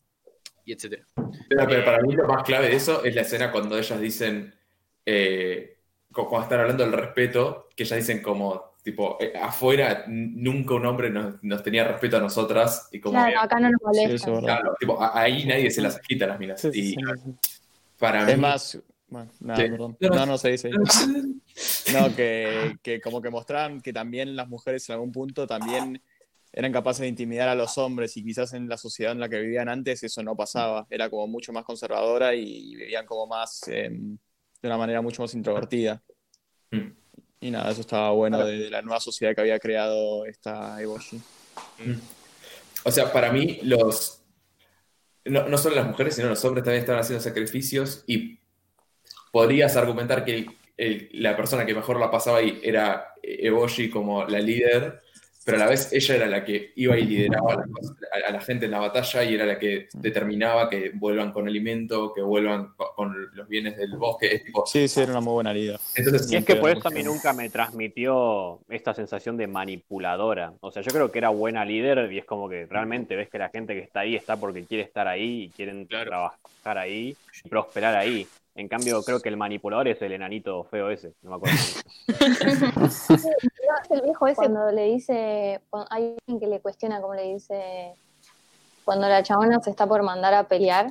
y 0.65 0.73
etcétera. 0.73 1.05
Pero, 1.49 1.67
pero 1.67 1.85
para 1.85 2.01
mí 2.01 2.15
lo 2.15 2.25
más 2.27 2.41
clave 2.43 2.69
de 2.69 2.75
eso 2.75 3.03
es 3.03 3.13
la 3.13 3.21
escena 3.21 3.51
cuando 3.51 3.77
ellas 3.77 3.99
dicen, 4.01 4.55
eh, 5.05 5.74
cuando 6.15 6.43
están 6.43 6.59
hablando 6.61 6.83
del 6.83 6.93
respeto, 6.93 7.67
que 7.75 7.83
ellas 7.83 7.99
dicen 7.99 8.21
como, 8.21 8.75
tipo, 8.83 9.17
eh, 9.19 9.33
afuera 9.39 10.05
nunca 10.07 10.75
un 10.75 10.85
hombre 10.85 11.09
nos, 11.09 11.43
nos 11.43 11.61
tenía 11.61 11.83
respeto 11.83 12.17
a 12.17 12.21
nosotras 12.21 12.87
y 12.91 12.99
como, 12.99 13.13
Claro, 13.19 13.41
acá 13.41 13.59
no 13.59 13.69
nos 13.69 13.81
molesta. 13.81 14.39
claro, 14.39 14.75
tipo, 14.79 14.97
ahí 15.01 15.45
nadie 15.45 15.69
se 15.71 15.81
las 15.81 15.99
quita 15.99 16.27
las 16.27 16.39
minas. 16.39 16.61
Sí, 16.61 16.69
y 16.73 16.89
sí. 16.91 16.95
para 17.99 18.25
mí, 18.25 18.31
Es 18.31 18.37
más, 18.37 18.79
bueno, 19.07 19.29
nada, 19.39 19.57
perdón. 19.57 19.97
No, 19.99 20.25
no, 20.25 20.37
seguí, 20.37 20.57
seguí. 20.57 20.75
No, 21.93 22.13
que, 22.13 22.75
que 22.81 22.99
como 22.99 23.21
que 23.21 23.29
mostraban 23.29 23.79
que 23.79 23.93
también 23.93 24.35
las 24.35 24.49
mujeres 24.49 24.89
en 24.89 24.93
algún 24.93 25.13
punto 25.13 25.47
también 25.47 26.01
eran 26.51 26.71
capaces 26.71 27.01
de 27.01 27.07
intimidar 27.07 27.47
a 27.49 27.55
los 27.55 27.77
hombres 27.77 28.15
y 28.17 28.23
quizás 28.23 28.53
en 28.53 28.67
la 28.67 28.77
sociedad 28.77 29.11
en 29.11 29.19
la 29.19 29.29
que 29.29 29.39
vivían 29.39 29.69
antes 29.69 30.03
eso 30.03 30.23
no 30.23 30.35
pasaba. 30.35 30.87
Era 30.89 31.09
como 31.09 31.27
mucho 31.27 31.53
más 31.53 31.63
conservadora 31.65 32.33
y 32.33 32.75
vivían 32.75 33.05
como 33.05 33.27
más, 33.27 33.61
eh, 33.67 33.91
de 34.61 34.67
una 34.67 34.77
manera 34.77 35.01
mucho 35.01 35.21
más 35.21 35.33
introvertida. 35.33 36.01
Mm. 36.71 36.91
Y 37.41 37.51
nada, 37.51 37.71
eso 37.71 37.81
estaba 37.81 38.11
bueno 38.11 38.43
de, 38.45 38.57
de 38.57 38.69
la 38.69 38.81
nueva 38.81 38.99
sociedad 38.99 39.35
que 39.35 39.41
había 39.41 39.59
creado 39.59 40.25
esta 40.25 40.81
Eboshi. 40.81 41.19
O 42.83 42.91
sea, 42.91 43.11
para 43.11 43.31
mí 43.31 43.59
los... 43.63 44.21
No, 45.25 45.47
no 45.49 45.57
solo 45.57 45.75
las 45.75 45.87
mujeres, 45.87 46.15
sino 46.15 46.29
los 46.29 46.43
hombres 46.45 46.63
también 46.63 46.81
estaban 46.81 47.01
haciendo 47.01 47.23
sacrificios 47.23 48.03
y 48.05 48.39
podrías 49.31 49.75
argumentar 49.75 50.23
que 50.23 50.35
el- 50.35 50.49
el- 50.77 51.09
la 51.13 51.35
persona 51.35 51.65
que 51.65 51.73
mejor 51.73 51.99
la 51.99 52.11
pasaba 52.11 52.37
ahí 52.39 52.59
era 52.63 53.13
Eboshi 53.23 53.89
como 53.89 54.25
la 54.25 54.39
líder, 54.39 55.01
pero 55.45 55.57
a 55.57 55.59
la 55.61 55.67
vez 55.69 55.93
ella 55.93 56.15
era 56.15 56.25
la 56.25 56.43
que 56.43 56.73
iba 56.75 56.97
y 56.97 57.05
lideraba 57.05 57.53
a 57.53 57.57
la, 57.57 57.63
a- 57.63 58.29
a 58.29 58.31
la 58.33 58.41
gente 58.41 58.65
en 58.65 58.71
la 58.71 58.79
batalla 58.79 59.23
y 59.23 59.35
era 59.35 59.45
la 59.45 59.59
que 59.59 59.87
determinaba 59.93 60.69
que 60.69 60.91
vuelvan 60.95 61.31
con 61.31 61.47
alimento, 61.47 62.11
que 62.13 62.21
vuelvan 62.21 62.73
co- 62.75 62.93
con 62.95 63.29
los 63.33 63.47
bienes 63.47 63.77
del 63.77 63.91
bosque. 63.95 64.39
Tipo, 64.45 64.65
Sí, 64.65 64.87
sí, 64.87 65.01
era 65.01 65.11
una 65.11 65.21
muy 65.21 65.33
buena 65.33 65.53
líder. 65.53 65.79
entonces, 65.95 66.31
Y 66.31 66.35
es 66.37 66.45
que 66.45 66.55
por 66.55 66.71
eso 66.71 66.87
a 66.87 66.91
mí 66.91 67.03
nunca 67.03 67.31
me 67.33 67.49
transmitió 67.49 68.59
esta 68.69 68.93
sensación 68.93 69.37
de 69.37 69.47
manipuladora. 69.47 70.53
O 70.61 70.71
sea, 70.71 70.81
yo 70.81 70.91
creo 70.91 71.11
que 71.11 71.19
era 71.19 71.29
buena 71.29 71.63
líder 71.63 72.11
y 72.11 72.17
es 72.17 72.25
como 72.25 72.49
que 72.49 72.65
realmente 72.65 73.15
ves 73.15 73.29
que 73.29 73.37
la 73.37 73.49
gente 73.49 73.73
que 73.75 73.81
está 73.81 74.01
ahí 74.01 74.15
está 74.15 74.37
porque 74.37 74.65
quiere 74.65 74.83
estar 74.83 75.07
ahí 75.07 75.43
y 75.43 75.49
quieren 75.51 75.85
Claro. 75.85 76.09
trabajar 76.09 76.77
ahí 76.79 77.15
y 77.43 77.49
prosperar 77.49 77.95
ahí. 77.95 78.27
En 78.55 78.69
cambio, 78.69 79.03
creo 79.03 79.19
que 79.19 79.27
el 79.27 79.35
manipulador 79.35 79.89
es 79.89 80.01
el 80.01 80.13
enanito 80.13 80.63
feo 80.63 80.89
ese. 80.89 81.13
No 81.21 81.31
me 81.31 81.35
acuerdo. 81.35 81.57
el 83.89 84.01
viejo 84.01 84.27
ese 84.27 84.35
cuando 84.35 84.71
le 84.71 84.85
dice, 84.85 85.61
cuando 85.69 85.87
hay 85.91 86.15
alguien 86.19 86.39
que 86.39 86.47
le 86.47 86.61
cuestiona 86.61 87.01
cómo 87.01 87.15
le 87.15 87.33
dice, 87.33 87.93
cuando 88.85 89.09
la 89.09 89.23
chabona 89.23 89.59
se 89.59 89.71
está 89.71 89.85
por 89.85 90.01
mandar 90.03 90.33
a 90.33 90.47
pelear, 90.47 90.87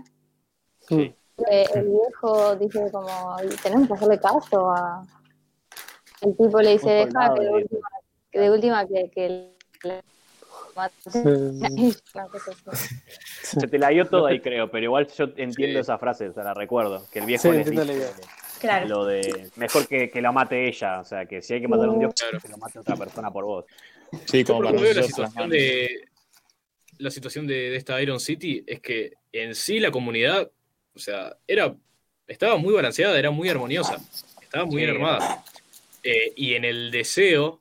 Sí. 0.81 1.15
eh, 1.51 1.65
el 1.75 1.89
viejo 1.89 2.55
dice 2.57 2.91
como, 2.93 3.37
tenemos 3.63 3.89
que 3.89 3.95
hacerle 3.95 4.21
caso 4.21 4.71
a... 4.71 5.07
El 6.21 6.37
tipo 6.37 6.61
le 6.61 6.73
dice, 6.73 6.91
deja 6.91 7.35
que 7.35 7.41
de 7.41 7.51
última 7.51 7.89
que, 8.31 8.41
de 8.41 8.51
última 8.51 8.87
que, 8.87 9.11
que 9.11 9.55
Se 11.11 11.21
te 13.71 13.79
la 13.79 13.89
dio 13.91 14.07
toda 14.07 14.31
ahí, 14.31 14.41
creo, 14.41 14.71
pero 14.71 14.85
igual 14.85 15.07
yo 15.17 15.27
entiendo 15.37 15.81
esa 15.81 15.99
frase, 15.99 16.29
o 16.29 16.35
sea, 16.35 16.45
la 16.45 16.55
recuerdo. 16.55 17.07
Que 17.13 17.21
el 17.21 17.27
viejo 17.27 17.51
Sí, 17.51 17.57
les 17.57 17.71
dice. 17.71 18.11
Claro. 18.61 18.89
lo 18.89 19.05
de 19.05 19.51
mejor 19.57 19.87
que, 19.87 20.11
que 20.11 20.23
la 20.23 20.33
mate 20.33 20.69
ella. 20.69 21.01
O 21.01 21.05
sea, 21.05 21.27
que 21.27 21.43
si 21.43 21.55
hay 21.55 21.61
que 21.61 21.69
matar 21.69 21.89
a 21.89 21.93
un 21.93 21.99
dios, 21.99 22.15
Claro. 22.15 22.39
que 22.41 22.49
lo 22.49 22.57
mate 22.57 22.79
otra 22.79 22.97
persona 22.97 23.31
por 23.31 23.45
vos. 23.45 23.65
Sí, 24.27 24.45
como 24.45 24.63
para 24.63 24.79
la 24.81 25.03
situación 25.03 25.51
de 25.51 26.09
la 26.99 27.11
situación 27.11 27.47
de, 27.49 27.55
de 27.71 27.77
esta 27.77 28.01
Iron 28.01 28.21
City 28.21 28.63
es 28.67 28.81
que 28.81 29.15
en 29.33 29.55
sí 29.57 29.81
la 29.81 29.91
comunidad, 29.91 30.49
o 30.95 30.99
sea, 30.99 31.37
era 31.47 31.75
estaba 32.29 32.57
muy 32.57 32.73
balanceada, 32.73 33.19
era 33.19 33.31
muy 33.33 33.49
armoniosa, 33.49 33.97
estaba 34.41 34.65
muy 34.65 34.77
bien 34.77 34.91
Sí. 34.91 34.95
armada. 34.97 35.45
Eh, 36.05 36.33
y 36.37 36.55
en 36.55 36.65
el 36.65 36.91
deseo, 36.93 37.61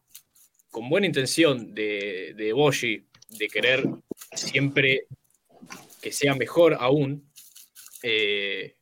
con 0.73 0.89
buena 0.89 1.05
intención 1.05 1.75
de, 1.75 2.33
de 2.35 2.51
Boshi, 2.51 3.05
de 3.29 3.47
querer 3.47 3.85
siempre 4.33 5.05
que 6.01 6.11
sea 6.11 6.33
mejor 6.33 6.75
aún, 6.79 7.31
eh, 8.01 8.75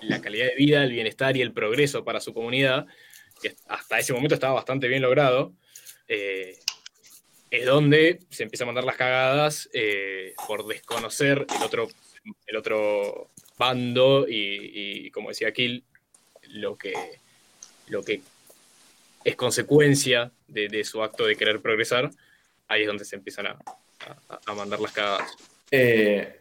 la 0.00 0.20
calidad 0.20 0.46
de 0.46 0.56
vida, 0.56 0.82
el 0.82 0.90
bienestar 0.90 1.36
y 1.36 1.40
el 1.40 1.52
progreso 1.52 2.04
para 2.04 2.20
su 2.20 2.34
comunidad, 2.34 2.84
que 3.40 3.54
hasta 3.68 4.00
ese 4.00 4.12
momento 4.12 4.34
estaba 4.34 4.54
bastante 4.54 4.88
bien 4.88 5.02
logrado, 5.02 5.54
eh, 6.08 6.58
es 7.48 7.64
donde 7.64 8.18
se 8.30 8.42
empieza 8.42 8.64
a 8.64 8.66
mandar 8.66 8.84
las 8.84 8.96
cagadas 8.96 9.70
eh, 9.72 10.34
por 10.48 10.66
desconocer 10.66 11.46
el 11.56 11.62
otro, 11.62 11.86
el 12.44 12.56
otro 12.56 13.30
bando 13.56 14.26
y, 14.28 15.06
y, 15.06 15.10
como 15.12 15.28
decía 15.28 15.52
Kill, 15.52 15.84
lo 16.48 16.76
que, 16.76 16.92
lo 17.86 18.02
que 18.02 18.20
es 19.26 19.34
consecuencia 19.36 20.30
de, 20.46 20.68
de 20.68 20.84
su 20.84 21.02
acto 21.02 21.26
de 21.26 21.34
querer 21.36 21.60
progresar, 21.60 22.10
ahí 22.68 22.82
es 22.82 22.86
donde 22.86 23.04
se 23.04 23.16
empiezan 23.16 23.46
a, 23.48 23.58
a- 24.28 24.40
a 24.46 24.54
mandar 24.54 24.78
las 24.80 24.92
cagadas. 24.92 25.32
Eh, 25.70 26.38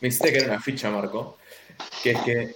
me 0.00 0.08
hiciste 0.08 0.32
caer 0.32 0.44
una 0.50 0.60
ficha, 0.60 0.90
Marco, 0.90 1.38
que 2.02 2.10
es 2.10 2.20
que 2.20 2.54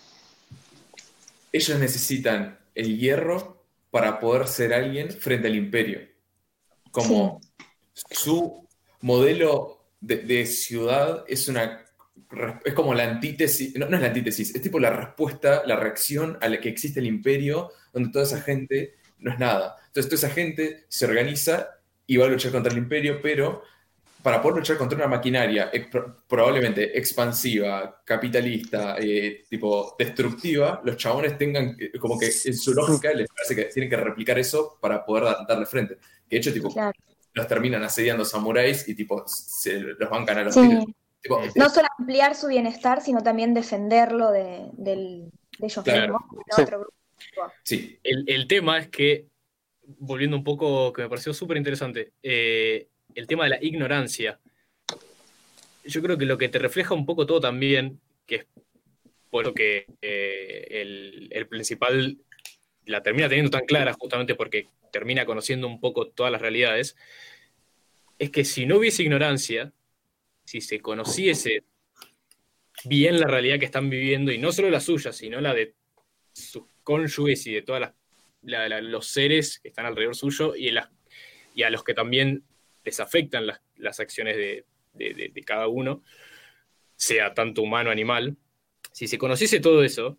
ellos 1.53 1.79
necesitan 1.79 2.59
el 2.75 2.99
hierro 2.99 3.65
para 3.91 4.21
poder 4.21 4.47
ser 4.49 4.75
alguien 4.75 5.11
frente 5.11 5.49
al 5.49 5.57
imperio. 5.57 6.01
Como 6.91 7.41
su 7.95 8.67
modelo 9.01 9.87
de, 10.01 10.17
de 10.19 10.45
ciudad 10.47 11.25
es 11.27 11.49
una 11.49 11.85
es 12.65 12.75
como 12.75 12.93
la 12.95 13.05
antítesis, 13.05 13.75
no, 13.77 13.89
no 13.89 13.97
es 13.97 14.03
la 14.03 14.09
antítesis, 14.09 14.55
es 14.55 14.61
tipo 14.61 14.79
la 14.79 14.91
respuesta, 14.91 15.63
la 15.65 15.77
reacción 15.77 16.37
a 16.43 16.49
la 16.49 16.61
que 16.61 16.69
existe 16.69 17.01
el 17.01 17.07
imperio, 17.07 17.71
donde 17.95 18.11
toda 18.11 18.25
esa 18.25 18.43
gente 18.43 18.97
no 19.21 19.33
es 19.33 19.39
nada. 19.39 19.77
Entonces 19.89 20.07
toda 20.11 20.17
esa 20.17 20.31
gente 20.31 20.85
se 20.89 21.07
organiza 21.07 21.69
y 22.07 22.17
va 22.17 22.27
a 22.27 22.29
luchar 22.29 22.53
contra 22.53 22.73
el 22.73 22.79
imperio, 22.79 23.21
pero 23.23 23.63
para 24.23 24.43
poder 24.43 24.59
luchar 24.59 24.77
contra 24.77 24.97
una 24.97 25.07
maquinaria 25.07 25.71
probablemente 26.27 26.99
expansiva, 26.99 28.03
capitalista, 28.05 28.97
eh, 28.99 29.45
tipo 29.49 29.95
destructiva, 29.99 30.81
los 30.85 30.97
chabones 30.97 31.39
tengan 31.39 31.77
eh, 31.79 31.93
como 31.99 32.19
que 32.19 32.27
en 32.27 32.57
su 32.57 32.75
lógica 32.75 33.13
les 33.13 33.29
parece 33.29 33.55
que 33.55 33.65
tienen 33.67 33.89
que 33.89 33.97
replicar 33.97 34.39
eso 34.39 34.77
para 34.81 35.05
poder 35.05 35.25
da- 35.25 35.45
darle 35.49 35.67
frente. 35.67 35.97
Que 36.29 36.37
de 36.37 36.39
hecho, 36.39 36.53
tipo, 36.53 36.69
Claro. 36.73 36.93
los 37.35 37.47
terminan 37.47 37.83
asediando 37.85 38.25
samuráis 38.25 38.89
y 38.89 38.95
tipo 38.95 39.25
se 39.27 39.81
los 39.81 40.11
bancan 40.11 40.39
a 40.39 40.45
los 40.45 40.55
Sí. 40.55 40.69
tiros. 40.69 40.85
Tipo, 41.21 41.41
No 41.57 41.69
solo 41.69 41.89
ampliar 41.99 42.35
su 42.35 42.47
bienestar, 42.49 43.01
sino 43.01 43.23
también 43.23 43.55
defenderlo 43.55 44.31
de, 44.31 44.69
del- 44.75 45.31
de 45.59 45.67
ellos 45.67 45.85
Claro. 45.85 46.01
mismos. 46.21 46.23
de 46.47 46.55
Sí. 46.57 46.63
otro 46.63 46.81
grupo. 46.81 46.95
Sí, 47.63 47.99
El, 48.03 48.25
el 48.27 48.47
tema 48.47 48.79
es 48.79 48.89
que, 48.89 49.27
volviendo 49.99 50.37
un 50.37 50.45
poco, 50.45 50.93
que 50.93 51.03
me 51.03 51.09
pareció 51.09 51.33
súper 51.33 51.57
interesante, 51.57 52.13
eh, 52.23 52.89
el 53.15 53.27
tema 53.27 53.45
de 53.45 53.51
la 53.51 53.65
ignorancia. 53.65 54.39
Yo 55.85 56.03
creo 56.03 56.19
que 56.19 56.27
lo 56.27 56.37
que 56.37 56.49
te 56.49 56.59
refleja 56.59 56.95
un 56.95 57.07
poco 57.07 57.27
todo 57.27 57.41
también, 57.41 58.01
que 58.27 58.35
es 58.37 58.47
por 59.31 59.47
lo 59.47 59.55
que 59.55 59.87
eh, 60.03 60.67
el, 60.71 61.29
el 61.31 61.47
principal 61.47 62.19
la 62.85 63.03
termina 63.03 63.29
teniendo 63.29 63.51
tan 63.51 63.67
clara, 63.67 63.93
justamente 63.93 64.35
porque 64.35 64.69
termina 64.91 65.27
conociendo 65.27 65.67
un 65.67 65.81
poco 65.81 66.09
todas 66.09 66.33
las 66.33 66.41
realidades, 66.41 66.97
es 68.19 68.31
que 68.31 68.45
si 68.45 68.67
no 68.67 68.79
hubiese 68.79 69.03
ignorancia, 69.03 69.73
si 70.45 70.61
se 70.61 70.81
conociese 70.81 71.65
bien 72.85 73.21
la 73.21 73.27
realidad 73.27 73.59
que 73.59 73.67
están 73.67 73.91
viviendo, 73.91 74.33
y 74.33 74.39
no 74.39 74.53
solo 74.53 74.71
la 74.71 74.81
suya, 74.81 75.13
sino 75.13 75.41
la 75.41 75.55
de 75.55 75.75
sus 76.33 76.65
cónyuges 76.89 77.47
y 77.47 77.53
de 77.53 77.61
todos 77.61 77.91
los 78.43 79.07
seres 79.07 79.59
que 79.61 79.69
están 79.69 79.85
alrededor 79.85 80.17
suyo 80.17 80.57
y, 80.57 80.69
en 80.69 80.77
las- 80.77 80.89
y 81.55 81.63
a 81.63 81.69
los 81.69 81.85
que 81.85 81.93
también 81.93 82.43
les 82.83 82.99
afectan 82.99 83.47
las, 83.47 83.61
las 83.77 84.01
acciones 84.01 84.37
de, 84.39 84.65
de- 84.95 85.13
de- 85.13 85.29
de 85.29 85.43
cada 85.43 85.69
uno, 85.69 86.03
sea 86.97 87.35
tanto 87.35 87.61
humano 87.61 87.91
o 87.91 87.93
animal. 87.93 88.37
Si 88.91 89.07
se 89.07 89.19
conociese 89.19 89.61
todo 89.61 89.85
eso, 89.85 90.17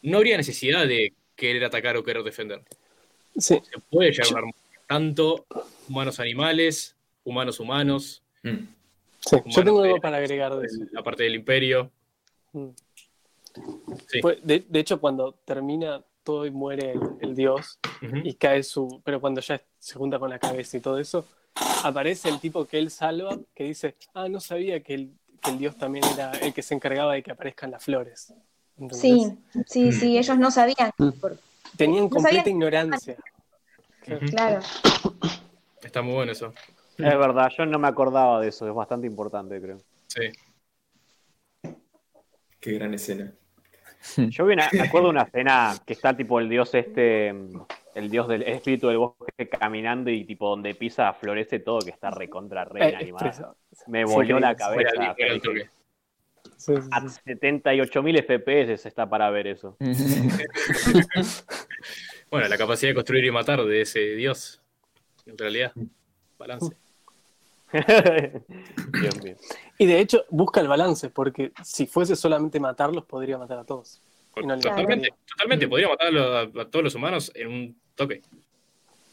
no 0.00 0.16
habría 0.16 0.38
necesidad 0.38 0.86
de 0.88 1.12
querer 1.36 1.64
atacar 1.64 1.98
o 1.98 2.02
querer 2.02 2.22
defender. 2.22 2.62
Sí, 3.36 3.60
Se 3.70 3.78
puede 3.90 4.10
llegar 4.12 4.26
a 4.26 4.30
una 4.30 4.38
armonía, 4.38 4.80
tanto 4.86 5.46
humanos-animales, 5.88 6.96
humanos-humanos, 7.24 8.22
Mm. 8.42 8.64
sí. 9.20 9.36
Yo 9.44 9.64
tengo 9.64 9.82
algo 9.82 10.00
para 10.00 10.16
agregar 10.16 10.56
de 10.56 10.66
eso. 10.66 10.78
la 10.92 11.02
parte 11.02 11.24
del 11.24 11.34
imperio. 11.34 11.90
Mm. 12.54 12.68
Sí. 14.08 14.20
De, 14.42 14.60
de 14.68 14.78
hecho, 14.80 15.00
cuando 15.00 15.32
termina 15.44 16.02
todo 16.22 16.46
y 16.46 16.50
muere 16.50 16.92
el, 16.92 17.00
el 17.20 17.34
dios 17.34 17.78
y 18.24 18.34
cae 18.34 18.62
su. 18.62 19.00
Pero 19.04 19.20
cuando 19.20 19.40
ya 19.40 19.60
se 19.78 19.94
junta 19.94 20.18
con 20.18 20.30
la 20.30 20.38
cabeza 20.38 20.76
y 20.76 20.80
todo 20.80 20.98
eso, 20.98 21.26
aparece 21.84 22.28
el 22.28 22.38
tipo 22.40 22.66
que 22.66 22.78
él 22.78 22.90
salva 22.90 23.38
que 23.54 23.64
dice: 23.64 23.96
Ah, 24.14 24.28
no 24.28 24.40
sabía 24.40 24.80
que 24.82 24.94
el, 24.94 25.12
que 25.42 25.50
el 25.50 25.58
dios 25.58 25.76
también 25.76 26.04
era 26.14 26.30
el 26.32 26.52
que 26.54 26.62
se 26.62 26.74
encargaba 26.74 27.14
de 27.14 27.22
que 27.22 27.32
aparezcan 27.32 27.70
las 27.70 27.82
flores. 27.84 28.32
¿Entendés? 28.78 29.00
Sí, 29.00 29.38
sí, 29.66 29.92
sí, 29.92 30.18
ellos 30.18 30.38
no 30.38 30.50
sabían. 30.50 30.90
Mm. 30.98 31.10
por- 31.20 31.38
Tenían 31.76 32.04
No 32.04 32.10
completa 32.10 32.38
sabían- 32.40 32.56
ignorancia. 32.56 33.16
Claro. 34.30 34.60
Está 35.82 36.02
muy 36.02 36.14
bueno 36.14 36.32
eso. 36.32 36.52
Es 36.98 37.18
verdad, 37.18 37.48
yo 37.56 37.64
no 37.64 37.78
me 37.78 37.88
acordaba 37.88 38.40
de 38.40 38.48
eso, 38.48 38.66
es 38.68 38.74
bastante 38.74 39.06
importante, 39.06 39.60
creo. 39.60 39.78
Sí. 40.08 40.20
qué 42.58 42.72
gran 42.72 42.92
escena. 42.94 43.32
Yo 44.30 44.46
vi 44.46 44.54
una- 44.54 44.68
me 44.72 44.80
acuerdo 44.80 45.08
de 45.08 45.10
una 45.10 45.22
escena 45.22 45.74
que 45.86 45.92
está 45.92 46.16
tipo 46.16 46.40
el 46.40 46.48
dios 46.48 46.74
este, 46.74 47.28
el 47.28 48.10
dios 48.10 48.28
del 48.28 48.42
el 48.42 48.54
espíritu 48.54 48.88
del 48.88 48.98
bosque 48.98 49.48
caminando 49.48 50.10
y 50.10 50.24
tipo 50.24 50.48
donde 50.48 50.74
pisa 50.74 51.12
florece 51.12 51.58
todo 51.60 51.80
que 51.80 51.90
está 51.90 52.10
recontra 52.10 52.64
re 52.64 52.88
Eh, 52.90 52.96
animado. 52.96 53.26
expresa- 53.26 53.54
Me 53.88 54.04
fue 54.06 54.14
voló 54.14 54.40
la 54.40 54.54
cabeza. 54.56 55.14
Sí, 56.56 56.74
sí, 56.76 56.88
A 56.90 57.08
sí. 57.08 57.20
78.000 57.24 58.18
FPS 58.24 58.86
está 58.88 59.08
para 59.08 59.28
ver 59.30 59.46
eso. 59.48 59.76
Bueno, 62.30 62.46
la 62.46 62.56
capacidad 62.56 62.90
de 62.90 62.94
construir 62.94 63.24
y 63.24 63.30
matar 63.32 63.64
de 63.64 63.80
ese 63.80 64.14
dios. 64.14 64.62
En 65.26 65.36
realidad, 65.36 65.72
balance. 66.38 66.76
Dios 69.00 69.22
mío. 69.22 69.36
Y 69.78 69.86
de 69.86 70.00
hecho, 70.00 70.24
busca 70.30 70.60
el 70.60 70.68
balance, 70.68 71.08
porque 71.10 71.52
si 71.64 71.86
fuese 71.86 72.16
solamente 72.16 72.58
matarlos, 72.60 73.04
podría 73.04 73.38
matar 73.38 73.58
a 73.58 73.64
todos. 73.64 74.00
No 74.44 74.58
Totalmente, 74.58 75.10
totalmente. 75.28 75.68
Podría 75.68 75.88
matar 75.88 76.08
a, 76.08 76.10
los- 76.10 76.56
a 76.56 76.70
todos 76.70 76.84
los 76.84 76.94
humanos 76.94 77.30
en 77.34 77.48
un 77.48 77.80
toque. 77.94 78.22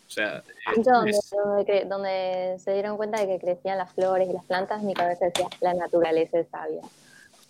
O 0.07 0.09
sea, 0.09 0.41
Yo 0.77 0.83
donde, 0.83 1.11
es- 1.11 1.29
donde, 1.31 1.63
cre- 1.65 1.87
donde 1.87 2.57
se 2.59 2.73
dieron 2.73 2.95
cuenta 2.97 3.19
de 3.19 3.27
que 3.27 3.39
crecían 3.39 3.77
las 3.77 3.91
flores 3.93 4.29
y 4.29 4.33
las 4.33 4.45
plantas, 4.45 4.81
mi 4.83 4.93
cabeza 4.93 5.25
decía, 5.25 5.47
la 5.61 5.73
naturaleza 5.73 6.39
es 6.39 6.47
sabia. 6.49 6.81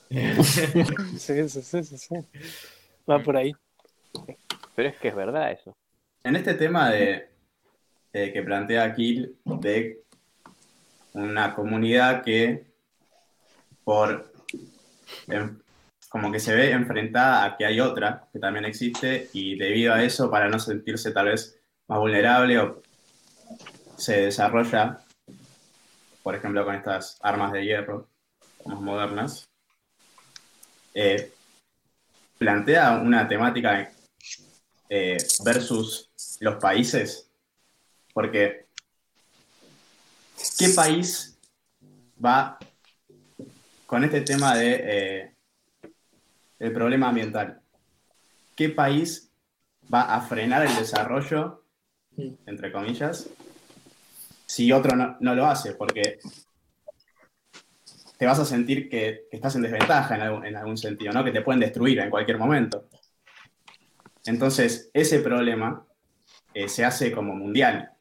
Sí, 1.17 1.49
sí, 1.49 1.61
sí, 1.61 1.84
sí, 1.84 1.97
sí. 1.97 2.15
Va 3.09 3.19
por 3.19 3.35
ahí. 3.38 3.53
Pero 4.75 4.89
es 4.89 4.97
que 4.97 5.09
es 5.09 5.15
verdad 5.15 5.51
eso. 5.51 5.75
En 6.23 6.35
este 6.35 6.53
tema 6.53 6.89
de 6.89 7.29
eh, 8.13 8.31
que 8.34 8.41
plantea 8.41 8.93
Kill 8.93 9.35
de 9.45 10.01
una 11.13 11.55
comunidad 11.55 12.23
que 12.23 12.67
por 13.84 14.31
como 16.09 16.31
que 16.31 16.39
se 16.39 16.55
ve 16.55 16.71
enfrentada 16.71 17.43
a 17.43 17.57
que 17.57 17.65
hay 17.65 17.79
otra 17.79 18.27
que 18.31 18.39
también 18.39 18.65
existe 18.65 19.29
y 19.34 19.57
debido 19.57 19.93
a 19.93 20.03
eso, 20.03 20.29
para 20.29 20.49
no 20.49 20.59
sentirse 20.59 21.11
tal 21.11 21.27
vez 21.27 21.59
más 21.88 21.99
vulnerable, 21.99 22.59
o 22.59 22.81
se 23.97 24.21
desarrolla, 24.21 24.99
por 26.23 26.35
ejemplo, 26.35 26.63
con 26.65 26.75
estas 26.75 27.17
armas 27.21 27.51
de 27.51 27.65
hierro 27.65 28.07
más 28.65 28.79
modernas, 28.79 29.49
eh, 30.93 31.31
plantea 32.38 32.99
una 32.99 33.27
temática 33.27 33.91
eh, 34.89 35.17
versus 35.43 36.09
los 36.39 36.55
países, 36.55 37.29
porque 38.13 38.66
¿qué 40.57 40.69
país 40.69 41.37
va 42.23 42.57
con 43.85 44.03
este 44.03 44.21
tema 44.21 44.55
de 44.55 44.81
eh, 44.83 45.31
el 46.59 46.73
problema 46.73 47.09
ambiental? 47.09 47.61
¿Qué 48.55 48.69
país 48.69 49.31
va 49.93 50.15
a 50.15 50.21
frenar 50.21 50.65
el 50.65 50.75
desarrollo, 50.75 51.63
entre 52.45 52.71
comillas, 52.71 53.29
si 54.45 54.71
otro 54.71 54.95
no, 54.95 55.17
no 55.19 55.35
lo 55.35 55.45
hace? 55.45 55.73
Porque 55.73 56.19
te 58.17 58.25
vas 58.25 58.39
a 58.39 58.45
sentir 58.45 58.89
que, 58.89 59.27
que 59.29 59.37
estás 59.37 59.55
en 59.55 59.61
desventaja 59.61 60.15
en 60.15 60.21
algún, 60.21 60.45
en 60.45 60.55
algún 60.55 60.77
sentido, 60.77 61.13
¿no? 61.13 61.23
Que 61.23 61.31
te 61.31 61.41
pueden 61.41 61.59
destruir 61.59 61.99
en 61.99 62.09
cualquier 62.09 62.37
momento. 62.37 62.89
Entonces, 64.25 64.89
ese 64.93 65.19
problema 65.19 65.85
eh, 66.53 66.67
se 66.67 66.83
hace 66.83 67.11
como 67.11 67.35
mundial, 67.35 67.91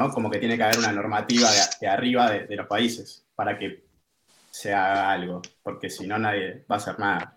¿no? 0.00 0.10
Como 0.10 0.30
que 0.30 0.38
tiene 0.38 0.56
que 0.56 0.62
haber 0.62 0.78
una 0.78 0.92
normativa 0.92 1.50
de, 1.50 1.60
de 1.78 1.86
arriba 1.86 2.30
de, 2.30 2.46
de 2.46 2.56
los 2.56 2.66
países 2.66 3.22
para 3.34 3.58
que 3.58 3.84
se 4.50 4.72
haga 4.72 5.12
algo, 5.12 5.42
porque 5.62 5.90
si 5.90 6.06
no 6.06 6.18
nadie 6.18 6.64
va 6.70 6.76
a 6.76 6.78
hacer 6.78 6.98
nada, 6.98 7.36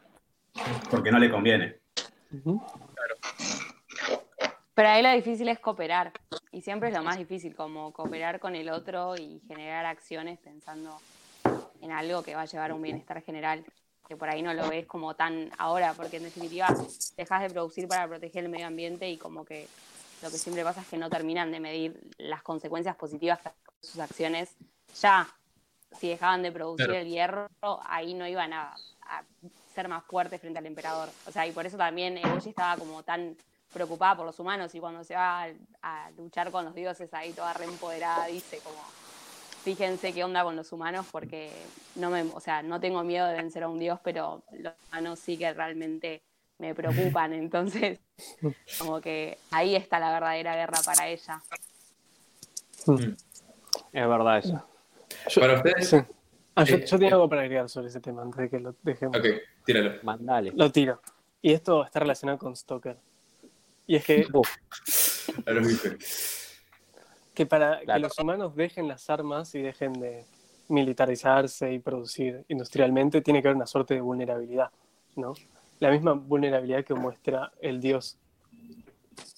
porque 0.89 1.11
no 1.11 1.19
le 1.19 1.29
conviene. 1.29 1.79
Pero 4.73 4.89
ahí 4.89 5.03
lo 5.03 5.11
difícil 5.11 5.49
es 5.49 5.59
cooperar. 5.59 6.13
Y 6.51 6.61
siempre 6.61 6.87
es 6.87 6.95
lo 6.95 7.03
más 7.03 7.17
difícil, 7.17 7.53
como 7.53 7.91
cooperar 7.91 8.39
con 8.39 8.55
el 8.55 8.69
otro 8.69 9.15
y 9.17 9.41
generar 9.45 9.85
acciones 9.85 10.39
pensando 10.39 10.97
en 11.81 11.91
algo 11.91 12.23
que 12.23 12.33
va 12.33 12.43
a 12.43 12.45
llevar 12.45 12.71
a 12.71 12.75
un 12.75 12.81
bienestar 12.81 13.21
general. 13.21 13.65
Que 14.07 14.15
por 14.15 14.29
ahí 14.29 14.41
no 14.41 14.53
lo 14.53 14.69
ves 14.69 14.85
como 14.85 15.15
tan 15.15 15.51
ahora, 15.57 15.93
porque 15.95 16.17
en 16.17 16.23
definitiva 16.23 16.67
dejas 17.17 17.41
de 17.41 17.49
producir 17.49 17.87
para 17.89 18.07
proteger 18.07 18.45
el 18.45 18.49
medio 18.49 18.67
ambiente 18.67 19.09
y 19.09 19.17
como 19.17 19.43
que 19.43 19.67
lo 20.23 20.31
que 20.31 20.37
siempre 20.37 20.63
pasa 20.63 20.81
es 20.81 20.87
que 20.87 20.97
no 20.97 21.09
terminan 21.09 21.51
de 21.51 21.59
medir 21.59 21.99
las 22.17 22.41
consecuencias 22.41 22.95
positivas 22.95 23.39
que 23.39 23.49
hacen 23.49 23.61
sus 23.81 23.99
acciones. 23.99 24.55
Ya, 25.01 25.27
si 25.99 26.07
dejaban 26.07 26.41
de 26.41 26.51
producir 26.51 26.85
Claro. 26.87 26.99
el 27.01 27.07
hierro, 27.09 27.47
ahí 27.85 28.13
no 28.13 28.25
iban 28.27 28.53
a, 28.53 28.73
a 29.01 29.23
ser 29.75 29.87
más 29.89 30.03
fuertes 30.05 30.39
frente 30.39 30.59
al 30.59 30.65
emperador. 30.65 31.09
O 31.27 31.31
sea, 31.31 31.45
y 31.45 31.51
por 31.51 31.65
eso 31.65 31.77
también 31.77 32.17
Eboshi 32.17 32.49
estaba 32.49 32.77
como 32.77 33.03
tan 33.03 33.35
preocupada 33.73 34.15
por 34.15 34.25
los 34.25 34.39
humanos 34.39 34.73
y 34.75 34.79
cuando 34.79 35.03
se 35.03 35.15
va 35.15 35.43
a, 35.43 35.49
a 35.81 36.11
luchar 36.11 36.51
con 36.51 36.63
los 36.63 36.75
dioses 36.75 37.11
ahí 37.13 37.33
toda 37.33 37.53
reempoderada 37.53 38.27
dice 38.27 38.59
como 38.63 38.77
fíjense 39.63 40.13
qué 40.13 40.23
onda 40.23 40.43
con 40.43 40.55
los 40.55 40.71
humanos 40.71 41.07
porque 41.11 41.51
no 41.95 42.09
me, 42.11 42.21
o 42.21 42.39
sea, 42.39 42.61
no 42.61 42.79
tengo 42.79 43.03
miedo 43.03 43.25
de 43.27 43.33
vencer 43.33 43.63
a 43.63 43.69
un 43.69 43.79
dios, 43.79 43.99
pero 44.03 44.43
los 44.51 44.73
humanos 44.89 45.19
sí 45.19 45.37
que 45.37 45.51
realmente 45.53 46.21
me 46.57 46.73
preocupan, 46.75 47.33
entonces 47.43 47.99
como 48.79 48.99
que 49.01 49.37
ahí 49.51 49.75
está 49.75 49.99
la 49.99 50.11
verdadera 50.11 50.55
guerra 50.55 50.79
para 50.85 51.07
ella. 51.09 51.41
Es 53.91 54.07
verdad 54.07 54.37
eso. 54.39 54.63
Para 55.39 55.55
ustedes, 55.55 55.89
Sí. 55.89 55.97
Ah, 56.55 56.63
yo, 56.65 56.75
Eh, 56.75 56.85
yo 56.85 56.97
tenía 56.99 57.13
algo 57.13 57.27
para 57.27 57.41
agregar 57.41 57.67
sobre 57.67 57.87
ese 57.87 57.99
tema 57.99 58.21
antes 58.21 58.37
de 58.37 58.49
que 58.49 58.59
lo 58.59 58.75
dejemos. 58.83 59.17
ok, 59.17 59.25
tíralo. 59.65 59.93
Mandale. 60.03 60.51
Lo 60.55 60.71
tiro. 60.71 61.01
Y 61.41 61.51
esto 61.51 61.83
está 61.83 61.99
relacionado 61.99 62.37
con 62.37 62.55
Stoker. 62.55 62.95
Y 63.87 63.95
es 63.95 64.05
que, 64.05 64.27
que 67.33 67.45
para 67.45 67.79
que 67.81 67.99
los 67.99 68.17
humanos 68.19 68.55
dejen 68.55 68.87
las 68.87 69.09
armas 69.09 69.53
y 69.55 69.61
dejen 69.61 69.93
de 69.93 70.25
militarizarse 70.69 71.73
y 71.73 71.79
producir 71.79 72.45
industrialmente, 72.47 73.21
tiene 73.21 73.41
que 73.41 73.47
haber 73.47 73.57
una 73.57 73.67
suerte 73.67 73.95
de 73.95 74.01
vulnerabilidad, 74.01 74.69
¿no? 75.15 75.33
La 75.83 75.91
misma 75.91 76.13
vulnerabilidad 76.13 76.85
que 76.85 76.93
muestra 76.93 77.51
el 77.59 77.81
dios 77.81 78.17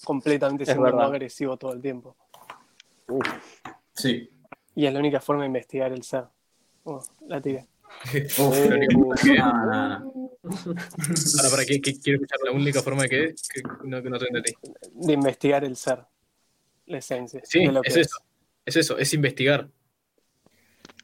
completamente 0.03 0.61
Es 0.61 0.69
siendo 0.69 0.91
no 0.91 1.01
agresivo 1.01 1.57
todo 1.57 1.73
el 1.73 1.81
tiempo. 1.81 2.15
Sí. 3.95 4.29
Y 4.75 4.85
es 4.85 4.93
la 4.93 4.99
única 4.99 5.19
forma 5.19 5.41
de 5.41 5.47
investigar 5.47 5.91
el 5.91 6.03
ser. 6.03 6.25
Oh, 6.83 7.03
la. 7.27 7.37
Uf, 7.41 7.63
que- 9.23 9.33
no, 9.39 9.53
no, 9.65 9.89
no. 9.89 10.13
Ahora, 10.43 11.49
¿para 11.49 11.65
qué, 11.65 11.81
qué 11.81 11.99
quiero 11.99 12.17
escuchar? 12.21 12.37
La 12.45 12.51
única 12.51 12.83
forma 12.83 13.01
de 13.01 13.09
que, 13.09 13.35
que 13.51 13.63
no, 13.83 14.03
que 14.03 14.09
no 14.11 14.19
te 14.19 14.27
entendí. 14.27 14.53
De 14.93 15.13
investigar 15.13 15.63
el 15.63 15.75
ser. 15.75 16.05
La 16.85 16.99
esencia. 16.99 17.41
Sí, 17.43 17.65
de 17.65 17.71
lo 17.71 17.81
es 17.83 17.91
que 17.95 18.01
eso. 18.01 18.17
Es 18.63 18.75
eso, 18.75 18.99
es 18.99 19.11
investigar. 19.15 19.67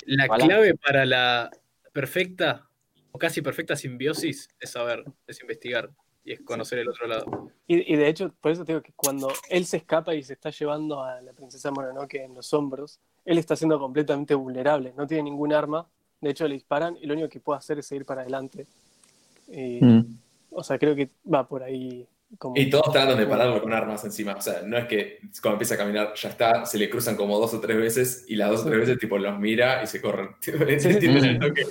La 0.06 0.28
clave 0.28 0.76
para 0.76 1.04
la 1.04 1.50
perfecta 1.92 2.68
o 3.12 3.18
casi 3.20 3.42
perfecta 3.42 3.76
simbiosis 3.76 4.50
es 4.60 4.70
saber, 4.70 5.04
es 5.28 5.42
investigar 5.42 5.90
y 6.24 6.34
es 6.34 6.42
conocer 6.42 6.80
el 6.80 6.90
otro 6.90 7.08
lado. 7.08 7.52
Y, 7.68 7.94
y 7.94 7.96
de 7.96 8.08
hecho, 8.08 8.34
por 8.42 8.52
eso 8.52 8.64
te 8.64 8.74
digo 8.74 8.84
que 8.84 8.94
cuando 8.96 9.30
él 9.50 9.66
se 9.66 9.78
escapa 9.78 10.14
y 10.14 10.24
se 10.24 10.34
está 10.34 10.50
llevando 10.50 11.04
a 11.04 11.22
la 11.22 11.34
princesa 11.34 11.72
Mononoke 11.72 12.16
en 12.16 12.36
los 12.36 12.54
hombros, 12.54 13.00
él 13.26 13.38
está 13.38 13.56
siendo 13.56 13.80
completamente 13.80 14.36
vulnerable, 14.36 14.94
no 14.96 15.08
tiene 15.08 15.24
ningún 15.24 15.54
arma, 15.54 15.88
de 16.20 16.30
hecho 16.30 16.48
le 16.48 16.54
disparan 16.54 16.98
y 17.02 17.08
lo 17.08 17.14
único 17.14 17.30
que 17.30 17.40
puede 17.40 17.58
hacer 17.58 17.80
es 17.80 17.88
seguir 17.88 18.06
para 18.06 18.22
adelante. 18.22 18.68
Y, 19.48 19.84
Mm. 19.84 20.18
O 20.52 20.64
sea, 20.64 20.78
creo 20.78 20.96
que 20.96 21.10
va 21.34 21.48
por 21.48 21.64
ahí 21.64 22.06
como... 22.38 22.56
Y 22.58 22.70
todos 22.70 22.92
tratan 22.92 23.18
de 23.18 23.26
pararlo 23.26 23.62
con 23.62 23.74
armas 23.74 24.04
encima. 24.04 24.34
O 24.34 24.42
sea, 24.42 24.62
no 24.64 24.78
es 24.78 24.88
que 24.88 25.20
cuando 25.42 25.56
empieza 25.56 25.76
a 25.76 25.78
caminar 25.78 26.14
ya 26.16 26.30
está, 26.30 26.66
se 26.66 26.78
le 26.78 26.90
cruzan 26.90 27.16
como 27.16 27.40
dos 27.40 27.54
o 27.54 27.60
tres 27.60 27.78
veces 27.78 28.26
y 28.28 28.36
las 28.36 28.50
dos 28.50 28.62
o 28.62 28.66
tres 28.66 28.80
veces 28.80 29.00
tipo 29.00 29.18
los 29.18 29.40
mira 29.40 29.84
y 29.84 29.88
se 29.88 30.02
corren. 30.02 30.36
El 30.46 31.40
toque 31.40 31.66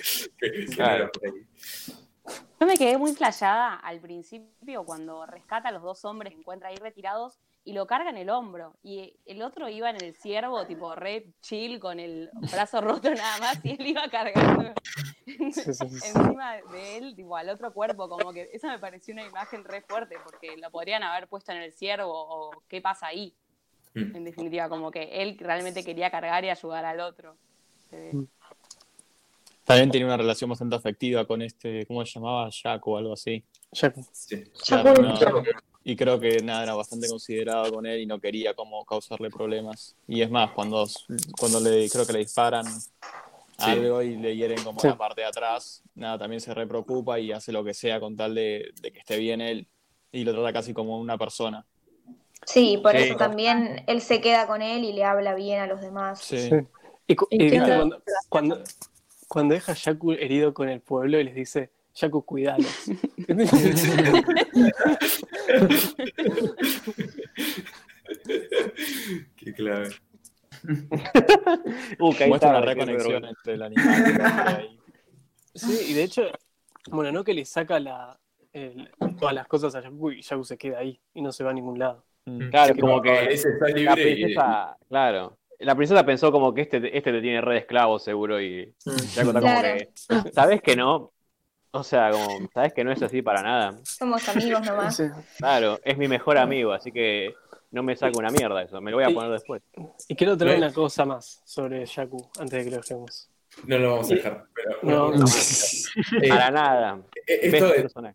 Claro. 0.74 1.10
Yo 2.60 2.66
me 2.66 2.76
quedé 2.76 2.98
muy 2.98 3.14
flayada 3.14 3.74
al 3.76 4.00
principio 4.00 4.84
cuando 4.84 5.24
rescata 5.26 5.70
a 5.70 5.72
los 5.72 5.82
dos 5.82 6.04
hombres 6.04 6.34
que 6.34 6.40
encuentra 6.40 6.68
ahí 6.68 6.76
retirados 6.76 7.40
y 7.70 7.72
lo 7.72 7.86
carga 7.86 8.10
en 8.10 8.16
el 8.16 8.30
hombro. 8.30 8.74
Y 8.82 9.14
el 9.26 9.42
otro 9.42 9.68
iba 9.68 9.90
en 9.90 10.02
el 10.02 10.12
ciervo, 10.16 10.66
tipo 10.66 10.92
re 10.96 11.26
chill, 11.40 11.78
con 11.78 12.00
el 12.00 12.28
brazo 12.50 12.80
roto 12.80 13.08
nada 13.14 13.38
más, 13.38 13.64
y 13.64 13.70
él 13.70 13.86
iba 13.86 14.08
cargando 14.08 14.72
Sí, 15.24 15.52
sí, 15.52 15.72
sí. 15.74 15.84
encima 15.84 16.56
de 16.72 16.96
él, 16.96 17.14
tipo 17.14 17.36
al 17.36 17.48
otro 17.48 17.72
cuerpo. 17.72 18.08
Como 18.08 18.32
que 18.32 18.50
esa 18.52 18.66
me 18.72 18.80
pareció 18.80 19.14
una 19.14 19.24
imagen 19.24 19.62
re 19.62 19.82
fuerte, 19.82 20.16
porque 20.24 20.56
lo 20.56 20.68
podrían 20.72 21.04
haber 21.04 21.28
puesto 21.28 21.52
en 21.52 21.58
el 21.58 21.72
ciervo 21.72 22.10
o 22.12 22.50
qué 22.66 22.80
pasa 22.80 23.06
ahí. 23.06 23.32
Mm. 23.94 24.16
En 24.16 24.24
definitiva, 24.24 24.68
como 24.68 24.90
que 24.90 25.22
él 25.22 25.36
realmente 25.38 25.84
quería 25.84 26.10
cargar 26.10 26.44
y 26.44 26.50
ayudar 26.50 26.84
al 26.84 26.98
otro. 26.98 27.36
Eh, 27.92 28.12
También 29.64 29.92
tenía 29.92 30.06
una 30.08 30.16
relación 30.16 30.50
bastante 30.50 30.74
afectiva 30.74 31.24
con 31.24 31.40
este, 31.42 31.86
¿cómo 31.86 32.04
se 32.04 32.14
llamaba? 32.18 32.48
Jack 32.50 32.84
o 32.88 32.96
algo 32.96 33.12
así. 33.12 33.44
Ya- 33.70 33.92
Sí. 34.12 34.42
Claro, 34.66 34.94
no, 35.00 35.14
y 35.84 35.96
creo 35.96 36.20
que 36.20 36.42
nada, 36.42 36.62
era 36.62 36.74
bastante 36.74 37.08
considerado 37.08 37.72
con 37.72 37.86
él 37.86 38.00
y 38.00 38.06
no 38.06 38.20
quería 38.20 38.54
como 38.54 38.84
causarle 38.84 39.30
problemas. 39.30 39.96
Y 40.06 40.20
es 40.22 40.30
más, 40.30 40.50
cuando, 40.52 40.86
cuando 41.38 41.60
le 41.60 41.88
creo 41.88 42.06
que 42.06 42.12
le 42.12 42.18
disparan 42.20 42.66
algo 43.58 44.02
y 44.02 44.16
le 44.16 44.36
hieren 44.36 44.62
como 44.62 44.80
Sí. 44.80 44.88
la 44.88 44.96
parte 44.96 45.20
de 45.22 45.26
atrás, 45.26 45.82
nada, 45.94 46.18
también 46.18 46.40
se 46.40 46.52
re 46.54 46.66
preocupa 46.66 47.18
y 47.18 47.32
hace 47.32 47.52
lo 47.52 47.62
que 47.64 47.74
sea 47.74 48.00
con 48.00 48.16
tal 48.16 48.34
de, 48.34 48.70
de 48.80 48.92
que 48.92 48.98
esté 49.00 49.18
bien 49.18 49.40
él 49.40 49.66
y 50.12 50.24
lo 50.24 50.32
trata 50.32 50.52
casi 50.52 50.72
como 50.72 50.98
una 50.98 51.16
persona. 51.18 51.66
Sí, 52.46 52.78
por 52.82 52.92
Sí. 52.92 53.02
eso 53.04 53.16
también 53.16 53.84
él 53.86 54.00
se 54.00 54.20
queda 54.20 54.46
con 54.46 54.62
él 54.62 54.84
y 54.84 54.92
le 54.92 55.04
habla 55.04 55.34
bien 55.34 55.60
a 55.60 55.66
los 55.66 55.80
demás. 55.82 56.20
Sí. 56.20 56.48
Sí. 56.48 56.56
Y, 57.06 57.16
cu- 57.16 57.26
y 57.30 57.50
cuando, 57.58 58.02
cuando, 58.28 58.62
cuando 59.28 59.54
deja 59.54 59.72
a 59.72 59.74
Yaku 59.74 60.12
herido 60.12 60.54
con 60.54 60.68
el 60.68 60.80
pueblo 60.80 61.20
y 61.20 61.24
les 61.24 61.34
dice, 61.34 61.70
Yaku, 62.00 62.22
cuidalos. 62.24 62.90
Qué 69.36 69.52
clave. 69.54 69.90
Uh, 71.98 72.14
que 72.14 72.24
ahí 72.24 72.28
Muestra 72.30 72.50
una 72.50 72.60
reconexión 72.60 73.24
entre 73.24 73.54
el 73.54 73.62
animal 73.62 74.58
y 74.58 74.62
el. 74.62 74.80
Sí, 75.54 75.86
y 75.90 75.94
de 75.94 76.02
hecho, 76.04 76.22
bueno, 76.90 77.10
no 77.12 77.24
que 77.24 77.34
le 77.34 77.44
saca 77.44 77.80
la, 77.80 78.18
el- 78.52 78.88
todas 79.18 79.34
las 79.34 79.46
cosas 79.48 79.74
a 79.74 79.82
Yaku 79.82 80.12
y 80.12 80.22
Yaku 80.22 80.44
se 80.44 80.56
queda 80.58 80.78
ahí 80.78 81.00
y 81.14 81.22
no 81.22 81.32
se 81.32 81.44
va 81.44 81.50
a 81.50 81.54
ningún 81.54 81.78
lado. 81.78 82.04
Mm. 82.26 82.50
Claro, 82.50 82.74
Sí, 82.74 82.80
como 82.80 82.96
no, 82.96 83.02
que 83.02 83.10
le 83.12 83.28
dice, 83.28 83.48
"Estás 83.50 83.70
la 83.70 83.76
libre", 83.76 84.10
y- 84.10 84.14
princesa, 84.16 84.76
claro, 84.88 85.38
la 85.58 85.74
princesa 85.74 86.04
pensó 86.04 86.30
como 86.30 86.54
que 86.54 86.62
este, 86.62 86.96
este 86.96 87.12
te 87.12 87.20
tiene 87.20 87.40
re 87.40 87.54
de 87.54 87.60
esclavo 87.60 87.98
seguro 87.98 88.40
y 88.40 88.74
ya 88.84 88.92
está 88.94 89.24
como 89.24 89.40
Claro. 89.40 89.78
que, 89.78 89.90
¿sabes 90.32 90.62
que 90.62 90.76
no? 90.76 91.12
O 91.72 91.84
sea, 91.84 92.10
como, 92.10 92.48
¿sabes 92.52 92.72
que 92.72 92.82
no 92.82 92.90
es 92.92 93.00
así 93.02 93.22
para 93.22 93.42
nada? 93.42 93.78
Somos 93.84 94.28
amigos 94.28 94.66
nomás. 94.66 94.96
Sí. 94.96 95.04
Claro, 95.38 95.78
es 95.84 95.96
mi 95.96 96.08
mejor 96.08 96.36
amigo, 96.38 96.72
así 96.72 96.90
que 96.90 97.34
no 97.70 97.82
me 97.84 97.96
saca 97.96 98.18
una 98.18 98.30
mierda 98.30 98.62
eso, 98.62 98.80
me 98.80 98.90
lo 98.90 98.96
voy 98.96 99.04
a 99.04 99.10
poner 99.14 99.30
después. 99.30 99.62
Y 100.08 100.16
quiero 100.16 100.36
traer 100.36 100.58
No. 100.58 100.66
una 100.66 100.74
cosa 100.74 101.04
más 101.04 101.40
sobre 101.44 101.86
Yaku 101.86 102.28
antes 102.40 102.58
de 102.58 102.64
que 102.64 102.70
lo 102.76 102.82
dejemos. 102.82 103.28
No 103.66 103.78
lo 103.78 103.90
vamos 103.92 104.10
a 104.10 104.14
dejar. 104.14 104.44
Pero, 104.54 104.78
No. 104.82 105.12
eh, 106.22 106.28
Para 106.28 106.50
nada. 106.50 107.00
eh, 107.26 107.38
esto, 107.42 107.68
de, 107.68 108.14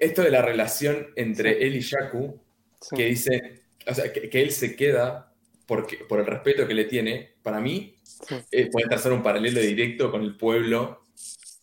esto 0.00 0.22
de 0.22 0.30
la 0.30 0.42
relación 0.42 1.08
entre 1.16 1.66
él 1.66 1.76
y 1.76 1.80
Yaku, 1.80 2.38
Sí. 2.80 2.96
que 2.96 3.04
dice, 3.06 3.62
o 3.86 3.94
sea, 3.94 4.12
que, 4.12 4.28
que 4.28 4.42
él 4.42 4.50
se 4.50 4.74
queda 4.76 5.32
porque, 5.66 5.98
por 5.98 6.18
el 6.20 6.26
respeto 6.26 6.66
que 6.66 6.74
le 6.74 6.84
tiene, 6.84 7.36
para 7.42 7.60
mí 7.60 7.96
Sí. 8.02 8.34
eh, 8.50 8.68
puede 8.70 8.88
trazar 8.88 9.12
un 9.12 9.22
paralelo 9.22 9.60
directo 9.60 10.10
con 10.10 10.22
el 10.22 10.36
pueblo 10.36 11.02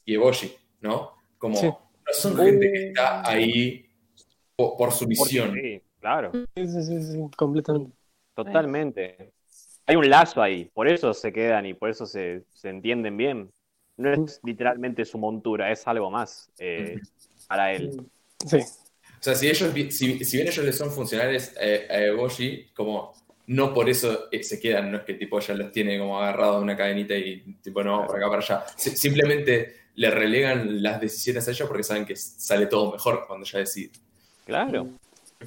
y 0.06 0.16
Eboshi, 0.16 0.56
¿no? 0.82 1.19
Como 1.40 1.56
Sí. 1.58 1.66
no 1.68 2.14
son 2.14 2.38
gente 2.38 2.72
que 2.72 2.88
está 2.90 3.28
ahí 3.28 3.90
po- 4.56 4.78
por, 4.78 4.92
su 4.92 5.08
misión. 5.08 5.54
sí, 5.56 5.82
claro, 6.00 6.32
Sí, 6.56 6.68
sí, 6.68 7.02
sí, 7.02 7.20
completamente. 7.36 7.92
totalmente. 8.36 9.32
Hay 9.88 9.96
un 9.96 10.08
lazo 10.10 10.42
ahí, 10.42 10.66
por 10.66 10.88
eso 10.88 11.14
se 11.16 11.34
quedan 11.34 11.66
y 11.66 11.74
por 11.74 11.90
eso 11.90 12.06
se, 12.06 12.44
se 12.54 12.70
entienden 12.70 13.18
bien. 13.18 13.50
No 13.98 14.14
es 14.14 14.40
literalmente 14.44 15.04
su 15.04 15.18
montura, 15.18 15.72
es 15.72 15.86
algo 15.88 16.10
más 16.12 16.50
eh, 16.60 16.98
para 17.48 17.74
él. 17.74 18.06
Sí. 18.46 18.58
O 18.58 19.22
sea, 19.22 19.36
si 19.36 19.48
ellos, 19.50 19.74
si, 19.90 20.24
si 20.24 20.38
bien 20.38 20.48
ellos 20.48 20.64
le 20.64 20.72
son 20.72 20.92
funcionales 20.92 21.54
eh, 21.60 21.88
a 21.90 21.98
Eboshi, 22.04 22.68
como 22.74 23.14
no 23.48 23.74
por 23.74 23.90
eso 23.90 24.30
eh, 24.32 24.44
se 24.44 24.60
quedan, 24.60 24.92
no 24.92 25.00
es 25.00 25.04
que 25.04 25.16
tipo 25.16 25.40
ya 25.40 25.56
los 25.56 25.72
tiene 25.72 25.98
como 26.00 26.18
agarrados 26.20 26.58
a 26.58 26.60
una 26.60 26.78
cadenita 26.78 27.16
y 27.16 27.42
tipo 27.62 27.84
no, 27.84 28.06
por 28.06 28.16
acá 28.16 28.28
para 28.30 28.42
allá. 28.42 28.66
Si- 28.78 28.96
simplemente 28.96 29.79
le 30.00 30.10
relegan 30.12 30.82
las 30.82 31.02
decisiones 31.02 31.46
a 31.46 31.52
ellos 31.52 31.68
porque 31.68 31.84
saben 31.84 32.06
que 32.06 32.16
sale 32.16 32.68
todo 32.68 32.94
mejor 32.94 33.26
cuando 33.28 33.46
ya 33.46 33.60
decide. 33.60 33.92
Claro, 34.46 34.88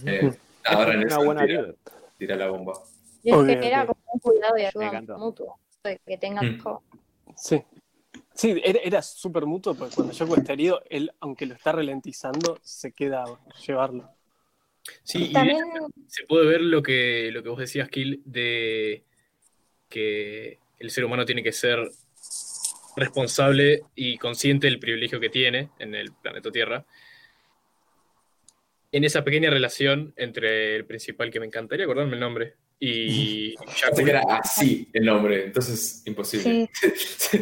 Eh, 0.04 0.30
ahora 0.66 0.92
en 0.92 0.98
una 0.98 1.06
eso 1.08 1.24
buena 1.24 1.46
tira, 1.46 1.74
tira 2.18 2.36
la 2.36 2.48
bomba. 2.48 2.74
Y 3.22 3.30
es 3.30 3.36
que 3.58 3.66
era 3.66 3.86
como 3.86 3.98
un 4.12 4.20
cuidado 4.20 4.58
y 4.58 4.64
ayuda 4.66 5.16
mutuo. 5.16 5.58
De 5.82 5.98
que 6.06 6.18
tengan 6.18 6.56
Mm. 6.58 6.62
todo. 6.62 6.82
Sí. 7.34 7.62
Sí, 8.34 8.60
era, 8.62 8.78
era 8.80 9.00
súper 9.00 9.46
mutuo 9.46 9.74
porque 9.74 9.94
cuando 9.94 10.12
Yaku 10.12 10.34
está 10.34 10.52
herido, 10.52 10.82
él, 10.90 11.10
aunque 11.20 11.46
lo 11.46 11.54
está 11.54 11.72
ralentizando, 11.72 12.58
se 12.62 12.92
queda 12.92 13.24
a 13.24 13.38
llevarlo. 13.66 14.10
Sí, 15.02 15.28
y 15.30 15.32
También, 15.32 15.60
se 16.08 16.26
puede 16.26 16.46
ver 16.46 16.60
lo 16.60 16.82
que, 16.82 17.30
lo 17.32 17.42
que 17.42 17.48
vos 17.48 17.58
decías, 17.58 17.88
Kill, 17.88 18.20
de 18.26 19.02
que 19.88 20.58
el 20.78 20.90
ser 20.90 21.06
humano 21.06 21.24
tiene 21.24 21.42
que 21.42 21.52
ser 21.52 21.90
responsable 22.96 23.82
y 23.94 24.18
consciente 24.18 24.66
del 24.66 24.78
privilegio 24.78 25.20
que 25.20 25.30
tiene 25.30 25.70
en 25.78 25.94
el 25.94 26.12
planeta 26.12 26.50
Tierra. 26.50 26.84
En 28.90 29.04
esa 29.04 29.24
pequeña 29.24 29.50
relación 29.50 30.12
entre 30.16 30.76
el 30.76 30.84
principal, 30.84 31.30
que 31.30 31.40
me 31.40 31.46
encantaría 31.46 31.84
acordarme 31.84 32.14
el 32.14 32.20
nombre, 32.20 32.56
y 32.78 33.54
que 33.96 34.02
era 34.02 34.22
así 34.28 34.88
el 34.92 35.04
nombre, 35.04 35.46
entonces 35.46 36.02
imposible. 36.04 36.68
sí, 36.72 36.88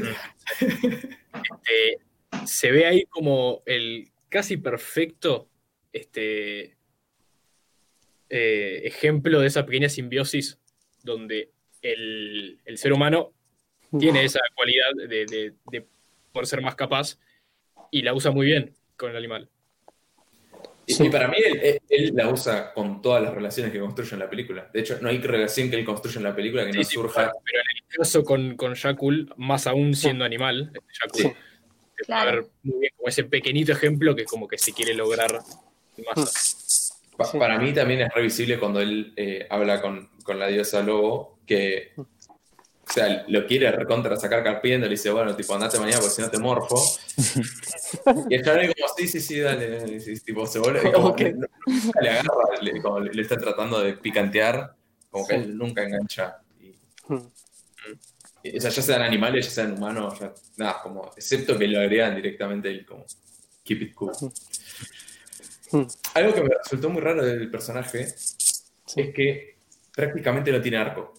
este, 0.61 1.99
se 2.47 2.71
ve 2.71 2.87
ahí 2.87 3.05
como 3.07 3.63
el 3.67 4.11
casi 4.29 4.59
perfecto 4.59 5.49
este, 5.93 6.77
eh, 8.29 8.83
ejemplo 8.85 9.41
de 9.41 9.49
esa 9.49 9.67
pequeña 9.67 9.89
simbiosis 9.89 10.59
donde 11.03 11.51
el, 11.83 12.61
el 12.65 12.79
ser 12.79 12.93
humano 12.93 13.33
tiene 13.99 14.25
esa 14.25 14.41
cualidad 14.55 14.87
de, 14.97 15.27
de, 15.27 15.55
de 15.71 15.87
por 16.33 16.47
ser 16.47 16.61
más 16.63 16.75
capaz 16.75 17.19
y 17.91 18.03
la 18.03 18.15
usa 18.15 18.31
muy 18.31 18.47
bien 18.47 18.75
con 18.97 19.11
el 19.11 19.17
animal. 19.17 19.49
Y, 20.87 20.95
Sí. 20.95 21.07
y 21.07 21.11
para 21.11 21.29
mí 21.29 21.37
él, 21.45 21.61
él- 21.63 21.83
él 21.89 22.13
la 22.15 22.29
usa 22.29 22.73
con 22.73 23.01
todas 23.01 23.23
las 23.23 23.33
relaciones 23.33 23.73
que 23.73 23.79
construye 23.79 24.13
en 24.13 24.19
la 24.19 24.29
película. 24.31 24.69
De 24.73 24.81
hecho, 24.81 24.99
no 25.01 25.09
hay 25.09 25.19
relación 25.19 25.71
que 25.71 25.77
él 25.77 25.85
construya 25.85 26.19
en 26.19 26.25
la 26.25 26.35
película 26.35 26.65
que 26.67 26.73
no 26.73 26.83
Sí, 26.83 26.95
surja. 26.97 27.33
Pero 27.45 27.61
en 27.61 27.77
el 27.77 27.97
caso 27.99 28.25
con, 28.25 28.57
con 28.57 28.75
Jakul, 28.75 29.33
más 29.37 29.67
aún 29.67 29.95
siendo 29.95 30.25
animal, 30.25 30.73
este 30.75 30.81
Jakul, 31.01 31.21
Sí. 31.21 31.23
se 31.23 31.29
puede 31.29 32.07
Claro. 32.07 32.43
ver 32.43 32.51
muy 32.65 32.81
bien 32.81 32.93
como 32.97 33.09
ese 33.09 33.25
pequeñito 33.25 33.73
ejemplo 33.73 34.17
que 34.17 34.25
como 34.25 34.49
que 34.49 34.59
se 34.59 34.73
quiere 34.73 34.95
lograr. 34.95 35.39
Pa- 36.15 36.27
Sí. 36.27 37.37
Para 37.39 37.59
mí 37.59 37.75
también 37.75 38.01
es 38.01 38.09
revisible 38.15 38.59
cuando 38.59 38.81
él 38.81 39.13
eh, 39.15 39.47
habla 39.51 39.83
con, 39.83 40.09
con 40.23 40.39
la 40.39 40.47
diosa 40.47 40.83
Lobo, 40.83 41.39
que, 41.47 41.93
o 42.91 42.93
sea, 42.93 43.25
lo 43.29 43.47
quiere 43.47 43.71
recontra 43.71 44.17
sacar 44.17 44.43
carpiendo, 44.43 44.87
le 44.87 44.93
dice, 44.93 45.11
bueno, 45.11 45.37
tipo, 45.37 45.55
andate 45.55 45.79
mañana 45.79 45.99
porque 46.01 46.15
si 46.17 46.23
no 46.23 46.31
te 46.31 46.39
morfo. 46.39 46.75
y 48.31 48.35
el 48.35 48.45
chabón 48.45 48.61
es 48.63 48.75
como, 48.75 48.89
sí, 48.97 49.07
sí, 49.07 49.21
sí, 49.21 49.39
dale, 49.39 49.79
dale", 49.79 49.97
y 50.05 50.21
tipo, 50.21 50.45
se 50.47 50.59
vuelve, 50.59 50.89
y 50.89 50.93
como 50.93 51.15
que 51.15 51.35
le 52.01 52.11
agarra, 52.11 52.31
le, 52.61 52.83
como 52.83 52.99
le, 53.01 53.23
está 53.23 53.37
tratando 53.39 53.81
de 53.81 53.93
picantear, 53.95 54.75
como 55.09 55.27
que 55.27 55.35
Sí. 55.37 55.41
él 55.43 55.57
nunca 55.57 55.83
engancha. 55.85 56.39
Y, 56.61 56.75
Mm. 57.13 57.17
y- 58.43 58.59
o 58.59 58.61
sea, 58.61 58.71
ya 58.71 58.83
sean 58.83 59.03
animales, 59.03 59.47
ya 59.47 59.51
sean 59.53 59.73
humanos, 59.75 60.19
ya- 60.19 60.35
nada, 60.57 60.81
como, 60.83 61.13
excepto 61.17 61.57
que 61.57 61.69
lo 61.69 61.79
agregan 61.81 62.17
directamente 62.17 62.69
el 62.71 62.85
como, 62.85 63.05
keep 63.63 63.83
it 63.83 63.95
cool. 63.95 64.13
Mm. 65.73 65.83
Algo 66.15 66.35
que 66.35 66.43
me 66.43 66.51
resultó 66.63 66.91
muy 66.91 67.01
raro 67.03 67.25
del 67.25 67.49
personaje 67.51 68.09
Sí. 68.17 69.01
es 69.01 69.15
que 69.15 69.57
prácticamente 69.95 70.51
no 70.51 70.61
tiene 70.61 70.79
arco. 70.79 71.15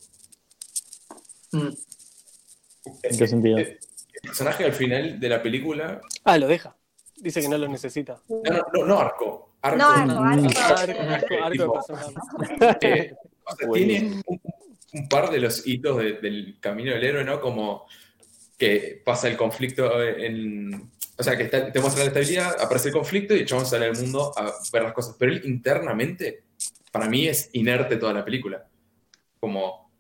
Mm. 1.52 1.68
¿En 3.04 3.18
qué 3.18 3.28
sentido? 3.28 3.58
El, 3.58 3.68
el 3.68 4.22
personaje 4.24 4.66
al 4.66 4.74
final 4.74 5.20
de 5.20 5.30
la 5.30 5.42
película. 5.42 6.02
Ah, 6.24 6.38
lo 6.38 6.48
deja. 6.48 6.76
Dice 7.18 7.42
que 7.42 7.50
no 7.50 7.58
lo 7.58 7.68
necesita. 7.68 8.22
No, 8.30 8.42
no, 8.44 8.66
no, 8.74 8.86
no 8.86 9.00
arco. 9.00 9.56
Arco. 9.62 9.78
no, 9.78 9.90
arco, 9.90 10.14
arco. 10.24 10.48
Arco, 10.60 11.02
arco, 11.02 11.36
arco 11.44 11.64
de 11.64 11.70
personaje. 11.70 12.78
eh, 12.82 13.14
o 13.46 13.56
sea, 13.56 13.70
tiene 13.72 14.22
un, 14.26 14.42
un 14.94 15.08
par 15.10 15.30
de 15.30 15.40
los 15.40 15.68
hitos 15.68 15.98
de- 15.98 16.14
del 16.14 16.58
camino 16.60 16.92
del 16.92 17.04
héroe, 17.04 17.24
¿no? 17.24 17.40
Como 17.40 17.86
que 18.58 19.02
pasa 19.06 19.28
el 19.28 19.38
conflicto 19.38 20.02
en. 20.04 20.90
O 21.18 21.24
sea, 21.24 21.38
que 21.38 21.44
está- 21.44 21.72
te 21.72 21.80
muestra 21.80 22.04
la 22.04 22.08
estabilidad, 22.08 22.60
aparece 22.60 22.88
el 22.88 22.94
conflicto 22.96 23.36
y 23.36 23.40
el 23.42 23.46
chabón 23.46 23.68
sale 23.68 23.86
al 23.86 23.96
mundo 23.98 24.32
a 24.36 24.52
ver 24.74 24.82
las 24.84 24.94
cosas. 24.94 25.16
Pero 25.20 25.32
él 25.32 25.42
internamente, 25.46 26.46
para 26.92 27.08
mí, 27.08 27.28
es 27.28 27.50
inerte 27.54 27.98
toda 27.98 28.14
la 28.14 28.26
película. 28.26 28.66
Como 29.40 29.91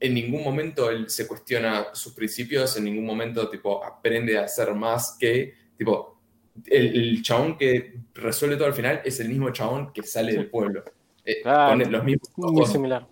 en 0.00 0.14
ningún 0.14 0.42
momento 0.44 0.90
él 0.90 1.08
se 1.08 1.26
cuestiona 1.26 1.86
sus 1.94 2.12
principios, 2.14 2.76
en 2.76 2.84
ningún 2.84 3.06
momento, 3.06 3.48
tipo, 3.48 3.82
aprende 3.84 4.38
a 4.38 4.44
hacer 4.44 4.74
más 4.74 5.16
que, 5.18 5.54
tipo, 5.76 6.18
el, 6.66 6.96
el 7.16 7.22
chabón 7.22 7.56
que 7.58 7.94
resuelve 8.14 8.56
todo 8.56 8.66
al 8.68 8.74
final 8.74 9.00
es 9.04 9.18
el 9.20 9.28
mismo 9.28 9.50
chabón 9.50 9.92
que 9.92 10.02
sale 10.02 10.32
del 10.32 10.48
pueblo. 10.50 10.84
Eh, 11.24 11.40
Claro. 11.42 11.82
con 11.82 11.92
los 11.92 12.04
mismos 12.04 12.28
Muy 12.36 12.60
ojos, 12.60 12.72
similar. 12.72 13.06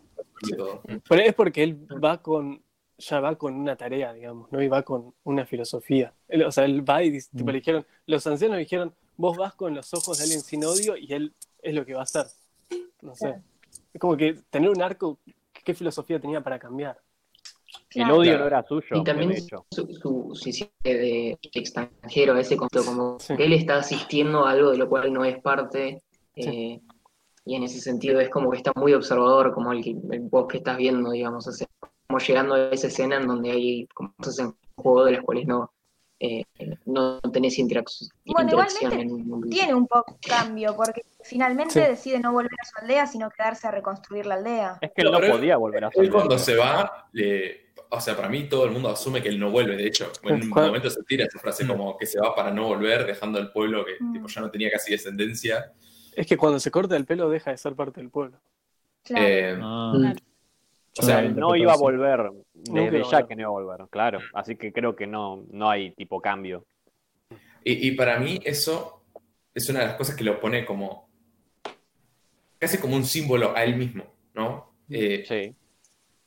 Pero 1.09 1.23
es 1.23 1.35
porque 1.35 1.63
él 1.63 1.87
va 2.03 2.21
con, 2.21 2.63
ya 2.99 3.21
va 3.21 3.37
con 3.37 3.55
una 3.55 3.77
tarea, 3.77 4.13
digamos, 4.13 4.51
¿no? 4.53 4.61
Y 4.63 4.69
va 4.69 4.83
con 4.83 5.15
una 5.25 5.47
filosofía. 5.47 6.13
Él- 6.29 6.45
o 6.45 6.53
sea, 6.53 6.65
él 6.65 6.89
va 6.89 7.03
y 7.03 7.11
dice- 7.11 7.31
tipo, 7.37 7.51
le 7.51 7.59
dijeron, 7.59 7.87
los 8.07 8.27
ancianos 8.27 8.57
le 8.57 8.65
dijeron, 8.65 8.93
vos 9.17 9.37
vas 9.37 9.55
con 9.55 9.75
los 9.75 9.93
ojos 9.95 10.19
de 10.19 10.25
alguien 10.25 10.41
sin 10.41 10.65
odio 10.65 10.97
y 10.97 11.13
él 11.13 11.33
es 11.63 11.75
lo 11.75 11.85
que 11.87 11.95
va 11.95 12.01
a 12.01 12.05
hacer. 12.05 12.27
No 13.01 13.15
sé. 13.15 13.35
Es 13.95 14.01
como 14.01 14.17
que 14.17 14.35
tener 14.51 14.71
un 14.71 14.83
arco, 14.83 15.19
¿qué 15.65 15.75
filosofía 15.75 16.21
tenía 16.21 16.41
para 16.41 16.59
cambiar? 16.59 16.99
El 17.95 18.05
Claro. 18.05 18.17
odio 18.19 18.39
no 18.39 18.47
era 18.47 18.63
suyo, 18.63 18.97
Y 18.97 19.05
también 19.05 19.33
hecho. 19.33 19.65
su, 19.71 19.87
su, 19.87 20.31
su 20.35 20.35
sistema 20.35 20.71
de 20.85 21.39
extranjero, 21.55 22.37
ese 22.37 22.57
concepto, 22.57 22.85
como 22.85 23.19
Sí. 23.19 23.37
que 23.37 23.45
él 23.45 23.53
está 23.55 23.77
asistiendo 23.79 24.47
a 24.47 24.51
algo 24.51 24.71
de 24.71 24.79
lo 24.79 24.89
cual 24.89 25.13
no 25.13 25.25
es 25.25 25.41
parte, 25.41 26.03
eh, 26.37 26.81
y 27.45 27.55
en 27.55 27.63
ese 27.65 27.81
sentido 27.81 28.21
es 28.21 28.29
como 28.31 28.51
que 28.51 28.59
está 28.59 28.73
muy 28.77 28.93
observador, 28.95 29.53
como 29.53 29.73
el, 29.73 29.83
que- 29.83 29.97
el 30.11 30.21
vos 30.21 30.47
que 30.49 30.59
estás 30.59 30.77
viendo, 30.77 31.11
digamos, 31.11 31.47
o 31.47 31.53
sea, 31.53 31.67
como 32.07 32.19
llegando 32.19 32.55
a 32.55 32.71
esa 32.71 32.89
escena 32.89 33.17
en 33.17 33.27
donde 33.27 33.51
hay 33.51 33.87
como 33.95 34.15
cosas 34.17 34.39
en 34.41 34.55
juego 34.77 35.05
de 35.05 35.13
las 35.13 35.23
cuales 35.23 35.47
no, 35.47 35.73
eh, 36.25 36.45
no 36.87 37.21
tenés 37.21 37.59
interac- 37.59 38.09
Bueno, 38.25 38.51
interacción 38.51 38.93
igualmente 38.93 39.15
en 39.27 39.33
un 39.33 39.51
Tiene 39.51 39.75
un 39.75 39.87
poco 39.89 40.13
de 40.23 40.29
cambio, 40.29 40.77
porque 40.77 41.03
finalmente 41.25 41.73
Sí. 41.73 41.81
decide 41.81 42.21
no 42.21 42.33
volver 42.33 42.53
a 42.63 42.65
su 42.65 42.79
aldea, 42.81 43.07
sino 43.09 43.29
quedarse 43.31 43.67
a 43.67 43.73
reconstruir 43.73 44.27
la 44.27 44.35
aldea. 44.37 44.79
Es 44.81 44.93
que 44.95 45.03
él 45.03 45.11
no 45.11 45.19
Pero 45.19 45.27
él- 45.33 45.39
podía 45.41 45.57
volver 45.57 45.85
a 45.85 45.89
Él 45.89 46.05
ser. 46.05 46.11
cuando 46.13 46.39
se 46.39 46.55
va, 46.57 47.09
le- 47.13 47.73
o 47.91 48.01
sea, 48.01 48.15
para 48.17 48.29
mí 48.29 48.49
todo 48.49 48.65
el 48.67 48.71
mundo 48.71 48.89
asume 48.89 49.21
que 49.21 49.29
él 49.29 49.39
no 49.41 49.51
vuelve. 49.51 49.77
De 49.77 49.87
hecho, 49.87 50.13
en 50.23 50.43
un 50.43 50.49
momento 50.49 50.89
se 50.91 51.03
tira 51.03 51.25
esa 51.27 51.39
frase 51.41 51.67
como 51.67 51.97
que 51.99 52.07
se 52.07 52.21
va 52.21 52.35
para 52.37 52.53
no 52.53 52.67
volver, 52.69 53.05
dejando 53.05 53.39
al 53.41 53.51
pueblo 53.51 53.85
que 53.85 53.95
Mm. 53.99 54.13
tipo, 54.13 54.29
ya 54.29 54.41
no 54.43 54.51
tenía 54.51 54.71
casi 54.71 54.93
descendencia. 54.93 55.73
Es 56.15 56.27
que 56.27 56.37
cuando 56.37 56.61
se 56.61 56.71
corta 56.71 56.97
el 56.97 57.05
pelo 57.05 57.29
deja 57.31 57.51
de 57.51 57.57
ser 57.59 57.75
parte 57.75 58.01
del 58.01 58.11
pueblo. 58.11 58.39
Claro. 59.03 59.27
Eh, 59.27 59.59
Ah, 59.61 59.93
Mm. 59.97 60.15
O 60.99 61.03
sea, 61.03 61.23
no, 61.23 61.57
iba 61.57 61.73
a 61.73 61.77
volver, 61.77 62.31
desde 62.55 63.03
ya 63.11 63.27
que 63.27 63.35
no 63.35 63.43
iba 63.43 63.49
a 63.49 63.53
volver, 63.53 63.87
claro. 63.91 64.19
Así 64.35 64.57
que 64.57 64.73
creo 64.73 64.95
que 64.95 65.07
no, 65.07 65.45
no 65.51 65.71
hay 65.71 65.93
tipo 65.95 66.21
cambio. 66.21 66.65
y, 67.65 67.89
y 67.89 67.93
para 67.93 68.19
mí 68.19 68.41
eso 68.45 69.03
es 69.55 69.69
una 69.69 69.81
de 69.81 69.87
las 69.87 69.95
cosas 69.97 70.17
que 70.17 70.25
lo 70.25 70.41
pone 70.41 70.65
como 70.65 71.09
casi 72.59 72.79
como 72.79 72.97
un 72.97 73.05
símbolo 73.05 73.57
a 73.57 73.65
él 73.65 73.77
mismo, 73.77 74.05
¿no? 74.35 74.73
Eh, 74.91 75.25
Sí. 75.27 75.55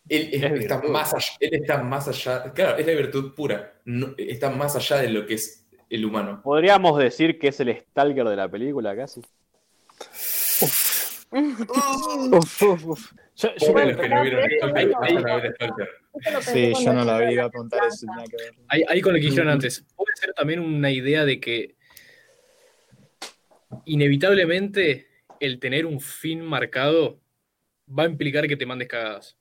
Él, 0.07 0.29
es- 0.33 0.43
Es 0.43 0.51
está 0.61 0.81
más 0.83 1.13
allá, 1.15 1.27
él 1.39 1.53
está 1.55 1.81
más 1.81 2.07
allá, 2.07 2.53
claro, 2.53 2.77
es 2.77 2.85
la 2.85 2.93
virtud 2.93 3.33
pura, 3.33 3.73
no- 3.85 4.13
está 4.17 4.51
más 4.51 4.75
allá 4.75 4.97
de 5.01 5.09
lo 5.09 5.25
que 5.25 5.33
es 5.35 5.65
el 5.89 6.05
humano. 6.05 6.41
Podríamos 6.43 6.97
decir 6.99 7.39
que 7.39 7.47
es 7.47 7.59
el 7.59 7.75
stalker 7.75 8.25
de 8.27 8.35
la 8.35 8.47
película 8.47 8.95
casi. 8.95 9.21
Uf, 11.35 12.61
uf, 12.63 12.85
uf. 12.85 13.11
Yo, 13.35 13.49
yo 13.57 13.73
creo 13.73 13.85
los 13.87 13.97
que 13.97 14.09
no 14.09 14.21
vieron 14.21 14.39
Ahí- 14.43 14.57
Stalker, 14.57 14.77
ahí- 14.79 14.91
vayan 15.15 15.29
a 15.29 15.35
ver 15.35 15.53
Stalker. 15.55 15.89
Sí, 16.41 16.73
yo 16.85 16.93
no 16.93 17.03
la 17.03 17.19
vi, 17.19 17.33
iba 17.33 17.43
a 17.43 17.49
preguntar 17.49 17.81
eso. 17.87 18.07
Ahí, 18.69 18.83
ahí 18.87 19.01
con 19.01 19.13
lo 19.13 19.19
que 19.19 19.25
dijeron 19.25 19.49
antes, 19.49 19.85
puede 19.95 20.15
ser 20.15 20.33
también 20.33 20.59
una 20.61 20.89
idea 20.91 21.25
de 21.25 21.39
que 21.41 21.75
inevitablemente 23.85 25.07
el 25.39 25.59
tener 25.59 25.85
un 25.85 25.99
fin 25.99 26.41
marcado 26.41 27.19
va 27.87 28.03
a 28.03 28.07
implicar 28.07 28.47
que 28.47 28.55
te 28.55 28.65
mandes 28.65 28.87
cagadas. 28.87 29.37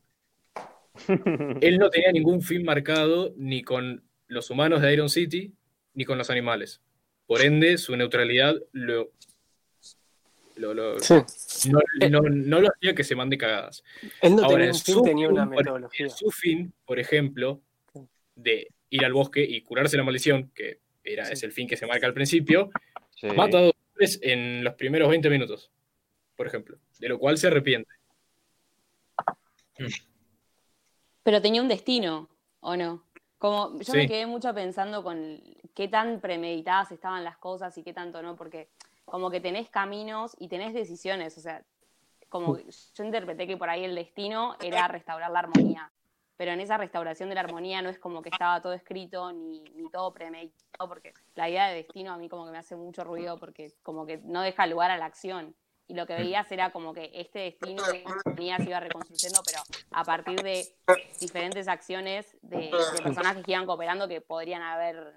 Él 1.61 1.79
no 1.79 1.91
tenía 1.91 2.13
ningún 2.13 2.43
fin 2.43 2.65
marcado 2.65 3.33
ni 3.37 3.63
con 3.63 4.03
los 4.27 4.51
humanos 4.51 4.81
de 4.83 4.93
Iron 4.93 5.09
City 5.09 5.53
ni 5.95 6.05
con 6.05 6.19
los 6.19 6.31
animales. 6.31 6.81
Por 7.27 7.41
ende, 7.41 7.79
su 7.79 7.97
neutralidad 7.97 8.57
lo, 8.73 9.13
lo- 10.57 10.75
lo- 10.75 10.99
Sí. 11.01 11.15
no, 11.71 11.81
no- 12.11 12.21
no 12.29 12.61
lo 12.61 12.69
hacía 12.69 12.95
que 12.95 13.05
se 13.05 13.15
mande 13.17 13.37
cagadas. 13.39 13.83
Él 14.21 14.37
no 14.37 14.45
Ahora, 14.45 14.49
tenía 14.57 14.65
en 14.67 14.71
un 14.75 14.81
fin, 14.81 14.95
su 14.95 15.03
tenía 15.03 15.29
una 15.29 15.43
fin, 15.43 15.51
por- 15.55 15.65
metodología. 15.65 16.07
en 16.07 16.11
su 16.11 16.31
fin, 16.31 16.73
por 16.85 16.99
ejemplo, 16.99 17.61
de 18.37 18.69
ir 18.91 19.05
al 19.05 19.13
bosque 19.13 19.43
y 19.43 19.61
curarse 19.63 19.97
la 19.97 20.05
maldición, 20.05 20.51
que 20.55 20.79
era, 21.03 21.25
es 21.29 21.43
el 21.43 21.53
fin 21.53 21.67
que 21.69 21.77
se 21.77 21.87
marca 21.87 22.07
al 22.07 22.15
principio, 22.15 22.71
Sí. 23.17 23.27
mata 23.29 23.59
a 23.59 23.63
dos 23.63 23.75
hombres 23.91 24.19
en 24.23 24.63
los 24.65 24.75
primeros 24.75 25.09
20 25.09 25.29
minutos, 25.31 25.71
por 26.37 26.47
ejemplo, 26.47 26.79
de 26.99 27.09
lo 27.09 27.19
cual 27.19 27.37
se 27.39 27.47
arrepiente. 27.49 27.91
Pero 31.23 31.41
tenía 31.43 31.63
un 31.63 31.69
destino, 31.69 32.29
¿o 32.61 32.77
no? 32.77 33.05
Como 33.39 33.79
yo 33.79 33.93
Sí. 33.93 33.97
me 33.99 34.09
quedé 34.09 34.27
mucho 34.27 34.55
pensando 34.55 35.03
con 35.03 35.41
qué 35.75 35.89
tan 35.89 36.21
premeditadas 36.21 36.93
estaban 36.93 37.25
las 37.25 37.37
cosas 37.39 37.77
y 37.79 37.83
qué 37.83 37.93
tanto 37.93 38.23
no, 38.23 38.37
porque 38.37 38.69
como 39.05 39.31
que 39.31 39.41
tenés 39.41 39.69
caminos 39.69 40.37
y 40.39 40.49
tenés 40.49 40.75
decisiones, 40.75 41.37
o 41.39 41.41
sea, 41.41 41.63
como 42.29 42.59
yo 42.59 43.05
interpreté 43.05 43.47
que 43.47 43.57
por 43.57 43.71
ahí 43.71 43.85
el 43.85 43.95
destino 43.95 44.57
era 44.61 44.89
restaurar 44.89 45.31
la 45.31 45.39
armonía, 45.39 45.93
pero 46.37 46.51
en 46.51 46.61
esa 46.61 46.77
restauración 46.77 47.29
de 47.29 47.37
la 47.37 47.43
armonía 47.43 47.81
no 47.81 47.91
es 47.91 47.99
como 47.99 48.23
que 48.23 48.29
estaba 48.29 48.61
todo 48.61 48.73
escrito 48.73 49.33
ni, 49.33 49.61
ni 49.77 49.89
todo 49.89 50.13
premeditado, 50.13 50.89
porque 50.89 51.15
la 51.37 51.49
idea 51.49 51.69
de 51.69 51.77
destino 51.77 52.13
a 52.13 52.19
mí 52.19 52.29
como 52.29 52.45
que 52.45 52.51
me 52.51 52.59
hace 52.59 52.75
mucho 52.75 53.05
ruido 53.05 53.39
porque 53.39 53.73
como 53.83 54.05
que 54.05 54.19
no 54.19 54.43
deja 54.43 54.67
lugar 54.67 54.91
a 54.91 54.99
la 54.99 55.07
acción. 55.07 55.55
Y 55.87 55.95
lo 55.95 56.07
que 56.07 56.15
veías 56.15 56.51
era 56.51 56.73
como 56.73 56.95
que 56.95 57.11
este 57.13 57.41
destino 57.41 57.85
de 57.85 58.03
armonía 58.07 58.57
se 58.57 58.65
iba 58.65 58.81
reconstruyendo, 58.81 59.43
pero 59.45 59.61
a 59.91 60.03
partir 60.03 60.43
de 60.43 60.67
diferentes 61.21 61.69
acciones 61.69 62.37
de, 62.41 62.71
de 62.71 63.03
personajes 63.03 63.45
que 63.45 63.53
iban 63.53 63.67
cooperando 63.67 64.09
que 64.09 64.23
podrían 64.23 64.63
haber 64.63 65.15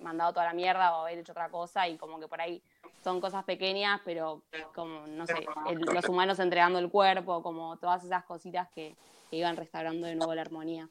mandado 0.00 0.32
toda 0.32 0.46
la 0.46 0.54
mierda 0.54 0.96
o 0.96 1.02
haber 1.02 1.18
hecho 1.18 1.32
otra 1.32 1.50
cosa 1.50 1.88
y 1.88 1.98
como 1.98 2.20
que 2.20 2.28
por 2.28 2.40
ahí 2.40 2.62
son 3.04 3.20
cosas 3.20 3.44
pequeñas, 3.44 4.00
pero 4.04 4.42
como, 4.74 5.06
no 5.06 5.26
sé, 5.26 5.46
el- 5.68 5.80
los 5.80 6.08
humanos 6.08 6.38
entregando 6.38 6.78
el 6.78 6.90
cuerpo, 6.90 7.42
como 7.42 7.76
todas 7.78 8.04
esas 8.04 8.24
cositas 8.24 8.68
que, 8.74 8.96
que 9.30 9.36
iban 9.36 9.56
restaurando 9.56 10.06
de 10.06 10.14
nuevo 10.14 10.34
la 10.34 10.42
armonía. 10.42 10.88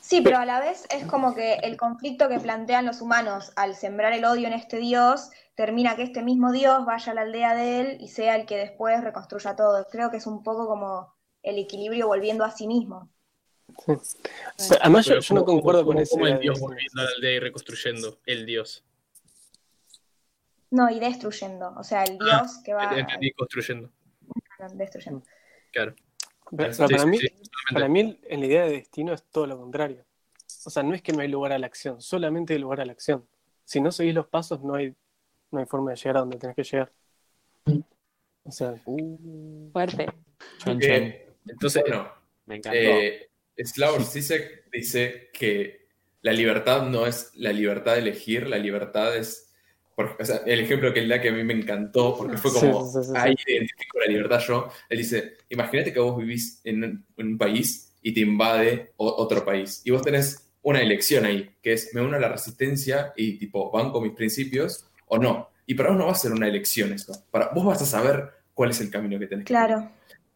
Sí, 0.00 0.20
pero 0.20 0.36
a 0.38 0.44
la 0.44 0.60
vez 0.60 0.86
es 0.90 1.06
como 1.06 1.34
que 1.34 1.54
el 1.62 1.78
conflicto 1.78 2.28
que 2.28 2.38
plantean 2.38 2.84
los 2.84 3.00
humanos 3.00 3.52
al 3.56 3.74
sembrar 3.74 4.12
el 4.12 4.24
odio 4.26 4.46
en 4.48 4.52
este 4.52 4.76
dios 4.76 5.30
termina 5.54 5.96
que 5.96 6.02
este 6.02 6.22
mismo 6.22 6.52
dios 6.52 6.84
vaya 6.84 7.12
a 7.12 7.14
la 7.14 7.22
aldea 7.22 7.54
de 7.54 7.80
él 7.80 7.96
y 8.00 8.08
sea 8.08 8.36
el 8.36 8.44
que 8.44 8.56
después 8.58 9.02
reconstruya 9.02 9.56
todo. 9.56 9.86
Creo 9.90 10.10
que 10.10 10.18
es 10.18 10.26
un 10.26 10.42
poco 10.42 10.66
como 10.66 11.14
el 11.42 11.58
equilibrio 11.58 12.06
volviendo 12.06 12.44
a 12.44 12.50
sí 12.50 12.66
mismo. 12.66 13.08
Pero 13.86 14.00
además, 14.82 15.06
yo, 15.06 15.14
no 15.14 15.20
¿cómo- 15.26 15.44
concuerdo 15.44 15.86
con 15.86 15.98
ese. 15.98 16.10
cómo 16.10 16.26
el 16.26 16.38
dios 16.38 16.60
volviendo 16.60 17.00
a 17.00 17.04
la 17.04 17.10
aldea 17.16 17.32
y 17.32 17.38
reconstruyendo, 17.40 18.18
el 18.26 18.44
dios. 18.44 18.84
No, 20.74 20.90
y 20.90 20.98
destruyendo. 20.98 21.72
O 21.76 21.84
sea, 21.84 22.02
el 22.02 22.18
dios 22.18 22.58
que 22.64 22.74
va 22.74 22.98
Entendí 22.98 23.30
construyendo, 23.32 23.90
destruyendo. 24.74 25.22
claro. 25.70 25.94
Pero, 26.56 26.72
Sí, 26.72 26.82
pero 26.82 26.88
para, 26.90 27.02
sí, 27.04 27.08
mí, 27.08 27.18
sí, 27.18 27.28
totalmente. 27.28 27.74
para 27.74 27.88
mí, 27.88 28.00
el- 28.00 28.20
en 28.28 28.40
la 28.40 28.46
idea 28.46 28.64
de 28.64 28.70
destino 28.72 29.12
es 29.14 29.22
todo 29.24 29.46
lo 29.46 29.56
contrario. 29.56 30.04
O 30.66 30.70
sea, 30.70 30.82
no 30.82 30.94
es 30.94 31.02
que 31.02 31.12
no 31.12 31.20
hay 31.20 31.28
lugar 31.28 31.52
a 31.52 31.58
la 31.58 31.66
acción, 31.66 32.00
solamente 32.02 32.54
hay 32.54 32.58
lugar 32.58 32.80
a 32.80 32.84
la 32.84 32.92
acción. 32.92 33.24
Si 33.64 33.80
no 33.80 33.92
seguís 33.92 34.14
los 34.14 34.26
pasos, 34.26 34.62
no 34.62 34.74
hay, 34.74 34.94
no 35.52 35.60
hay 35.60 35.66
forma 35.66 35.92
de 35.92 35.96
llegar 35.96 36.16
a 36.16 36.20
donde 36.20 36.38
tenés 36.38 36.56
que 36.56 36.64
llegar. 36.64 36.92
O 38.44 38.50
sea, 38.52 38.74
Fuerte. 39.72 40.06
Chan, 40.58 40.78
Eh, 40.82 41.34
entonces, 41.46 41.82
bueno, 41.86 42.08
Me 42.46 42.56
encantó. 42.56 42.78
eh, 42.78 43.30
Slavoj 43.56 44.02
Zizek 44.04 44.70
dice 44.72 45.30
que 45.32 45.86
la 46.22 46.32
libertad 46.32 46.82
no 46.88 47.06
es 47.06 47.30
la 47.36 47.52
libertad 47.52 47.92
de 47.94 48.00
elegir, 48.00 48.48
la 48.48 48.58
libertad 48.58 49.16
es... 49.16 49.53
por- 49.94 50.16
o 50.18 50.24
sea, 50.24 50.42
el 50.46 50.60
ejemplo 50.60 50.92
que 50.92 51.00
él 51.00 51.08
da 51.08 51.20
que 51.20 51.28
a 51.28 51.32
mí 51.32 51.44
me 51.44 51.54
encantó, 51.54 52.16
porque 52.16 52.36
fue 52.36 52.52
como, 52.52 52.86
sí, 52.86 53.00
sí, 53.02 53.08
sí, 53.08 53.12
ahí 53.16 53.34
identifico 53.46 53.98
la 54.00 54.06
libertad 54.06 54.40
yo. 54.46 54.68
Él 54.88 54.98
dice, 54.98 55.36
imagínate 55.48 55.92
que 55.92 56.00
vos 56.00 56.16
vivís 56.16 56.60
en 56.64 56.84
un, 56.84 57.06
en 57.16 57.26
un 57.26 57.38
país 57.38 57.92
y 58.02 58.12
te 58.12 58.20
invade 58.20 58.92
otro 58.96 59.44
país. 59.44 59.82
Y 59.84 59.90
vos 59.90 60.02
tenés 60.02 60.50
una 60.62 60.80
elección 60.80 61.24
ahí, 61.24 61.50
que 61.62 61.74
es, 61.74 61.94
me 61.94 62.00
uno 62.00 62.16
a 62.16 62.20
la 62.20 62.28
resistencia 62.28 63.12
y 63.16 63.38
tipo, 63.38 63.70
banco 63.70 64.00
mis 64.00 64.12
principios 64.12 64.86
o 65.06 65.18
no. 65.18 65.50
Y 65.66 65.74
para 65.74 65.90
vos 65.90 65.98
no 65.98 66.06
va 66.06 66.12
a 66.12 66.16
ser 66.16 66.32
una 66.32 66.48
elección 66.48 66.92
eso. 66.92 67.12
Para, 67.30 67.50
vos 67.54 67.64
vas 67.64 67.82
a 67.82 67.86
saber 67.86 68.30
cuál 68.52 68.70
es 68.70 68.80
el 68.80 68.90
camino 68.90 69.18
que 69.18 69.26
tenés 69.26 69.44
que. 69.44 69.52
Claro. 69.52 69.90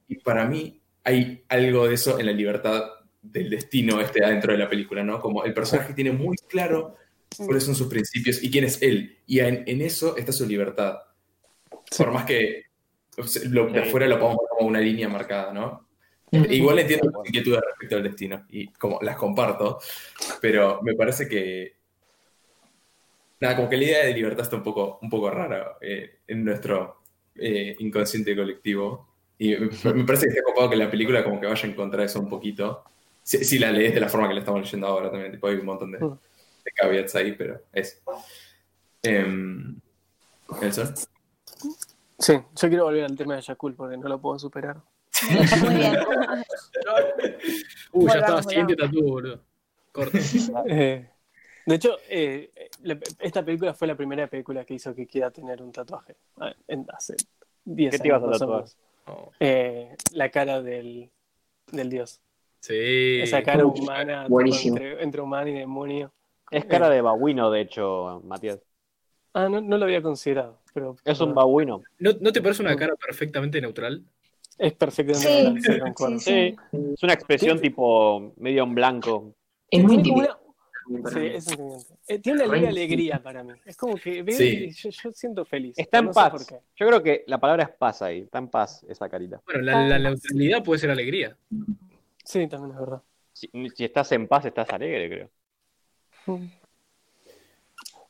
Y 0.06 0.16
para 0.16 0.47
mí 0.47 0.80
hay 1.05 1.44
algo 1.48 1.89
de 1.89 1.94
eso 1.94 2.18
en 2.18 2.26
la 2.26 2.32
libertad 2.32 2.85
del 3.20 3.51
destino 3.51 4.01
este 4.01 4.24
adentro 4.24 4.52
de 4.52 4.59
la 4.59 4.68
película, 4.68 5.02
¿no? 5.02 5.20
Como 5.20 5.44
el 5.44 5.52
personaje 5.55 5.93
tiene 5.93 6.12
muy 6.12 6.36
claro 6.48 6.97
cuáles 7.36 7.64
son 7.64 7.74
sus 7.74 7.88
principios 7.88 8.42
y 8.42 8.50
quién 8.50 8.64
es 8.64 8.80
él. 8.82 9.18
Y 9.26 9.40
en, 9.40 9.64
en 9.66 9.80
eso 9.82 10.16
está 10.16 10.32
su 10.32 10.46
libertad. 10.46 10.98
Por 11.96 12.12
más 12.12 12.24
que 12.24 12.64
o 13.16 13.24
sea, 13.24 13.42
lo, 13.48 13.68
de 13.68 13.80
afuera 13.80 14.06
lo 14.06 14.18
podamos 14.18 14.38
ver 14.38 14.48
como 14.56 14.68
una 14.68 14.80
línea 14.80 15.09
marcada, 15.09 15.52
¿no? 15.52 15.88
Ujú. 16.30 16.44
Igual 16.52 16.78
entiendo 16.80 17.10
las 17.10 17.26
inquietudes 17.26 17.60
respecto 17.66 17.96
al 17.96 18.02
destino 18.02 18.46
y 18.50 18.68
como 18.72 18.98
las 19.02 19.16
comparto, 19.16 19.78
pero 20.40 20.80
me 20.82 20.94
parece 20.94 21.26
que 21.26 21.76
nada, 23.40 23.56
como 23.56 23.68
que 23.68 23.76
la 23.76 23.84
idea 23.84 24.05
de 24.05 24.14
libertad 24.14 24.42
está 24.42 24.56
un 24.56 24.62
poco, 24.62 24.98
un 25.02 25.09
poco 25.10 25.30
rara 25.30 25.76
eh, 25.80 26.18
en 26.26 26.44
nuestro 26.44 27.02
eh, 27.34 27.76
inconsciente 27.78 28.36
colectivo. 28.36 29.09
Y 29.38 29.56
me, 29.56 29.68
me 29.94 30.05
parece 30.05 30.26
que 30.26 30.30
está 30.30 30.42
copado 30.42 30.70
que 30.70 30.76
la 30.76 30.90
película 30.90 31.24
como 31.24 31.40
que 31.40 31.46
vaya 31.46 31.68
en 31.68 31.74
contra 31.74 32.00
de 32.00 32.06
eso 32.06 32.20
un 32.20 32.28
poquito. 32.28 32.84
Si, 33.22 33.44
si 33.44 33.59
la 33.59 33.70
lees 33.70 33.94
de 33.94 34.00
la 34.00 34.09
forma 34.09 34.28
que 34.28 34.34
la 34.34 34.40
estamos 34.40 34.60
leyendo 34.62 34.86
ahora 34.86 35.10
también, 35.10 35.32
tipo, 35.32 35.46
hay 35.46 35.56
un 35.56 35.66
montón 35.66 35.92
de, 35.92 35.98
Mm. 35.98 36.18
De 36.69 36.73
caveats 36.73 37.15
ahí, 37.16 37.32
pero 37.32 37.62
es. 37.73 38.03
Em, 39.03 39.81
Nelson. 40.61 40.95
sí, 42.19 42.32
yo 42.35 42.69
quiero 42.69 42.85
volver 42.85 43.05
al 43.05 43.16
tema 43.16 43.36
de 43.36 43.43
Yakul 43.43 43.74
porque 43.74 43.97
no 43.97 44.09
lo 44.09 44.20
puedo 44.20 44.39
superar. 44.39 44.77
Muy 45.62 45.74
bien. 45.74 45.97
Uh, 47.93 48.07
ya 48.09 48.15
estaba, 48.20 48.43
siguiente 48.43 48.77
tatú, 48.77 49.03
boludo. 49.03 49.40
Corta. 49.93 50.19
Eh, 50.69 51.09
de 51.66 51.74
hecho, 51.74 51.97
eh, 52.09 52.51
esta 53.19 53.45
película 53.45 53.74
fue 53.74 53.86
la 53.89 53.95
primera 53.97 54.27
película 54.27 54.65
que 54.65 54.74
hizo 54.74 54.95
que 54.95 55.07
quiera 55.07 55.31
tener 55.31 55.62
un 55.62 55.70
tatuaje. 55.73 56.16
en- 56.66 56.86
hace 56.93 57.15
10 57.65 57.90
¿Qué 57.93 57.99
te 57.99 58.09
ibas 58.09 58.23
años 58.23 58.36
a 58.36 58.39
tatuar? 58.39 58.65
Oh, 59.07 59.31
Eh, 59.40 59.95
la 60.12 60.31
cara 60.31 60.62
del, 60.62 61.11
del 61.73 61.90
dios. 61.90 62.20
sí. 62.61 63.20
Esa 63.20 63.43
cara 63.43 63.66
humana 63.66 64.23
tipo, 64.24 64.35
buenísimo. 64.35 64.77
entre, 64.77 65.03
entre 65.03 65.20
humano 65.20 65.49
y 65.51 65.55
demonio. 65.55 66.12
Es 66.51 66.65
cara 66.65 66.89
de 66.89 67.01
babuino, 67.01 67.51
de 67.51 67.61
hecho, 67.61 68.23
Matías. 68.25 68.59
Ah, 69.35 69.49
no, 69.49 69.61
no 69.61 69.77
lo 69.77 69.85
había 69.85 70.03
considerado, 70.03 70.59
pero 70.73 70.97
Es 71.05 71.20
un 71.20 71.35
babuino. 71.35 71.83
¿No, 71.99 72.12
¿No 72.20 72.33
te 72.33 72.41
parece 72.43 72.62
una 72.62 72.77
cara 72.77 72.95
perfectamente 72.97 73.61
neutral? 73.61 74.05
es 74.59 74.73
perfectamente 74.73 75.29
Sí, 75.29 75.45
natural, 75.45 75.62
sí, 75.62 75.81
concuerdo. 75.81 76.19
sí, 76.19 76.57
Sí, 76.73 76.79
es 76.95 77.03
una 77.03 77.12
expresión 77.12 77.61
tipo 77.61 78.33
medio 78.39 78.65
en 78.65 78.75
blanco. 78.75 79.35
Es 79.70 79.85
muy 79.85 80.03
para 80.03 80.37
Sí, 81.12 81.27
es 81.27 81.45
sentimiento. 81.45 81.95
Eh, 82.09 82.19
tiene 82.19 82.45
una 82.45 82.55
leve 82.55 82.69
alegría 82.69 83.23
para 83.23 83.45
mí. 83.45 83.53
Es 83.66 83.77
como 83.77 83.95
que 83.97 84.23
veo 84.23 84.37
Sí. 84.37 84.65
y 84.69 84.70
yo, 84.73 84.89
yo 84.91 85.12
siento 85.12 85.45
feliz. 85.45 85.79
Está 85.79 85.99
en 85.99 86.07
no 86.07 86.12
paz. 86.12 86.49
Yo 86.77 86.87
creo 86.87 87.03
que 87.03 87.25
la 87.27 87.39
palabra 87.39 87.65
es 87.65 87.70
paz 87.70 88.01
ahí. 88.03 88.20
Está 88.20 88.39
en 88.39 88.49
paz 88.49 88.85
esa 88.89 89.09
carita. 89.09 89.41
Bueno, 89.45 89.61
la, 89.62 89.87
la 89.87 89.99
neutralidad 89.99 90.65
puede 90.65 90.81
ser 90.81 90.91
alegría. 90.91 91.37
Sí, 92.25 92.49
también 92.49 92.73
es 92.73 92.81
verdad. 92.81 93.03
Si, 93.35 93.51
si 93.77 93.85
estás 93.85 94.11
en 94.12 94.27
paz, 94.27 94.47
estás 94.47 94.69
alegre, 94.70 95.09
creo. 95.09 95.31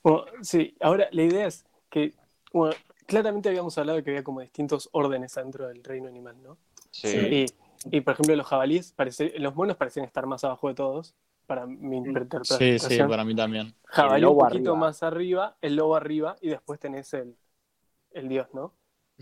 Bueno, 0.03 0.25
sí, 0.43 0.77
ahora 0.81 1.09
la 1.13 1.23
idea 1.23 1.47
es 1.47 1.65
que, 1.91 2.15
bueno, 2.53 2.75
claramente 3.07 3.49
habíamos 3.49 3.77
hablado 3.79 3.97
de 3.97 4.05
que 4.05 4.11
había 4.11 4.25
como 4.25 4.41
distintos 4.41 4.89
órdenes 4.93 5.35
dentro 5.35 5.69
del 5.69 5.83
reino 5.85 6.09
animal, 6.09 6.37
¿no? 6.43 6.57
Sí. 6.91 7.09
Y, 7.91 7.97
y, 7.97 8.01
por 8.01 8.15
ejemplo, 8.15 8.35
los 8.37 8.47
jabalíes, 8.47 8.93
parece, 8.93 9.33
los 9.39 9.55
monos 9.55 9.77
parecían 9.77 10.07
estar 10.07 10.27
más 10.27 10.45
abajo 10.45 10.69
de 10.69 10.75
todos, 10.75 11.15
para 11.47 11.67
mi 11.67 11.97
Sí, 11.97 12.09
interpretación. 12.09 12.79
sí, 12.79 12.99
para 13.09 13.25
mí 13.25 13.35
también. 13.35 13.75
Jabalí 13.85 14.25
un 14.25 14.37
poquito 14.39 14.71
arriba. 14.71 14.75
más 14.75 15.03
arriba, 15.03 15.57
el 15.63 15.77
lobo 15.77 15.97
arriba, 15.97 16.37
y 16.41 16.49
después 16.49 16.79
tenés 16.79 17.13
el, 17.15 17.37
el 18.13 18.29
dios, 18.29 18.49
¿no? 18.53 18.73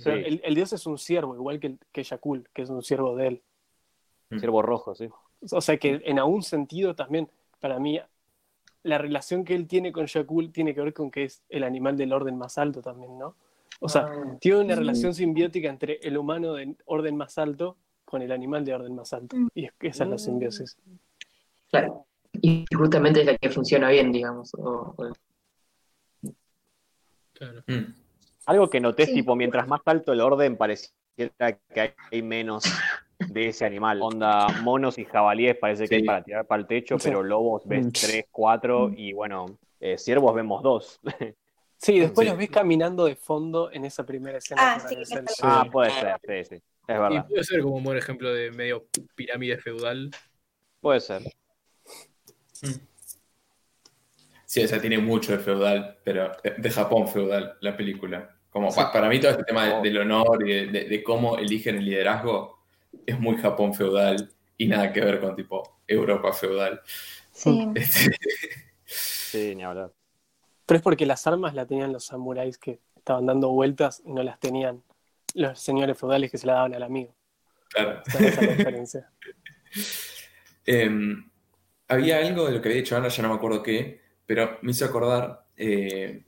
Pero 0.02 0.16
Sí. 0.16 0.22
el, 0.26 0.40
el 0.44 0.54
dios 0.54 0.72
es 0.72 0.86
un 0.86 0.98
ciervo, 0.98 1.34
igual 1.36 1.58
que, 1.58 1.76
que 1.92 2.02
Yakul, 2.02 2.48
que 2.52 2.62
es 2.62 2.70
un 2.70 2.82
ciervo 2.82 3.16
de 3.16 3.28
él. 3.28 3.42
Ciervo 4.38 4.60
rojo, 4.60 4.94
sí. 4.94 5.08
O 5.52 5.60
sea 5.60 5.78
que 5.78 6.02
en 6.04 6.18
algún 6.18 6.42
sentido 6.42 6.94
también, 6.94 7.30
para 7.60 7.78
mí, 7.78 8.00
la 8.86 8.98
relación 8.98 9.44
que 9.44 9.54
él 9.54 9.66
tiene 9.66 9.92
con 9.92 10.06
Yakul 10.06 10.52
tiene 10.52 10.74
que 10.74 10.80
ver 10.80 10.92
con 10.94 11.10
que 11.10 11.24
es 11.24 11.42
el 11.48 11.64
animal 11.64 11.96
del 11.96 12.12
orden 12.12 12.36
más 12.38 12.56
alto 12.58 12.80
también, 12.82 13.18
¿no? 13.18 13.34
O 13.80 13.88
sea, 13.88 14.08
tiene 14.40 14.60
una 14.60 14.74
relación 14.74 15.12
simbiótica 15.14 15.68
entre 15.68 15.94
el 16.02 16.16
humano 16.16 16.54
de 16.54 16.74
orden 16.86 17.16
más 17.16 17.36
alto 17.38 17.76
con 18.04 18.22
el 18.22 18.32
animal 18.32 18.64
de 18.64 18.74
orden 18.74 18.94
más 18.94 19.12
alto. 19.12 19.36
Y 19.54 19.66
es- 19.66 19.72
esa 19.80 20.04
es 20.04 20.10
la 20.10 20.18
simbiosis. 20.18 20.76
Claro. 21.70 22.06
Y 22.32 22.64
justamente 22.74 23.20
es 23.20 23.26
la 23.26 23.36
que 23.36 23.50
funciona 23.50 23.90
bien, 23.90 24.12
digamos. 24.12 24.54
o- 24.54 24.94
o- 24.96 25.12
Claro. 27.34 27.62
Mm. 27.66 27.92
Algo 28.46 28.70
que 28.70 28.80
noté, 28.80 29.06
Sí. 29.06 29.14
tipo, 29.14 29.36
mientras 29.36 29.66
más 29.68 29.80
alto 29.84 30.12
el 30.12 30.20
orden, 30.20 30.56
pareciera 30.56 31.52
que 31.74 31.94
hay 32.10 32.22
menos 32.22 32.64
de 33.18 33.48
ese 33.48 33.64
animal. 33.64 34.00
Onda, 34.02 34.46
monos 34.62 34.98
y 34.98 35.04
jabalíes 35.04 35.56
parece 35.56 35.88
que 35.88 35.96
es 35.96 36.02
para 36.04 36.22
tirar 36.22 36.46
para 36.46 36.60
el 36.60 36.66
techo, 36.68 36.98
Sí. 36.98 37.08
pero 37.08 37.22
lobos 37.22 37.62
ves 37.66 37.86
Mm. 37.86 37.90
tres, 37.92 38.24
cuatro, 38.30 38.90
y 38.96 39.12
bueno, 39.12 39.46
eh, 39.80 39.96
ciervos 39.98 40.34
vemos 40.34 40.62
dos. 40.62 41.00
Sí, 41.78 41.98
después 42.00 42.24
Sí. 42.26 42.30
los 42.30 42.38
ves 42.38 42.48
caminando 42.48 43.04
de 43.04 43.16
fondo 43.16 43.70
en 43.70 43.84
esa 43.84 44.06
primera 44.06 44.38
escena. 44.38 44.76
Ah, 44.76 44.80
sí, 44.80 44.94
es 44.98 45.10
ah, 45.42 45.66
puede 45.70 45.90
ser, 45.90 46.16
sí, 46.26 46.44
sí. 46.56 46.62
Es 46.88 46.96
Y 46.96 46.98
verdad, 46.98 47.26
puede 47.28 47.44
ser 47.44 47.60
como 47.60 47.76
un 47.76 47.84
buen 47.84 47.98
ejemplo 47.98 48.32
de 48.32 48.50
medio 48.50 48.86
pirámide 49.14 49.58
feudal. 49.58 50.10
puede 50.80 51.00
ser. 51.00 51.20
Sí, 54.46 54.62
o 54.64 54.68
sea, 54.68 54.80
tiene 54.80 54.98
mucho 54.98 55.32
de 55.32 55.38
feudal, 55.38 55.98
pero 56.04 56.32
de, 56.42 56.70
Japón 56.70 57.08
feudal 57.08 57.56
la 57.60 57.76
película. 57.76 58.34
Como 58.50 58.72
pa- 58.74 58.90
para 58.92 59.08
mí 59.08 59.20
todo 59.20 59.32
este 59.32 59.44
tema 59.44 59.66
de- 59.66 59.82
del 59.82 59.98
honor 59.98 60.48
y 60.48 60.52
de, 60.52 60.66
de- 60.68 60.84
de 60.88 61.02
cómo 61.02 61.36
eligen 61.36 61.76
el 61.76 61.84
liderazgo 61.84 62.55
es 63.04 63.18
muy 63.18 63.36
Japón 63.36 63.74
feudal 63.74 64.30
y 64.56 64.68
nada 64.68 64.92
que 64.92 65.00
ver 65.00 65.20
con 65.20 65.36
tipo 65.36 65.80
Europa 65.86 66.32
feudal. 66.32 66.80
Sí. 67.32 67.68
Este, 67.74 68.16
Sí, 68.86 69.54
ni 69.56 69.64
hablar. 69.64 69.92
Pero 70.64 70.76
es 70.76 70.82
porque 70.82 71.06
las 71.06 71.26
armas 71.26 71.54
las 71.54 71.66
tenían 71.66 71.92
los 71.92 72.04
samuráis 72.04 72.58
que 72.58 72.80
estaban 72.96 73.26
dando 73.26 73.50
vueltas 73.50 74.02
y 74.04 74.12
no 74.12 74.22
las 74.22 74.38
tenían 74.38 74.82
los 75.34 75.58
señores 75.58 75.98
feudales 75.98 76.30
que 76.30 76.38
se 76.38 76.46
la 76.46 76.54
daban 76.54 76.74
al 76.74 76.82
amigo. 76.84 77.14
claro. 77.68 78.02
Esa 78.06 78.26
es 78.26 78.36
la 78.42 78.52
diferencia. 78.54 79.10
Em, 80.68 81.30
había 81.86 82.18
algo 82.18 82.46
de 82.46 82.52
lo 82.52 82.60
que 82.60 82.68
había 82.68 82.80
dicho 82.80 82.96
Ana, 82.96 83.06
ya 83.06 83.22
no 83.22 83.28
me 83.28 83.36
acuerdo 83.36 83.62
qué, 83.62 84.00
pero 84.26 84.58
me 84.62 84.72
hizo 84.72 84.84
acordar. 84.84 85.46
eh, 85.56 86.24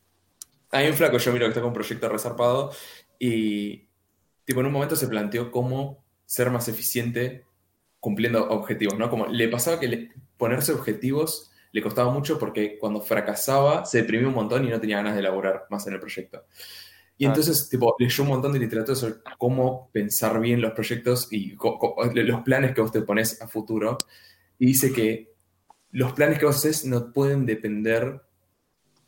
hay 0.70 0.88
un 0.88 0.94
flaco, 0.94 1.18
yo 1.18 1.32
miro 1.32 1.46
que 1.46 1.48
está 1.48 1.60
con 1.60 1.68
un 1.68 1.74
proyecto 1.74 2.08
resarpado 2.08 2.70
y, 3.18 3.88
tipo, 4.44 4.60
en 4.60 4.66
un 4.66 4.72
momento 4.72 4.94
se 4.94 5.08
planteó 5.08 5.50
cómo 5.50 6.04
ser 6.28 6.50
más 6.52 6.68
eficiente 6.68 7.46
cumpliendo 8.00 8.48
objetivos, 8.50 8.98
¿no? 8.98 9.10
Como 9.10 9.26
le 9.28 9.48
pasaba 9.48 9.80
que 9.80 9.88
le- 9.88 10.10
ponerse 10.36 10.72
objetivos 10.72 11.50
le 11.72 11.82
costaba 11.82 12.12
mucho 12.12 12.38
porque 12.38 12.78
cuando 12.78 13.00
fracasaba 13.02 13.86
se 13.86 13.98
deprimía 14.02 14.28
un 14.28 14.34
montón 14.34 14.64
y 14.66 14.70
no 14.70 14.80
tenía 14.80 14.98
ganas 14.98 15.14
de 15.14 15.20
elaborar 15.20 15.66
más 15.70 15.86
en 15.88 15.94
el 15.94 16.00
proyecto. 16.00 16.44
Y 17.18 17.24
Claro. 17.24 17.34
entonces, 17.34 17.68
tipo, 17.68 17.96
leyó 17.98 18.22
un 18.24 18.30
montón 18.30 18.52
de 18.52 18.60
literatura 18.60 18.96
sobre 18.96 19.16
cómo 19.38 19.90
pensar 19.92 20.40
bien 20.40 20.60
los 20.60 20.72
proyectos 20.72 21.28
y 21.32 21.56
los 22.14 22.42
planes 22.42 22.74
que 22.74 22.80
vos 22.82 22.92
te 22.92 23.02
pones 23.02 23.42
a 23.42 23.48
futuro. 23.48 23.98
Y 24.58 24.66
dice 24.66 24.92
que 24.92 25.32
los 25.92 26.12
planes 26.14 26.38
que 26.38 26.46
vos 26.46 26.56
haces 26.56 26.84
no 26.86 27.12
pueden 27.12 27.46
depender 27.46 28.22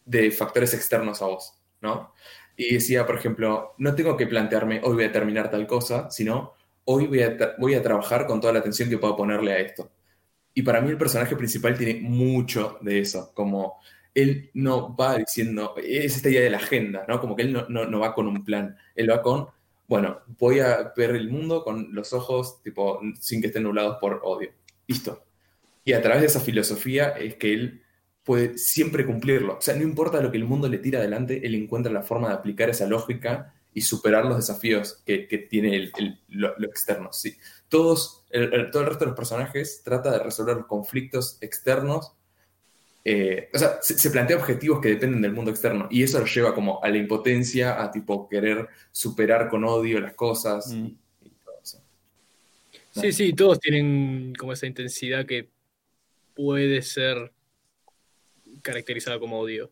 de 0.04 0.30
factores 0.30 0.74
externos 0.74 1.22
a 1.22 1.26
vos, 1.26 1.54
¿no? 1.80 2.12
Y 2.56 2.74
decía, 2.74 3.06
por 3.06 3.16
ejemplo, 3.16 3.74
no 3.78 3.94
tengo 3.94 4.16
que 4.16 4.26
plantearme 4.26 4.80
hoy 4.84 4.94
voy 4.94 5.04
a 5.04 5.12
terminar 5.12 5.50
tal 5.50 5.66
cosa, 5.66 6.10
sino 6.10 6.54
hoy 6.84 7.06
voy 7.06 7.74
a, 7.74 7.82
trabajar 7.82 8.26
con 8.26 8.40
toda 8.40 8.52
la 8.52 8.60
atención 8.60 8.88
que 8.88 8.98
puedo 8.98 9.16
ponerle 9.16 9.52
a 9.52 9.58
esto. 9.58 9.90
Y 10.54 10.62
para 10.62 10.80
mí 10.80 10.90
el 10.90 10.98
personaje 10.98 11.36
principal 11.36 11.76
tiene 11.76 12.00
mucho 12.00 12.78
de 12.80 13.00
eso, 13.00 13.32
como 13.34 13.80
él 14.14 14.50
no 14.54 14.96
va 14.96 15.16
diciendo, 15.16 15.74
es 15.76 16.16
esta 16.16 16.28
idea 16.28 16.42
de 16.42 16.50
la 16.50 16.56
agenda, 16.56 17.04
¿no? 17.06 17.20
Como 17.20 17.36
que 17.36 17.42
él 17.42 17.52
no, 17.52 17.68
no, 17.68 17.84
no 17.86 18.00
va 18.00 18.12
con 18.12 18.26
un 18.26 18.44
plan, 18.44 18.76
él 18.96 19.08
va 19.08 19.22
con, 19.22 19.46
bueno, 19.86 20.20
voy 20.38 20.60
a 20.60 20.92
ver 20.96 21.10
el 21.10 21.30
mundo 21.30 21.62
con 21.62 21.94
los 21.94 22.12
ojos, 22.12 22.60
tipo, 22.62 23.00
sin 23.20 23.40
que 23.40 23.48
estén 23.48 23.62
nublados 23.62 23.98
por 24.00 24.20
odio. 24.24 24.50
Listo. 24.86 25.24
Y 25.84 25.92
a 25.92 26.02
través 26.02 26.20
de 26.20 26.26
esa 26.26 26.40
filosofía 26.40 27.10
es 27.10 27.36
que 27.36 27.52
él 27.52 27.82
puede 28.24 28.58
siempre 28.58 29.06
cumplirlo. 29.06 29.58
O 29.58 29.60
sea, 29.60 29.74
no 29.74 29.82
importa 29.82 30.20
lo 30.20 30.30
que 30.30 30.36
el 30.36 30.44
mundo 30.44 30.68
le 30.68 30.78
tira 30.78 30.98
adelante, 30.98 31.44
él 31.44 31.54
encuentra 31.54 31.92
la 31.92 32.02
forma 32.02 32.28
de 32.28 32.34
aplicar 32.34 32.70
esa 32.70 32.86
lógica 32.86 33.54
y 33.72 33.82
superar 33.82 34.24
los 34.24 34.36
desafíos 34.36 35.02
que, 35.06 35.26
que 35.28 35.38
tiene 35.38 35.76
el- 35.76 35.92
el- 35.98 36.20
lo, 36.28 36.58
lo 36.58 36.66
externo. 36.66 37.12
Sí. 37.12 37.36
Todos, 37.68 38.24
el- 38.30 38.70
todo 38.70 38.82
el 38.82 38.88
resto 38.88 39.04
de 39.04 39.10
los 39.10 39.16
personajes 39.16 39.82
trata 39.84 40.10
de 40.10 40.18
resolver 40.18 40.56
los 40.56 40.66
conflictos 40.66 41.38
externos. 41.40 42.12
eh, 43.04 43.48
o 43.54 43.58
sea, 43.58 43.78
se, 43.80 43.96
se 43.98 44.10
plantea 44.10 44.36
objetivos 44.36 44.78
que 44.80 44.88
dependen 44.90 45.22
del 45.22 45.32
mundo 45.32 45.50
externo 45.50 45.88
y 45.90 46.02
eso 46.02 46.18
lo 46.20 46.26
lleva 46.26 46.54
como 46.54 46.84
a 46.84 46.88
la 46.90 46.98
impotencia, 46.98 47.82
a 47.82 47.90
tipo 47.90 48.28
querer 48.28 48.68
superar 48.92 49.48
con 49.48 49.64
odio 49.64 49.98
las 50.00 50.12
cosas 50.12 50.66
Mm. 50.70 50.84
y, 50.84 50.98
y 51.22 51.30
todo 51.42 51.54
eso. 51.62 51.82
Sí, 52.90 53.10
sí, 53.12 53.32
todos 53.32 53.58
tienen 53.58 54.34
como 54.34 54.52
esa 54.52 54.66
intensidad 54.66 55.24
que 55.24 55.48
puede 56.34 56.82
ser 56.82 57.32
caracterizada 58.60 59.18
como 59.18 59.38
odio. 59.40 59.70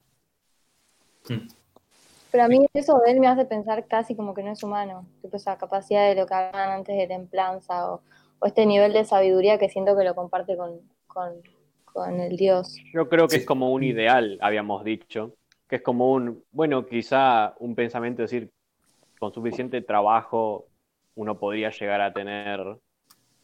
Pero 2.39 2.47
a 2.47 2.49
mí 2.49 2.67
eso 2.73 3.01
de 3.05 3.11
él 3.13 3.21
me 3.21 3.27
hace 3.27 3.47
pensar 3.47 3.89
casi 3.89 4.15
como 4.15 4.33
que 4.33 4.45
no 4.45 4.53
es 4.53 4.63
humano. 4.63 5.09
Tipo 5.23 5.37
esa 5.37 5.59
capacidad 5.59 6.09
de 6.09 6.15
lo 6.15 6.27
que 6.27 6.35
hablaban 6.35 6.71
antes 6.71 6.97
de 6.97 7.09
templanza 7.09 7.93
o, 7.93 8.03
o 8.39 8.47
este 8.47 8.65
nivel 8.65 8.93
de 8.93 9.05
sabiduría 9.05 9.59
que 9.59 9.69
siento 9.69 9.97
que 9.97 10.05
lo 10.05 10.15
comparte 10.15 10.57
con, 10.57 10.81
con, 11.09 11.43
con 11.85 12.21
el 12.21 12.37
dios. 12.37 12.77
Yo 12.93 13.09
creo 13.09 13.29
que 13.29 13.35
Sí. 13.35 13.41
es 13.41 13.47
como 13.47 13.73
un 13.73 13.83
ideal, 13.83 14.39
habíamos 14.41 14.85
dicho, 14.85 15.35
que 15.69 15.77
es 15.77 15.83
como 15.83 16.13
un, 16.13 16.45
bueno, 16.53 16.87
quizá 16.87 17.55
un 17.59 17.75
pensamiento, 17.75 18.23
es 18.23 18.31
decir, 18.31 18.51
con 19.19 19.33
suficiente 19.33 19.83
trabajo 19.83 20.67
uno 21.17 21.39
podría 21.39 21.71
llegar 21.71 22.01
a 22.01 22.13
tener 22.13 22.79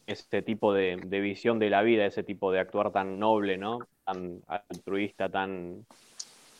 ese 0.07 0.41
tipo 0.41 0.73
de, 0.73 0.97
de 1.05 1.19
visión 1.19 1.59
de 1.59 1.69
la 1.69 1.81
vida, 1.81 2.05
ese 2.05 2.23
tipo 2.23 2.51
de 2.51 2.59
actuar 2.59 2.91
tan 2.91 3.19
noble, 3.19 3.57
¿no? 3.57 3.79
Tan 4.05 4.41
altruista, 4.47 5.29
tan, 5.29 5.85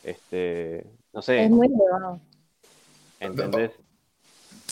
este, 0.06 0.86
no 1.12 1.20
sé, 1.22 1.44
Es 1.44 1.50
muy 1.50 1.66
elevado. 1.66 2.20
¿entendés? 3.20 3.72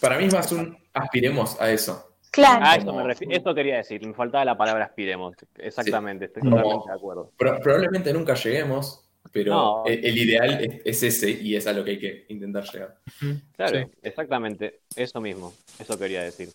Para 0.01 0.19
mí 0.19 0.25
es 0.27 0.35
más 0.35 0.51
un 0.53 0.77
aspiremos 0.93 1.61
a 1.61 1.71
eso. 1.71 2.17
Claro. 2.31 2.61
Ah, 2.65 2.77
eso 2.77 2.93
me 2.93 3.15
eso 3.37 3.55
quería 3.55 3.77
decir, 3.77 4.05
me 4.07 4.13
faltaba 4.15 4.45
la 4.45 4.57
palabra 4.59 4.85
aspiremos, 4.87 5.35
exactamente, 5.59 6.25
estoy 6.27 6.43
totalmente 6.43 6.89
de 6.89 6.95
acuerdo. 6.95 7.31
Pro- 7.37 7.61
probablemente 7.61 8.13
nunca 8.13 8.35
lleguemos, 8.35 9.09
pero 9.31 9.53
No. 9.53 9.85
el, 9.87 10.05
el 10.05 10.19
ideal 10.19 10.61
es, 10.65 10.83
es 10.85 11.03
ese 11.23 11.31
y 11.31 11.55
es 11.55 11.67
a 11.69 11.73
lo 11.73 11.85
que 11.85 11.93
hay 11.93 11.99
que 12.01 12.27
intentar 12.29 12.65
llegar. 12.65 12.97
Claro, 13.57 13.79
Sí. 13.79 13.93
exactamente, 14.03 14.81
eso 14.97 15.21
mismo, 15.21 15.53
eso 15.79 15.97
quería 15.97 16.23
decir. 16.25 16.49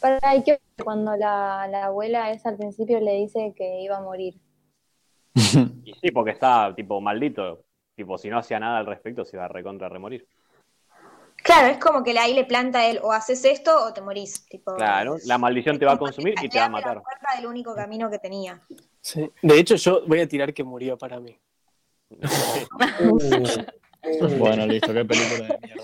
Para 0.00 0.36
y 0.36 0.44
que 0.44 0.60
cuando 0.84 1.16
la, 1.16 1.66
la 1.70 1.86
abuela 1.86 2.30
es 2.30 2.46
al 2.46 2.56
principio 2.56 3.00
le 3.00 3.14
dice 3.14 3.52
que 3.56 3.80
iba 3.82 3.96
a 3.96 4.02
morir. 4.02 4.34
Y 5.84 5.92
sí, 6.00 6.10
porque 6.12 6.30
está 6.32 6.72
tipo 6.74 7.00
maldito. 7.00 7.64
Tipo, 7.96 8.18
si 8.18 8.28
no 8.28 8.38
hacía 8.38 8.60
nada 8.60 8.78
al 8.78 8.86
respecto, 8.86 9.24
se 9.24 9.36
iba 9.36 9.46
a 9.46 9.48
recontra 9.48 9.88
remorir. 9.88 10.28
Claro, 11.42 11.68
es 11.68 11.78
como 11.78 12.02
que 12.02 12.16
ahí 12.18 12.34
le 12.34 12.44
planta 12.44 12.80
a 12.80 12.86
él, 12.86 13.00
o 13.02 13.10
haces 13.12 13.44
esto 13.44 13.84
o 13.84 13.92
te 13.94 14.00
morís. 14.02 14.46
Tipo, 14.48 14.74
Claro, 14.76 15.16
la 15.24 15.38
maldición 15.38 15.78
te 15.78 15.86
va 15.86 15.92
a 15.92 15.98
consumir 15.98 16.34
y 16.42 16.48
te 16.48 16.58
va 16.58 16.66
a 16.66 16.68
matar. 16.68 16.96
La 16.96 17.02
puerta 17.02 17.28
del 17.36 17.46
único 17.46 17.74
camino 17.74 18.10
que 18.10 18.18
tenía. 18.18 18.60
Sí. 19.00 19.30
De 19.40 19.58
hecho, 19.58 19.76
yo 19.76 20.02
voy 20.06 20.20
a 20.20 20.28
tirar 20.28 20.52
que 20.52 20.62
murió 20.62 20.98
para 20.98 21.18
mí. 21.20 21.38
Bueno, 24.38 24.66
listo, 24.66 24.92
qué 24.94 25.04
película 25.04 25.48
de 25.48 25.58
mierda. 25.60 25.82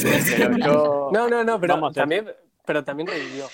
Pero 0.00 0.56
yo, 0.58 1.10
No, 1.12 1.28
no, 1.28 1.42
no, 1.42 1.58
pero 1.60 1.74
Vamos 1.74 1.92
también, 1.94 2.30
pero 2.64 2.84
también 2.84 3.08
revivió. 3.08 3.48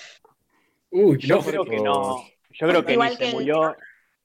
Uy, 0.91 1.17
yo 1.19 1.37
loco. 1.37 1.49
creo 1.49 1.65
que 1.65 1.79
no. 1.79 2.23
Yo 2.51 2.67
creo 2.67 2.85
que 2.85 2.93
Igual 2.93 3.09
ni 3.09 3.17
que 3.17 3.23
se 3.23 3.29
el- 3.29 3.35
murió. 3.35 3.75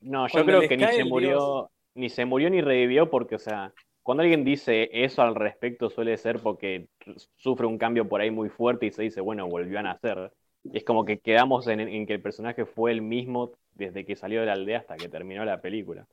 No, 0.00 0.26
yo 0.26 0.32
Cuando 0.32 0.58
creo 0.58 0.68
que 0.68 0.76
ni 0.76 0.86
se 0.92 1.04
murió, 1.04 1.70
ni 1.94 2.08
se 2.08 2.24
murió 2.24 2.50
ni 2.50 2.60
revivió, 2.60 3.10
porque, 3.10 3.34
o 3.34 3.38
sea, 3.38 3.72
cuando 4.02 4.22
alguien 4.22 4.44
dice 4.44 4.88
eso 4.92 5.22
al 5.22 5.34
respecto 5.34 5.90
suele 5.90 6.16
ser 6.16 6.40
porque 6.40 6.88
sufre 7.36 7.66
un 7.66 7.78
cambio 7.78 8.08
por 8.08 8.20
ahí 8.20 8.30
muy 8.30 8.48
fuerte 8.48 8.86
y 8.86 8.90
se 8.90 9.02
dice, 9.02 9.20
bueno, 9.20 9.46
volvió 9.48 9.78
a 9.78 9.82
nacer. 9.82 10.32
Y 10.64 10.78
es 10.78 10.84
como 10.84 11.04
que 11.04 11.18
quedamos 11.18 11.66
en, 11.68 11.80
en 11.80 12.06
que 12.06 12.14
el 12.14 12.22
personaje 12.22 12.64
fue 12.64 12.90
el 12.92 13.02
mismo 13.02 13.52
desde 13.74 14.04
que 14.04 14.16
salió 14.16 14.40
de 14.40 14.46
la 14.46 14.54
aldea 14.54 14.78
hasta 14.78 14.96
que 14.96 15.08
terminó 15.08 15.44
la 15.44 15.60
película. 15.60 16.06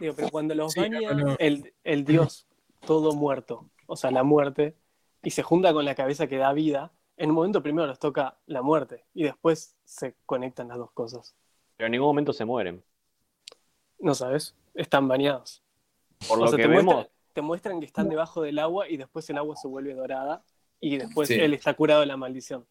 Digo, 0.00 0.14
pero 0.16 0.30
cuando 0.30 0.54
los 0.54 0.72
Sí, 0.72 0.80
baña 0.80 1.12
no. 1.14 1.36
El, 1.38 1.72
el 1.84 2.04
dios 2.04 2.46
todo 2.84 3.14
muerto, 3.14 3.68
o 3.86 3.96
sea, 3.96 4.10
la 4.10 4.22
muerte, 4.22 4.74
y 5.22 5.30
se 5.30 5.42
junta 5.42 5.72
con 5.72 5.84
la 5.84 5.94
cabeza 5.94 6.26
que 6.26 6.36
da 6.36 6.52
vida, 6.52 6.92
en 7.16 7.30
un 7.30 7.36
momento 7.36 7.62
primero 7.62 7.86
les 7.86 7.98
toca 7.98 8.36
la 8.46 8.62
muerte 8.62 9.04
y 9.14 9.24
después 9.24 9.76
se 9.84 10.14
conectan 10.26 10.68
las 10.68 10.78
dos 10.78 10.92
cosas. 10.92 11.34
Pero 11.76 11.86
en 11.86 11.92
ningún 11.92 12.08
momento 12.08 12.32
se 12.32 12.44
mueren. 12.44 12.82
No 13.98 14.14
sabes, 14.14 14.54
están 14.76 15.08
bañados. 15.08 15.62
Por 16.28 16.38
O 16.38 16.42
lo 16.42 16.48
sea, 16.48 16.56
que 16.56 16.62
te, 16.62 16.68
vemos, 16.68 16.84
muestran, 16.94 17.16
te 17.32 17.42
muestran 17.42 17.80
que 17.80 17.86
están 17.86 18.08
debajo 18.08 18.42
del 18.42 18.58
agua 18.58 18.88
y 18.88 18.96
después 18.96 19.28
el 19.30 19.38
agua 19.38 19.56
se 19.56 19.68
vuelve 19.68 19.94
dorada 19.94 20.42
y 20.80 20.96
después 20.98 21.28
Sí. 21.28 21.34
él 21.34 21.54
está 21.54 21.74
curado 21.74 22.00
de 22.00 22.06
la 22.06 22.16
maldición. 22.16 22.66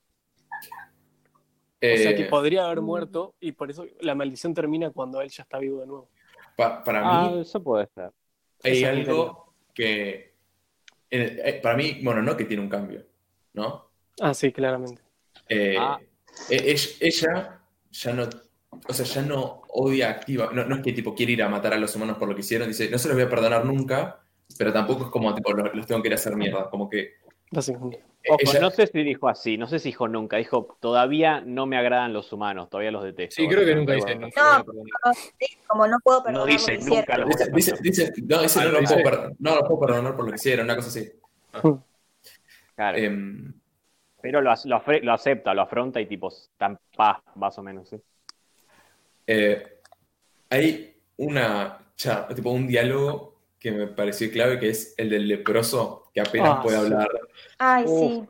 O 1.81 1.97
sea 1.97 2.15
que 2.15 2.23
Eh, 2.23 2.29
podría 2.29 2.65
haber 2.65 2.81
muerto 2.81 3.35
y 3.39 3.51
por 3.51 3.69
eso 3.69 3.85
la 4.01 4.15
maldición 4.15 4.53
termina 4.53 4.89
cuando 4.91 5.21
él 5.21 5.29
ya 5.29 5.43
está 5.43 5.59
vivo 5.59 5.81
de 5.81 5.87
nuevo. 5.87 6.09
pa- 6.57 6.81
para 6.83 7.01
ah, 7.03 7.29
mí 7.31 7.41
eso 7.41 7.61
puede 7.61 7.85
ser. 7.93 8.11
hay 8.63 8.81
es 8.81 8.87
algo 8.89 9.53
que, 9.73 10.33
en 11.09 11.21
el- 11.21 11.39
eh, 11.39 11.59
para 11.61 11.75
mí, 11.75 11.99
bueno, 12.01 12.21
no 12.21 12.37
que 12.37 12.45
tiene 12.45 12.63
un 12.63 12.69
cambio, 12.69 13.05
¿no? 13.53 13.91
Ah, 14.21 14.33
sí, 14.33 14.51
claramente. 14.53 15.01
Eh, 15.49 15.75
Ah. 15.77 15.99
e- 16.49 16.71
ella, 16.71 16.89
ella 17.01 17.61
ya 17.91 18.13
no, 18.13 18.23
o 18.87 18.93
sea, 18.93 19.05
ya 19.05 19.21
no 19.21 19.61
odia 19.69 20.09
activa, 20.09 20.49
no, 20.53 20.65
no 20.65 20.75
es 20.75 20.81
que 20.81 20.93
tipo 20.93 21.13
quiere 21.15 21.33
ir 21.33 21.43
a 21.43 21.49
matar 21.49 21.73
a 21.73 21.77
los 21.77 21.95
humanos 21.95 22.17
por 22.17 22.27
lo 22.29 22.35
que 22.35 22.41
hicieron, 22.41 22.67
dice, 22.67 22.89
no 22.89 22.97
se 22.97 23.07
los 23.07 23.15
voy 23.17 23.25
a 23.25 23.29
perdonar 23.29 23.65
nunca, 23.65 24.19
pero 24.57 24.71
tampoco 24.73 25.05
es 25.05 25.09
como 25.09 25.33
tipo 25.33 25.51
los, 25.53 25.73
los 25.75 25.85
tengo 25.87 26.01
que 26.01 26.07
ir 26.09 26.13
a 26.13 26.15
hacer 26.15 26.35
mierda, 26.35 26.69
como 26.69 26.89
que 26.89 27.15
Básicamente. 27.51 28.03
Ojo, 28.27 28.39
ella- 28.41 28.59
no 28.59 28.71
sé 28.71 28.87
si 28.87 29.03
dijo 29.03 29.29
así, 29.29 29.55
no 29.55 29.67
sé 29.67 29.77
si 29.77 29.89
dijo 29.89 30.07
nunca. 30.07 30.37
Dijo, 30.37 30.77
todavía 30.79 31.41
no 31.41 31.67
me 31.67 31.77
agradan 31.77 32.11
los 32.11 32.33
humanos, 32.33 32.71
todavía 32.71 32.89
los 32.89 33.03
detesto. 33.03 33.39
Sí, 33.39 33.47
creo 33.47 33.63
que 33.63 33.75
nunca 33.75 33.93
dice. 33.93 34.15
No. 34.15 34.31
Sí, 35.13 35.45
como 35.67 35.85
no 35.85 35.97
puedo 36.03 36.17
No 36.19 36.23
perdonar 36.23 36.47
dice 36.47 36.73
lo 36.73 36.79
que 36.79 36.85
nunca 36.89 37.17
lo 37.19 37.25
dice, 37.27 37.51
dice, 37.53 37.77
dice- 37.83 38.13
no, 38.27 38.41
dice, 38.41 38.59
Ah, 38.59 38.63
no, 38.65 38.71
lo 38.71 38.79
puedo 38.79 38.95
dice. 38.97 39.03
per- 39.03 39.31
no 39.37 39.55
lo 39.55 39.61
puedo 39.67 39.79
perdonar 39.79 40.15
por 40.15 40.25
lo 40.25 40.31
que 40.31 40.35
hicieron, 40.37 40.65
una 40.65 40.75
cosa 40.75 40.87
así. 40.89 41.11
Claro. 42.75 42.97
Em, 42.97 43.53
Pero 44.21 44.41
lo, 44.41 44.49
lo 44.49 44.75
afre- 44.83 45.03
lo 45.03 45.13
acepta, 45.13 45.53
lo 45.53 45.61
afronta 45.61 46.01
y 46.01 46.07
tipo, 46.07 46.29
está 46.29 46.65
en 46.65 46.79
paz, 46.97 47.19
más 47.35 47.57
o 47.59 47.61
menos. 47.63 47.87
¿sí? 47.89 47.97
Eh, 49.27 49.79
hay 50.49 50.95
una 51.17 51.81
tipo 52.35 52.51
un 52.51 52.67
diálogo 52.67 53.41
que 53.59 53.71
me 53.71 53.87
pareció 53.87 54.29
clave, 54.31 54.59
que 54.59 54.69
es 54.69 54.93
el 54.97 55.09
del 55.09 55.27
leproso, 55.27 56.11
que 56.13 56.21
apenas 56.21 56.49
Ah, 56.57 56.61
puede 56.61 56.77
sí. 56.77 56.83
hablar. 56.83 57.07
Ay, 57.57 57.85
Uf. 57.87 58.27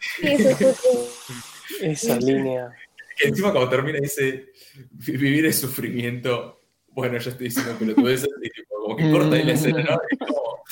sí. 0.00 0.22
Esa 1.82 2.16
línea. 2.18 2.72
Que 3.16 3.28
encima 3.28 3.50
cuando 3.52 3.68
termina 3.68 3.98
dice, 4.00 4.52
"Vi- 4.90 5.16
vivir 5.16 5.46
es 5.46 5.58
sufrimiento. 5.60 6.60
Bueno, 6.88 7.18
yo 7.18 7.30
estoy 7.30 7.48
diciendo 7.48 7.76
que 7.78 7.84
lo 7.86 7.94
tuve 7.94 8.14
y 8.14 8.50
tipo, 8.50 8.76
como 8.82 8.96
que 8.96 9.10
corta 9.10 9.36
ahí 9.36 9.42
la 9.44 9.52
escena, 9.52 9.82
¿no? 9.82 10.00
Es 10.10 10.18
como- 10.18 10.64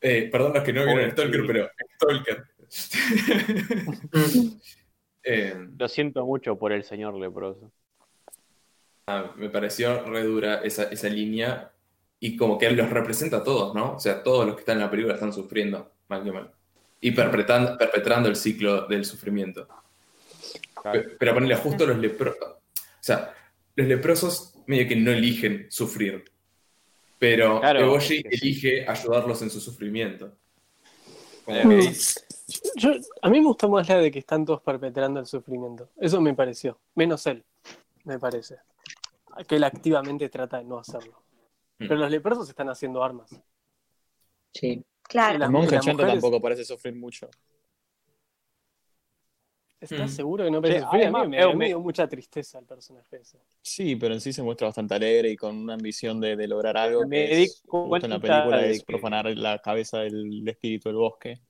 Eh, 0.00 0.28
perdón 0.32 0.52
los 0.54 0.64
que 0.64 0.72
no 0.72 0.84
vieron 0.84 1.10
Stalker, 1.12 1.46
pero 1.46 1.70
Stalker. 1.94 2.44
Eh, 5.24 5.54
Lo 5.78 5.86
siento 5.86 6.26
mucho 6.26 6.58
por 6.58 6.72
el 6.72 6.82
señor 6.82 7.14
leproso. 7.14 7.70
Ah, 9.06 9.32
me 9.36 9.48
pareció 9.48 10.02
re 10.04 10.22
dura 10.24 10.60
esa, 10.62 10.84
esa 10.84 11.08
línea 11.08 11.70
y 12.20 12.36
como 12.36 12.56
que 12.58 12.70
los 12.70 12.88
representa 12.90 13.38
a 13.38 13.44
todos, 13.44 13.74
¿no? 13.74 13.96
O 13.96 14.00
sea, 14.00 14.22
todos 14.22 14.46
los 14.46 14.54
que 14.54 14.60
están 14.60 14.76
en 14.78 14.82
la 14.84 14.90
película 14.90 15.14
están 15.14 15.32
sufriendo, 15.32 15.92
mal 16.08 16.22
que 16.24 16.32
mal. 16.32 16.50
Y 17.00 17.10
perpetrando, 17.10 17.76
perpetrando 17.76 18.28
el 18.28 18.36
ciclo 18.36 18.86
del 18.86 19.04
sufrimiento. 19.04 19.66
Claro. 20.80 21.02
Pe- 21.02 21.16
Pero 21.18 21.34
ponerle 21.34 21.56
justo 21.56 21.84
los 21.86 21.98
leprosos. 21.98 22.42
O 22.42 23.00
sea, 23.00 23.34
los 23.74 23.88
leprosos 23.88 24.54
medio 24.66 24.86
que 24.86 24.94
no 24.96 25.10
eligen 25.10 25.66
sufrir. 25.68 26.24
Pero 27.18 27.60
Claro, 27.60 27.80
Eboshi 27.80 28.18
es 28.18 28.22
que 28.24 28.36
sí. 28.36 28.46
elige 28.46 28.88
ayudarlos 28.88 29.42
en 29.42 29.50
su 29.50 29.60
sufrimiento. 29.60 30.32
Yo, 32.76 32.90
a 33.22 33.28
mí 33.28 33.40
me 33.40 33.46
gustó 33.46 33.68
más 33.68 33.88
la 33.88 33.98
de 33.98 34.10
que 34.10 34.18
están 34.20 34.44
todos 34.44 34.60
perpetrando 34.62 35.18
el 35.20 35.26
sufrimiento. 35.26 35.88
Eso 35.98 36.20
me 36.20 36.34
pareció. 36.34 36.78
Menos 36.94 37.26
él, 37.26 37.42
me 38.04 38.18
parece. 38.18 38.58
Que 39.48 39.56
él 39.56 39.64
activamente 39.64 40.28
trata 40.28 40.58
de 40.58 40.64
no 40.64 40.78
hacerlo. 40.78 41.22
Mm. 41.78 41.88
Pero 41.88 41.96
los 41.96 42.10
leprosos 42.10 42.48
están 42.48 42.68
haciendo 42.68 43.02
armas. 43.02 43.30
Sí. 44.52 44.84
Claro. 45.02 45.36
Y 45.36 45.38
las- 45.38 45.48
El 45.48 45.52
monje 45.52 45.74
las 45.76 45.84
chanto 45.84 46.02
mujeres- 46.02 46.20
tampoco 46.22 46.42
parece 46.42 46.64
sufrir 46.64 46.94
mucho. 46.94 47.28
¿Estás 49.80 50.12
Mm. 50.12 50.14
seguro 50.14 50.44
que 50.44 50.50
no 50.52 50.62
parece 50.62 50.78
Sí, 50.78 50.84
sufrir? 50.84 51.02
A 51.06 51.10
mí 51.10 51.16
además, 51.16 51.28
me, 51.28 51.56
me 51.56 51.66
dio 51.66 51.80
mucha 51.80 52.06
tristeza 52.08 52.58
el 52.60 52.66
personaje 52.66 53.16
ese. 53.16 53.40
Sí, 53.62 53.96
pero 53.96 54.14
en 54.14 54.20
sí 54.20 54.32
se 54.32 54.40
muestra 54.42 54.68
bastante 54.68 54.94
alegre 54.94 55.30
y 55.30 55.36
con 55.36 55.56
una 55.56 55.74
ambición 55.74 56.20
de, 56.20 56.36
de 56.36 56.46
lograr 56.46 56.76
algo 56.76 57.04
Me 57.04 57.16
que 57.26 57.42
es, 57.42 57.62
justo 57.66 58.06
en 58.06 58.10
la 58.10 58.20
película 58.20 58.58
de 58.58 58.70
es 58.70 58.78
que- 58.80 58.86
profanar 58.86 59.26
la 59.36 59.58
cabeza 59.58 59.98
del 60.00 60.46
espíritu 60.48 60.88
del 60.88 60.96
bosque. 60.98 61.40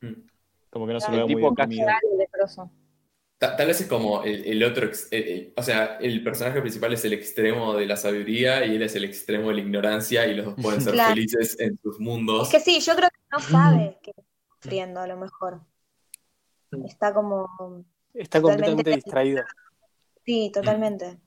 Mm. 0.00 0.12
Como 0.70 0.86
que 0.86 0.92
no 0.92 1.00
se 1.00 1.06
El 1.10 1.12
lo 1.12 1.18
ve 1.26 1.34
muy 1.34 1.42
tipo 1.42 1.54
bien 1.54 1.54
Ta- 3.42 3.56
Tal 3.56 3.66
vez 3.66 3.80
es 3.80 3.88
como 3.88 4.22
el, 4.22 4.44
el 4.44 4.62
otro, 4.62 4.86
ex- 4.86 5.10
o 5.56 5.62
sea, 5.64 5.96
el 6.00 6.22
personaje 6.22 6.60
principal 6.60 6.92
es 6.92 7.04
el 7.04 7.12
extremo 7.12 7.74
de 7.74 7.86
la 7.86 7.96
sabiduría 7.96 8.64
y 8.64 8.76
él 8.76 8.82
es 8.82 8.94
el 8.94 9.02
extremo 9.04 9.48
de 9.48 9.54
la 9.56 9.60
ignorancia 9.62 10.28
y 10.28 10.34
los 10.36 10.46
dos 10.46 10.54
pueden 10.62 10.80
ser 10.80 10.92
Claro. 10.92 11.12
felices 11.14 11.58
en 11.58 11.76
sus 11.82 11.98
mundos. 11.98 12.46
Es 12.46 12.54
que 12.64 12.70
sí, 12.70 12.78
yo 12.80 12.94
creo 12.94 13.08
que 13.10 13.18
no 13.32 13.40
sabe 13.40 13.98
que 14.00 14.12
está 14.12 14.22
sufriendo 14.62 15.00
a 15.00 15.08
lo 15.08 15.16
mejor. 15.16 15.60
Está 16.86 17.12
como... 17.12 17.84
Está 18.14 18.40
completamente 18.40 18.92
distraído. 18.92 19.42
Sí, 20.24 20.52
totalmente. 20.54 21.18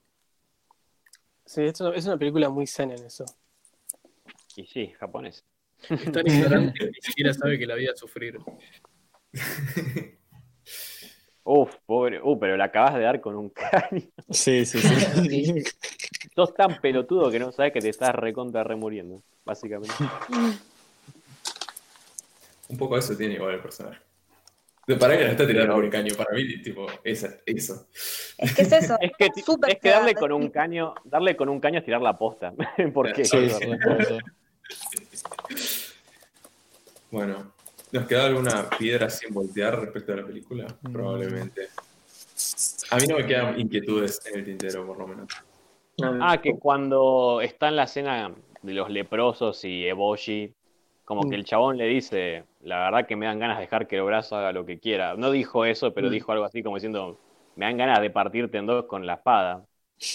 Sí, 1.46 1.64
es 1.64 1.82
una, 1.82 1.96
es 1.96 2.06
una 2.06 2.18
película 2.18 2.50
muy 2.50 2.66
zen 2.66 2.92
en 2.92 3.04
eso. 3.06 3.26
Y 4.56 4.66
sí, 4.68 4.94
japonés. 4.98 5.44
Es 5.90 6.12
tan 6.14 6.26
ignorante 6.26 6.80
que 6.80 6.86
ni 6.86 7.02
siquiera 7.02 7.34
sabe 7.34 7.60
que 7.60 7.66
la 7.66 7.76
vida 7.76 7.92
es 7.94 8.00
sufrir. 8.00 8.38
Uf, 11.48 11.76
pobre. 11.86 12.20
Uh, 12.22 12.38
pero 12.40 12.58
la 12.58 12.66
acabas 12.66 12.96
de 12.96 13.02
dar 13.02 13.22
con 13.22 13.36
un 13.36 13.50
caño. 13.52 14.02
Sí, 14.30 14.66
sí, 14.66 14.80
sí. 14.80 15.64
Sos 16.36 16.54
tan 16.56 16.82
pelotudo 16.82 17.30
que 17.32 17.40
no 17.40 17.52
sabes 17.52 17.72
que 17.72 17.80
te 17.82 17.90
estás 17.90 18.14
recontra 18.16 18.64
remuriendo, 18.64 19.22
básicamente. 19.46 19.94
Un 22.68 22.78
poco 22.78 22.98
eso 22.98 23.16
tiene 23.16 23.36
igual 23.36 23.54
el 23.56 23.60
personaje. 23.62 24.00
De- 24.88 24.96
Para 24.98 25.16
mí 25.16 25.24
no 25.24 25.30
está 25.32 25.48
tirando 25.48 25.76
un 25.78 25.90
caño, 25.90 26.16
para 26.16 26.34
mí, 26.36 26.62
tipo, 26.62 26.88
esa, 27.04 27.30
eso. 27.46 27.88
Es 28.38 28.54
que 28.56 28.62
es 28.64 28.72
eso. 28.72 28.98
Es 29.00 29.12
que, 29.18 29.30
es 29.68 29.80
que 29.80 29.90
darle 29.90 30.16
con 30.16 30.32
un 30.32 30.50
caño, 30.50 30.94
darle 31.04 31.36
con 31.36 31.50
un 31.50 31.60
caño 31.60 31.80
es 31.80 31.86
tirar 31.86 32.02
la 32.02 32.18
posta. 32.18 32.54
Porque 32.94 33.24
Sí, 33.26 33.50
Sí, 33.50 33.50
sí, 33.50 33.60
sí. 33.62 33.78
por. 33.84 34.24
Bueno, 37.12 37.54
¿nos 37.96 38.08
queda 38.08 38.26
alguna 38.26 38.70
piedra 38.78 39.10
sin 39.10 39.34
voltear 39.34 39.80
respecto 39.80 40.14
a 40.14 40.18
la 40.18 40.26
película? 40.26 40.68
Mm. 40.82 40.92
Probablemente. 40.92 41.70
A 42.92 42.98
mí 42.98 43.08
no 43.08 43.18
me 43.18 43.26
quedan 43.26 43.60
inquietudes 43.60 44.20
en 44.26 44.40
el 44.40 44.46
tintero, 44.46 44.86
por 44.86 44.98
lo 44.98 45.08
menos. 45.08 45.28
No, 45.98 46.18
Ah, 46.22 46.42
que 46.42 46.60
cuando 46.60 47.40
está 47.42 47.70
en 47.70 47.78
la 47.78 47.84
escena 47.84 48.34
de 48.62 48.74
los 48.74 48.90
leprosos 48.90 49.64
y 49.64 49.86
Eboshi, 49.88 50.54
como 51.06 51.22
Mm. 51.24 51.30
que 51.30 51.36
el 51.36 51.46
chabón 51.46 51.78
le 51.78 51.86
dice, 51.86 52.44
la 52.62 52.80
verdad 52.80 53.08
que 53.08 53.16
me 53.16 53.28
dan 53.28 53.40
ganas 53.40 53.58
de 53.58 53.62
dejar 53.62 53.88
que 53.88 53.96
el 53.96 54.04
brazo 54.04 54.36
haga 54.36 54.52
lo 54.52 54.66
que 54.66 54.80
quiera. 54.80 55.16
No 55.16 55.32
dijo 55.32 55.64
eso, 55.66 55.94
pero 55.94 56.08
Mm. 56.10 56.12
dijo 56.12 56.32
algo 56.34 56.46
así 56.46 56.62
como 56.64 56.76
diciendo, 56.76 57.18
me 57.56 57.66
dan 57.66 57.78
ganas 57.78 58.02
de 58.02 58.10
partirte 58.10 58.58
en 58.58 58.66
dos 58.66 58.86
con 58.86 59.06
la 59.06 59.14
espada, 59.14 59.64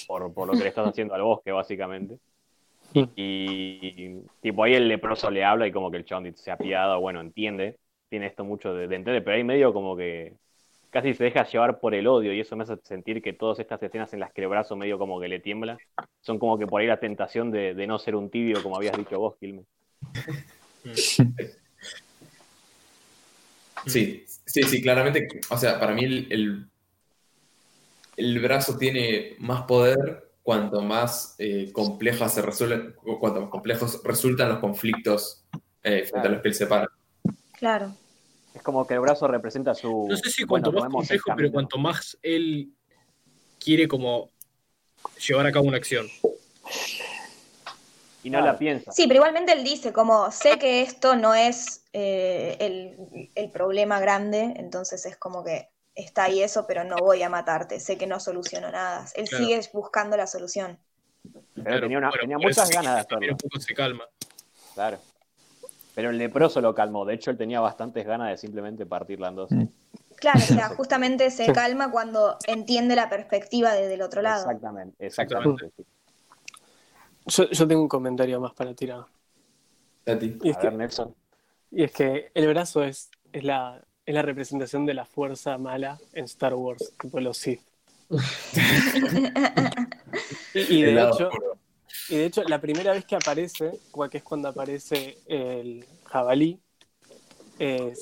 por, 0.06 0.34
por 0.34 0.46
lo 0.48 0.52
que 0.52 0.64
le 0.64 0.68
estás 0.68 0.88
haciendo 0.94 1.14
al 1.14 1.22
bosque, 1.22 1.50
básicamente. 1.52 2.18
Mm. 2.94 3.04
Y 3.16 4.20
tipo 4.40 4.64
ahí 4.64 4.74
el 4.74 4.88
leproso 4.88 5.30
le 5.30 5.44
habla 5.44 5.66
y 5.66 5.72
como 5.72 5.90
que 5.90 5.98
el 5.98 6.04
chabón 6.04 6.34
se 6.36 6.50
apiada, 6.50 6.96
bueno, 6.96 7.20
entiende, 7.20 7.78
tiene 8.08 8.26
esto 8.26 8.44
mucho 8.44 8.74
de, 8.74 8.88
de 8.88 8.96
entender, 8.96 9.22
pero 9.24 9.36
ahí 9.36 9.44
medio 9.44 9.72
como 9.72 9.96
que 9.96 10.34
casi 10.90 11.14
se 11.14 11.24
deja 11.24 11.46
llevar 11.46 11.78
por 11.78 11.94
el 11.94 12.06
odio 12.06 12.32
y 12.32 12.40
eso 12.40 12.56
me 12.56 12.64
hace 12.64 12.76
sentir 12.82 13.22
que 13.22 13.32
todas 13.32 13.60
estas 13.60 13.82
escenas 13.82 14.12
en 14.12 14.20
las 14.20 14.32
que 14.32 14.42
el 14.42 14.48
brazo 14.48 14.76
medio 14.76 14.98
como 14.98 15.20
que 15.20 15.28
le 15.28 15.38
tiembla 15.38 15.78
son 16.20 16.38
como 16.38 16.58
que 16.58 16.66
por 16.66 16.80
ahí 16.80 16.86
la 16.86 16.98
tentación 16.98 17.50
de, 17.50 17.74
de 17.74 17.86
no 17.86 17.98
ser 17.98 18.16
un 18.16 18.28
tibio, 18.30 18.62
como 18.62 18.76
habías 18.76 18.96
dicho 18.96 19.18
vos, 19.18 19.36
Gilme. 19.38 19.62
Sí, 23.86 24.24
sí, 24.44 24.62
sí, 24.64 24.82
claramente. 24.82 25.26
O 25.48 25.56
sea, 25.56 25.80
para 25.80 25.94
mí 25.94 26.04
el, 26.04 26.26
el, 26.30 26.66
el 28.16 28.40
brazo 28.40 28.76
tiene 28.76 29.36
más 29.38 29.62
poder 29.62 30.29
cuanto 30.50 30.82
más 30.82 31.36
eh, 31.38 31.70
complejas 31.72 32.34
se 32.34 32.42
resuelven, 32.42 32.96
o 33.04 33.20
cuanto 33.20 33.40
más 33.40 33.50
complejos 33.50 34.00
resultan 34.02 34.48
los 34.48 34.58
conflictos 34.58 35.44
eh, 35.84 36.04
frente 36.10 36.26
a 36.26 36.30
los 36.32 36.42
que 36.42 36.48
él 36.48 36.54
separa. 36.54 36.88
Claro. 37.52 37.94
Es 38.52 38.60
como 38.60 38.84
que 38.84 38.94
el 38.94 39.00
brazo 39.00 39.28
representa 39.28 39.76
su... 39.76 40.08
No 40.10 40.16
sé 40.16 40.28
si 40.28 40.42
bueno, 40.42 40.72
cuanto 40.72 40.80
más 40.80 40.92
complejo, 40.92 41.22
pero 41.26 41.36
camino. 41.36 41.52
cuanto 41.52 41.78
más 41.78 42.18
él 42.22 42.72
quiere 43.60 43.86
como 43.86 44.32
llevar 45.24 45.46
a 45.46 45.52
cabo 45.52 45.68
una 45.68 45.76
acción. 45.76 46.08
Y 48.24 48.30
no 48.30 48.40
la 48.40 48.58
piensa. 48.58 48.90
Sí, 48.90 49.04
pero 49.06 49.18
igualmente 49.18 49.52
él 49.52 49.62
dice, 49.62 49.92
como 49.92 50.32
sé 50.32 50.58
que 50.58 50.82
esto 50.82 51.14
no 51.14 51.32
es 51.32 51.84
eh, 51.92 52.56
el, 52.58 53.30
el 53.36 53.50
problema 53.52 54.00
grande, 54.00 54.54
entonces 54.56 55.06
es 55.06 55.16
como 55.16 55.44
que 55.44 55.68
está 56.00 56.24
ahí 56.24 56.42
eso, 56.42 56.66
pero 56.66 56.84
no 56.84 56.96
voy 56.98 57.22
a 57.22 57.28
matarte, 57.28 57.80
sé 57.80 57.96
que 57.98 58.06
no 58.06 58.20
soluciono 58.20 58.70
nada. 58.70 59.06
Él 59.14 59.28
Claro. 59.28 59.44
sigue 59.44 59.60
buscando 59.72 60.16
la 60.16 60.26
solución. 60.26 60.78
Pero 61.62 61.80
tenía, 61.80 61.98
una- 61.98 62.10
tenía 62.10 62.36
por 62.36 62.46
muchas 62.46 62.68
eso 62.70 62.78
ganas 62.80 62.94
de 62.94 63.00
hacerlo. 63.00 63.32
un 63.32 63.38
poco 63.38 63.60
se 63.60 63.74
calma. 63.74 64.04
Claro. 64.74 64.98
Pero 65.94 66.10
el 66.10 66.18
leproso 66.18 66.60
lo 66.60 66.74
calmó. 66.74 67.04
De 67.04 67.14
hecho, 67.14 67.30
él 67.30 67.36
tenía 67.36 67.60
bastantes 67.60 68.06
ganas 68.06 68.30
de 68.30 68.36
simplemente 68.38 68.86
partirla 68.86 69.28
en 69.28 69.34
dos. 69.34 69.50
Mm. 69.50 69.64
Claro, 70.16 70.38
o 70.38 70.42
sea, 70.42 70.68
justamente 70.70 71.30
se 71.30 71.50
calma 71.52 71.90
cuando 71.90 72.36
entiende 72.46 72.94
la 72.94 73.08
perspectiva 73.08 73.72
desde 73.72 73.94
el 73.94 74.02
otro 74.02 74.20
lado. 74.22 74.42
Exactamente, 74.44 75.06
exactamente. 75.06 75.70
Yo, 77.26 77.48
yo 77.50 77.68
tengo 77.68 77.82
un 77.82 77.88
comentario 77.88 78.40
más 78.40 78.52
para 78.54 78.74
tirar. 78.74 79.04
Tati. 80.04 80.38
Y 80.42 80.50
es, 80.50 80.56
A 80.56 80.60
ver, 80.60 80.70
que, 80.72 80.76
Nelson. 80.76 81.14
y 81.70 81.84
es 81.84 81.92
que 81.92 82.30
el 82.34 82.48
brazo 82.48 82.82
es, 82.84 83.10
es, 83.32 83.44
la, 83.44 83.82
es 84.10 84.14
la 84.14 84.22
representación 84.22 84.86
de 84.86 84.94
la 84.94 85.04
fuerza 85.04 85.56
mala 85.56 85.98
en 86.12 86.24
Star 86.24 86.54
Wars, 86.54 86.92
tipo 87.00 87.20
los 87.20 87.36
Sith. 87.36 87.60
y, 90.54 90.82
de 90.82 91.02
hecho, 91.02 91.30
y 92.08 92.16
de 92.16 92.24
hecho, 92.24 92.42
la 92.44 92.60
primera 92.60 92.92
vez 92.92 93.04
que 93.04 93.14
aparece, 93.14 93.70
que 94.10 94.18
es 94.18 94.24
cuando 94.24 94.48
aparece 94.48 95.18
el 95.26 95.86
jabalí, 96.04 96.60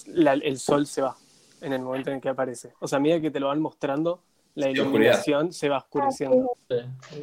la- 0.06 0.32
el 0.32 0.58
sol 0.58 0.86
se 0.86 1.02
va 1.02 1.14
en 1.60 1.74
el 1.74 1.82
momento 1.82 2.10
en 2.10 2.16
el 2.16 2.22
que 2.22 2.30
aparece. 2.30 2.72
O 2.80 2.88
sea, 2.88 2.96
a 2.96 3.00
medida 3.00 3.20
que 3.20 3.30
te 3.30 3.40
lo 3.40 3.48
van 3.48 3.60
mostrando, 3.60 4.22
la 4.54 4.70
iluminación 4.70 5.52
se 5.52 5.68
va 5.68 5.78
oscureciendo. 5.78 6.56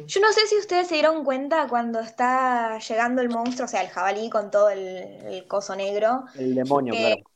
Yo 0.06 0.20
no 0.20 0.32
sé 0.32 0.46
si 0.46 0.58
ustedes 0.58 0.86
se 0.86 0.94
dieron 0.94 1.24
cuenta 1.24 1.66
cuando 1.68 1.98
está 1.98 2.78
llegando 2.78 3.20
el 3.20 3.30
monstruo, 3.30 3.66
o 3.66 3.68
sea, 3.68 3.82
el 3.82 3.88
jabalí 3.88 4.30
con 4.30 4.50
todo 4.50 4.70
el, 4.70 4.80
el 4.80 5.46
coso 5.48 5.74
negro. 5.74 6.24
El 6.36 6.54
demonio, 6.54 6.94
que 6.94 7.00
claro. 7.00 7.35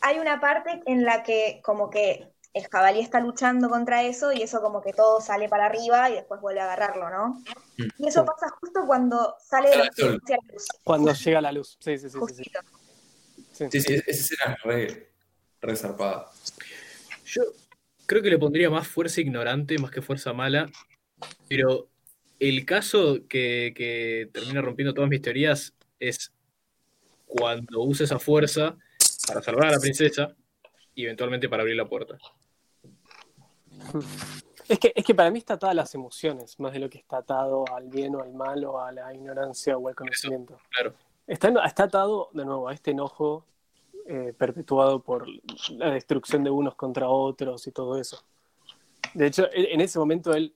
Hay 0.00 0.18
una 0.18 0.40
parte 0.40 0.82
en 0.86 1.04
la 1.04 1.22
que 1.22 1.60
como 1.64 1.90
que 1.90 2.30
el 2.56 2.66
jabalí 2.68 3.00
está 3.00 3.20
luchando 3.20 3.68
contra 3.68 4.02
eso 4.02 4.32
y 4.32 4.40
eso 4.40 4.62
como 4.62 4.80
que 4.80 4.94
todo 4.94 5.20
sale 5.20 5.46
para 5.46 5.66
arriba 5.66 6.08
y 6.08 6.14
después 6.14 6.40
vuelve 6.40 6.60
a 6.60 6.64
agarrarlo, 6.64 7.10
¿no? 7.10 7.42
Mm. 7.76 8.02
Y 8.02 8.08
eso 8.08 8.24
pasa 8.24 8.48
justo 8.60 8.84
cuando 8.86 9.36
sale 9.44 9.68
de 9.68 9.76
la 9.76 9.84
luz. 9.84 10.66
Cuando 10.82 11.12
llega 11.12 11.40
la 11.42 11.52
luz. 11.52 11.76
Sí, 11.80 11.98
sí, 11.98 12.08
sí. 12.08 12.08
sí, 12.08 12.12
sí. 12.12 12.18
Justito. 12.18 12.60
Sí. 13.52 13.66
Sí, 13.70 13.80
sí, 13.82 13.94
esa 13.94 14.10
escena 14.10 14.54
es 14.54 14.62
re, 14.62 15.10
re 15.60 15.76
zarpada. 15.76 16.30
Yo 17.26 17.42
creo 18.06 18.22
que 18.22 18.30
le 18.30 18.38
pondría 18.38 18.70
más 18.70 18.88
fuerza 18.88 19.20
ignorante 19.20 19.78
más 19.78 19.90
que 19.90 20.00
fuerza 20.00 20.32
mala, 20.32 20.70
pero 21.48 21.90
el 22.38 22.64
caso 22.64 23.18
que, 23.28 23.74
que 23.76 24.30
termina 24.32 24.62
rompiendo 24.62 24.94
todas 24.94 25.10
mis 25.10 25.20
teorías 25.20 25.74
es 25.98 26.32
cuando 27.26 27.82
usa 27.82 28.04
esa 28.04 28.18
fuerza 28.18 28.78
para 29.26 29.42
salvar 29.42 29.66
a 29.66 29.72
la 29.72 29.78
princesa 29.78 30.34
y 30.94 31.04
eventualmente 31.04 31.48
para 31.48 31.62
abrir 31.62 31.76
la 31.76 31.88
puerta. 31.88 32.18
Es 34.68 34.80
que, 34.80 34.92
es 34.96 35.04
que 35.04 35.14
para 35.14 35.30
mí 35.30 35.38
está 35.38 35.54
atada 35.54 35.70
a 35.70 35.74
las 35.76 35.94
emociones, 35.94 36.58
más 36.58 36.72
de 36.72 36.80
lo 36.80 36.90
que 36.90 36.98
está 36.98 37.18
atado 37.18 37.64
al 37.72 37.86
bien 37.86 38.16
o 38.16 38.20
al 38.20 38.34
mal 38.34 38.64
o 38.64 38.80
a 38.80 38.90
la 38.90 39.14
ignorancia 39.14 39.78
o 39.78 39.86
al 39.86 39.94
conocimiento. 39.94 40.58
Claro. 40.70 40.92
Está, 41.24 41.50
está 41.64 41.84
atado, 41.84 42.30
de 42.32 42.44
nuevo, 42.44 42.66
a 42.68 42.74
este 42.74 42.90
enojo 42.90 43.44
eh, 44.08 44.34
perpetuado 44.36 44.98
por 45.00 45.24
la 45.70 45.90
destrucción 45.92 46.42
de 46.42 46.50
unos 46.50 46.74
contra 46.74 47.08
otros 47.08 47.64
y 47.68 47.70
todo 47.70 47.96
eso. 48.00 48.24
De 49.14 49.28
hecho, 49.28 49.48
él- 49.52 49.68
en 49.70 49.80
ese 49.82 50.00
momento 50.00 50.34
él, 50.34 50.52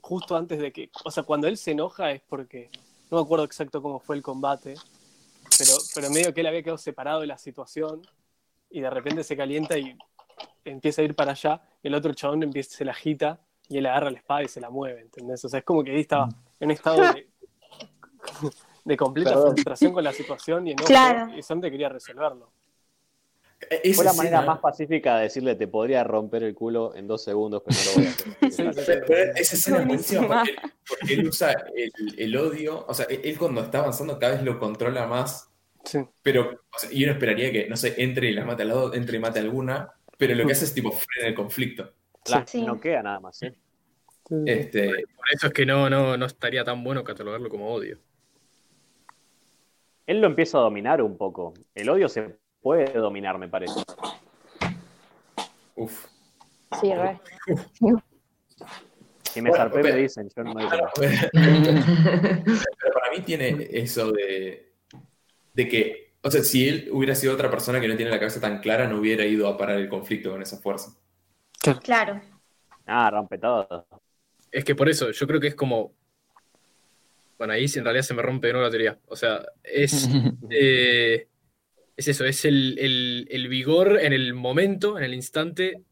justo 0.00 0.34
antes 0.34 0.58
de 0.58 0.72
que, 0.72 0.88
o 1.04 1.10
sea, 1.10 1.22
cuando 1.22 1.46
él 1.46 1.58
se 1.58 1.72
enoja 1.72 2.12
es 2.12 2.22
porque, 2.22 2.70
no 3.10 3.18
me 3.18 3.22
acuerdo 3.22 3.44
exacto 3.44 3.82
cómo 3.82 4.00
fue 4.00 4.16
el 4.16 4.22
combate, 4.22 4.76
pero, 5.58 5.72
pero 5.94 6.10
medio 6.10 6.32
que 6.34 6.40
él 6.40 6.46
había 6.46 6.62
quedado 6.62 6.78
separado 6.78 7.20
de 7.20 7.26
la 7.26 7.38
situación 7.38 8.02
y 8.70 8.80
de 8.80 8.90
repente 8.90 9.24
se 9.24 9.36
calienta 9.36 9.78
y 9.78 9.96
empieza 10.64 11.02
a 11.02 11.04
ir 11.04 11.14
para 11.14 11.32
allá 11.32 11.60
y 11.82 11.88
el 11.88 11.94
otro 11.94 12.12
chabón 12.14 12.42
empieza, 12.42 12.76
se 12.76 12.84
la 12.84 12.92
agita 12.92 13.40
y 13.68 13.78
él 13.78 13.86
agarra 13.86 14.10
la 14.10 14.18
espada 14.18 14.42
y 14.42 14.48
se 14.48 14.60
la 14.60 14.70
mueve, 14.70 15.00
¿entendés? 15.00 15.44
O 15.44 15.48
sea, 15.48 15.58
es 15.58 15.64
como 15.64 15.82
que 15.82 15.92
ahí 15.92 16.00
estaba 16.00 16.28
en 16.60 16.68
un 16.68 16.70
estado 16.72 17.00
de, 17.12 17.28
de 18.84 18.96
completa 18.96 19.30
Perdón. 19.30 19.52
frustración 19.52 19.92
con 19.92 20.04
la 20.04 20.12
situación 20.12 20.66
y 20.66 20.72
enojo 20.72 20.86
Claro. 20.86 21.36
y 21.36 21.42
solamente 21.42 21.70
quería 21.70 21.88
resolverlo. 21.88 22.50
Esa 23.58 23.94
Fue 23.96 24.04
la 24.04 24.10
escena- 24.10 24.12
manera 24.12 24.42
más 24.42 24.58
pacífica 24.60 25.16
de 25.16 25.22
decirle 25.24 25.54
te 25.54 25.66
podría 25.66 26.04
romper 26.04 26.42
el 26.42 26.54
culo 26.54 26.94
en 26.94 27.06
dos 27.06 27.24
segundos, 27.24 27.62
pero 27.64 27.76
no 27.78 27.90
lo 27.90 27.96
voy 27.96 28.06
a 28.06 28.10
hacer. 28.10 28.26
Sí, 28.42 28.50
sí, 28.50 28.72
sí. 28.74 28.82
Pero, 28.86 29.06
pero 29.06 29.32
esa 29.34 29.56
escena 29.56 29.78
es 29.78 29.86
buenísima 29.86 30.28
porque, 30.28 30.54
porque 30.88 31.14
él 31.14 31.26
usa 31.28 31.52
el, 31.74 31.92
el 32.18 32.36
odio, 32.36 32.84
o 32.86 32.94
sea, 32.94 33.06
él, 33.06 33.38
cuando 33.38 33.62
está 33.62 33.78
avanzando 33.78 34.18
cada 34.18 34.34
vez 34.34 34.42
lo 34.42 34.58
controla 34.58 35.06
más, 35.06 35.50
Sí. 35.84 36.00
pero 36.22 36.60
o 36.74 36.78
sea, 36.78 36.92
y 36.92 37.04
uno 37.04 37.12
esperaría 37.14 37.50
que, 37.52 37.68
no 37.68 37.76
sé, 37.76 37.94
entre 38.02 38.28
y 38.28 38.32
las 38.32 38.44
mate 38.44 38.62
al 38.62 38.68
lado, 38.68 38.92
entre 38.94 39.16
y 39.16 39.20
mate 39.20 39.38
alguna, 39.38 39.92
pero 40.18 40.34
lo 40.34 40.44
que 40.46 40.52
hace 40.52 40.64
es 40.66 40.74
tipo 40.74 40.90
frena 40.92 41.28
el 41.28 41.34
conflicto. 41.34 41.92
La 42.28 42.46
Sí. 42.46 42.62
noquea 42.62 43.02
nada 43.02 43.20
más, 43.20 43.38
¿sí? 43.38 43.46
Este, 44.46 44.88
Por 44.88 45.24
eso 45.32 45.46
es 45.46 45.52
que 45.52 45.64
no, 45.64 45.88
no, 45.88 46.16
no 46.16 46.26
estaría 46.26 46.64
tan 46.64 46.82
bueno 46.82 47.04
catalogarlo 47.04 47.48
como 47.48 47.72
odio. 47.72 47.98
Él 50.06 50.20
lo 50.20 50.26
empieza 50.26 50.58
a 50.58 50.62
dominar 50.62 51.02
un 51.02 51.16
poco. 51.16 51.54
El 51.74 51.88
odio 51.88 52.08
se 52.08 52.36
puede 52.66 52.92
dominar, 52.94 53.38
me 53.38 53.48
parece. 53.48 53.80
uf. 55.76 56.06
Sí, 56.80 56.92
re. 56.92 57.20
Si 59.30 59.40
me 59.42 59.50
Bueno, 59.50 59.64
zarpé, 59.64 59.82
pero- 59.82 59.94
me 59.94 60.00
dicen, 60.02 60.28
yo 60.34 60.42
no 60.42 60.54
me 60.54 60.66
Claro, 60.66 60.88
pero 60.96 62.94
para 62.94 63.10
mí 63.14 63.20
tiene 63.22 63.68
eso 63.70 64.10
de, 64.10 64.72
de 65.52 65.68
que, 65.68 66.14
o 66.22 66.30
sea, 66.30 66.42
si 66.42 66.66
él 66.66 66.88
hubiera 66.90 67.14
sido 67.14 67.34
otra 67.34 67.50
persona 67.50 67.78
que 67.78 67.86
no 67.86 67.96
tiene 67.96 68.10
la 68.10 68.18
cabeza 68.18 68.40
tan 68.40 68.60
clara, 68.60 68.88
no 68.88 68.98
hubiera 68.98 69.26
ido 69.26 69.46
a 69.46 69.58
parar 69.58 69.76
el 69.76 69.90
conflicto 69.90 70.30
con 70.30 70.40
esa 70.40 70.56
fuerza. 70.56 70.96
Claro. 71.84 72.20
Ah, 72.86 73.10
rompe 73.10 73.36
todo. 73.36 73.86
Es 74.50 74.64
que 74.64 74.74
por 74.74 74.88
eso, 74.88 75.10
yo 75.10 75.26
creo 75.26 75.38
que 75.38 75.48
es 75.48 75.54
como. 75.54 75.92
Bueno, 77.36 77.52
ahí 77.52 77.68
sí 77.68 77.78
en 77.78 77.84
realidad 77.84 78.04
se 78.04 78.14
me 78.14 78.22
rompe 78.22 78.46
de 78.46 78.54
nuevo 78.54 78.66
la 78.66 78.70
teoría. 78.70 78.98
O 79.06 79.14
sea, 79.16 79.44
es. 79.62 80.08
eh, 80.50 81.28
es 81.96 82.08
eso, 82.08 82.24
es 82.24 82.44
el, 82.44 82.78
el- 82.78 83.26
el 83.30 83.48
vigor 83.48 83.98
en 84.00 84.12
el 84.12 84.34
momento, 84.34 84.98
en 84.98 85.04
el 85.04 85.14
instante 85.14 85.82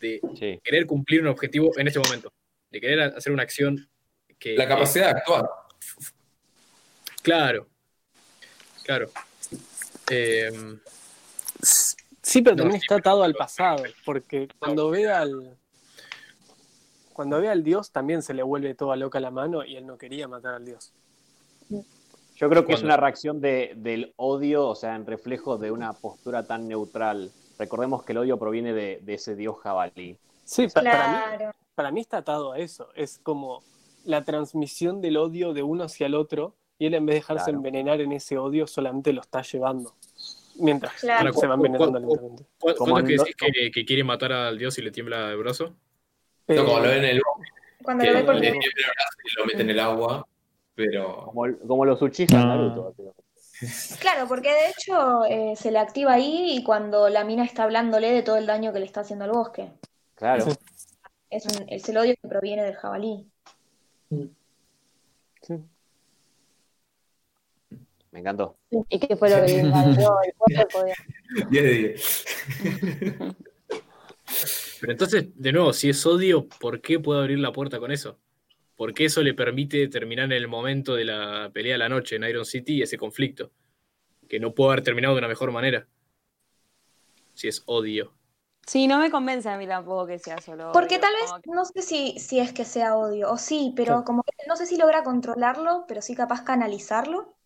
de 0.00 0.20
Sí. 0.38 0.60
querer 0.64 0.86
cumplir 0.86 1.20
un 1.22 1.28
objetivo 1.28 1.70
en 1.78 1.86
este 1.88 2.00
momento. 2.00 2.32
De 2.70 2.80
querer 2.80 3.00
hacer 3.00 3.32
una 3.32 3.42
acción 3.42 3.88
que. 4.38 4.56
La 4.56 4.66
capacidad 4.66 5.06
de 5.06 5.10
actuar. 5.20 5.48
Claro. 7.22 7.68
Claro. 8.84 9.10
Eh, 10.10 10.50
Sí, 12.24 12.40
pero 12.40 12.54
No, 12.56 12.62
también 12.62 12.80
está 12.80 12.96
atado 12.96 13.22
al 13.24 13.34
pasado, 13.34 13.82
porque 14.04 14.48
cuando 14.58 14.90
ve 14.90 15.10
al 15.10 15.56
cuando 17.12 17.40
ve 17.40 17.48
al 17.48 17.62
dios 17.62 17.90
también 17.90 18.22
se 18.22 18.32
le 18.32 18.42
vuelve 18.42 18.74
toda 18.74 18.96
loca 18.96 19.20
la 19.20 19.30
mano 19.30 19.64
y 19.64 19.76
él 19.76 19.86
no 19.86 19.98
quería 19.98 20.28
matar 20.28 20.54
al 20.54 20.64
dios. 20.64 20.92
Yo 22.36 22.48
creo 22.48 22.64
que 22.66 22.72
es 22.72 22.82
una 22.82 22.96
reacción 22.96 23.40
de, 23.40 23.72
del 23.76 24.12
odio, 24.16 24.66
o 24.68 24.74
sea, 24.74 24.96
en 24.96 25.06
reflejo 25.06 25.58
de 25.58 25.70
una 25.70 25.92
postura 25.92 26.44
tan 26.46 26.66
neutral. 26.68 27.30
Recordemos 27.58 28.02
que 28.04 28.12
el 28.12 28.18
odio 28.18 28.38
proviene 28.38 28.72
de, 28.72 28.98
de 29.02 29.14
ese 29.14 29.36
dios 29.36 29.56
jabalí. 29.62 30.16
Sí, 30.44 30.66
pa- 30.68 30.82
para, 30.82 31.08
mí, 31.08 31.36
Claro. 31.36 31.52
para 31.74 31.90
mí 31.92 32.00
está 32.00 32.18
atado 32.18 32.52
a 32.52 32.58
eso. 32.58 32.88
Es 32.94 33.18
como 33.22 33.62
la 34.04 34.24
transmisión 34.24 35.00
del 35.00 35.16
odio 35.18 35.52
de 35.52 35.62
uno 35.62 35.84
hacia 35.84 36.06
el 36.06 36.14
otro 36.14 36.54
y 36.78 36.86
él 36.86 36.94
en 36.94 37.06
vez 37.06 37.14
de 37.14 37.20
dejarse 37.20 37.44
Claro. 37.44 37.58
envenenar 37.58 38.00
en 38.00 38.12
ese 38.12 38.38
odio 38.38 38.66
solamente 38.66 39.12
lo 39.12 39.20
está 39.20 39.42
llevando. 39.42 39.94
Mientras 40.56 40.94
Claro. 41.00 41.32
se 41.32 41.46
va 41.46 41.54
envenenando 41.54 41.98
lentamente. 41.98 42.44
¿cu- 42.58 42.74
Como 42.76 42.92
¿Cuándo 42.92 43.10
es 43.10 43.16
que 43.22 43.30
decís 43.30 43.36
que, 43.54 43.70
que 43.70 43.84
quiere 43.84 44.04
matar 44.04 44.32
al 44.32 44.58
dios 44.58 44.76
y 44.78 44.82
le 44.82 44.90
tiembla 44.90 45.30
el 45.30 45.36
brazo? 45.36 45.74
No, 46.48 46.54
Eh, 46.54 46.56
como 46.56 46.78
lo 46.80 46.88
ven 46.88 47.04
en 47.04 47.04
el 47.04 47.22
Cuando 47.82 48.02
que 48.04 48.10
lo 48.10 48.14
ve 48.16 48.20
le 48.20 48.26
por 48.26 48.34
el 48.34 48.40
brazo 48.50 49.18
y 49.24 49.38
lo 49.38 49.46
mete 49.46 49.62
en 49.62 49.70
el 49.70 49.80
agua, 49.80 50.26
pero 50.74 51.26
Como, 51.26 51.44
como 51.66 51.84
los 51.84 52.00
Uchiha 52.02 52.26
Ah. 52.40 52.44
Naruto. 52.46 52.84
básicamente. 52.84 53.22
Claro, 54.00 54.26
porque 54.26 54.48
de 54.48 54.68
hecho 54.70 55.24
eh, 55.24 55.54
se 55.56 55.70
le 55.70 55.78
activa 55.78 56.14
ahí 56.14 56.56
y 56.56 56.64
cuando 56.64 57.08
la 57.08 57.22
mina 57.24 57.44
está 57.44 57.62
hablándole 57.62 58.10
de 58.12 58.22
todo 58.22 58.36
el 58.36 58.46
daño 58.46 58.72
que 58.72 58.80
le 58.80 58.86
está 58.86 59.02
haciendo 59.02 59.24
al 59.24 59.30
bosque. 59.30 59.70
Claro. 60.16 60.46
Es, 61.30 61.46
un- 61.46 61.64
es 61.68 61.88
el 61.88 61.96
odio 61.96 62.14
que 62.20 62.28
proviene 62.28 62.64
del 62.64 62.74
jabalí. 62.74 63.24
sí. 65.42 65.54
Me 68.10 68.20
encantó. 68.20 68.56
¿Y 68.90 68.98
qué 68.98 69.16
fue 69.16 69.30
lo 69.30 69.44
que 69.46 69.52
invadió 69.58 70.14
el 70.22 70.34
cuerpo? 70.34 70.84
10 71.50 71.62
de 71.64 71.72
10. 71.72 72.24
Pero 74.80 74.92
entonces, 74.92 75.26
de 75.34 75.52
nuevo, 75.52 75.72
si 75.72 75.88
es 75.90 76.04
odio, 76.04 76.46
¿por 76.60 76.80
qué 76.82 76.98
puede 76.98 77.20
abrir 77.20 77.38
la 77.38 77.52
puerta 77.52 77.78
con 77.78 77.90
eso? 77.92 78.18
¿Por 78.82 78.94
qué 78.94 79.04
eso 79.04 79.22
le 79.22 79.32
permite 79.32 79.86
terminar 79.86 80.24
en 80.24 80.32
el 80.32 80.48
momento 80.48 80.96
de 80.96 81.04
la 81.04 81.50
pelea 81.54 81.74
de 81.74 81.78
la 81.78 81.88
noche 81.88 82.16
en 82.16 82.24
Iron 82.24 82.44
City 82.44 82.82
ese 82.82 82.98
conflicto? 82.98 83.52
Que 84.28 84.40
no 84.40 84.56
puede 84.56 84.72
haber 84.72 84.82
terminado 84.82 85.14
de 85.14 85.20
una 85.20 85.28
mejor 85.28 85.52
manera. 85.52 85.86
Si 87.32 87.46
es 87.46 87.62
odio. 87.66 88.12
Sí, 88.66 88.88
no 88.88 88.98
me 88.98 89.08
convence 89.08 89.48
a 89.48 89.56
mí 89.56 89.68
tampoco 89.68 90.08
que 90.08 90.18
sea 90.18 90.40
solo. 90.40 90.72
Porque 90.72 90.96
odio, 90.96 91.00
tal 91.02 91.12
vez, 91.12 91.32
que- 91.44 91.50
no 91.52 91.64
sé 91.64 91.80
si, 91.82 92.18
si 92.18 92.40
es 92.40 92.52
que 92.52 92.64
sea 92.64 92.96
odio, 92.96 93.30
o 93.30 93.38
sí, 93.38 93.72
pero 93.76 94.02
como 94.02 94.24
que 94.24 94.32
no 94.48 94.56
sé 94.56 94.66
si 94.66 94.76
logra 94.76 95.04
controlarlo, 95.04 95.84
pero 95.86 96.02
sí 96.02 96.16
capaz 96.16 96.42
canalizarlo. 96.42 97.36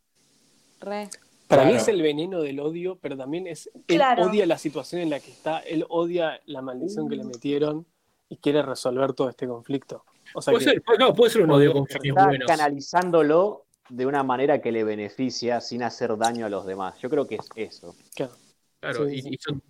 Re. 0.81 1.11
Para 1.49 1.67
mí 1.67 1.75
es 1.75 1.87
el 1.89 2.01
veneno 2.01 2.41
del 2.41 2.61
odio, 2.61 2.97
pero 2.99 3.15
también 3.15 3.47
es 3.47 3.67
él 3.75 3.83
Claro. 3.99 4.23
odia 4.23 4.47
la 4.47 4.57
situación 4.57 5.03
en 5.03 5.11
la 5.11 5.21
que 5.21 5.33
está, 5.33 5.59
él 5.59 5.85
odia 5.91 6.41
la 6.47 6.63
maldición 6.63 7.11
que 7.11 7.17
le 7.17 7.25
metieron 7.25 7.85
y 8.31 8.39
quiere 8.39 8.63
resolver 8.63 9.13
todo 9.13 9.29
este 9.29 9.47
conflicto. 9.47 10.03
O 10.37 10.43
sea 10.43 10.53
Puede 10.53 10.65
que- 10.67 10.71
ser, 10.73 10.83
puede- 10.83 10.99
no, 10.99 11.15
puede 11.15 11.31
ser 11.33 11.43
un 11.43 11.51
odio 11.51 11.73
con 11.73 11.87
fines 11.87 12.05
Está 12.11 12.27
buenos. 12.27 12.47
canalizándolo 12.47 13.67
de 13.89 14.05
una 14.07 14.23
manera 14.23 14.61
que 14.61 14.71
le 14.73 14.85
beneficia 14.85 15.61
sin 15.61 15.83
hacer 15.83 16.17
daño 16.19 16.45
a 16.47 16.49
los 16.51 16.67
demás. 16.67 16.99
Yo 17.01 17.09
creo 17.09 17.27
que 17.27 17.37
es 17.37 17.49
eso. 17.57 17.95
claro. 18.15 18.33
Claro, 18.81 19.09
Sí, 19.09 19.15
y, 19.17 19.23
sí. 19.23 19.29
y 19.33 19.39
son, 19.39 19.63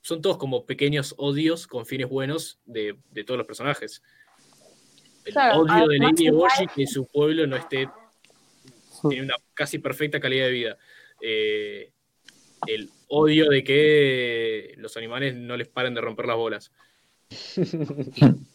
son 0.00 0.22
todos 0.22 0.38
como 0.38 0.64
pequeños 0.64 1.14
odios 1.18 1.66
con 1.66 1.84
fines 1.84 2.08
buenos 2.08 2.58
de, 2.64 2.96
de 3.10 3.24
todos 3.24 3.36
los 3.38 3.46
personajes. 3.46 4.02
El 5.26 5.32
Claro, 5.34 5.60
odio 5.60 5.86
de 5.88 5.98
Lady 5.98 6.30
Boshi 6.30 6.66
que 6.74 6.86
su 6.86 7.06
pueblo 7.06 7.46
no 7.46 7.56
esté. 7.56 7.88
tiene 9.08 9.24
una 9.26 9.34
casi 9.52 9.78
perfecta 9.78 10.18
calidad 10.20 10.46
de 10.46 10.52
vida. 10.52 10.78
Eh, 11.20 11.92
el 12.66 12.88
odio 13.08 13.50
de 13.50 13.62
que 13.62 14.74
los 14.78 14.96
animales 14.96 15.34
no 15.34 15.56
les 15.58 15.68
paren 15.68 15.92
de 15.94 16.00
romper 16.00 16.26
las 16.26 16.36
bolas. 16.36 16.72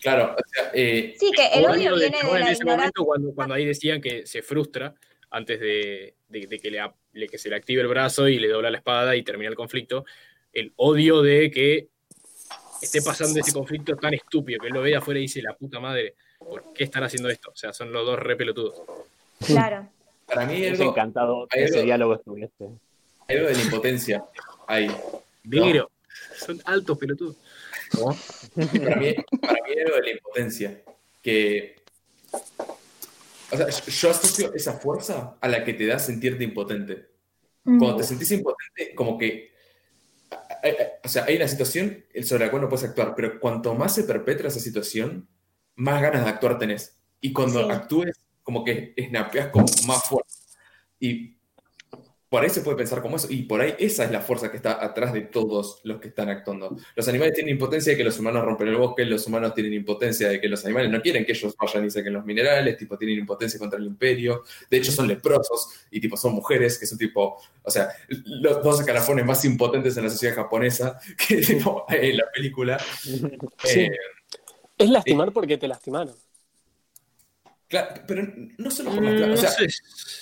Claro, 0.00 0.34
o 0.36 0.48
sea, 0.52 0.70
eh, 0.74 1.14
Sí, 1.18 1.30
que 1.34 1.46
el 1.58 1.64
odio 1.66 1.94
viene 1.96 1.96
de 1.96 2.06
en 2.06 2.12
ese 2.14 2.18
ignorancia. 2.26 2.64
momento 2.64 3.04
cuando, 3.04 3.32
cuando 3.34 3.54
ahí 3.54 3.64
decían 3.64 4.00
que 4.00 4.26
se 4.26 4.42
frustra, 4.42 4.94
antes 5.30 5.60
de, 5.60 6.14
de- 6.28 6.46
de 6.46 6.58
que, 6.58 6.70
le, 6.70 7.28
que 7.28 7.36
se 7.38 7.48
le 7.50 7.56
active 7.56 7.82
el 7.82 7.88
brazo 7.88 8.28
y 8.28 8.38
le 8.38 8.48
dobla 8.48 8.70
la 8.70 8.78
espada 8.78 9.14
y 9.16 9.22
termina 9.22 9.50
el 9.50 9.56
conflicto. 9.56 10.04
El 10.52 10.72
odio 10.76 11.20
de 11.22 11.50
que 11.50 11.88
esté 12.80 13.02
pasando 13.02 13.38
ese 13.40 13.52
conflicto 13.52 13.94
tan 13.96 14.14
estúpido, 14.14 14.58
que 14.60 14.68
él 14.68 14.72
lo 14.74 14.80
ve 14.82 14.90
de 14.90 14.96
afuera 14.96 15.18
y 15.18 15.24
dice, 15.24 15.42
la 15.42 15.54
puta 15.54 15.80
madre, 15.80 16.14
¿por 16.38 16.72
qué 16.72 16.84
están 16.84 17.02
haciendo 17.02 17.28
esto? 17.28 17.50
O 17.50 17.56
sea, 17.56 17.72
son 17.72 17.92
los 17.92 18.06
dos 18.06 18.18
re 18.18 18.36
pelotudos. 18.36 18.80
Claro. 19.44 19.88
Para 20.26 20.46
mí 20.46 20.64
algo, 20.66 20.90
encantado 20.90 21.46
que 21.48 21.64
ese 21.64 21.74
algo- 21.76 21.84
diálogo 21.86 22.14
estuviese. 22.14 22.52
hay 23.28 23.36
algo 23.36 23.48
de 23.48 23.54
la 23.54 23.62
impotencia 23.62 24.24
ahí. 24.66 24.90
Negro, 25.44 25.90
son 26.38 26.60
altos 26.64 26.96
pelotudos. 26.98 27.36
Para 27.90 28.96
mí, 28.96 29.14
para 29.40 29.52
mí 29.54 29.70
hay 29.70 29.80
algo 29.84 29.96
de 29.96 30.02
la 30.02 30.10
impotencia. 30.10 30.82
Que. 31.22 31.76
O 33.50 33.56
sea, 33.56 33.68
yo 33.68 34.10
asocio 34.10 34.52
esa 34.54 34.74
fuerza 34.74 35.36
a 35.40 35.48
la 35.48 35.64
que 35.64 35.72
te 35.74 35.86
da 35.86 35.98
sentirte 35.98 36.44
impotente. 36.44 37.08
Cuando 37.64 37.96
te 37.96 38.04
sentís 38.04 38.30
impotente, 38.32 38.94
como 38.94 39.18
que. 39.18 39.50
hay- 40.62 40.70
hay- 40.70 40.86
O 41.04 41.08
sea, 41.08 41.24
hay 41.24 41.36
una 41.36 41.48
situación 41.48 42.04
sobre 42.22 42.44
la 42.46 42.50
cual 42.50 42.62
no 42.62 42.68
puedes 42.68 42.84
actuar, 42.88 43.14
pero 43.14 43.38
cuanto 43.40 43.74
más 43.74 43.94
se 43.94 44.04
perpetra 44.04 44.48
esa 44.48 44.60
situación, 44.60 45.28
más 45.76 46.02
ganas 46.02 46.24
de 46.24 46.30
actuar 46.30 46.58
tenés. 46.58 46.98
Y 47.20 47.32
cuando 47.32 47.64
Sí. 47.64 47.70
actúes, 47.70 48.16
como 48.42 48.64
que 48.64 48.94
snapeas 49.08 49.48
con 49.48 49.64
más 49.86 50.04
fuerza. 50.04 50.38
Y 51.00 51.37
por 52.28 52.42
ahí 52.42 52.50
se 52.50 52.60
puede 52.60 52.76
pensar 52.76 53.00
como 53.00 53.16
eso. 53.16 53.28
Y 53.30 53.42
por 53.42 53.60
ahí 53.60 53.74
esa 53.78 54.04
es 54.04 54.10
la 54.10 54.20
fuerza 54.20 54.50
que 54.50 54.58
está 54.58 54.84
atrás 54.84 55.12
de 55.12 55.22
todos 55.22 55.80
los 55.84 56.00
que 56.00 56.08
están 56.08 56.28
actuando. 56.28 56.76
Los 56.94 57.08
animales 57.08 57.34
tienen 57.34 57.54
impotencia 57.54 57.92
de 57.92 57.96
que 57.96 58.04
los 58.04 58.18
humanos 58.18 58.44
rompen 58.44 58.68
el 58.68 58.76
bosque, 58.76 59.04
los 59.04 59.26
humanos 59.26 59.54
tienen 59.54 59.72
impotencia 59.72 60.28
de 60.28 60.40
que 60.40 60.48
los 60.48 60.64
animales 60.64 60.90
no 60.90 61.00
quieren 61.00 61.24
que 61.24 61.32
ellos 61.32 61.54
vayan 61.56 61.86
y 61.86 61.90
saquen 61.90 62.12
los 62.12 62.24
minerales, 62.24 62.76
tipo, 62.76 62.98
tienen 62.98 63.18
impotencia 63.18 63.58
contra 63.58 63.78
el 63.78 63.86
imperio. 63.86 64.44
De 64.70 64.76
hecho, 64.76 64.92
son 64.92 65.08
leprosos 65.08 65.86
y 65.90 66.00
tipo, 66.00 66.16
son 66.16 66.34
mujeres 66.34 66.78
que 66.78 66.86
son 66.86 66.98
tipo, 66.98 67.40
o 67.62 67.70
sea, 67.70 67.88
los 68.08 68.62
dos 68.62 68.80
escalafones 68.80 69.24
más 69.24 69.44
impotentes 69.44 69.96
en 69.96 70.04
la 70.04 70.10
sociedad 70.10 70.34
japonesa 70.34 70.98
que 71.26 71.36
tipo, 71.40 71.86
en 71.88 72.16
la 72.16 72.24
película. 72.30 72.78
Sí. 73.64 73.80
Eh, 73.80 73.90
Es 74.76 74.90
lastimar 74.90 75.32
porque 75.32 75.56
te 75.56 75.66
lastimaron. 75.66 76.14
Claro, 77.68 78.00
pero 78.06 78.26
no 78.56 78.70
solo 78.70 78.90
por 78.90 79.02
Mm, 79.02 79.06
las 79.06 79.28
no 79.28 79.34
o 79.34 79.36
sea, 79.36 79.50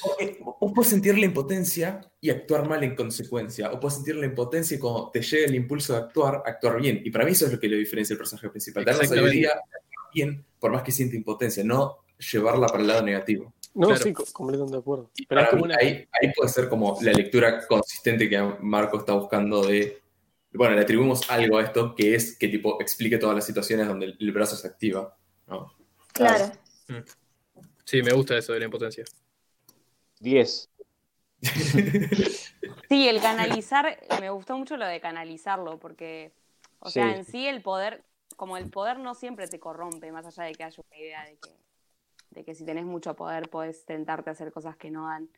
porque 0.02 0.38
vos 0.40 0.72
puedes 0.74 0.90
sentir 0.90 1.16
la 1.16 1.26
impotencia 1.26 2.00
y 2.20 2.30
actuar 2.30 2.68
mal 2.68 2.82
en 2.82 2.96
consecuencia, 2.96 3.70
o 3.70 3.78
puedes 3.78 3.94
sentir 3.94 4.16
la 4.16 4.26
impotencia 4.26 4.76
y 4.76 4.80
cuando 4.80 5.10
te 5.12 5.22
llega 5.22 5.46
el 5.46 5.54
impulso 5.54 5.92
de 5.92 6.00
actuar, 6.00 6.42
actuar 6.44 6.80
bien. 6.80 7.00
Y 7.04 7.10
para 7.10 7.24
mí 7.24 7.30
eso 7.30 7.46
es 7.46 7.52
lo 7.52 7.60
que 7.60 7.68
lo 7.68 7.76
diferencia 7.76 8.14
el 8.14 8.18
personaje 8.18 8.48
principal. 8.50 8.84
Tener 8.84 8.98
la 8.98 9.06
sabiduría 9.06 9.50
bien, 10.12 10.44
por 10.58 10.72
más 10.72 10.82
que 10.82 10.90
siente 10.90 11.14
impotencia, 11.16 11.62
no 11.62 11.98
llevarla 12.32 12.66
para 12.66 12.80
el 12.80 12.88
lado 12.88 13.02
negativo. 13.02 13.54
No, 13.74 13.88
Claro. 13.88 14.02
sí, 14.02 14.12
co- 14.12 14.24
completamente 14.32 14.72
de 14.76 14.80
acuerdo. 14.80 15.10
Pero 15.28 15.40
para 15.42 15.52
mí 15.52 15.62
una. 15.62 15.76
ahí, 15.78 16.08
ahí 16.20 16.32
puede 16.34 16.48
ser 16.48 16.68
como 16.68 16.98
la 17.02 17.12
lectura 17.12 17.64
consistente 17.66 18.28
que 18.28 18.42
Marco 18.60 18.98
está 18.98 19.12
buscando 19.12 19.64
de... 19.64 20.00
Bueno, 20.52 20.74
le 20.74 20.80
atribuimos 20.80 21.30
algo 21.30 21.58
a 21.58 21.62
esto 21.62 21.94
que 21.94 22.14
es 22.14 22.36
que 22.38 22.48
tipo 22.48 22.80
explique 22.80 23.18
todas 23.18 23.36
las 23.36 23.44
situaciones 23.44 23.86
donde 23.86 24.16
el, 24.18 24.32
brazo 24.32 24.56
se 24.56 24.66
activa. 24.66 25.14
¿no? 25.46 25.72
Claro. 26.12 26.50
Sí, 27.86 28.02
me 28.02 28.12
gusta 28.12 28.36
eso 28.36 28.52
de 28.52 28.58
la 28.58 28.64
impotencia. 28.66 29.04
10. 30.20 30.68
Sí, 32.88 33.08
el 33.08 33.20
canalizar, 33.20 33.98
me 34.20 34.30
gustó 34.30 34.56
mucho 34.56 34.76
lo 34.76 34.86
de 34.86 35.00
canalizarlo, 35.00 35.78
porque, 35.78 36.32
o 36.78 36.88
sea, 36.88 37.16
en 37.16 37.24
sí 37.24 37.46
el 37.46 37.60
poder, 37.60 38.04
como 38.36 38.56
el 38.56 38.70
poder 38.70 39.00
no 39.00 39.14
siempre 39.14 39.48
te 39.48 39.58
corrompe, 39.58 40.12
más 40.12 40.24
allá 40.24 40.44
de 40.44 40.52
que 40.52 40.62
haya 40.62 40.82
una 40.88 40.96
idea 40.96 41.24
de 41.24 41.36
que, 41.36 41.50
de 42.30 42.44
que 42.44 42.54
si 42.54 42.64
tenés 42.64 42.84
mucho 42.84 43.14
poder 43.16 43.48
podés 43.48 43.84
tentarte 43.86 44.30
a 44.30 44.34
hacer 44.34 44.52
cosas 44.52 44.76
que 44.76 44.92
no 44.92 45.06
dan. 45.06 45.28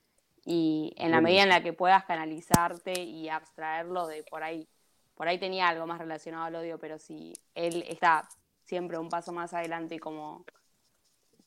Y 0.44 0.92
en 0.98 1.10
la 1.10 1.22
medida 1.22 1.42
en 1.42 1.48
la 1.48 1.62
que 1.62 1.72
puedas 1.72 2.04
canalizarte 2.04 3.00
y 3.00 3.30
abstraerlo 3.30 4.06
de 4.06 4.24
por 4.24 4.42
ahí, 4.42 4.68
por 5.14 5.26
ahí 5.26 5.38
tenía 5.38 5.68
algo 5.68 5.86
más 5.86 5.98
relacionado 5.98 6.44
al 6.44 6.54
odio, 6.54 6.78
pero 6.78 6.98
si 6.98 7.32
él 7.54 7.82
está 7.88 8.28
siempre 8.62 8.98
un 8.98 9.08
paso 9.08 9.32
más 9.32 9.54
adelante 9.54 9.94
y 9.94 9.98
como 9.98 10.44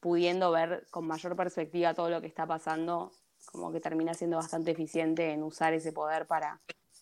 pudiendo 0.02 0.52
ver 0.52 0.88
con 0.92 1.08
mayor 1.08 1.36
perspectiva 1.38 1.94
todo 1.94 2.10
lo 2.10 2.20
que 2.20 2.28
está 2.28 2.46
pasando, 2.46 3.14
como 3.46 3.72
que 3.72 3.80
termina 3.80 4.14
siendo 4.14 4.38
bastante 4.38 4.72
eficiente 4.72 5.32
en 5.32 5.44
usar 5.44 5.74
ese 5.74 5.94
poder 5.94 6.28
para, 6.28 6.60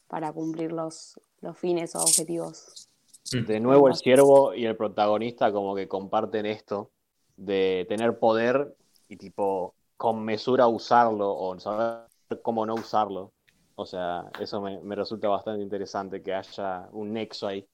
para 0.08 0.32
cumplir 0.32 0.72
los, 0.72 1.20
los 1.42 1.58
fines 1.58 1.96
o 1.96 2.02
objetivos. 2.02 2.88
De 3.32 3.60
nuevo 3.60 3.88
el 3.88 3.96
siervo 3.96 4.54
y 4.54 4.66
el 4.66 4.76
protagonista 4.76 5.52
como 5.52 5.76
que 5.76 5.88
comparten 5.88 6.46
esto 6.46 6.92
de 7.38 7.86
tener 7.88 8.20
poder 8.20 8.76
y 9.08 9.18
tipo 9.18 9.74
con 9.98 10.24
mesura 10.24 10.68
usarlo 10.68 11.36
o 11.36 11.58
saber 11.60 12.08
cómo 12.42 12.66
no 12.66 12.76
usarlo. 12.76 13.32
O 13.76 13.86
sea, 13.86 14.26
eso 14.40 14.60
me, 14.60 14.82
me 14.82 14.96
resulta 14.96 15.30
bastante 15.30 15.64
interesante 15.64 16.22
que 16.22 16.34
haya 16.34 16.90
un 16.92 17.14
nexo 17.14 17.48
ahí. 17.48 17.66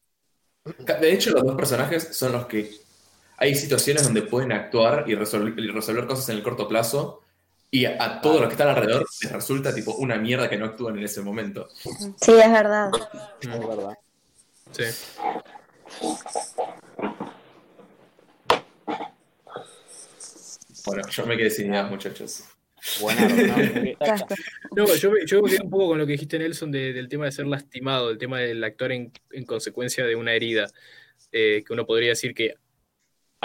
De 1.00 1.14
hecho, 1.14 1.32
los 1.32 1.44
dos 1.44 1.56
personajes 1.56 2.16
son 2.16 2.34
los 2.34 2.46
que 2.46 2.85
hay 3.38 3.56
situaciones 3.56 4.03
donde 4.03 4.22
pueden 4.24 4.52
actuar 4.52 5.06
y 5.07 5.16
resolver, 5.16 5.53
y 5.57 5.68
resolver 5.70 6.06
cosas 6.06 6.30
en 6.30 6.38
el 6.38 6.44
corto 6.44 6.68
plazo 6.68 7.22
y 7.72 7.86
a, 7.86 7.98
a 8.03 8.22
todos 8.22 8.40
los 8.40 8.48
que 8.48 8.53
están 8.53 8.70
alrededor 8.70 9.06
les 9.24 9.32
resulta 9.32 9.74
tipo 9.76 9.94
una 9.95 10.18
mierda 10.18 10.49
que 10.49 10.57
no 10.57 10.66
actúan 10.66 10.98
en 10.98 11.03
ese 11.03 11.22
momento. 11.22 11.68
Sí, 11.76 12.32
es 12.32 12.52
verdad. 12.52 12.90
Es 13.41 13.49
verdad. 13.49 13.98
Sí. 14.72 14.84
Bueno, 20.86 21.07
yo 21.10 21.26
me 21.26 21.38
quedé 21.38 21.49
sin 21.49 21.68
ideas, 21.68 21.90
muchachos. 21.90 22.44
Buenardo, 23.02 23.36
¿no? 23.36 23.95
Yo, 24.76 24.86
me- 25.12 25.26
yo 25.26 25.41
me 25.41 25.49
quedé 25.49 25.62
un 25.64 25.70
poco 25.70 25.88
con 25.88 25.98
lo 25.98 26.06
que 26.06 26.12
dijiste, 26.12 26.38
Nelson, 26.38 26.72
de- 26.72 26.94
del 26.94 27.07
tema 27.10 27.26
de 27.26 27.32
ser 27.32 27.48
lastimado, 27.48 28.10
del 28.10 28.18
tema 28.18 28.40
del 28.40 28.64
actuar 28.64 28.91
en, 28.91 29.12
en 29.32 29.45
consecuencia 29.45 30.06
de 30.06 30.16
una 30.16 30.34
herida. 30.34 30.68
Eh, 31.32 31.64
que 31.66 31.74
uno 31.74 31.86
podría 31.86 32.10
decir 32.10 32.34
que 32.36 32.56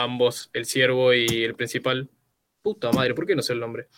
ambos, 0.03 0.51
el 0.53 0.65
siervo 0.67 1.13
y 1.15 1.45
el 1.45 1.55
principal. 1.55 2.09
Puta 2.63 2.93
madre, 2.93 3.15
¿por 3.15 3.27
qué 3.27 3.35
no 3.35 3.43
sé 3.43 3.53
el 3.55 3.61
nombre? 3.61 3.89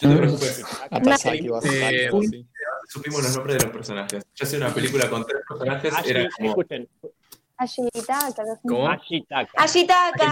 No 0.00 0.10
te 0.10 0.16
preocupes, 0.16 0.64
Atazaki 0.90 1.48
va 1.48 1.58
a 1.58 1.60
ser 1.62 1.94
Eh, 1.94 2.08
así. 2.08 2.46
supimos 2.88 3.22
los 3.22 3.36
nombres 3.36 3.58
de 3.58 3.64
los 3.64 3.72
personajes. 3.72 4.24
Ya 4.34 4.46
sea 4.46 4.58
una 4.60 4.72
película 4.72 5.10
con 5.10 5.26
tres 5.26 5.42
personajes, 5.48 5.92
Ashi- 5.92 6.08
era 6.10 6.28
como. 6.36 6.48
escuchen, 6.50 6.88
Ashitaka. 7.60 8.44
Ashitaka. 8.92 9.50
Ashitaka. 9.56 10.24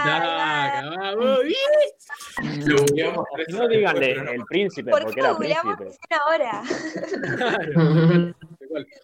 Vamos, 0.97 1.39
No 3.49 3.69
pero 3.69 4.31
el 4.33 4.45
príncipe, 4.49 4.91
¿Por 4.93 5.03
porque 5.03 5.21
era 5.21 5.37
príncipe. 5.37 5.89
ahora? 6.25 6.63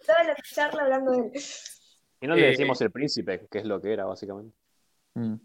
Toda 0.05 0.23
la 0.23 0.35
charla 0.53 0.83
hablando 0.83 1.11
de 1.11 1.17
él. 1.27 1.31
Y 2.21 2.27
no 2.27 2.35
le 2.35 2.45
Eh, 2.47 2.49
decimos 2.51 2.79
el 2.81 2.91
príncipe, 2.91 3.45
que 3.51 3.57
es 3.59 3.65
lo 3.65 3.81
que 3.81 3.91
era, 3.93 4.05
básicamente. 4.05 4.55
Mm. 5.15 5.35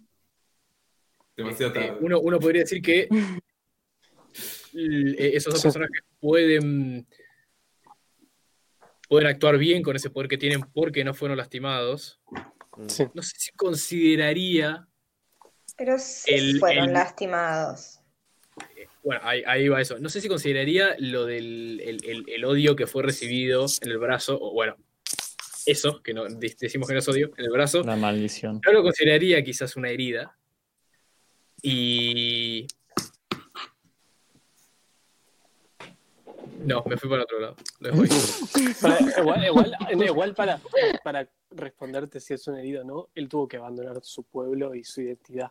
Demasiado 1.39 1.73
Eh, 1.73 1.74
tarde. 1.86 1.98
uno, 2.01 2.19
uno 2.20 2.40
podría 2.40 2.62
decir 2.62 2.82
que 2.82 3.02
eh, 4.74 5.31
esos 5.35 5.55
dos 5.55 5.62
personajes 5.62 6.02
pueden, 6.19 7.06
pueden 9.09 9.28
actuar 9.28 9.56
bien 9.56 9.82
con 9.85 9.94
ese 9.94 10.10
poder 10.10 10.28
que 10.28 10.36
tienen 10.36 10.62
porque 10.74 11.05
no 11.05 11.15
fueron 11.15 11.39
lastimados. 11.39 12.20
Sí. 12.89 13.05
No 13.15 13.23
sé 13.23 13.36
si 13.39 13.52
consideraría, 13.52 14.85
Pero 15.77 15.97
sí 15.98 16.35
El- 16.35 16.59
fueron 16.59 16.86
el- 16.89 16.93
lastimados. 16.93 18.01
bueno, 19.05 19.20
ahí, 19.24 19.44
ahí 19.47 19.69
va 19.69 19.81
eso, 19.81 19.97
no 20.01 20.09
sé 20.09 20.20
si 20.20 20.27
consideraría 20.28 20.97
lo 20.98 21.24
del 21.24 21.81
el, 21.85 22.05
el- 22.05 22.24
el 22.28 22.44
odio 22.44 22.74
que 22.74 22.89
fue 22.89 23.05
recibido 23.05 23.65
en 23.82 23.90
el 23.93 23.98
brazo, 23.98 24.36
o 24.40 24.52
bueno, 24.52 24.77
eso, 25.66 26.02
que 26.02 26.15
no, 26.15 26.24
de- 26.24 26.56
decimos 26.60 26.89
que 26.89 26.94
no 26.94 26.98
es 26.98 27.09
odio, 27.09 27.31
en 27.36 27.44
el 27.44 27.51
brazo, 27.51 27.82
Una 27.82 27.94
maldición. 27.94 28.60
no 28.65 28.73
lo 28.73 28.82
consideraría 28.82 29.43
quizás 29.44 29.77
una 29.77 29.89
herida. 29.90 30.36
Y. 31.62 32.66
No, 36.64 36.82
me 36.86 36.97
fui 36.97 37.09
para 37.09 37.22
otro 37.22 37.39
lado. 37.40 37.56
Para- 38.80 39.47
igual, 39.47 39.74
igual- 40.05 40.35
para, 40.35 40.60
para 41.05 41.28
responderte 41.51 42.20
si 42.20 42.35
es 42.35 42.47
una 42.48 42.60
herida 42.60 42.82
o 42.82 42.85
no, 42.85 43.09
él 43.14 43.28
tuvo 43.28 43.47
que 43.48 43.56
abandonar 43.56 44.01
su 44.02 44.24
pueblo 44.24 44.74
y 44.74 44.85
su 44.85 45.01
identidad. 45.02 45.51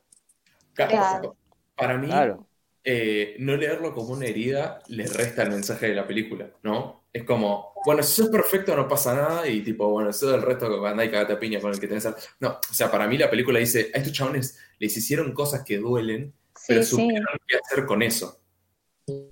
Claro. 0.74 1.36
Para 1.76 1.98
mí, 1.98 2.08
Claro. 2.08 2.46
eh, 2.84 3.36
no 3.40 3.56
leerlo 3.56 3.94
como 3.94 4.14
una 4.14 4.26
herida 4.26 4.82
le 4.88 5.08
resta 5.08 5.44
el 5.44 5.52
mensaje 5.52 5.88
de 5.88 5.96
la 5.96 6.06
película, 6.06 6.50
¿no? 6.64 7.04
Es 7.18 7.24
como, 7.24 7.74
bueno, 7.84 8.04
si 8.04 8.14
sos 8.14 8.30
perfecto 8.30 8.76
no 8.76 8.88
pasa 8.88 9.16
nada 9.16 9.48
y 9.48 9.62
tipo, 9.62 9.90
bueno, 9.90 10.12
eso 10.12 10.30
del 10.30 10.44
resto 10.44 10.70
que 10.70 10.88
andá 10.88 11.04
y 11.04 11.10
cagate 11.10 11.34
a 11.34 11.40
piña 11.40 11.60
con 11.60 11.72
el 11.74 11.80
que 11.80 11.88
tenés 11.88 12.06
al... 12.06 12.16
No, 12.40 12.50
o 12.50 12.74
sea, 12.74 12.92
para 12.92 13.08
mí 13.08 13.18
la 13.18 13.28
película 13.28 13.58
dice, 13.58 13.90
a 13.92 13.98
estos 13.98 14.14
chabones 14.14 14.60
les 14.78 14.96
hicieron 14.96 15.34
cosas 15.34 15.64
que 15.64 15.78
duelen, 15.78 16.32
pero 16.68 16.84
sí. 16.84 16.92
supieron 16.92 17.26
qué 17.48 17.58
hacer 17.58 17.86
con 17.88 18.04
eso. 18.04 18.40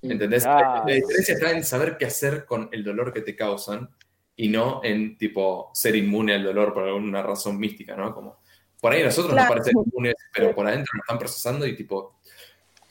¿Entendés? 0.01 0.45
Ah. 0.47 0.83
La 0.87 0.95
diferencia 0.95 1.35
está 1.35 1.51
en 1.51 1.63
saber 1.63 1.95
qué 1.97 2.05
hacer 2.05 2.45
con 2.45 2.69
el 2.71 2.83
dolor 2.83 3.13
que 3.13 3.21
te 3.21 3.35
causan 3.35 3.87
y 4.35 4.49
no 4.49 4.81
en, 4.83 5.15
tipo, 5.15 5.69
ser 5.75 5.95
inmune 5.95 6.33
al 6.33 6.43
dolor 6.43 6.73
por 6.73 6.85
alguna 6.85 7.21
razón 7.21 7.59
mística, 7.59 7.95
¿no? 7.95 8.15
Como, 8.15 8.39
por 8.81 8.93
ahí 8.93 9.03
a 9.03 9.05
nosotros 9.05 9.33
Claro. 9.33 9.53
nos 9.53 9.57
parecen 9.57 9.83
inmunes, 9.85 10.15
pero 10.33 10.55
por 10.55 10.65
adentro 10.65 10.91
lo 10.95 11.01
están 11.01 11.19
procesando 11.19 11.67
y, 11.67 11.75
tipo, 11.75 12.19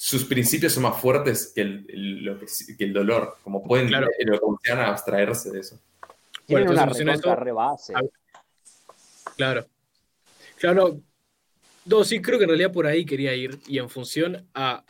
sus 0.06 0.24
principios 0.26 0.74
son 0.74 0.82
más 0.82 1.01
fuertes 1.01 1.51
que 1.55 1.62
el, 1.62 1.86
el- 1.89 2.24
lo 2.26 2.39
que, 2.39 2.44
que 2.76 2.85
el 2.85 2.93
dolor, 2.93 3.39
como 3.43 3.64
pueden 3.64 3.89
Claro. 3.89 4.09
eh, 4.18 4.24
lo 4.26 4.59
abstraerse 4.86 5.51
de 5.51 5.60
eso. 5.60 5.81
Tienen 6.44 6.66
Bueno, 6.66 6.72
una 6.72 6.82
entonces, 6.82 7.06
recontra 7.06 7.36
rebase. 7.36 7.94
a- 7.94 8.02
Claro. 9.35 9.66
Claro. 10.59 11.01
No, 11.86 12.05
sí, 12.05 12.20
creo 12.20 12.36
que 12.39 12.44
en 12.44 12.51
realidad 12.51 12.70
por 12.70 12.86
ahí 12.86 13.06
quería 13.06 13.35
ir. 13.35 13.59
Y 13.66 13.78
en 13.78 13.89
función 13.89 14.47
a 14.52 14.85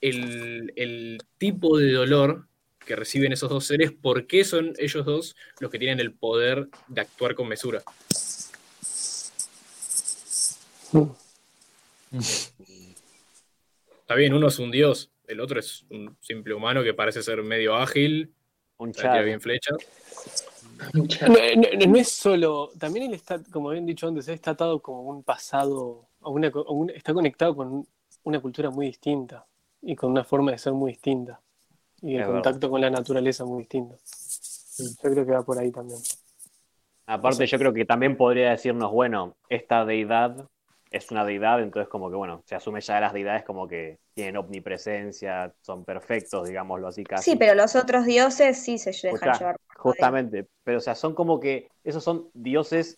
el, 0.00 0.72
el 0.74 1.18
tipo 1.36 1.76
de 1.76 1.92
dolor 1.92 2.48
que 2.78 2.96
reciben 2.96 3.30
esos 3.34 3.50
dos 3.50 3.66
seres, 3.66 3.92
¿por 3.92 4.26
qué 4.26 4.42
son 4.44 4.72
ellos 4.78 5.04
dos 5.04 5.36
los 5.60 5.70
que 5.70 5.78
tienen 5.78 6.00
el 6.00 6.14
poder 6.14 6.68
de 6.88 7.00
actuar 7.02 7.34
con 7.34 7.46
mesura? 7.46 7.82
Está 14.04 14.16
bien, 14.16 14.34
uno 14.34 14.48
es 14.48 14.58
un 14.58 14.70
dios, 14.70 15.10
el 15.26 15.40
otro 15.40 15.58
es 15.58 15.86
un 15.88 16.14
simple 16.20 16.52
humano 16.52 16.82
que 16.82 16.92
parece 16.92 17.22
ser 17.22 17.42
medio 17.42 17.74
ágil, 17.74 18.34
Un 18.76 18.92
bien 18.92 19.40
flechas. 19.40 19.78
No, 21.26 21.38
no- 21.56 21.86
no 21.88 21.98
es 21.98 22.10
solo, 22.10 22.70
también 22.78 23.06
él 23.06 23.14
está, 23.14 23.42
como 23.50 23.70
habían 23.70 23.86
dicho 23.86 24.06
antes, 24.06 24.28
él 24.28 24.34
está 24.34 24.50
atado 24.50 24.82
como 24.82 25.04
un 25.04 25.22
pasado, 25.22 26.06
a 26.20 26.28
una, 26.28 26.50
co- 26.50 26.66
a 26.68 26.70
un- 26.70 26.90
está 26.90 27.14
conectado 27.14 27.56
con 27.56 27.88
una 28.24 28.40
cultura 28.40 28.68
muy 28.68 28.88
distinta 28.88 29.46
y 29.80 29.96
con 29.96 30.10
una 30.10 30.22
forma 30.22 30.50
de 30.50 30.58
ser 30.58 30.74
muy 30.74 30.92
distinta 30.92 31.40
y 32.02 32.16
el 32.16 32.20
Es 32.20 32.26
verdad. 32.26 32.42
contacto 32.42 32.68
con 32.68 32.82
la 32.82 32.90
naturaleza 32.90 33.46
muy 33.46 33.60
distinto. 33.60 33.96
Yo 35.02 35.10
creo 35.12 35.24
que 35.24 35.32
va 35.32 35.42
por 35.42 35.58
ahí 35.58 35.72
también. 35.72 36.00
Aparte, 37.06 37.46
yo 37.46 37.58
creo 37.58 37.72
que 37.72 37.86
también 37.86 38.18
podría 38.18 38.50
decirnos, 38.50 38.92
bueno, 38.92 39.34
esta 39.48 39.86
deidad 39.86 40.46
es 40.94 41.10
una 41.10 41.24
deidad, 41.24 41.60
entonces 41.60 41.88
como 41.88 42.08
que, 42.08 42.16
bueno, 42.16 42.42
se 42.46 42.54
asume 42.54 42.80
ya 42.80 43.00
las 43.00 43.12
deidades 43.12 43.42
como 43.44 43.66
que 43.66 43.98
tienen 44.14 44.36
omnipresencia, 44.36 45.52
son 45.60 45.84
perfectos, 45.84 46.46
digámoslo 46.48 46.86
así 46.86 47.02
casi. 47.02 47.32
Sí, 47.32 47.36
pero 47.36 47.54
los 47.54 47.74
otros 47.74 48.06
dioses 48.06 48.62
sí 48.62 48.78
se 48.78 48.90
dejan 48.90 49.12
Escuchá, 49.12 49.38
llevar. 49.38 49.56
Justamente, 49.76 50.46
pero 50.62 50.78
o 50.78 50.80
sea, 50.80 50.94
son 50.94 51.14
como 51.14 51.40
que, 51.40 51.68
esos 51.82 52.04
son 52.04 52.28
dioses, 52.32 52.96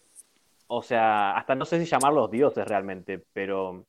o 0.68 0.82
sea, 0.82 1.36
hasta 1.36 1.54
no 1.54 1.64
sé 1.64 1.78
si 1.80 1.86
llamarlos 1.86 2.30
dioses 2.30 2.66
realmente, 2.66 3.22
pero 3.32 3.84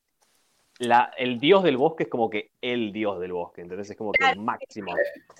la, 0.79 1.11
el 1.17 1.39
dios 1.39 1.63
del 1.63 1.75
bosque 1.75 2.03
es 2.03 2.09
como 2.09 2.29
que 2.29 2.51
el 2.61 2.93
dios 2.93 3.19
del 3.19 3.33
bosque, 3.33 3.61
entonces 3.61 3.89
es 3.89 3.97
como 3.97 4.13
que 4.13 4.23
el 4.25 4.39
máximo. 4.39 4.95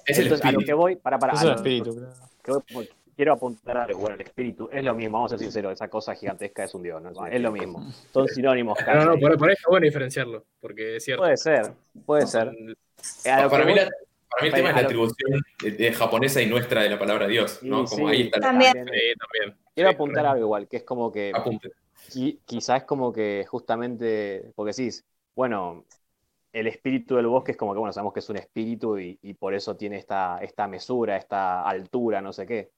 Es 0.06 0.18
el 0.18 0.26
Entonces, 0.26 0.46
a 0.46 0.52
lo 0.52 0.60
que 0.60 0.74
voy, 0.74 0.96
para, 0.98 1.18
para, 1.18 1.34
Es 1.34 1.40
a 1.40 1.44
el 1.44 1.50
lo- 1.50 1.56
espíritu, 1.56 1.96
claro. 1.96 2.14
que 2.44 2.52
voy- 2.74 2.90
quiero 3.18 3.34
apuntar 3.34 3.76
a 3.78 3.84
algo, 3.84 4.00
bueno, 4.00 4.16
el 4.16 4.22
espíritu 4.22 4.70
es 4.72 4.84
lo 4.84 4.96
mismo, 4.96 5.18
vamos 5.18 5.34
a 5.34 5.38
ser 5.38 5.46
sinceros, 5.46 5.74
esa 5.74 5.90
cosa 5.90 6.16
gigantesca 6.16 6.64
es 6.64 6.74
un 6.74 6.84
dios, 6.84 7.02
¿no? 7.02 7.28
es 7.28 7.42
lo 7.42 7.52
mismo, 7.52 7.84
son 8.14 8.28
sinónimos. 8.30 8.78
No, 8.80 8.94
no, 8.94 9.12
casi. 9.12 9.22
por, 9.22 9.38
por 9.38 9.50
ahí 9.50 9.56
está 9.56 9.70
bueno 9.70 9.86
diferenciarlo, 9.86 10.46
porque 10.62 10.96
es 10.96 11.04
cierto. 11.04 11.24
Puede 11.24 11.38
ser, 11.38 11.74
puede 12.06 12.26
ser. 12.28 12.48
Eh, 12.48 12.76
Para 13.50 13.66
mí, 13.66 13.74
la- 13.74 13.90
para 14.30 14.42
mí 14.44 14.48
el 14.50 14.54
tema 14.54 14.70
es 14.70 14.76
la 14.76 14.82
atribución 14.84 15.42
de, 15.62 15.72
de 15.72 15.94
japonesa 15.94 16.42
y 16.42 16.46
nuestra 16.46 16.84
de 16.84 16.90
la 16.90 17.00
palabra 17.00 17.28
Dios, 17.28 17.60
¿no? 17.64 17.82
Sí, 17.84 17.88
Como 17.88 18.08
sí, 18.08 18.12
ahí 18.14 18.22
está 18.24 18.38
el 18.38 18.44
También. 18.44 18.74
Sí, 18.86 19.14
también. 19.20 19.58
Quiero 19.74 19.90
Sí, 19.90 19.96
apuntar 19.96 20.26
algo 20.26 20.42
igual, 20.46 20.68
que 20.68 20.78
es 20.78 20.84
como 20.84 21.12
que 21.12 21.34
apunte. 21.34 21.70
qui- 22.10 22.40
quizás 22.46 22.82
es 22.82 22.88
como 22.88 23.12
que 23.14 23.46
justamente, 23.48 24.52
porque 24.56 24.72
decís, 24.76 25.06
bueno, 25.36 25.86
el 26.54 26.68
espíritu 26.68 27.16
del 27.16 27.28
bosque 27.28 27.52
es 27.52 27.58
como 27.58 27.74
que, 27.74 27.80
bueno, 27.80 27.94
sabemos 27.94 28.14
que 28.14 28.20
es 28.22 28.30
un 28.30 28.38
espíritu 28.38 28.98
y, 29.00 29.20
y 29.22 29.34
por 29.36 29.54
eso 29.54 29.76
tiene 29.78 29.98
esta, 29.98 30.40
esta 30.42 30.68
mesura, 30.68 31.18
esta 31.18 31.64
altura, 31.68 32.22
no 32.22 32.34
sé 32.34 32.46
qué. 32.48 32.72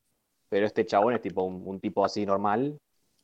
Pero 0.50 0.66
este 0.66 0.86
chabón 0.86 1.14
es 1.16 1.22
tipo 1.22 1.44
un, 1.44 1.62
un 1.66 1.80
tipo 1.80 2.04
así 2.06 2.26
normal, 2.26 2.78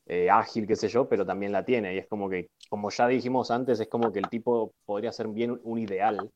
eh, 0.07 0.29
ágil, 0.29 0.67
qué 0.67 0.75
sé 0.75 0.87
yo, 0.87 1.07
pero 1.09 1.25
también 1.25 1.51
la 1.51 1.65
tiene. 1.65 1.95
Y 1.95 1.97
es 1.99 2.07
como 2.07 2.29
que, 2.29 2.49
como 2.69 2.89
ya 2.91 3.07
dijimos 3.07 3.51
antes, 3.51 3.79
es 3.79 3.87
como 3.87 4.11
que 4.13 4.19
el 4.19 4.29
tipo 4.29 4.73
podría 4.85 5.11
ser 5.11 5.27
bien 5.29 5.59
un 5.63 5.79
ideal 5.79 6.29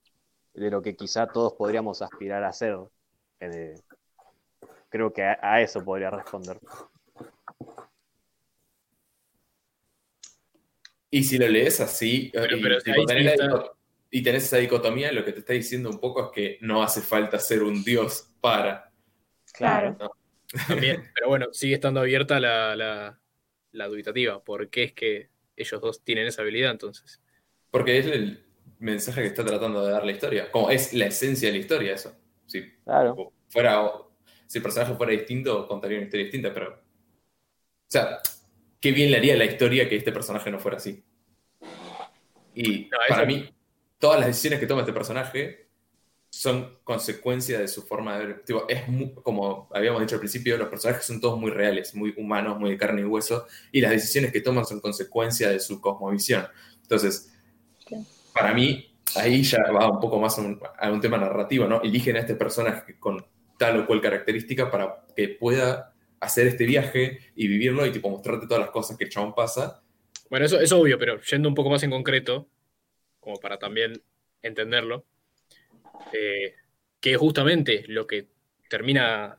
de 0.53 0.71
lo 0.71 0.81
que 0.81 0.95
quizá 0.95 1.27
todos 1.27 1.53
podríamos 1.53 2.01
aspirar 2.01 2.43
a 2.43 2.53
ser. 2.53 2.77
Eh, 3.41 3.75
creo 4.89 5.11
que 5.13 5.23
a, 5.23 5.37
a 5.41 5.61
eso 5.61 5.83
podría 5.83 6.09
responder. 6.09 6.59
Y 11.11 11.23
si 11.23 11.37
lo 11.37 11.47
lees 11.47 11.79
así, 11.79 12.29
Pero- 12.33 12.57
y, 12.57 12.61
pero 12.61 12.79
tenés 13.05 13.37
la 13.37 13.71
y 14.11 14.23
tenés 14.23 14.45
esa 14.45 14.57
dicotomía, 14.57 15.11
lo 15.11 15.23
que 15.23 15.33
te 15.33 15.39
está 15.39 15.53
diciendo 15.53 15.89
un 15.91 15.99
poco 15.99 16.25
es 16.25 16.31
que 16.33 16.57
no 16.61 16.81
hace 16.81 16.99
falta 17.01 17.37
ser 17.37 17.61
un 17.61 17.83
dios 17.83 18.27
para. 18.41 18.91
Claro. 19.53 19.97
También, 20.67 21.03
pero 21.13 21.27
bueno, 21.27 21.47
sigue 21.51 21.75
estando 21.75 21.99
abierta 21.99 22.39
la, 22.39 22.75
la, 22.75 23.19
la 23.71 23.87
dubitativa. 23.87 24.43
¿Por 24.43 24.69
qué 24.69 24.83
es 24.83 24.93
que 24.93 25.29
ellos 25.55 25.81
dos 25.81 26.03
tienen 26.03 26.27
esa 26.27 26.41
habilidad 26.41 26.71
entonces? 26.71 27.21
Porque 27.71 27.99
es 27.99 28.05
el 28.07 28.45
mensaje 28.79 29.21
que 29.21 29.27
está 29.27 29.45
tratando 29.45 29.85
de 29.85 29.91
dar 29.91 30.05
la 30.05 30.11
historia. 30.11 30.49
Como 30.51 30.69
es 30.71 30.93
la 30.93 31.05
esencia 31.05 31.49
de 31.49 31.53
la 31.53 31.59
historia, 31.59 31.93
eso. 31.93 32.15
Si, 32.45 32.63
Claro. 32.83 33.33
fuera, 33.49 33.91
si 34.47 34.57
el 34.57 34.63
personaje 34.63 34.95
fuera 34.95 35.11
distinto, 35.11 35.67
contaría 35.67 35.97
una 35.97 36.05
historia 36.05 36.25
distinta, 36.25 36.53
pero. 36.53 36.73
O 36.73 37.91
sea, 37.91 38.19
qué 38.79 38.91
bien 38.91 39.11
le 39.11 39.17
haría 39.17 39.33
a 39.33 39.37
la 39.37 39.45
historia 39.45 39.87
que 39.87 39.95
este 39.97 40.11
personaje 40.11 40.49
no 40.49 40.59
fuera 40.59 40.77
así. 40.77 41.03
Y 42.55 42.89
No, 42.91 42.97
para 43.07 43.25
mí, 43.25 43.47
todas 43.99 44.19
las 44.19 44.27
decisiones 44.27 44.59
que 44.59 44.67
toma 44.67 44.81
este 44.81 44.93
personaje 44.93 45.68
son 46.29 46.77
consecuencia 46.83 47.59
de 47.59 47.67
su 47.67 47.81
forma 47.83 48.17
de 48.17 48.25
ver. 48.25 48.43
Tipo, 48.45 48.67
es 48.69 48.83
como 49.23 49.67
habíamos 49.73 50.01
dicho 50.01 50.15
al 50.15 50.19
principio, 50.19 50.57
los 50.57 50.69
personajes 50.69 51.05
son 51.05 51.19
todos 51.19 51.39
muy 51.39 51.51
reales, 51.51 51.95
muy 51.95 52.13
humanos, 52.17 52.59
muy 52.59 52.71
de 52.71 52.77
carne 52.77 53.01
y 53.01 53.05
hueso, 53.05 53.47
y 53.71 53.81
las 53.81 53.91
decisiones 53.91 54.31
que 54.31 54.41
toman 54.41 54.65
son 54.65 54.79
consecuencia 54.79 55.49
de 55.49 55.59
su 55.59 55.81
cosmovisión. 55.81 56.47
Entonces, 56.81 57.33
para 58.33 58.53
mí, 58.53 58.95
ahí 59.15 59.43
ya 59.43 59.59
va 59.71 59.89
un 59.89 59.99
poco 59.99 60.19
más 60.19 60.37
a 60.37 60.41
un, 60.41 60.59
a 60.77 60.91
un 60.91 61.01
tema 61.01 61.17
narrativo, 61.17 61.65
¿no? 61.65 61.81
Eligen 61.81 62.15
a 62.15 62.19
este 62.19 62.35
personaje 62.35 62.97
con 62.99 63.25
tal 63.57 63.79
o 63.79 63.85
cual 63.85 64.01
característica 64.01 64.71
para 64.71 65.05
que 65.15 65.29
pueda 65.29 65.93
hacer 66.19 66.47
este 66.47 66.65
viaje 66.65 67.19
y 67.35 67.47
vivirlo 67.47 67.85
y 67.85 67.91
tipo 67.91 68.09
mostrarte 68.09 68.47
todas 68.47 68.61
las 68.61 68.71
cosas 68.71 68.97
que 68.97 69.05
el 69.05 69.09
chabón 69.09 69.33
pasa. 69.33 69.81
Bueno, 70.29 70.45
eso 70.45 70.59
es 70.59 70.71
obvio, 70.71 70.97
pero 70.99 71.19
yendo 71.21 71.49
un 71.49 71.55
poco 71.55 71.69
más 71.69 71.83
en 71.83 71.89
concreto, 71.89 72.47
como 73.19 73.37
para 73.37 73.57
también 73.57 74.01
entenderlo, 74.41 75.05
eh, 76.13 76.55
que 76.99 77.11
es 77.13 77.17
justamente 77.17 77.83
lo 77.87 78.05
que 78.07 78.27
termina 78.69 79.37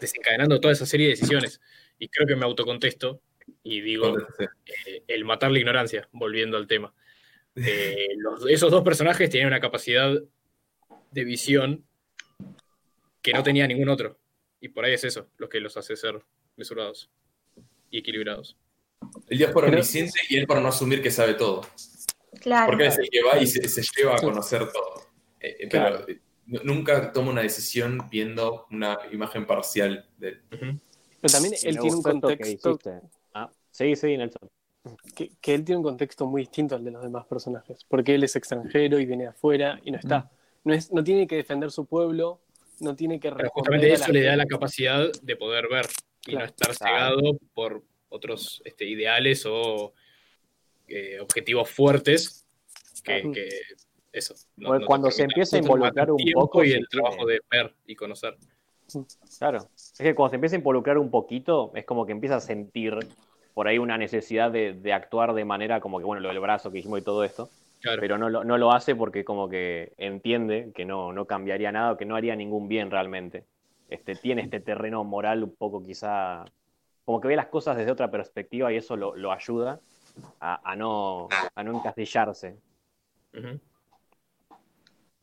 desencadenando 0.00 0.60
toda 0.60 0.72
esa 0.72 0.86
serie 0.86 1.06
de 1.06 1.12
decisiones. 1.14 1.60
Y 1.98 2.08
creo 2.08 2.26
que 2.26 2.36
me 2.36 2.44
autocontesto 2.44 3.20
y 3.62 3.80
digo 3.80 4.16
eh, 4.38 5.02
el 5.08 5.24
matar 5.24 5.50
la 5.50 5.58
ignorancia, 5.58 6.08
volviendo 6.12 6.56
al 6.56 6.66
tema. 6.66 6.92
Eh, 7.60 8.10
los- 8.18 8.46
esos 8.48 8.70
dos 8.70 8.84
personajes 8.84 9.28
tienen 9.30 9.48
una 9.48 9.58
capacidad 9.58 10.12
de 11.10 11.24
visión 11.24 11.84
que 13.20 13.32
no 13.32 13.42
tenía 13.42 13.66
ningún 13.66 13.88
otro. 13.88 14.16
Y 14.60 14.68
por 14.68 14.84
ahí 14.84 14.92
es 14.94 15.02
eso 15.02 15.28
lo 15.38 15.48
que 15.48 15.58
los 15.58 15.76
hace 15.76 15.96
ser 15.96 16.22
mesurados 16.56 17.10
y 17.90 17.98
equilibrados. 17.98 18.56
el 19.28 19.38
dios 19.38 19.50
por 19.50 19.64
omnisciente 19.64 20.20
y 20.28 20.36
él 20.36 20.46
por 20.46 20.60
no 20.62 20.68
asumir 20.68 21.02
que 21.02 21.10
sabe 21.10 21.34
todo. 21.34 21.62
Claro. 22.40 22.66
Porque 22.70 22.86
es 22.86 22.98
el 22.98 23.10
que 23.10 23.22
va 23.24 23.42
y 23.42 23.46
se, 23.48 23.68
se 23.68 23.82
lleva 23.96 24.14
a 24.14 24.20
conocer 24.20 24.60
todo. 24.70 25.07
Eh, 25.40 25.56
eh, 25.60 25.68
pero 25.70 26.08
eh, 26.08 26.20
nunca 26.46 27.12
toma 27.12 27.30
una 27.30 27.42
decisión 27.42 28.08
viendo 28.10 28.66
una 28.70 28.98
imagen 29.12 29.46
parcial 29.46 30.06
de 30.18 30.28
él. 30.28 30.42
Pero 30.50 31.32
también 31.32 31.54
Me 31.62 31.68
él 31.68 31.78
tiene 31.78 31.96
un 31.96 32.02
que 32.02 32.10
contexto 32.10 32.68
dijiste. 32.70 33.00
Ah, 33.34 33.50
sí, 33.70 33.96
sí, 33.96 34.16
Nelson. 34.16 34.48
que, 35.14 35.30
que 35.40 35.54
él 35.54 35.64
tiene 35.64 35.78
un 35.78 35.84
contexto 35.84 36.26
muy 36.26 36.42
distinto 36.42 36.74
al 36.76 36.84
de 36.84 36.90
los 36.90 37.02
demás 37.02 37.26
personajes, 37.26 37.84
porque 37.84 38.14
él 38.14 38.24
es 38.24 38.36
extranjero 38.36 38.98
y 38.98 39.06
viene 39.06 39.24
de 39.24 39.30
afuera 39.30 39.80
y 39.84 39.90
no 39.90 39.98
está, 39.98 40.30
no, 40.64 40.74
es, 40.74 40.92
no 40.92 41.04
tiene 41.04 41.26
que 41.26 41.36
defender 41.36 41.70
su 41.70 41.86
pueblo, 41.86 42.40
no 42.80 42.94
tiene 42.94 43.18
que 43.18 43.30
Pero 43.32 43.50
justamente 43.50 43.90
a 43.90 43.94
eso 43.94 44.12
le 44.12 44.22
da 44.22 44.36
la 44.36 44.46
capacidad 44.46 45.10
de 45.22 45.36
poder 45.36 45.68
ver 45.68 45.86
y 46.26 46.34
no 46.34 46.44
estar 46.44 46.74
cegado 46.74 47.38
por 47.54 47.82
otros 48.08 48.62
este, 48.64 48.86
ideales 48.86 49.44
o 49.46 49.92
eh, 50.86 51.18
objetivos 51.20 51.68
fuertes 51.70 52.46
que, 53.02 53.30
que 53.32 53.48
eso. 54.12 54.34
no- 54.56 54.78
no 54.78 54.86
cuando 54.86 55.10
se 55.10 55.24
empieza 55.24 55.56
a 55.56 55.60
involucrar 55.60 56.10
un 56.10 56.22
poco, 56.32 56.64
y 56.64 56.72
el 56.72 56.88
trabajo 56.88 57.26
de 57.26 57.40
ver 57.50 57.74
y 57.86 57.94
conocer. 57.94 58.36
Claro. 59.38 59.58
Es 59.74 59.92
que 59.98 60.14
cuando 60.14 60.30
se 60.30 60.36
empieza 60.36 60.56
a 60.56 60.58
involucrar 60.58 60.98
un 60.98 61.10
poquito, 61.10 61.72
es 61.74 61.84
como 61.84 62.06
que 62.06 62.12
empieza 62.12 62.36
a 62.36 62.40
sentir 62.40 62.98
por 63.54 63.68
ahí 63.68 63.78
una 63.78 63.98
necesidad 63.98 64.50
de, 64.50 64.72
de 64.72 64.92
actuar 64.92 65.34
de 65.34 65.44
manera 65.44 65.80
como 65.80 65.98
que, 65.98 66.04
bueno, 66.04 66.20
lo 66.20 66.28
del 66.28 66.40
brazo 66.40 66.70
que 66.70 66.76
dijimos 66.76 67.00
y 67.00 67.02
todo 67.02 67.24
esto, 67.24 67.50
Claro. 67.80 68.00
pero 68.00 68.18
no 68.18 68.28
lo, 68.28 68.42
no 68.44 68.58
lo 68.58 68.72
hace 68.72 68.96
porque 68.96 69.24
como 69.24 69.48
que 69.48 69.92
entiende 69.98 70.72
que 70.74 70.84
no, 70.84 71.12
no 71.12 71.26
cambiaría 71.26 71.70
nada, 71.70 71.96
que 71.96 72.04
no 72.04 72.16
haría 72.16 72.34
ningún 72.34 72.66
bien 72.68 72.90
realmente. 72.90 73.44
Este, 73.88 74.14
tiene 74.16 74.42
este 74.42 74.60
terreno 74.60 75.04
moral 75.04 75.44
un 75.44 75.54
poco 75.54 75.84
quizá, 75.84 76.44
como 77.04 77.20
que 77.20 77.28
ve 77.28 77.36
las 77.36 77.46
cosas 77.46 77.76
desde 77.76 77.90
otra 77.92 78.10
perspectiva 78.10 78.72
y 78.72 78.76
eso 78.76 78.96
lo, 78.96 79.14
lo 79.16 79.32
ayuda 79.32 79.80
a, 80.40 80.60
a 80.72 80.76
no, 80.76 81.28
a 81.54 81.62
no 81.62 81.76
encasillarse. 81.76 82.56
Ujú. 83.34 83.60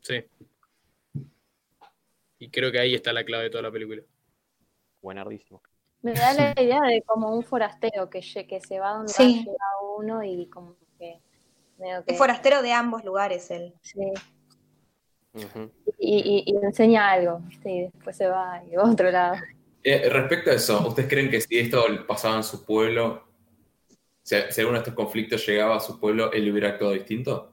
Sí. 0.05 0.23
Y 2.37 2.49
creo 2.51 2.71
que 2.71 2.79
ahí 2.79 2.93
está 2.93 3.11
la 3.11 3.23
clave 3.23 3.45
de 3.45 3.49
toda 3.49 3.63
la 3.63 3.71
película. 3.71 4.03
Buenardísimo. 5.01 5.63
Me 6.03 6.13
da 6.13 6.33
la 6.33 6.61
idea 6.61 6.79
de 6.81 7.01
como 7.01 7.35
un 7.35 7.43
forastero 7.43 8.07
que, 8.09 8.19
que 8.47 8.61
se 8.61 8.79
va 8.79 8.91
donde 8.93 9.11
Sí. 9.11 9.39
llega 9.39 9.65
uno 9.97 10.23
y 10.23 10.45
como 10.47 10.75
que 10.99 11.19
medio 11.79 12.03
que- 12.05 12.11
Es 12.13 12.17
forastero 12.19 12.61
de 12.61 12.71
ambos 12.71 13.03
lugares 13.03 13.49
él. 13.49 13.73
sí. 13.81 13.99
Y, 15.97 16.17
y- 16.19 16.43
y 16.45 16.55
enseña 16.65 17.11
algo, 17.11 17.39
¿viste? 17.39 17.69
y 17.71 17.81
después 17.91 18.15
se 18.15 18.27
va 18.27 18.61
y 18.71 18.75
va 18.75 18.83
a 18.83 18.91
otro 18.91 19.09
lado. 19.11 19.35
Eh, 19.83 20.07
respecto 20.09 20.49
a 20.51 20.53
eso, 20.53 20.87
¿ustedes 20.87 21.09
creen 21.09 21.29
que 21.29 21.41
si 21.41 21.57
esto 21.59 21.83
pasaba 22.07 22.37
en 22.37 22.43
su 22.43 22.63
pueblo, 22.63 23.23
si, 24.21 24.35
si 24.49 24.61
alguno 24.61 24.77
de 24.77 24.83
estos 24.83 24.93
conflictos 24.93 25.45
llegaba 25.45 25.75
a 25.77 25.79
su 25.81 25.99
pueblo, 25.99 26.31
él 26.31 26.49
hubiera 26.51 26.69
actuado 26.69 26.93
distinto? 26.93 27.51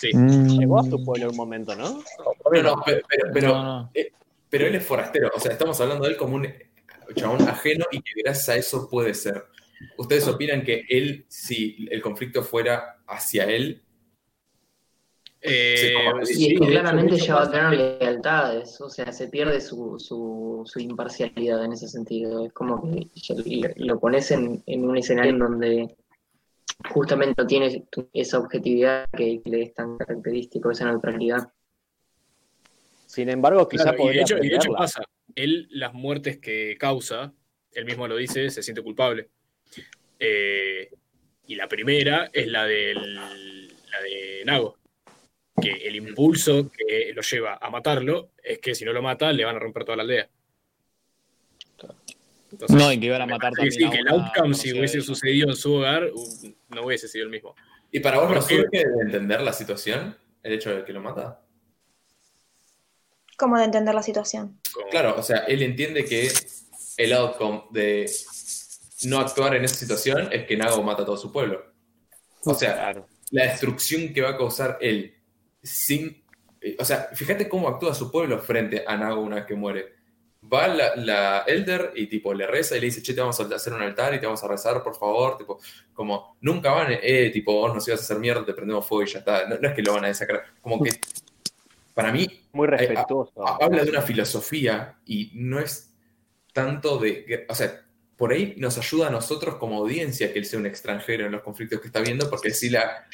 Sí. 0.00 0.10
Llegó 0.58 0.80
a 0.80 0.84
su 0.84 1.04
pueblo 1.04 1.24
en 1.26 1.30
un 1.30 1.36
momento, 1.36 1.74
¿no? 1.74 1.90
No, 1.90 2.62
no, 2.62 2.82
pero, 2.84 3.02
pero, 3.08 3.30
pero, 3.32 3.48
No, 3.48 3.62
no. 3.64 3.90
eh, 3.94 4.12
pero 4.48 4.66
él 4.66 4.74
es 4.76 4.84
forastero, 4.86 5.30
o 5.34 5.40
sea, 5.40 5.52
estamos 5.52 5.80
hablando 5.80 6.04
de 6.04 6.12
él 6.12 6.16
como 6.16 6.36
un 6.36 6.46
chabón 7.14 7.42
ajeno 7.48 7.84
y 7.90 8.00
que 8.00 8.12
gracias 8.22 8.48
a 8.48 8.56
eso 8.56 8.88
puede 8.88 9.14
ser. 9.14 9.44
¿Ustedes 9.96 10.26
opinan 10.28 10.62
que 10.62 10.84
él, 10.88 11.24
si 11.28 11.86
el 11.90 12.00
conflicto 12.02 12.42
fuera 12.42 12.98
hacia 13.06 13.44
él, 13.44 13.82
Eh, 15.40 15.74
Sí, 15.78 15.92
como- 15.94 16.26
sí, 16.26 16.34
Y 16.48 16.52
es 16.54 16.60
que 16.60 16.66
claramente 16.66 17.16
ya 17.16 17.36
va 17.36 17.42
a 17.44 17.50
tener 17.50 17.70
lealtades, 18.00 18.80
o 18.80 18.90
sea, 18.90 19.12
se 19.12 19.28
pierde 19.28 19.60
su, 19.60 19.96
su, 20.00 20.62
su 20.66 20.80
imparcialidad 20.80 21.64
en 21.64 21.74
ese 21.74 21.86
sentido. 21.86 22.44
Es 22.44 22.52
como 22.52 22.82
que 22.90 23.72
lo 23.76 24.00
pones 24.00 24.32
en, 24.32 24.60
en 24.66 24.84
un 24.88 24.96
escenario 24.96 25.30
en 25.30 25.38
donde 25.38 25.96
justamente 26.90 27.34
no 27.42 27.46
tienes 27.46 27.82
tu- 27.90 28.08
esa 28.12 28.38
objetividad 28.38 29.06
que, 29.16 29.40
le 29.44 29.62
es 29.62 29.74
tan 29.74 29.96
característico, 29.98 30.70
esa 30.70 30.86
neutralidad. 30.86 31.52
Sin 33.06 33.28
embargo, 33.28 33.68
quizá 33.68 33.84
Claro, 33.84 33.96
y 33.96 33.98
de 33.98 34.04
podría 34.04 34.22
hecho, 34.22 34.36
y 34.36 34.40
de 34.40 34.46
hecho 34.48 34.56
aprenderla. 34.56 34.78
pasa. 34.78 35.02
Él, 35.34 35.66
las 35.70 35.94
muertes 35.94 36.38
que 36.38 36.76
causa, 36.78 37.32
él 37.72 37.84
mismo 37.84 38.06
lo 38.06 38.16
dice, 38.16 38.50
se 38.50 38.62
siente 38.62 38.82
culpable. 38.82 39.28
Eh, 40.18 40.90
y 41.46 41.54
la 41.54 41.68
primera 41.68 42.30
es 42.32 42.46
la, 42.48 42.64
del, 42.64 43.14
la 43.16 44.00
de 44.02 44.42
Nago. 44.44 44.76
Que 45.60 45.88
el 45.88 45.96
impulso 45.96 46.70
que 46.70 47.12
lo 47.14 47.22
lleva 47.22 47.58
a 47.60 47.70
matarlo 47.70 48.30
es 48.42 48.58
que 48.60 48.74
si 48.74 48.84
no 48.84 48.92
lo 48.92 49.02
mata, 49.02 49.32
le 49.32 49.44
van 49.44 49.56
a 49.56 49.58
romper 49.58 49.84
toda 49.84 49.96
la 49.96 50.02
aldea. 50.02 50.28
Entonces, 52.50 52.76
No, 52.76 52.92
y 52.92 52.98
que 52.98 53.06
iban 53.06 53.22
a 53.22 53.26
matar 53.26 53.52
también 53.52 53.72
sí, 53.72 53.90
que 53.90 53.98
el 53.98 54.08
outcome, 54.08 54.54
si 54.54 54.72
hubiese 54.72 55.00
sucedido 55.02 55.50
en 55.50 55.56
su 55.56 55.74
hogar, 55.74 56.08
no 56.68 56.82
hubiese 56.84 57.08
sido 57.08 57.24
el 57.24 57.30
mismo. 57.30 57.54
y 57.90 58.00
para 58.00 58.18
vos 58.20 58.30
no 58.30 58.40
surge 58.42 58.68
de 58.86 59.02
entender 59.02 59.40
la 59.42 59.52
situación, 59.52 60.16
el 60.42 60.52
hecho 60.52 60.70
de 60.74 60.84
que 60.84 60.92
lo 60.92 61.00
mata? 61.00 61.40
¿Cómo 63.36 63.56
de 63.58 63.64
entender 63.64 63.94
la 63.94 64.02
situación? 64.02 64.60
Como- 64.72 64.88
Claro, 64.90 65.14
o 65.18 65.22
sea, 65.22 65.38
él 65.40 65.62
entiende 65.62 66.04
que 66.04 66.28
el 66.96 67.12
outcome 67.12 67.64
de 67.70 68.10
no 69.04 69.18
actuar 69.20 69.54
en 69.54 69.64
esa 69.64 69.76
situación 69.76 70.28
es 70.32 70.44
que 70.46 70.56
Nago 70.56 70.82
mata 70.82 71.02
a 71.02 71.06
todo 71.06 71.16
su 71.16 71.30
pueblo. 71.32 71.64
O 72.44 72.54
sea, 72.54 72.74
Claro. 72.74 73.06
la 73.30 73.44
destrucción 73.44 74.12
que 74.12 74.22
va 74.22 74.30
a 74.30 74.36
causar 74.36 74.78
él 74.80 75.14
sin... 75.62 76.24
eh, 76.60 76.76
O 76.80 76.84
sea, 76.84 77.08
fíjate 77.14 77.48
cómo 77.48 77.68
actúa 77.68 77.94
su 77.94 78.10
pueblo 78.10 78.38
frente 78.40 78.84
a 78.86 78.96
Nago 78.96 79.20
una 79.20 79.36
vez 79.36 79.46
que 79.46 79.54
muere. 79.54 79.94
Va 80.40 80.68
la, 80.68 80.94
la 80.96 81.38
Elder 81.46 81.92
y 81.96 82.06
tipo 82.06 82.32
le 82.32 82.46
reza 82.46 82.76
y 82.76 82.80
le 82.80 82.86
dice, 82.86 83.02
che, 83.02 83.12
te 83.12 83.20
vamos 83.20 83.38
a 83.40 83.54
hacer 83.54 83.72
un 83.72 83.82
altar 83.82 84.14
y 84.14 84.20
te 84.20 84.26
vamos 84.26 84.42
a 84.44 84.48
rezar, 84.48 84.82
por 84.82 84.94
favor. 84.96 85.36
Tipo, 85.36 85.58
como, 85.92 86.36
nunca 86.40 86.70
van, 86.70 86.88
eh, 87.02 87.30
tipo, 87.32 87.52
vos 87.52 87.74
nos 87.74 87.86
ibas 87.88 88.00
a 88.00 88.04
hacer 88.04 88.18
mierda, 88.18 88.44
te 88.46 88.54
prendemos 88.54 88.86
fuego 88.86 89.02
y 89.04 89.08
ya 89.12 89.18
está. 89.18 89.48
No, 89.48 89.58
no 89.58 89.68
es 89.68 89.74
que 89.74 89.82
lo 89.82 89.94
van 89.94 90.04
a 90.04 90.08
desacrar. 90.08 90.44
Como 90.62 90.80
que, 90.82 90.90
para 91.94 92.12
mí, 92.12 92.26
Muy 92.52 92.66
eh, 92.68 92.70
respetuoso. 92.70 93.46
ha- 93.46 93.58
habla 93.64 93.82
de 93.84 93.90
una 93.90 94.02
filosofía 94.02 94.98
y 95.04 95.32
no 95.34 95.58
es 95.58 95.92
tanto 96.52 96.98
de, 96.98 97.46
o 97.48 97.54
sea, 97.54 97.84
por 98.16 98.32
ahí 98.32 98.54
nos 98.58 98.78
ayuda 98.78 99.08
a 99.08 99.10
nosotros 99.10 99.56
como 99.56 99.78
audiencia 99.78 100.32
que 100.32 100.38
él 100.38 100.44
sea 100.44 100.58
un 100.60 100.66
extranjero 100.66 101.26
en 101.26 101.32
los 101.32 101.42
conflictos 101.42 101.80
que 101.80 101.88
está 101.88 102.00
viendo, 102.00 102.30
porque 102.30 102.50
sí 102.50 102.70
la, 102.70 103.06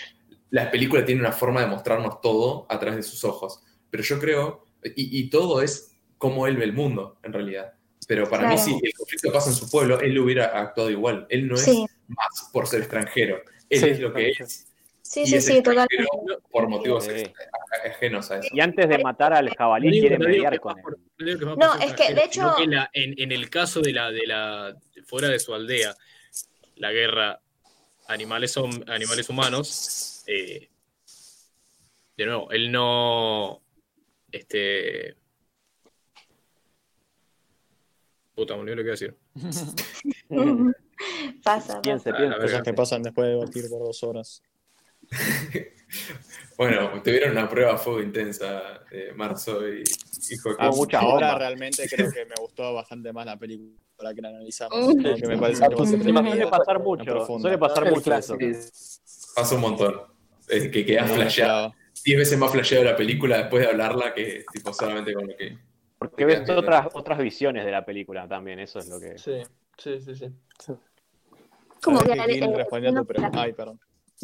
la 0.50 0.70
película 0.70 1.04
tiene 1.04 1.20
una 1.22 1.32
forma 1.32 1.60
de 1.62 1.66
mostrarnos 1.66 2.20
todo 2.20 2.66
a 2.68 2.78
través 2.78 2.96
de 2.96 3.02
sus 3.02 3.24
ojos. 3.24 3.62
Pero 3.90 4.02
yo 4.02 4.18
creo, 4.18 4.64
y, 4.84 5.18
y 5.20 5.30
todo 5.30 5.60
es 5.62 5.93
como 6.18 6.46
él 6.46 6.56
ve 6.56 6.64
el 6.64 6.72
mundo, 6.72 7.18
en 7.22 7.32
realidad. 7.32 7.74
Pero 8.06 8.28
para 8.28 8.48
mí, 8.48 8.58
si 8.58 8.72
el 8.82 8.92
conflicto 8.92 9.32
pasa 9.32 9.48
en 9.50 9.56
su 9.56 9.70
pueblo, 9.70 9.98
él 10.00 10.18
hubiera 10.18 10.46
actuado 10.60 10.90
igual. 10.90 11.26
Él 11.30 11.48
no 11.48 11.54
es 11.54 11.62
Sí, 11.64 11.86
más 12.08 12.50
por 12.52 12.66
ser 12.66 12.80
extranjero. 12.80 13.40
Él 13.70 13.80
Sí, 13.80 13.86
es 13.88 14.00
lo 14.00 14.12
que 14.12 14.28
es. 14.30 14.66
sí, 15.00 15.22
y 15.22 15.26
sí, 15.26 15.36
es 15.36 15.44
sí, 15.46 15.62
totalmente. 15.62 16.04
por 16.50 16.68
motivos 16.68 17.04
Sí. 17.04 17.24
ajenos 17.86 18.30
a 18.30 18.40
eso. 18.40 18.48
Y 18.52 18.60
antes 18.60 18.88
de 18.88 18.98
matar 18.98 19.32
al 19.32 19.48
jabalí, 19.54 20.02
no 20.10 20.18
mediar 20.18 20.52
que 20.52 20.58
con 20.58 20.76
él. 20.78 20.82
por- 20.82 20.98
no 21.58 21.74
es 21.76 21.94
que, 21.94 22.12
de 22.12 22.24
hecho- 22.24 22.40
sino 22.40 22.56
que 22.56 22.66
la- 22.66 22.90
en, 22.92 23.14
en 23.18 23.32
el 23.32 23.48
caso 23.48 23.80
de 23.80 23.92
la, 23.92 24.10
de 24.10 24.26
la 24.26 24.76
fuera 25.06 25.28
de 25.28 25.38
su 25.38 25.54
aldea, 25.54 25.94
la 26.76 26.92
guerra 26.92 27.40
animales, 28.08 28.54
animales 28.86 29.28
humanos, 29.30 30.24
eh, 30.26 30.68
de 32.18 32.26
nuevo, 32.26 32.50
él 32.52 32.70
no, 32.70 33.62
este, 34.30 35.16
puta, 38.34 38.54
me 38.54 38.60
olvidé 38.60 38.76
lo 38.76 38.82
que 38.82 38.88
iba 38.88 38.94
a 38.94 38.98
decir. 38.98 40.74
Pasa, 41.44 41.80
Piense, 41.82 42.10
Ah. 42.10 42.36
Cosas 42.40 42.62
que 42.62 42.72
pasan 42.72 43.02
después 43.02 43.26
de 43.26 43.32
debatir 43.34 43.68
por 43.68 43.80
dos 43.80 44.02
horas. 44.02 44.42
Bueno, 46.56 47.02
tuvieron 47.02 47.32
una 47.32 47.48
prueba 47.48 47.74
a 47.74 47.78
fuego 47.78 48.00
intensa 48.00 48.84
eh, 48.90 49.12
Marzo 49.14 49.66
y, 49.68 49.82
y 49.82 50.36
Joaquín. 50.36 50.66
Hubo 50.68 50.76
mucha 50.76 51.00
Ahora 51.00 51.26
bomba. 51.32 51.38
realmente 51.40 51.88
creo 51.88 52.12
que 52.12 52.24
me 52.26 52.34
gustó 52.40 52.72
bastante 52.74 53.12
más 53.12 53.26
la 53.26 53.36
película 53.36 54.14
que 54.14 54.22
la 54.22 54.28
analizamos. 54.28 54.94
Que 54.94 55.26
me 55.26 55.36
parece 55.36 55.66
que 55.68 55.74
va 55.74 55.82
a 55.82 55.86
ser 55.86 56.00
Suele 56.02 56.46
pasar 56.46 56.80
mucho, 56.80 57.26
suele 57.40 57.58
pasar 57.58 57.90
mucho 57.90 58.14
eso. 58.14 58.36
Pasa 59.34 59.54
un 59.56 59.60
montón. 59.62 60.00
Es 60.48 60.68
que 60.68 60.86
quedas 60.86 61.10
flasheado. 61.10 61.74
Diez 62.04 62.18
veces 62.18 62.38
más 62.38 62.52
flasheado 62.52 62.84
la 62.84 62.96
película 62.96 63.38
después 63.38 63.64
de 63.64 63.70
hablarla 63.70 64.14
que 64.14 64.44
tipo 64.52 64.72
solamente 64.72 65.12
con 65.12 65.26
lo 65.26 65.36
que. 65.36 65.58
Porque 65.98 66.24
ves 66.24 66.48
otras, 66.50 66.88
otras 66.92 67.18
visiones 67.18 67.64
de 67.64 67.70
la 67.70 67.84
película 67.84 68.28
también, 68.28 68.58
eso 68.58 68.78
es 68.78 68.88
lo 68.88 69.00
que... 69.00 69.16
Sí, 69.18 69.42
sí, 69.78 70.00
sí, 70.00 70.14
sí. 70.14 70.28
Como 71.82 72.00
que 72.00 72.12
que 72.12 72.38
eh, 72.38 72.56
respondió 72.56 72.90
a 72.90 72.92
tu 72.92 72.98
no, 72.98 73.04
pregunta. 73.04 73.42
Ay, 73.42 73.52
perdón. 73.52 73.80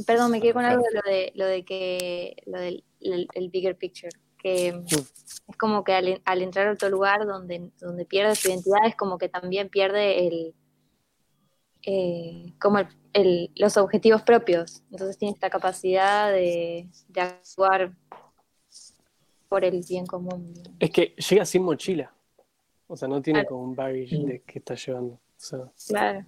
Perdón, 0.06 0.30
me 0.30 0.40
quedé 0.40 0.52
con 0.54 0.64
algo 0.64 0.82
de 0.82 0.94
lo 0.94 1.02
de 1.02 1.32
lo 1.34 1.46
de 1.46 1.64
que 1.64 2.36
lo 2.46 2.58
del 2.58 2.84
el, 3.00 3.28
el 3.34 3.48
bigger 3.50 3.76
picture, 3.76 4.10
que 4.38 4.68
es 4.68 5.56
como 5.58 5.84
que 5.84 5.92
al, 5.92 6.22
al 6.24 6.42
entrar 6.42 6.68
a 6.68 6.72
otro 6.72 6.88
lugar 6.88 7.26
donde, 7.26 7.70
donde 7.80 8.04
pierde 8.06 8.34
su 8.34 8.48
identidad 8.48 8.86
es 8.86 8.96
como 8.96 9.18
que 9.18 9.28
también 9.28 9.68
pierde 9.68 10.26
el 10.26 10.54
eh, 11.82 12.54
como 12.60 12.78
el, 12.78 12.88
el- 13.12 13.50
los 13.56 13.76
objetivos 13.76 14.22
propios. 14.22 14.82
Entonces 14.90 15.18
tiene 15.18 15.34
esta 15.34 15.50
capacidad 15.50 16.30
de, 16.32 16.88
de 17.08 17.20
actuar 17.20 17.92
por 19.50 19.64
el 19.64 19.84
bien 19.86 20.06
común. 20.06 20.54
Es 20.78 20.90
que 20.90 21.14
llega 21.28 21.44
sin 21.44 21.64
mochila. 21.64 22.14
O 22.86 22.96
sea, 22.96 23.08
no 23.08 23.20
tiene 23.20 23.40
Claro. 23.40 23.48
como 23.56 23.64
un 23.64 23.74
baggage 23.74 24.16
de 24.16 24.40
que 24.42 24.60
está 24.60 24.76
llevando. 24.76 25.14
O 25.14 25.18
sea, 25.36 25.70
Claro. 25.88 26.24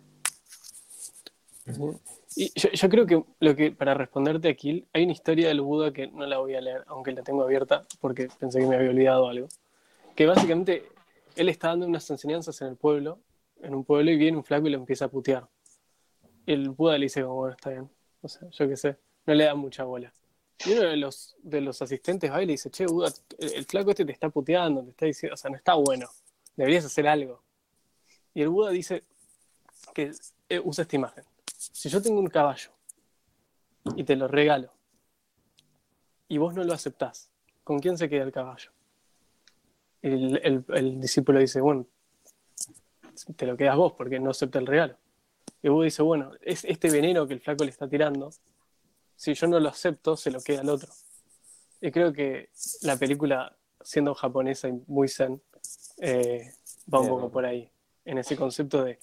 Y 2.34 2.50
yo, 2.58 2.70
yo 2.70 2.88
creo 2.88 3.06
que 3.06 3.22
lo 3.40 3.54
que, 3.54 3.70
para 3.70 3.94
responderte 3.94 4.48
aquí, 4.48 4.84
hay 4.92 5.04
una 5.04 5.12
historia 5.12 5.48
del 5.48 5.60
Buda 5.60 5.92
que 5.92 6.08
no 6.08 6.26
la 6.26 6.38
voy 6.38 6.54
a 6.56 6.60
leer, 6.60 6.82
aunque 6.88 7.12
la 7.12 7.22
tengo 7.22 7.42
abierta, 7.44 7.84
porque 8.00 8.28
pensé 8.40 8.58
que 8.58 8.66
me 8.66 8.74
había 8.74 8.90
olvidado 8.90 9.28
algo. 9.28 9.46
Que 10.16 10.26
básicamente 10.26 10.88
él 11.36 11.48
está 11.48 11.68
dando 11.68 11.86
unas 11.86 12.10
enseñanzas 12.10 12.60
en 12.62 12.68
el 12.68 12.76
pueblo, 12.76 13.18
en 13.62 13.74
un 13.74 13.84
pueblo, 13.84 14.10
y 14.10 14.16
viene 14.16 14.36
un 14.36 14.44
flaco 14.44 14.66
y 14.66 14.70
lo 14.70 14.78
empieza 14.78 15.04
a 15.04 15.08
putear. 15.08 15.46
Y 16.46 16.54
el 16.54 16.70
Buda 16.70 16.98
le 16.98 17.04
dice, 17.06 17.22
como, 17.22 17.34
bueno, 17.36 17.54
está 17.54 17.70
bien. 17.70 17.88
O 18.22 18.28
sea, 18.28 18.48
yo 18.50 18.68
qué 18.68 18.76
sé, 18.76 18.96
no 19.26 19.34
le 19.34 19.44
da 19.44 19.54
mucha 19.54 19.84
bola. 19.84 20.12
Y 20.64 20.72
uno 20.72 20.82
de 20.82 20.96
los, 20.96 21.34
de 21.42 21.60
los 21.60 21.82
asistentes 21.82 22.30
va 22.30 22.42
y 22.42 22.46
le 22.46 22.52
dice, 22.52 22.70
che, 22.70 22.86
Buda, 22.86 23.12
el, 23.38 23.64
flaco 23.64 23.90
este 23.90 24.04
te 24.04 24.12
está 24.12 24.28
puteando, 24.28 24.82
te 24.84 24.90
está 24.90 25.06
diciendo, 25.06 25.34
o 25.34 25.36
sea, 25.36 25.50
no 25.50 25.56
está 25.56 25.74
bueno, 25.74 26.08
deberías 26.56 26.84
hacer 26.84 27.08
algo. 27.08 27.42
Y 28.34 28.42
el 28.42 28.48
Buda 28.48 28.70
dice 28.70 29.02
que 29.94 30.12
eh, 30.48 30.60
usa 30.62 30.82
esta 30.82 30.96
imagen. 30.96 31.24
Si 31.56 31.88
yo 31.88 32.00
tengo 32.00 32.20
un 32.20 32.28
caballo 32.28 32.70
y 33.96 34.04
te 34.04 34.16
lo 34.16 34.28
regalo 34.28 34.72
y 36.28 36.38
vos 36.38 36.54
no 36.54 36.64
lo 36.64 36.72
aceptás, 36.72 37.28
¿con 37.64 37.78
quién 37.80 37.98
se 37.98 38.08
queda 38.08 38.22
el 38.22 38.32
caballo? 38.32 38.70
El, 40.00 40.64
el- 40.68 41.00
discípulo 41.00 41.38
dice, 41.38 41.60
bueno, 41.60 41.86
te 43.36 43.46
lo 43.46 43.56
quedas 43.56 43.76
vos 43.76 43.92
porque 43.92 44.18
no 44.18 44.30
acepta 44.30 44.58
el 44.58 44.66
regalo. 44.66 44.96
Y 45.62 45.68
vos 45.68 45.84
dice, 45.84 46.02
bueno, 46.02 46.32
es 46.40 46.64
este 46.64 46.90
veneno 46.90 47.26
que 47.26 47.34
el 47.34 47.40
flaco 47.40 47.64
le 47.64 47.70
está 47.70 47.88
tirando, 47.88 48.32
si 49.22 49.34
yo 49.34 49.46
no 49.46 49.60
lo 49.60 49.68
acepto, 49.68 50.16
se 50.16 50.32
lo 50.32 50.40
queda 50.40 50.62
al 50.62 50.68
otro. 50.68 50.92
Y 51.80 51.92
creo 51.92 52.12
que 52.12 52.48
la 52.82 52.96
película, 52.96 53.56
siendo 53.80 54.14
japonesa 54.16 54.68
y 54.68 54.72
muy 54.88 55.06
zen, 55.08 55.40
eh, 55.98 56.50
va 56.92 56.98
un 56.98 57.08
poco 57.08 57.30
por 57.30 57.44
ahí, 57.46 57.70
en 58.04 58.18
ese 58.18 58.36
concepto 58.36 58.82
de 58.82 58.98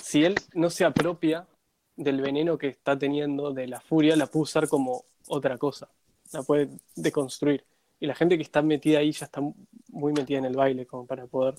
si 0.00 0.24
él 0.24 0.36
no 0.54 0.70
se 0.70 0.84
apropia 0.84 1.48
del 1.96 2.20
veneno 2.20 2.56
que 2.56 2.68
está 2.68 2.96
teniendo, 2.96 3.52
de 3.52 3.66
la 3.66 3.80
furia, 3.80 4.14
la 4.14 4.26
puede 4.26 4.44
usar 4.44 4.68
como 4.68 5.06
otra 5.26 5.58
cosa, 5.58 5.88
la 6.32 6.44
puede 6.44 6.68
deconstruir. 6.94 7.64
Y 7.98 8.06
la 8.06 8.14
gente 8.14 8.36
que 8.36 8.42
está 8.44 8.62
metida 8.62 9.00
ahí 9.00 9.10
ya 9.10 9.26
está 9.26 9.40
muy 9.88 10.12
metida 10.12 10.38
en 10.38 10.44
el 10.44 10.54
baile 10.56 10.86
como 10.86 11.04
para 11.04 11.26
poder 11.26 11.54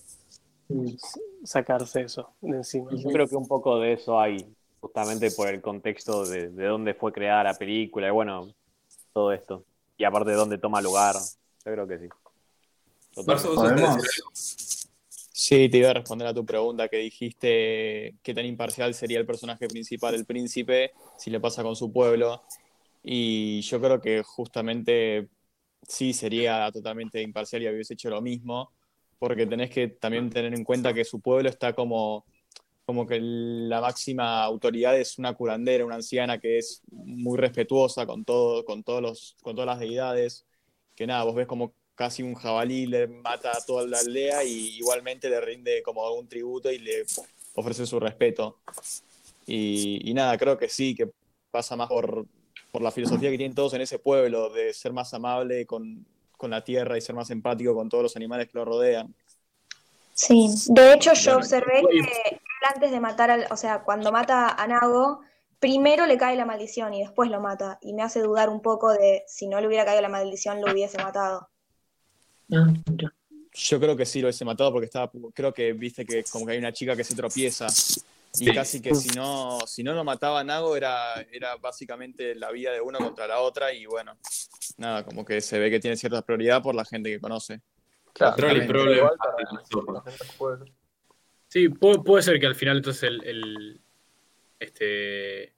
s- 0.70 1.20
sacarse 1.44 2.02
eso 2.04 2.34
de 2.40 2.58
encima. 2.58 2.92
Yo 2.96 3.12
creo 3.12 3.28
que 3.28 3.36
un 3.36 3.48
poco 3.48 3.78
de 3.80 3.92
eso 3.94 4.18
hay. 4.20 4.38
Justamente 4.86 5.32
por 5.32 5.48
el 5.48 5.62
contexto 5.62 6.28
de, 6.28 6.50
de 6.50 6.66
dónde 6.66 6.94
fue 6.94 7.12
creada 7.12 7.44
la 7.44 7.54
película 7.56 8.08
y 8.08 8.12
bueno, 8.12 8.54
todo 9.14 9.34
esto. 9.34 9.66
Y 9.98 10.04
aparte 10.04 10.30
de 10.30 10.36
dónde 10.36 10.60
toma 10.60 10.80
lugar, 10.80 11.16
yo 11.16 11.72
creo 11.72 11.88
que 11.88 11.98
sí. 11.98 12.10
Sí, 15.32 15.70
te 15.70 15.78
iba 15.80 15.90
a 15.90 15.94
responder 15.94 16.28
a 16.28 16.36
tu 16.36 16.46
pregunta 16.46 16.88
que 16.88 16.98
dijiste 16.98 18.16
qué 18.22 18.34
tan 18.36 18.46
imparcial 18.46 18.94
sería 18.94 19.18
el 19.18 19.26
personaje 19.26 19.68
principal, 19.68 20.14
el 20.14 20.26
príncipe, 20.26 20.92
si 21.18 21.32
le 21.32 21.40
pasa 21.40 21.64
con 21.64 21.76
su 21.76 21.92
pueblo. 21.92 22.44
Y 23.02 23.62
yo 23.62 23.82
creo 23.82 24.00
que 24.00 24.22
justamente 24.22 25.30
sí 25.88 26.14
sería 26.14 26.72
totalmente 26.72 27.24
imparcial 27.24 27.64
y 27.64 27.70
hubiese 27.70 27.96
hecho 27.96 28.12
lo 28.12 28.22
mismo, 28.22 28.72
porque 29.18 29.48
tenés 29.48 29.72
que 29.72 29.88
también 29.88 30.30
tener 30.30 30.54
en 30.54 30.64
cuenta 30.64 30.94
que 30.94 31.04
su 31.06 31.20
pueblo 31.22 31.50
está 31.50 31.74
como, 31.74 32.24
como 32.86 33.08
que 33.08 33.20
la 33.20 33.82
máxima 33.82 34.44
autoridad 34.44 34.98
es 34.98 35.18
una 35.18 35.34
curandera, 35.34 35.86
una 35.86 35.96
anciana 35.96 36.40
que 36.40 36.60
es 36.60 36.82
muy 36.92 37.38
respetuosa 37.38 38.06
con 38.06 38.24
todo, 38.24 38.64
con 38.64 38.84
todos 38.84 39.02
los, 39.02 39.36
con 39.42 39.56
todas 39.56 39.68
las 39.68 39.80
deidades, 39.80 40.46
que 40.96 41.08
nada, 41.08 41.24
vos 41.24 41.36
ves 41.36 41.48
como 41.48 41.74
casi 41.96 42.22
un 42.22 42.36
jabalí 42.36 42.86
le 42.86 43.08
mata 43.08 43.52
a 43.52 43.66
toda 43.66 43.88
la 43.88 44.00
aldea 44.00 44.44
y 44.44 44.78
igualmente 44.78 45.30
le 45.30 45.42
rinde 45.42 45.82
como 45.82 46.08
un 46.14 46.28
tributo 46.28 46.72
y 46.72 46.78
le 46.78 47.06
ofrece 47.56 47.86
su 47.86 48.00
respeto. 48.00 48.60
Y, 49.48 50.10
y 50.10 50.14
nada, 50.14 50.38
creo 50.38 50.58
que 50.58 50.70
sí, 50.70 50.94
que 50.94 51.10
pasa 51.50 51.76
más 51.76 51.88
por, 51.88 52.26
por 52.72 52.82
la 52.82 52.92
filosofía 52.92 53.32
que 53.32 53.38
tienen 53.38 53.56
todos 53.56 53.74
en 53.74 53.82
ese 53.82 53.98
pueblo, 53.98 54.50
de 54.50 54.74
ser 54.74 54.94
más 54.94 55.14
amable 55.14 55.66
con, 55.66 56.06
con 56.38 56.52
la 56.52 56.64
tierra 56.64 56.98
y 56.98 57.02
ser 57.02 57.16
más 57.16 57.30
empático 57.32 57.74
con 57.74 57.90
todos 57.90 58.04
los 58.04 58.16
animales 58.16 58.48
que 58.48 58.58
lo 58.58 58.66
rodean. 58.66 59.14
Sí, 60.14 60.48
de 60.68 60.94
hecho 60.94 61.14
yo 61.14 61.38
observé 61.38 61.82
que 61.90 62.40
antes 62.74 62.92
de 62.92 63.00
matar 63.00 63.32
al, 63.32 63.48
o 63.52 63.58
sea, 63.58 63.84
cuando 63.84 64.12
mata 64.12 64.50
a 64.50 64.68
Nago, 64.68 65.22
primero 65.60 66.06
le 66.06 66.18
cae 66.18 66.36
la 66.36 66.46
maldición 66.46 66.94
y 66.94 67.02
después 67.02 67.30
lo 67.30 67.40
mata. 67.40 67.80
Y 67.82 67.94
me 67.94 68.04
hace 68.04 68.22
dudar 68.22 68.50
un 68.50 68.62
poco 68.62 68.92
de 68.92 69.24
si 69.28 69.48
no 69.48 69.60
le 69.62 69.68
hubiera 69.68 69.86
caído 69.86 70.02
la 70.02 70.10
maldición, 70.10 70.62
lo 70.62 70.72
hubiese 70.72 70.98
matado. 70.98 71.50
Ah. 72.52 72.68
Yo 73.54 73.80
creo 73.80 73.96
que 73.96 74.06
sí 74.06 74.20
lo 74.20 74.28
hubiese 74.28 74.44
matado 74.44 74.72
porque 74.72 74.86
estaba, 74.86 75.10
creo 75.34 75.54
que 75.54 75.74
viste 75.74 76.06
que 76.06 76.24
como 76.26 76.46
que 76.46 76.54
hay 76.54 76.58
una 76.58 76.74
chica 76.74 76.96
que 76.96 77.04
se 77.04 77.16
tropieza 77.16 77.68
y 77.68 78.48
Sí. 78.48 78.54
casi 78.54 78.82
que 78.82 78.94
si 78.94 79.10
no, 79.16 79.60
si 79.66 79.82
no 79.82 79.94
lo 79.94 80.04
mataba 80.04 80.42
a 80.42 80.44
Nago 80.44 80.76
era, 80.76 81.22
era 81.32 81.56
básicamente 81.56 82.36
la 82.36 82.52
vida 82.52 82.74
de 82.74 82.82
uno 82.82 83.00
contra 83.00 83.28
la 83.28 83.40
otra 83.40 83.72
y 83.74 83.86
bueno, 83.86 84.18
nada, 84.78 85.06
como 85.06 85.24
que 85.24 85.40
se 85.40 85.58
ve 85.58 85.72
que 85.72 85.80
tiene 85.80 85.96
cierta 85.96 86.22
prioridad 86.22 86.62
por 86.62 86.76
la 86.76 86.84
gente 86.84 87.10
que 87.10 87.20
conoce. 87.22 87.62
Control 88.14 88.58
y 88.58 88.68
problema. 88.68 89.12
Sí, 91.56 91.70
puede, 91.70 92.22
ser 92.22 92.38
que 92.38 92.48
al 92.48 92.56
final 92.56 92.76
entonces 92.76 93.10
el, 93.24 93.80
este 94.60 95.54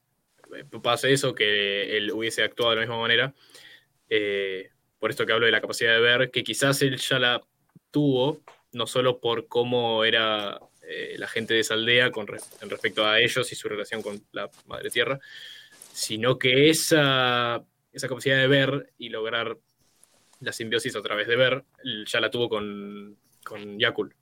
pase 0.83 1.11
eso, 1.11 1.33
que 1.33 1.97
él 1.97 2.11
hubiese 2.11 2.43
actuado 2.43 2.69
de 2.69 2.75
la 2.75 2.81
misma 2.83 2.99
manera. 2.99 3.33
Eh, 4.07 4.69
por 4.99 5.09
esto 5.09 5.25
que 5.25 5.33
hablo 5.33 5.47
de 5.47 5.51
la 5.51 5.59
capacidad 5.59 5.93
de 5.95 5.99
ver, 5.99 6.29
que 6.29 6.43
quizás 6.43 6.83
él 6.83 6.97
ya 6.97 7.17
la 7.17 7.41
tuvo, 7.89 8.43
no 8.73 8.85
solo 8.85 9.19
por 9.19 9.47
cómo 9.47 10.03
era 10.03 10.59
eh, 10.87 11.15
la 11.17 11.27
gente 11.27 11.55
de 11.55 11.61
esa 11.61 11.73
aldea 11.73 12.11
con 12.11 12.27
respecto 12.27 13.03
a 13.03 13.19
ellos 13.19 13.51
y 13.51 13.55
su 13.55 13.67
relación 13.67 14.03
con 14.03 14.23
la 14.33 14.51
madre 14.67 14.91
tierra, 14.91 15.19
sino 15.93 16.37
que 16.37 16.69
esa, 16.69 17.65
esa 17.91 18.07
capacidad 18.07 18.37
de 18.37 18.47
ver 18.47 18.93
y 18.99 19.09
lograr 19.09 19.57
la 20.41 20.53
simbiosis 20.53 20.95
a 20.95 21.01
través 21.01 21.27
de 21.27 21.37
ver, 21.37 21.65
ya 22.05 22.19
la 22.19 22.29
tuvo 22.29 22.49
con, 22.49 23.17
con 23.43 23.79
Yakul. 23.79 24.15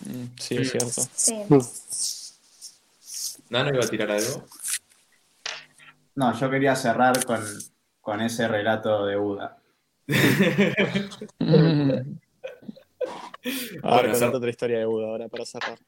Mm, 0.00 0.24
Sí, 0.38 0.56
es 0.56 0.70
cierto. 0.70 1.02
Sí. 1.14 1.44
¿Nano 3.50 3.74
iba 3.74 3.84
a 3.84 3.88
tirar 3.88 4.10
algo? 4.10 4.44
No, 6.14 6.38
yo 6.38 6.50
quería 6.50 6.76
cerrar 6.76 7.24
con, 7.24 7.42
con 8.00 8.20
ese 8.20 8.46
relato 8.48 9.06
de 9.06 9.16
Buda. 9.16 9.58
Ahora 13.82 13.82
Bueno, 13.82 14.12
contate 14.12 14.36
otra 14.36 14.50
historia 14.50 14.78
de 14.78 14.84
Buda 14.86 15.08
ahora 15.08 15.28
para 15.28 15.44
cerrar. 15.44 15.78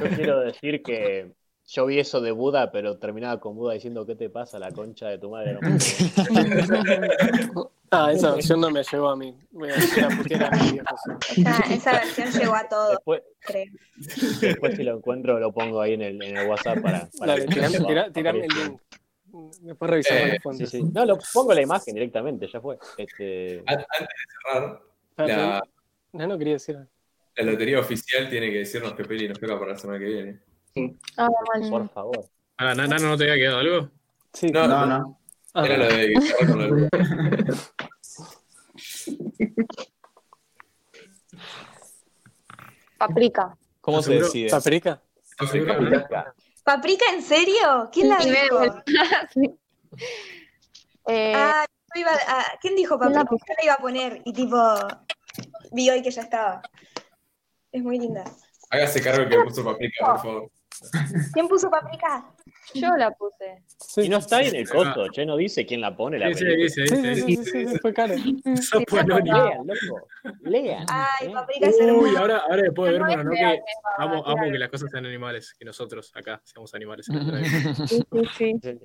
Yo 0.00 0.08
quiero 0.16 0.40
decir 0.40 0.82
que 0.82 1.32
yo 1.70 1.86
vi 1.86 1.98
eso 1.98 2.20
de 2.20 2.30
Buda, 2.32 2.70
pero 2.72 2.98
terminaba 2.98 3.38
con 3.40 3.54
Buda 3.54 3.74
diciendo 3.74 4.06
¿qué 4.06 4.14
te 4.16 4.30
pasa, 4.30 4.58
la 4.58 4.70
concha 4.72 5.08
de 5.08 5.18
tu 5.18 5.30
madre? 5.30 5.52
No 5.54 5.60
puedo". 5.60 5.76
Ah, 7.90 8.12
esa 8.12 8.34
versión 8.34 8.60
no 8.60 8.70
me 8.70 8.82
llegó 8.82 9.08
a 9.08 9.16
mí. 9.16 9.34
Voy 9.50 9.70
a 9.70 9.76
ir 9.76 10.04
a 10.04 10.08
putear 10.10 10.44
a 10.44 10.50
mis 10.50 10.72
viejos. 10.72 11.00
Esa, 11.70 11.92
versión 11.92 12.30
llegó 12.32 12.54
a 12.54 12.68
todo, 12.68 12.90
Después, 12.90 13.22
creo. 13.40 13.64
después 14.42 14.76
si 14.76 14.82
lo 14.82 14.96
encuentro 14.98 15.38
lo 15.40 15.50
pongo 15.52 15.80
ahí 15.80 15.94
en 15.94 16.02
el, 16.02 16.22
en 16.22 16.36
el 16.36 16.46
WhatsApp 16.46 16.82
para... 16.82 17.08
para 17.18 17.32
Dale, 17.32 17.46
que 17.46 17.54
tirame, 17.54 17.78
sepa- 17.78 17.88
tira- 17.88 18.12
tirame 18.12 18.44
el 18.44 18.52
link. 18.52 18.80
Después 19.62 19.90
revisamos 19.90 20.22
Eh, 20.22 20.26
las 20.26 20.34
Sí, 20.36 20.42
fuentes. 20.42 20.70
sí. 20.70 20.82
No, 20.92 21.06
lo 21.06 21.18
pongo 21.32 21.54
la 21.54 21.62
imagen 21.62 21.94
directamente, 21.94 22.46
ya 22.46 22.60
fue. 22.60 22.76
Este, 22.98 23.62
An- 23.64 23.86
Antes 23.98 24.00
de 24.00 24.52
cerrar, 24.52 24.82
la, 25.26 25.62
No, 26.12 26.26
no 26.26 26.36
quería 26.38 26.52
decir 26.54 26.76
la 27.36 27.44
lotería 27.44 27.80
oficial 27.80 28.28
tiene 28.28 28.50
que 28.50 28.58
decirnos 28.58 28.92
qué 28.92 29.04
peli 29.04 29.28
nos 29.28 29.40
toca 29.40 29.58
para 29.58 29.72
la 29.72 29.78
semana 29.78 29.98
que 29.98 30.04
viene. 30.04 30.38
Ah, 31.16 31.28
por 31.70 31.88
favor. 31.90 32.24
Ah, 32.56 32.74
¿Na- 32.74 32.86
¿Nano 32.86 33.08
no 33.08 33.16
te 33.16 33.24
había 33.24 33.36
quedado 33.36 33.58
algo? 33.58 33.90
Sí. 34.32 34.48
No, 34.50 34.66
No, 34.68 34.86
no. 34.86 35.18
Ah, 35.54 35.64
Era 35.66 35.76
la 35.78 35.86
de 35.88 36.14
con 36.46 36.58
la. 36.58 36.88
Paprika. 42.98 43.56
¿Cómo 43.80 44.02
se 44.02 44.14
decide? 44.14 44.50
¿Paprika? 44.50 45.00
Paprika. 45.38 46.34
¿Paprika 46.64 47.04
en 47.14 47.22
serio? 47.22 47.88
¿Quién 47.92 48.08
la 48.10 48.18
dijo? 48.18 48.60
Sí. 49.32 49.58
Eh, 51.10 51.32
Ah, 51.34 51.64
yo 51.94 52.00
iba 52.02 52.10
a- 52.12 52.58
¿Quién 52.60 52.76
dijo 52.76 52.98
¿Quién 52.98 53.14
la 53.14 53.24
paprika? 53.24 53.44
Yo 53.48 53.54
la 53.56 53.64
iba 53.64 53.74
a 53.74 53.78
poner 53.78 54.20
y 54.26 54.32
tipo 54.34 54.58
vi 55.72 55.88
hoy 55.88 56.02
que 56.02 56.10
ya 56.10 56.22
estaba. 56.22 56.60
Es 57.72 57.82
muy 57.82 57.98
linda. 57.98 58.24
Hágase 58.70 59.00
cargo 59.00 59.26
que 59.28 59.38
puso 59.40 59.64
paprika, 59.64 60.04
por 60.06 60.18
favor. 60.20 60.50
¿Quién 61.32 61.48
puso 61.48 61.70
paprika? 61.70 62.34
yo 62.74 62.96
la 62.96 63.10
puse. 63.12 63.62
Sí. 63.78 64.02
Y 64.02 64.08
no 64.08 64.18
está 64.18 64.38
ahí 64.38 64.48
en 64.48 64.56
el 64.56 64.68
costo, 64.68 65.08
che, 65.10 65.24
no 65.24 65.36
dice 65.36 65.64
quién 65.64 65.80
la 65.80 65.96
pone 65.96 66.18
la 66.18 66.28
Sí, 66.34 66.44
sí, 66.44 66.56
dice, 66.56 66.86
Sí, 66.86 66.96
dice, 66.96 67.14
sí, 67.14 67.24
dice. 67.24 67.44
sí, 67.44 67.50
sí, 67.50 67.68
sí, 67.68 67.78
fue 67.78 67.94
caro. 67.94 68.14
Lean, 68.14 69.66
loco. 69.66 70.08
Lean. 70.42 70.86
Ay, 70.88 71.28
¿eh? 71.28 71.30
paprika 71.32 71.66
es 71.66 71.76
Uy, 71.80 72.16
ahora, 72.16 72.38
ahora 72.38 72.62
después 72.62 72.92
de 72.92 72.98
No 72.98 73.06
ver 73.06 73.26
fea, 73.28 73.54
es 73.54 73.62
más 73.98 74.22
amo, 74.26 74.52
que 74.52 74.58
las 74.58 74.68
cosas 74.68 74.90
sean 74.90 75.06
animales, 75.06 75.54
que 75.58 75.64
nosotros 75.64 76.12
acá 76.14 76.40
seamos 76.44 76.74
animales. 76.74 77.06
Sí, 77.06 78.02
sí, 78.36 78.54
sí. 78.62 78.78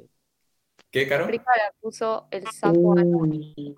¿Qué, 0.89 1.07
Caro? 1.07 1.25
Paprika 1.25 1.51
la 1.57 1.73
puso 1.81 2.27
el 2.31 2.47
sapo. 2.47 2.79
Uy, 2.79 3.75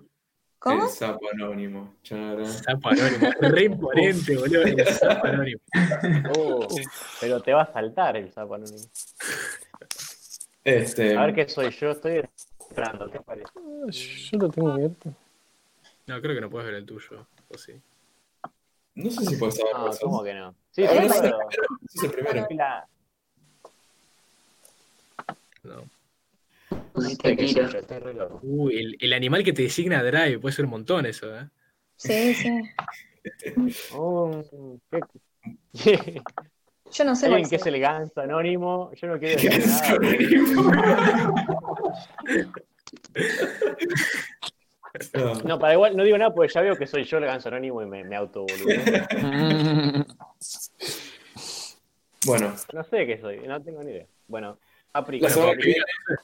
¿Cómo? 0.58 0.84
El 0.84 0.90
sapo 0.90 1.28
anónimo. 1.32 1.94
Chara. 2.02 2.44
Sapo 2.46 2.88
anónimo. 2.88 3.30
Re 3.40 3.64
imponente, 3.64 4.36
boludo. 4.36 4.62
El 4.62 4.86
sapo 4.86 5.26
anónimo. 5.26 5.60
Oh, 6.38 6.66
pero 7.20 7.40
te 7.40 7.52
va 7.52 7.62
a 7.62 7.72
saltar 7.72 8.16
el 8.16 8.32
sapo 8.32 8.54
anónimo. 8.54 8.84
Este, 10.64 11.16
A 11.16 11.26
ver 11.26 11.34
qué 11.34 11.48
soy 11.48 11.70
yo, 11.70 11.90
estoy 11.90 12.22
esperando, 12.58 13.08
¿qué 13.10 13.20
parece? 13.20 13.52
Yo 13.88 14.38
lo 14.38 14.48
tengo 14.48 14.72
abierto. 14.72 15.14
No, 16.06 16.20
creo 16.20 16.34
que 16.34 16.40
no 16.40 16.50
puedes 16.50 16.66
ver 16.66 16.76
el 16.76 16.86
tuyo. 16.86 17.26
O 17.48 17.56
sí. 17.58 17.80
no 18.96 19.10
sé 19.10 19.24
si 19.26 19.36
puedes 19.36 19.56
saber 19.56 19.74
No, 19.76 19.90
eso. 19.90 20.00
¿cómo 20.06 20.24
que 20.24 20.34
no? 20.34 20.54
Sí, 20.72 20.86
sí, 20.86 21.08
sí. 21.08 21.18
pero... 21.20 21.38
Es 21.94 22.02
el 22.02 22.10
primero. 22.10 22.46
No. 25.62 25.84
Uy, 28.42 28.78
el, 28.78 28.96
el 29.00 29.12
animal 29.12 29.44
que 29.44 29.52
te 29.52 29.62
designa 29.62 30.02
Drive, 30.02 30.38
puede 30.38 30.54
ser 30.54 30.64
un 30.64 30.70
montón 30.72 31.06
eso, 31.06 31.34
¿eh? 31.36 31.48
Sí, 31.96 32.34
sí. 32.34 32.50
Oh, 33.92 34.42
¿qué- 34.90 35.00
Yo 36.92 37.04
no 37.04 37.16
sé 37.16 37.26
Alguien 37.26 37.48
que 37.50 37.56
es. 37.56 37.62
es 37.62 37.66
el 37.66 37.80
ganso 37.80 38.20
anónimo, 38.20 38.92
yo 38.94 39.08
no 39.08 39.18
quiero 39.18 39.40
decir 39.42 39.66
nada. 39.66 39.98
No. 45.44 45.58
Para 45.58 45.74
igual, 45.74 45.96
no 45.96 46.04
digo 46.04 46.16
nada 46.18 46.32
porque 46.32 46.52
ya 46.52 46.60
veo 46.62 46.76
que 46.76 46.86
soy 46.86 47.04
yo 47.04 47.18
el 47.18 47.24
ganso 47.26 47.48
anónimo 47.48 47.82
y 47.82 47.86
me, 47.86 48.04
me 48.04 48.16
auto 48.16 48.46
Bueno, 52.24 52.54
No 52.72 52.84
sé 52.84 53.06
qué 53.06 53.18
soy, 53.20 53.38
no 53.46 53.60
tengo 53.62 53.82
ni 53.82 53.90
idea. 53.92 54.06
Bueno, 54.28 54.58
la 54.92 55.00
Paprika. 55.00 55.28
semana 55.28 55.52
que 55.52 55.56
Paprika. 55.56 55.84
viene, 56.08 56.20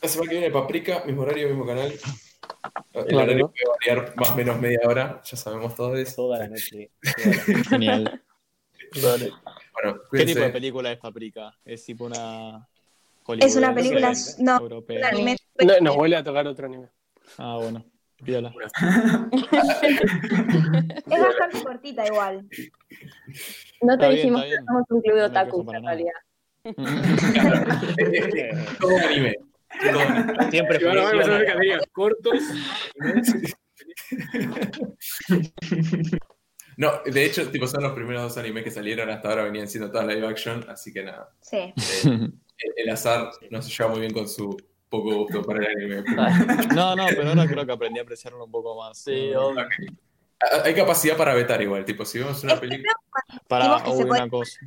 la 0.00 0.08
semana 0.08 0.30
que 0.30 0.38
viene 0.38 0.52
Paprika, 0.52 1.02
mismo 1.04 1.22
horario, 1.22 1.48
mismo 1.48 1.66
canal. 1.66 1.92
El 1.92 3.04
Claro, 3.04 3.16
horario 3.24 3.38
¿no? 3.38 3.52
puede 3.52 3.96
variar 3.96 4.16
más 4.16 4.30
o 4.30 4.34
menos 4.36 4.60
media 4.60 4.80
hora, 4.84 5.20
ya 5.24 5.36
sabemos 5.36 5.74
todo 5.74 5.96
eso. 5.96 6.14
Toda 6.16 6.38
la 6.40 6.48
noche. 6.48 6.90
toda 7.00 7.28
la- 7.28 7.64
Genial. 7.70 8.22
Bueno, 9.02 10.00
¿Qué 10.10 10.24
tipo 10.24 10.40
de 10.40 10.50
película 10.50 10.92
es 10.92 10.98
Paprika? 10.98 11.54
¿Es 11.64 11.84
tipo 11.84 12.04
una 12.06 12.66
Es 13.38 13.56
una 13.56 13.74
película, 13.74 14.12
no, 14.38 14.56
un 14.56 14.62
europea? 14.62 15.08
anime. 15.08 15.36
No, 15.60 15.74
nos 15.80 15.96
vuelve 15.96 16.16
a 16.16 16.24
tocar 16.24 16.46
otro 16.46 16.66
anime. 16.66 16.88
Ah, 17.36 17.58
bueno. 17.60 17.84
Pídala. 18.24 18.52
Es 21.10 21.20
bastante 21.20 21.62
cortita 21.64 22.06
igual. 22.06 22.48
No 23.82 23.96
te 23.98 24.04
Está 24.04 24.08
dijimos 24.10 24.42
que 24.44 24.56
somos 24.66 24.82
un 24.88 25.00
club 25.02 25.14
de 25.14 25.22
otakus 25.24 25.66
en 25.74 25.84
realidad. 25.84 26.12
Todo 28.80 28.96
anime. 29.06 29.36
Siempre 30.50 30.78
digan 30.78 31.80
cortos. 31.92 32.40
No, 36.78 36.92
de 37.04 37.24
hecho, 37.24 37.50
tipo, 37.50 37.66
son 37.66 37.82
los 37.82 37.92
primeros 37.92 38.22
dos 38.22 38.38
animes 38.38 38.62
que 38.62 38.70
salieron 38.70 39.10
hasta 39.10 39.28
ahora, 39.30 39.42
venían 39.42 39.66
siendo 39.66 39.90
todas 39.90 40.06
live 40.06 40.24
action, 40.28 40.64
así 40.70 40.92
que 40.92 41.02
nada. 41.02 41.28
Sí. 41.40 41.56
Eh, 41.56 41.74
el, 42.04 42.32
el 42.76 42.90
azar 42.90 43.32
no 43.50 43.60
se 43.60 43.70
lleva 43.70 43.90
muy 43.90 43.98
bien 43.98 44.12
con 44.12 44.28
su 44.28 44.56
poco 44.88 45.12
gusto 45.16 45.42
para 45.42 45.58
el 45.58 45.76
anime. 45.76 46.04
No, 46.76 46.94
no, 46.94 47.06
pero 47.08 47.30
ahora 47.30 47.48
creo 47.48 47.66
que 47.66 47.72
aprendí 47.72 47.98
a 47.98 48.02
apreciarlo 48.02 48.44
un 48.44 48.52
poco 48.52 48.76
más. 48.76 48.96
Sí, 48.98 49.30
¿no? 49.32 49.48
obvio. 49.48 49.66
Ah, 50.40 50.62
Hay 50.64 50.74
capacidad 50.74 51.16
para 51.16 51.34
vetar 51.34 51.60
igual, 51.60 51.84
tipo, 51.84 52.04
si 52.04 52.18
vemos 52.20 52.44
una 52.44 52.60
película. 52.60 52.92
Para 53.48 53.76
una 53.76 54.28
cosa. 54.28 54.60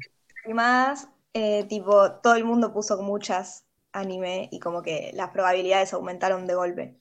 animadas, 0.44 1.08
eh, 1.34 1.64
tipo, 1.70 2.12
todo 2.22 2.36
el 2.36 2.44
mundo 2.44 2.74
puso 2.74 3.02
muchas 3.02 3.66
anime 3.94 4.50
y 4.52 4.60
como 4.60 4.82
que 4.82 5.12
las 5.14 5.30
probabilidades 5.30 5.94
aumentaron 5.94 6.48
de 6.48 6.56
golpe. 6.56 6.96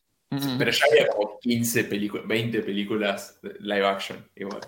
Pero 0.58 0.70
ya 0.70 0.84
había 0.90 1.08
como 1.08 1.38
15 1.40 1.84
películas, 1.84 2.26
20 2.28 2.62
películas 2.62 3.40
de 3.42 3.54
live 3.60 3.86
action, 3.86 4.28
igual. 4.36 4.60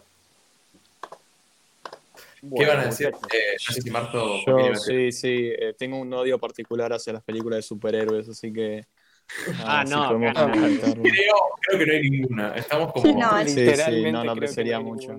¿Qué 2.40 2.48
Bueno, 2.48 2.72
van 2.72 2.80
a 2.80 2.84
decir? 2.86 3.06
Eh, 3.08 3.56
no 3.68 3.74
sé 3.74 3.80
si 3.82 3.90
Marto. 3.90 4.26
Yo 4.46 4.74
sí, 4.74 5.12
sí, 5.12 5.52
eh, 5.56 5.74
tengo 5.78 5.98
un 5.98 6.12
odio 6.12 6.38
particular 6.38 6.92
hacia 6.92 7.12
las 7.12 7.22
películas 7.22 7.58
de 7.58 7.62
superhéroes, 7.62 8.28
así 8.28 8.52
que... 8.52 8.82
Ah, 9.64 9.84
si 9.86 9.94
no, 9.94 10.18
claro. 10.18 10.52
comentarlo. 10.52 11.02
Creo, 11.04 11.34
creo 11.60 11.78
que 11.78 11.86
no 11.86 11.92
hay 11.92 12.10
ninguna. 12.10 12.54
Estamos 12.54 12.92
como. 12.92 13.18
No, 13.18 13.38
Sí, 13.44 13.48
sí, 13.48 13.60
Literalmente 13.60 14.12
no, 14.12 14.18
no 14.18 14.20
creo 14.22 14.30
que 14.30 14.30
apreciaría 14.30 14.76
hay 14.76 14.84
mucho. 14.84 15.18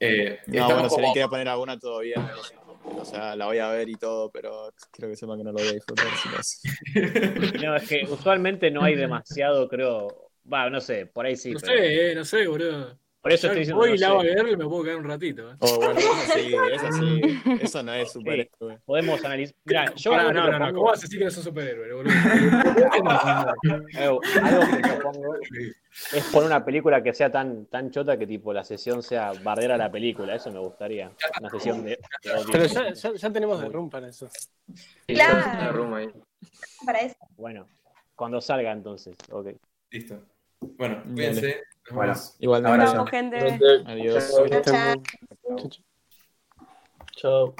eh, 0.00 0.40
No, 0.48 0.66
bueno, 0.72 0.88
si 0.88 0.88
como- 0.88 0.96
alguien 0.96 1.12
quería 1.14 1.28
poner 1.28 1.48
alguna 1.48 1.78
todavía, 1.78 2.16
o 2.86 3.04
sea, 3.04 3.34
la 3.36 3.46
voy 3.46 3.58
a 3.58 3.68
ver 3.68 3.88
y 3.88 3.94
todo, 3.94 4.30
pero 4.30 4.72
quiero 4.90 5.10
que 5.10 5.16
sepan 5.16 5.38
que 5.38 5.44
no 5.44 5.52
lo 5.52 5.58
voy 5.58 5.68
a 5.68 5.72
disfrutar. 5.72 6.06
No, 7.64 7.76
es 7.76 7.88
que 7.88 8.04
usualmente 8.08 8.70
no 8.70 8.82
hay 8.82 8.94
demasiado, 8.94 9.68
creo. 9.68 10.30
Va, 10.52 10.68
no 10.68 10.80
sé, 10.80 11.06
por 11.06 11.24
ahí 11.26 11.36
sí. 11.36 11.52
No 11.52 11.60
pero- 11.60 11.72
sé, 11.78 12.10
eh, 12.10 12.14
no 12.14 12.24
sé, 12.24 12.46
boludo. 12.46 12.98
Por 13.24 13.32
eso 13.32 13.46
estoy 13.46 13.60
diciendo. 13.60 13.78
voy 13.80 13.88
no 13.88 13.94
y 13.94 13.98
la 13.98 14.06
hago 14.08 14.20
a 14.20 14.22
ver 14.22 14.48
y 14.50 14.56
me 14.58 14.66
puedo 14.66 14.84
quedar 14.84 14.96
un 14.98 15.04
ratito. 15.04 15.50
eh. 15.50 15.56
Oh, 15.60 15.76
bueno, 15.76 15.98
eso 15.98 16.08
sí, 16.34 16.54
eso 16.74 16.92
sí, 16.92 17.42
eso 17.62 17.82
no 17.82 17.94
es 17.94 18.12
superhéroe. 18.12 18.78
Podemos 18.84 19.24
analizar. 19.24 19.56
Mira, 19.64 19.94
yo 19.94 20.10
Pará, 20.10 20.28
algo 20.28 20.40
no, 20.42 20.50
no, 20.50 20.58
no, 20.58 20.74
¿cómo 20.74 20.86
vas 20.88 20.98
a 20.98 21.02
decir 21.02 21.18
que 21.18 21.24
no 21.24 21.30
sos 21.30 21.42
superhéroe, 21.44 21.90
boludo? 21.94 22.12
Ew, 23.98 24.20
algo 24.42 24.76
que 24.76 24.88
propongo 24.88 25.34
es 26.12 26.24
poner 26.30 26.48
una 26.48 26.62
película 26.66 27.02
que 27.02 27.14
sea 27.14 27.32
tan, 27.32 27.64
tan 27.64 27.90
chota 27.90 28.18
que 28.18 28.26
tipo 28.26 28.52
la 28.52 28.62
sesión 28.62 29.02
sea 29.02 29.32
barrer 29.42 29.72
a 29.72 29.78
la 29.78 29.90
película. 29.90 30.34
Eso 30.34 30.52
me 30.52 30.58
gustaría. 30.58 31.10
Una 31.40 31.48
sesión 31.48 31.82
de. 31.82 31.92
de. 31.92 31.98
Pero 32.52 32.66
ya, 32.66 32.92
ya, 32.92 33.14
ya 33.14 33.32
tenemos 33.32 33.58
de 33.58 33.70
room 33.70 33.88
para 33.88 34.08
eso. 34.08 34.28
Claro. 35.06 35.96
ahí. 35.96 36.10
Para 36.84 37.00
eso. 37.00 37.16
Bueno, 37.38 37.66
cuando 38.14 38.42
salga 38.42 38.70
entonces. 38.70 39.16
Ok. 39.30 39.48
Listo. 39.90 40.20
Bueno, 40.60 40.96
Dale. 40.96 41.14
cuídense. 41.14 41.62
Bueno. 41.90 42.14
Abrazo. 42.68 43.04
Gente. 43.06 43.40
Gente, 43.40 43.84
Adiós. 43.86 44.32
Chao. 47.16 47.54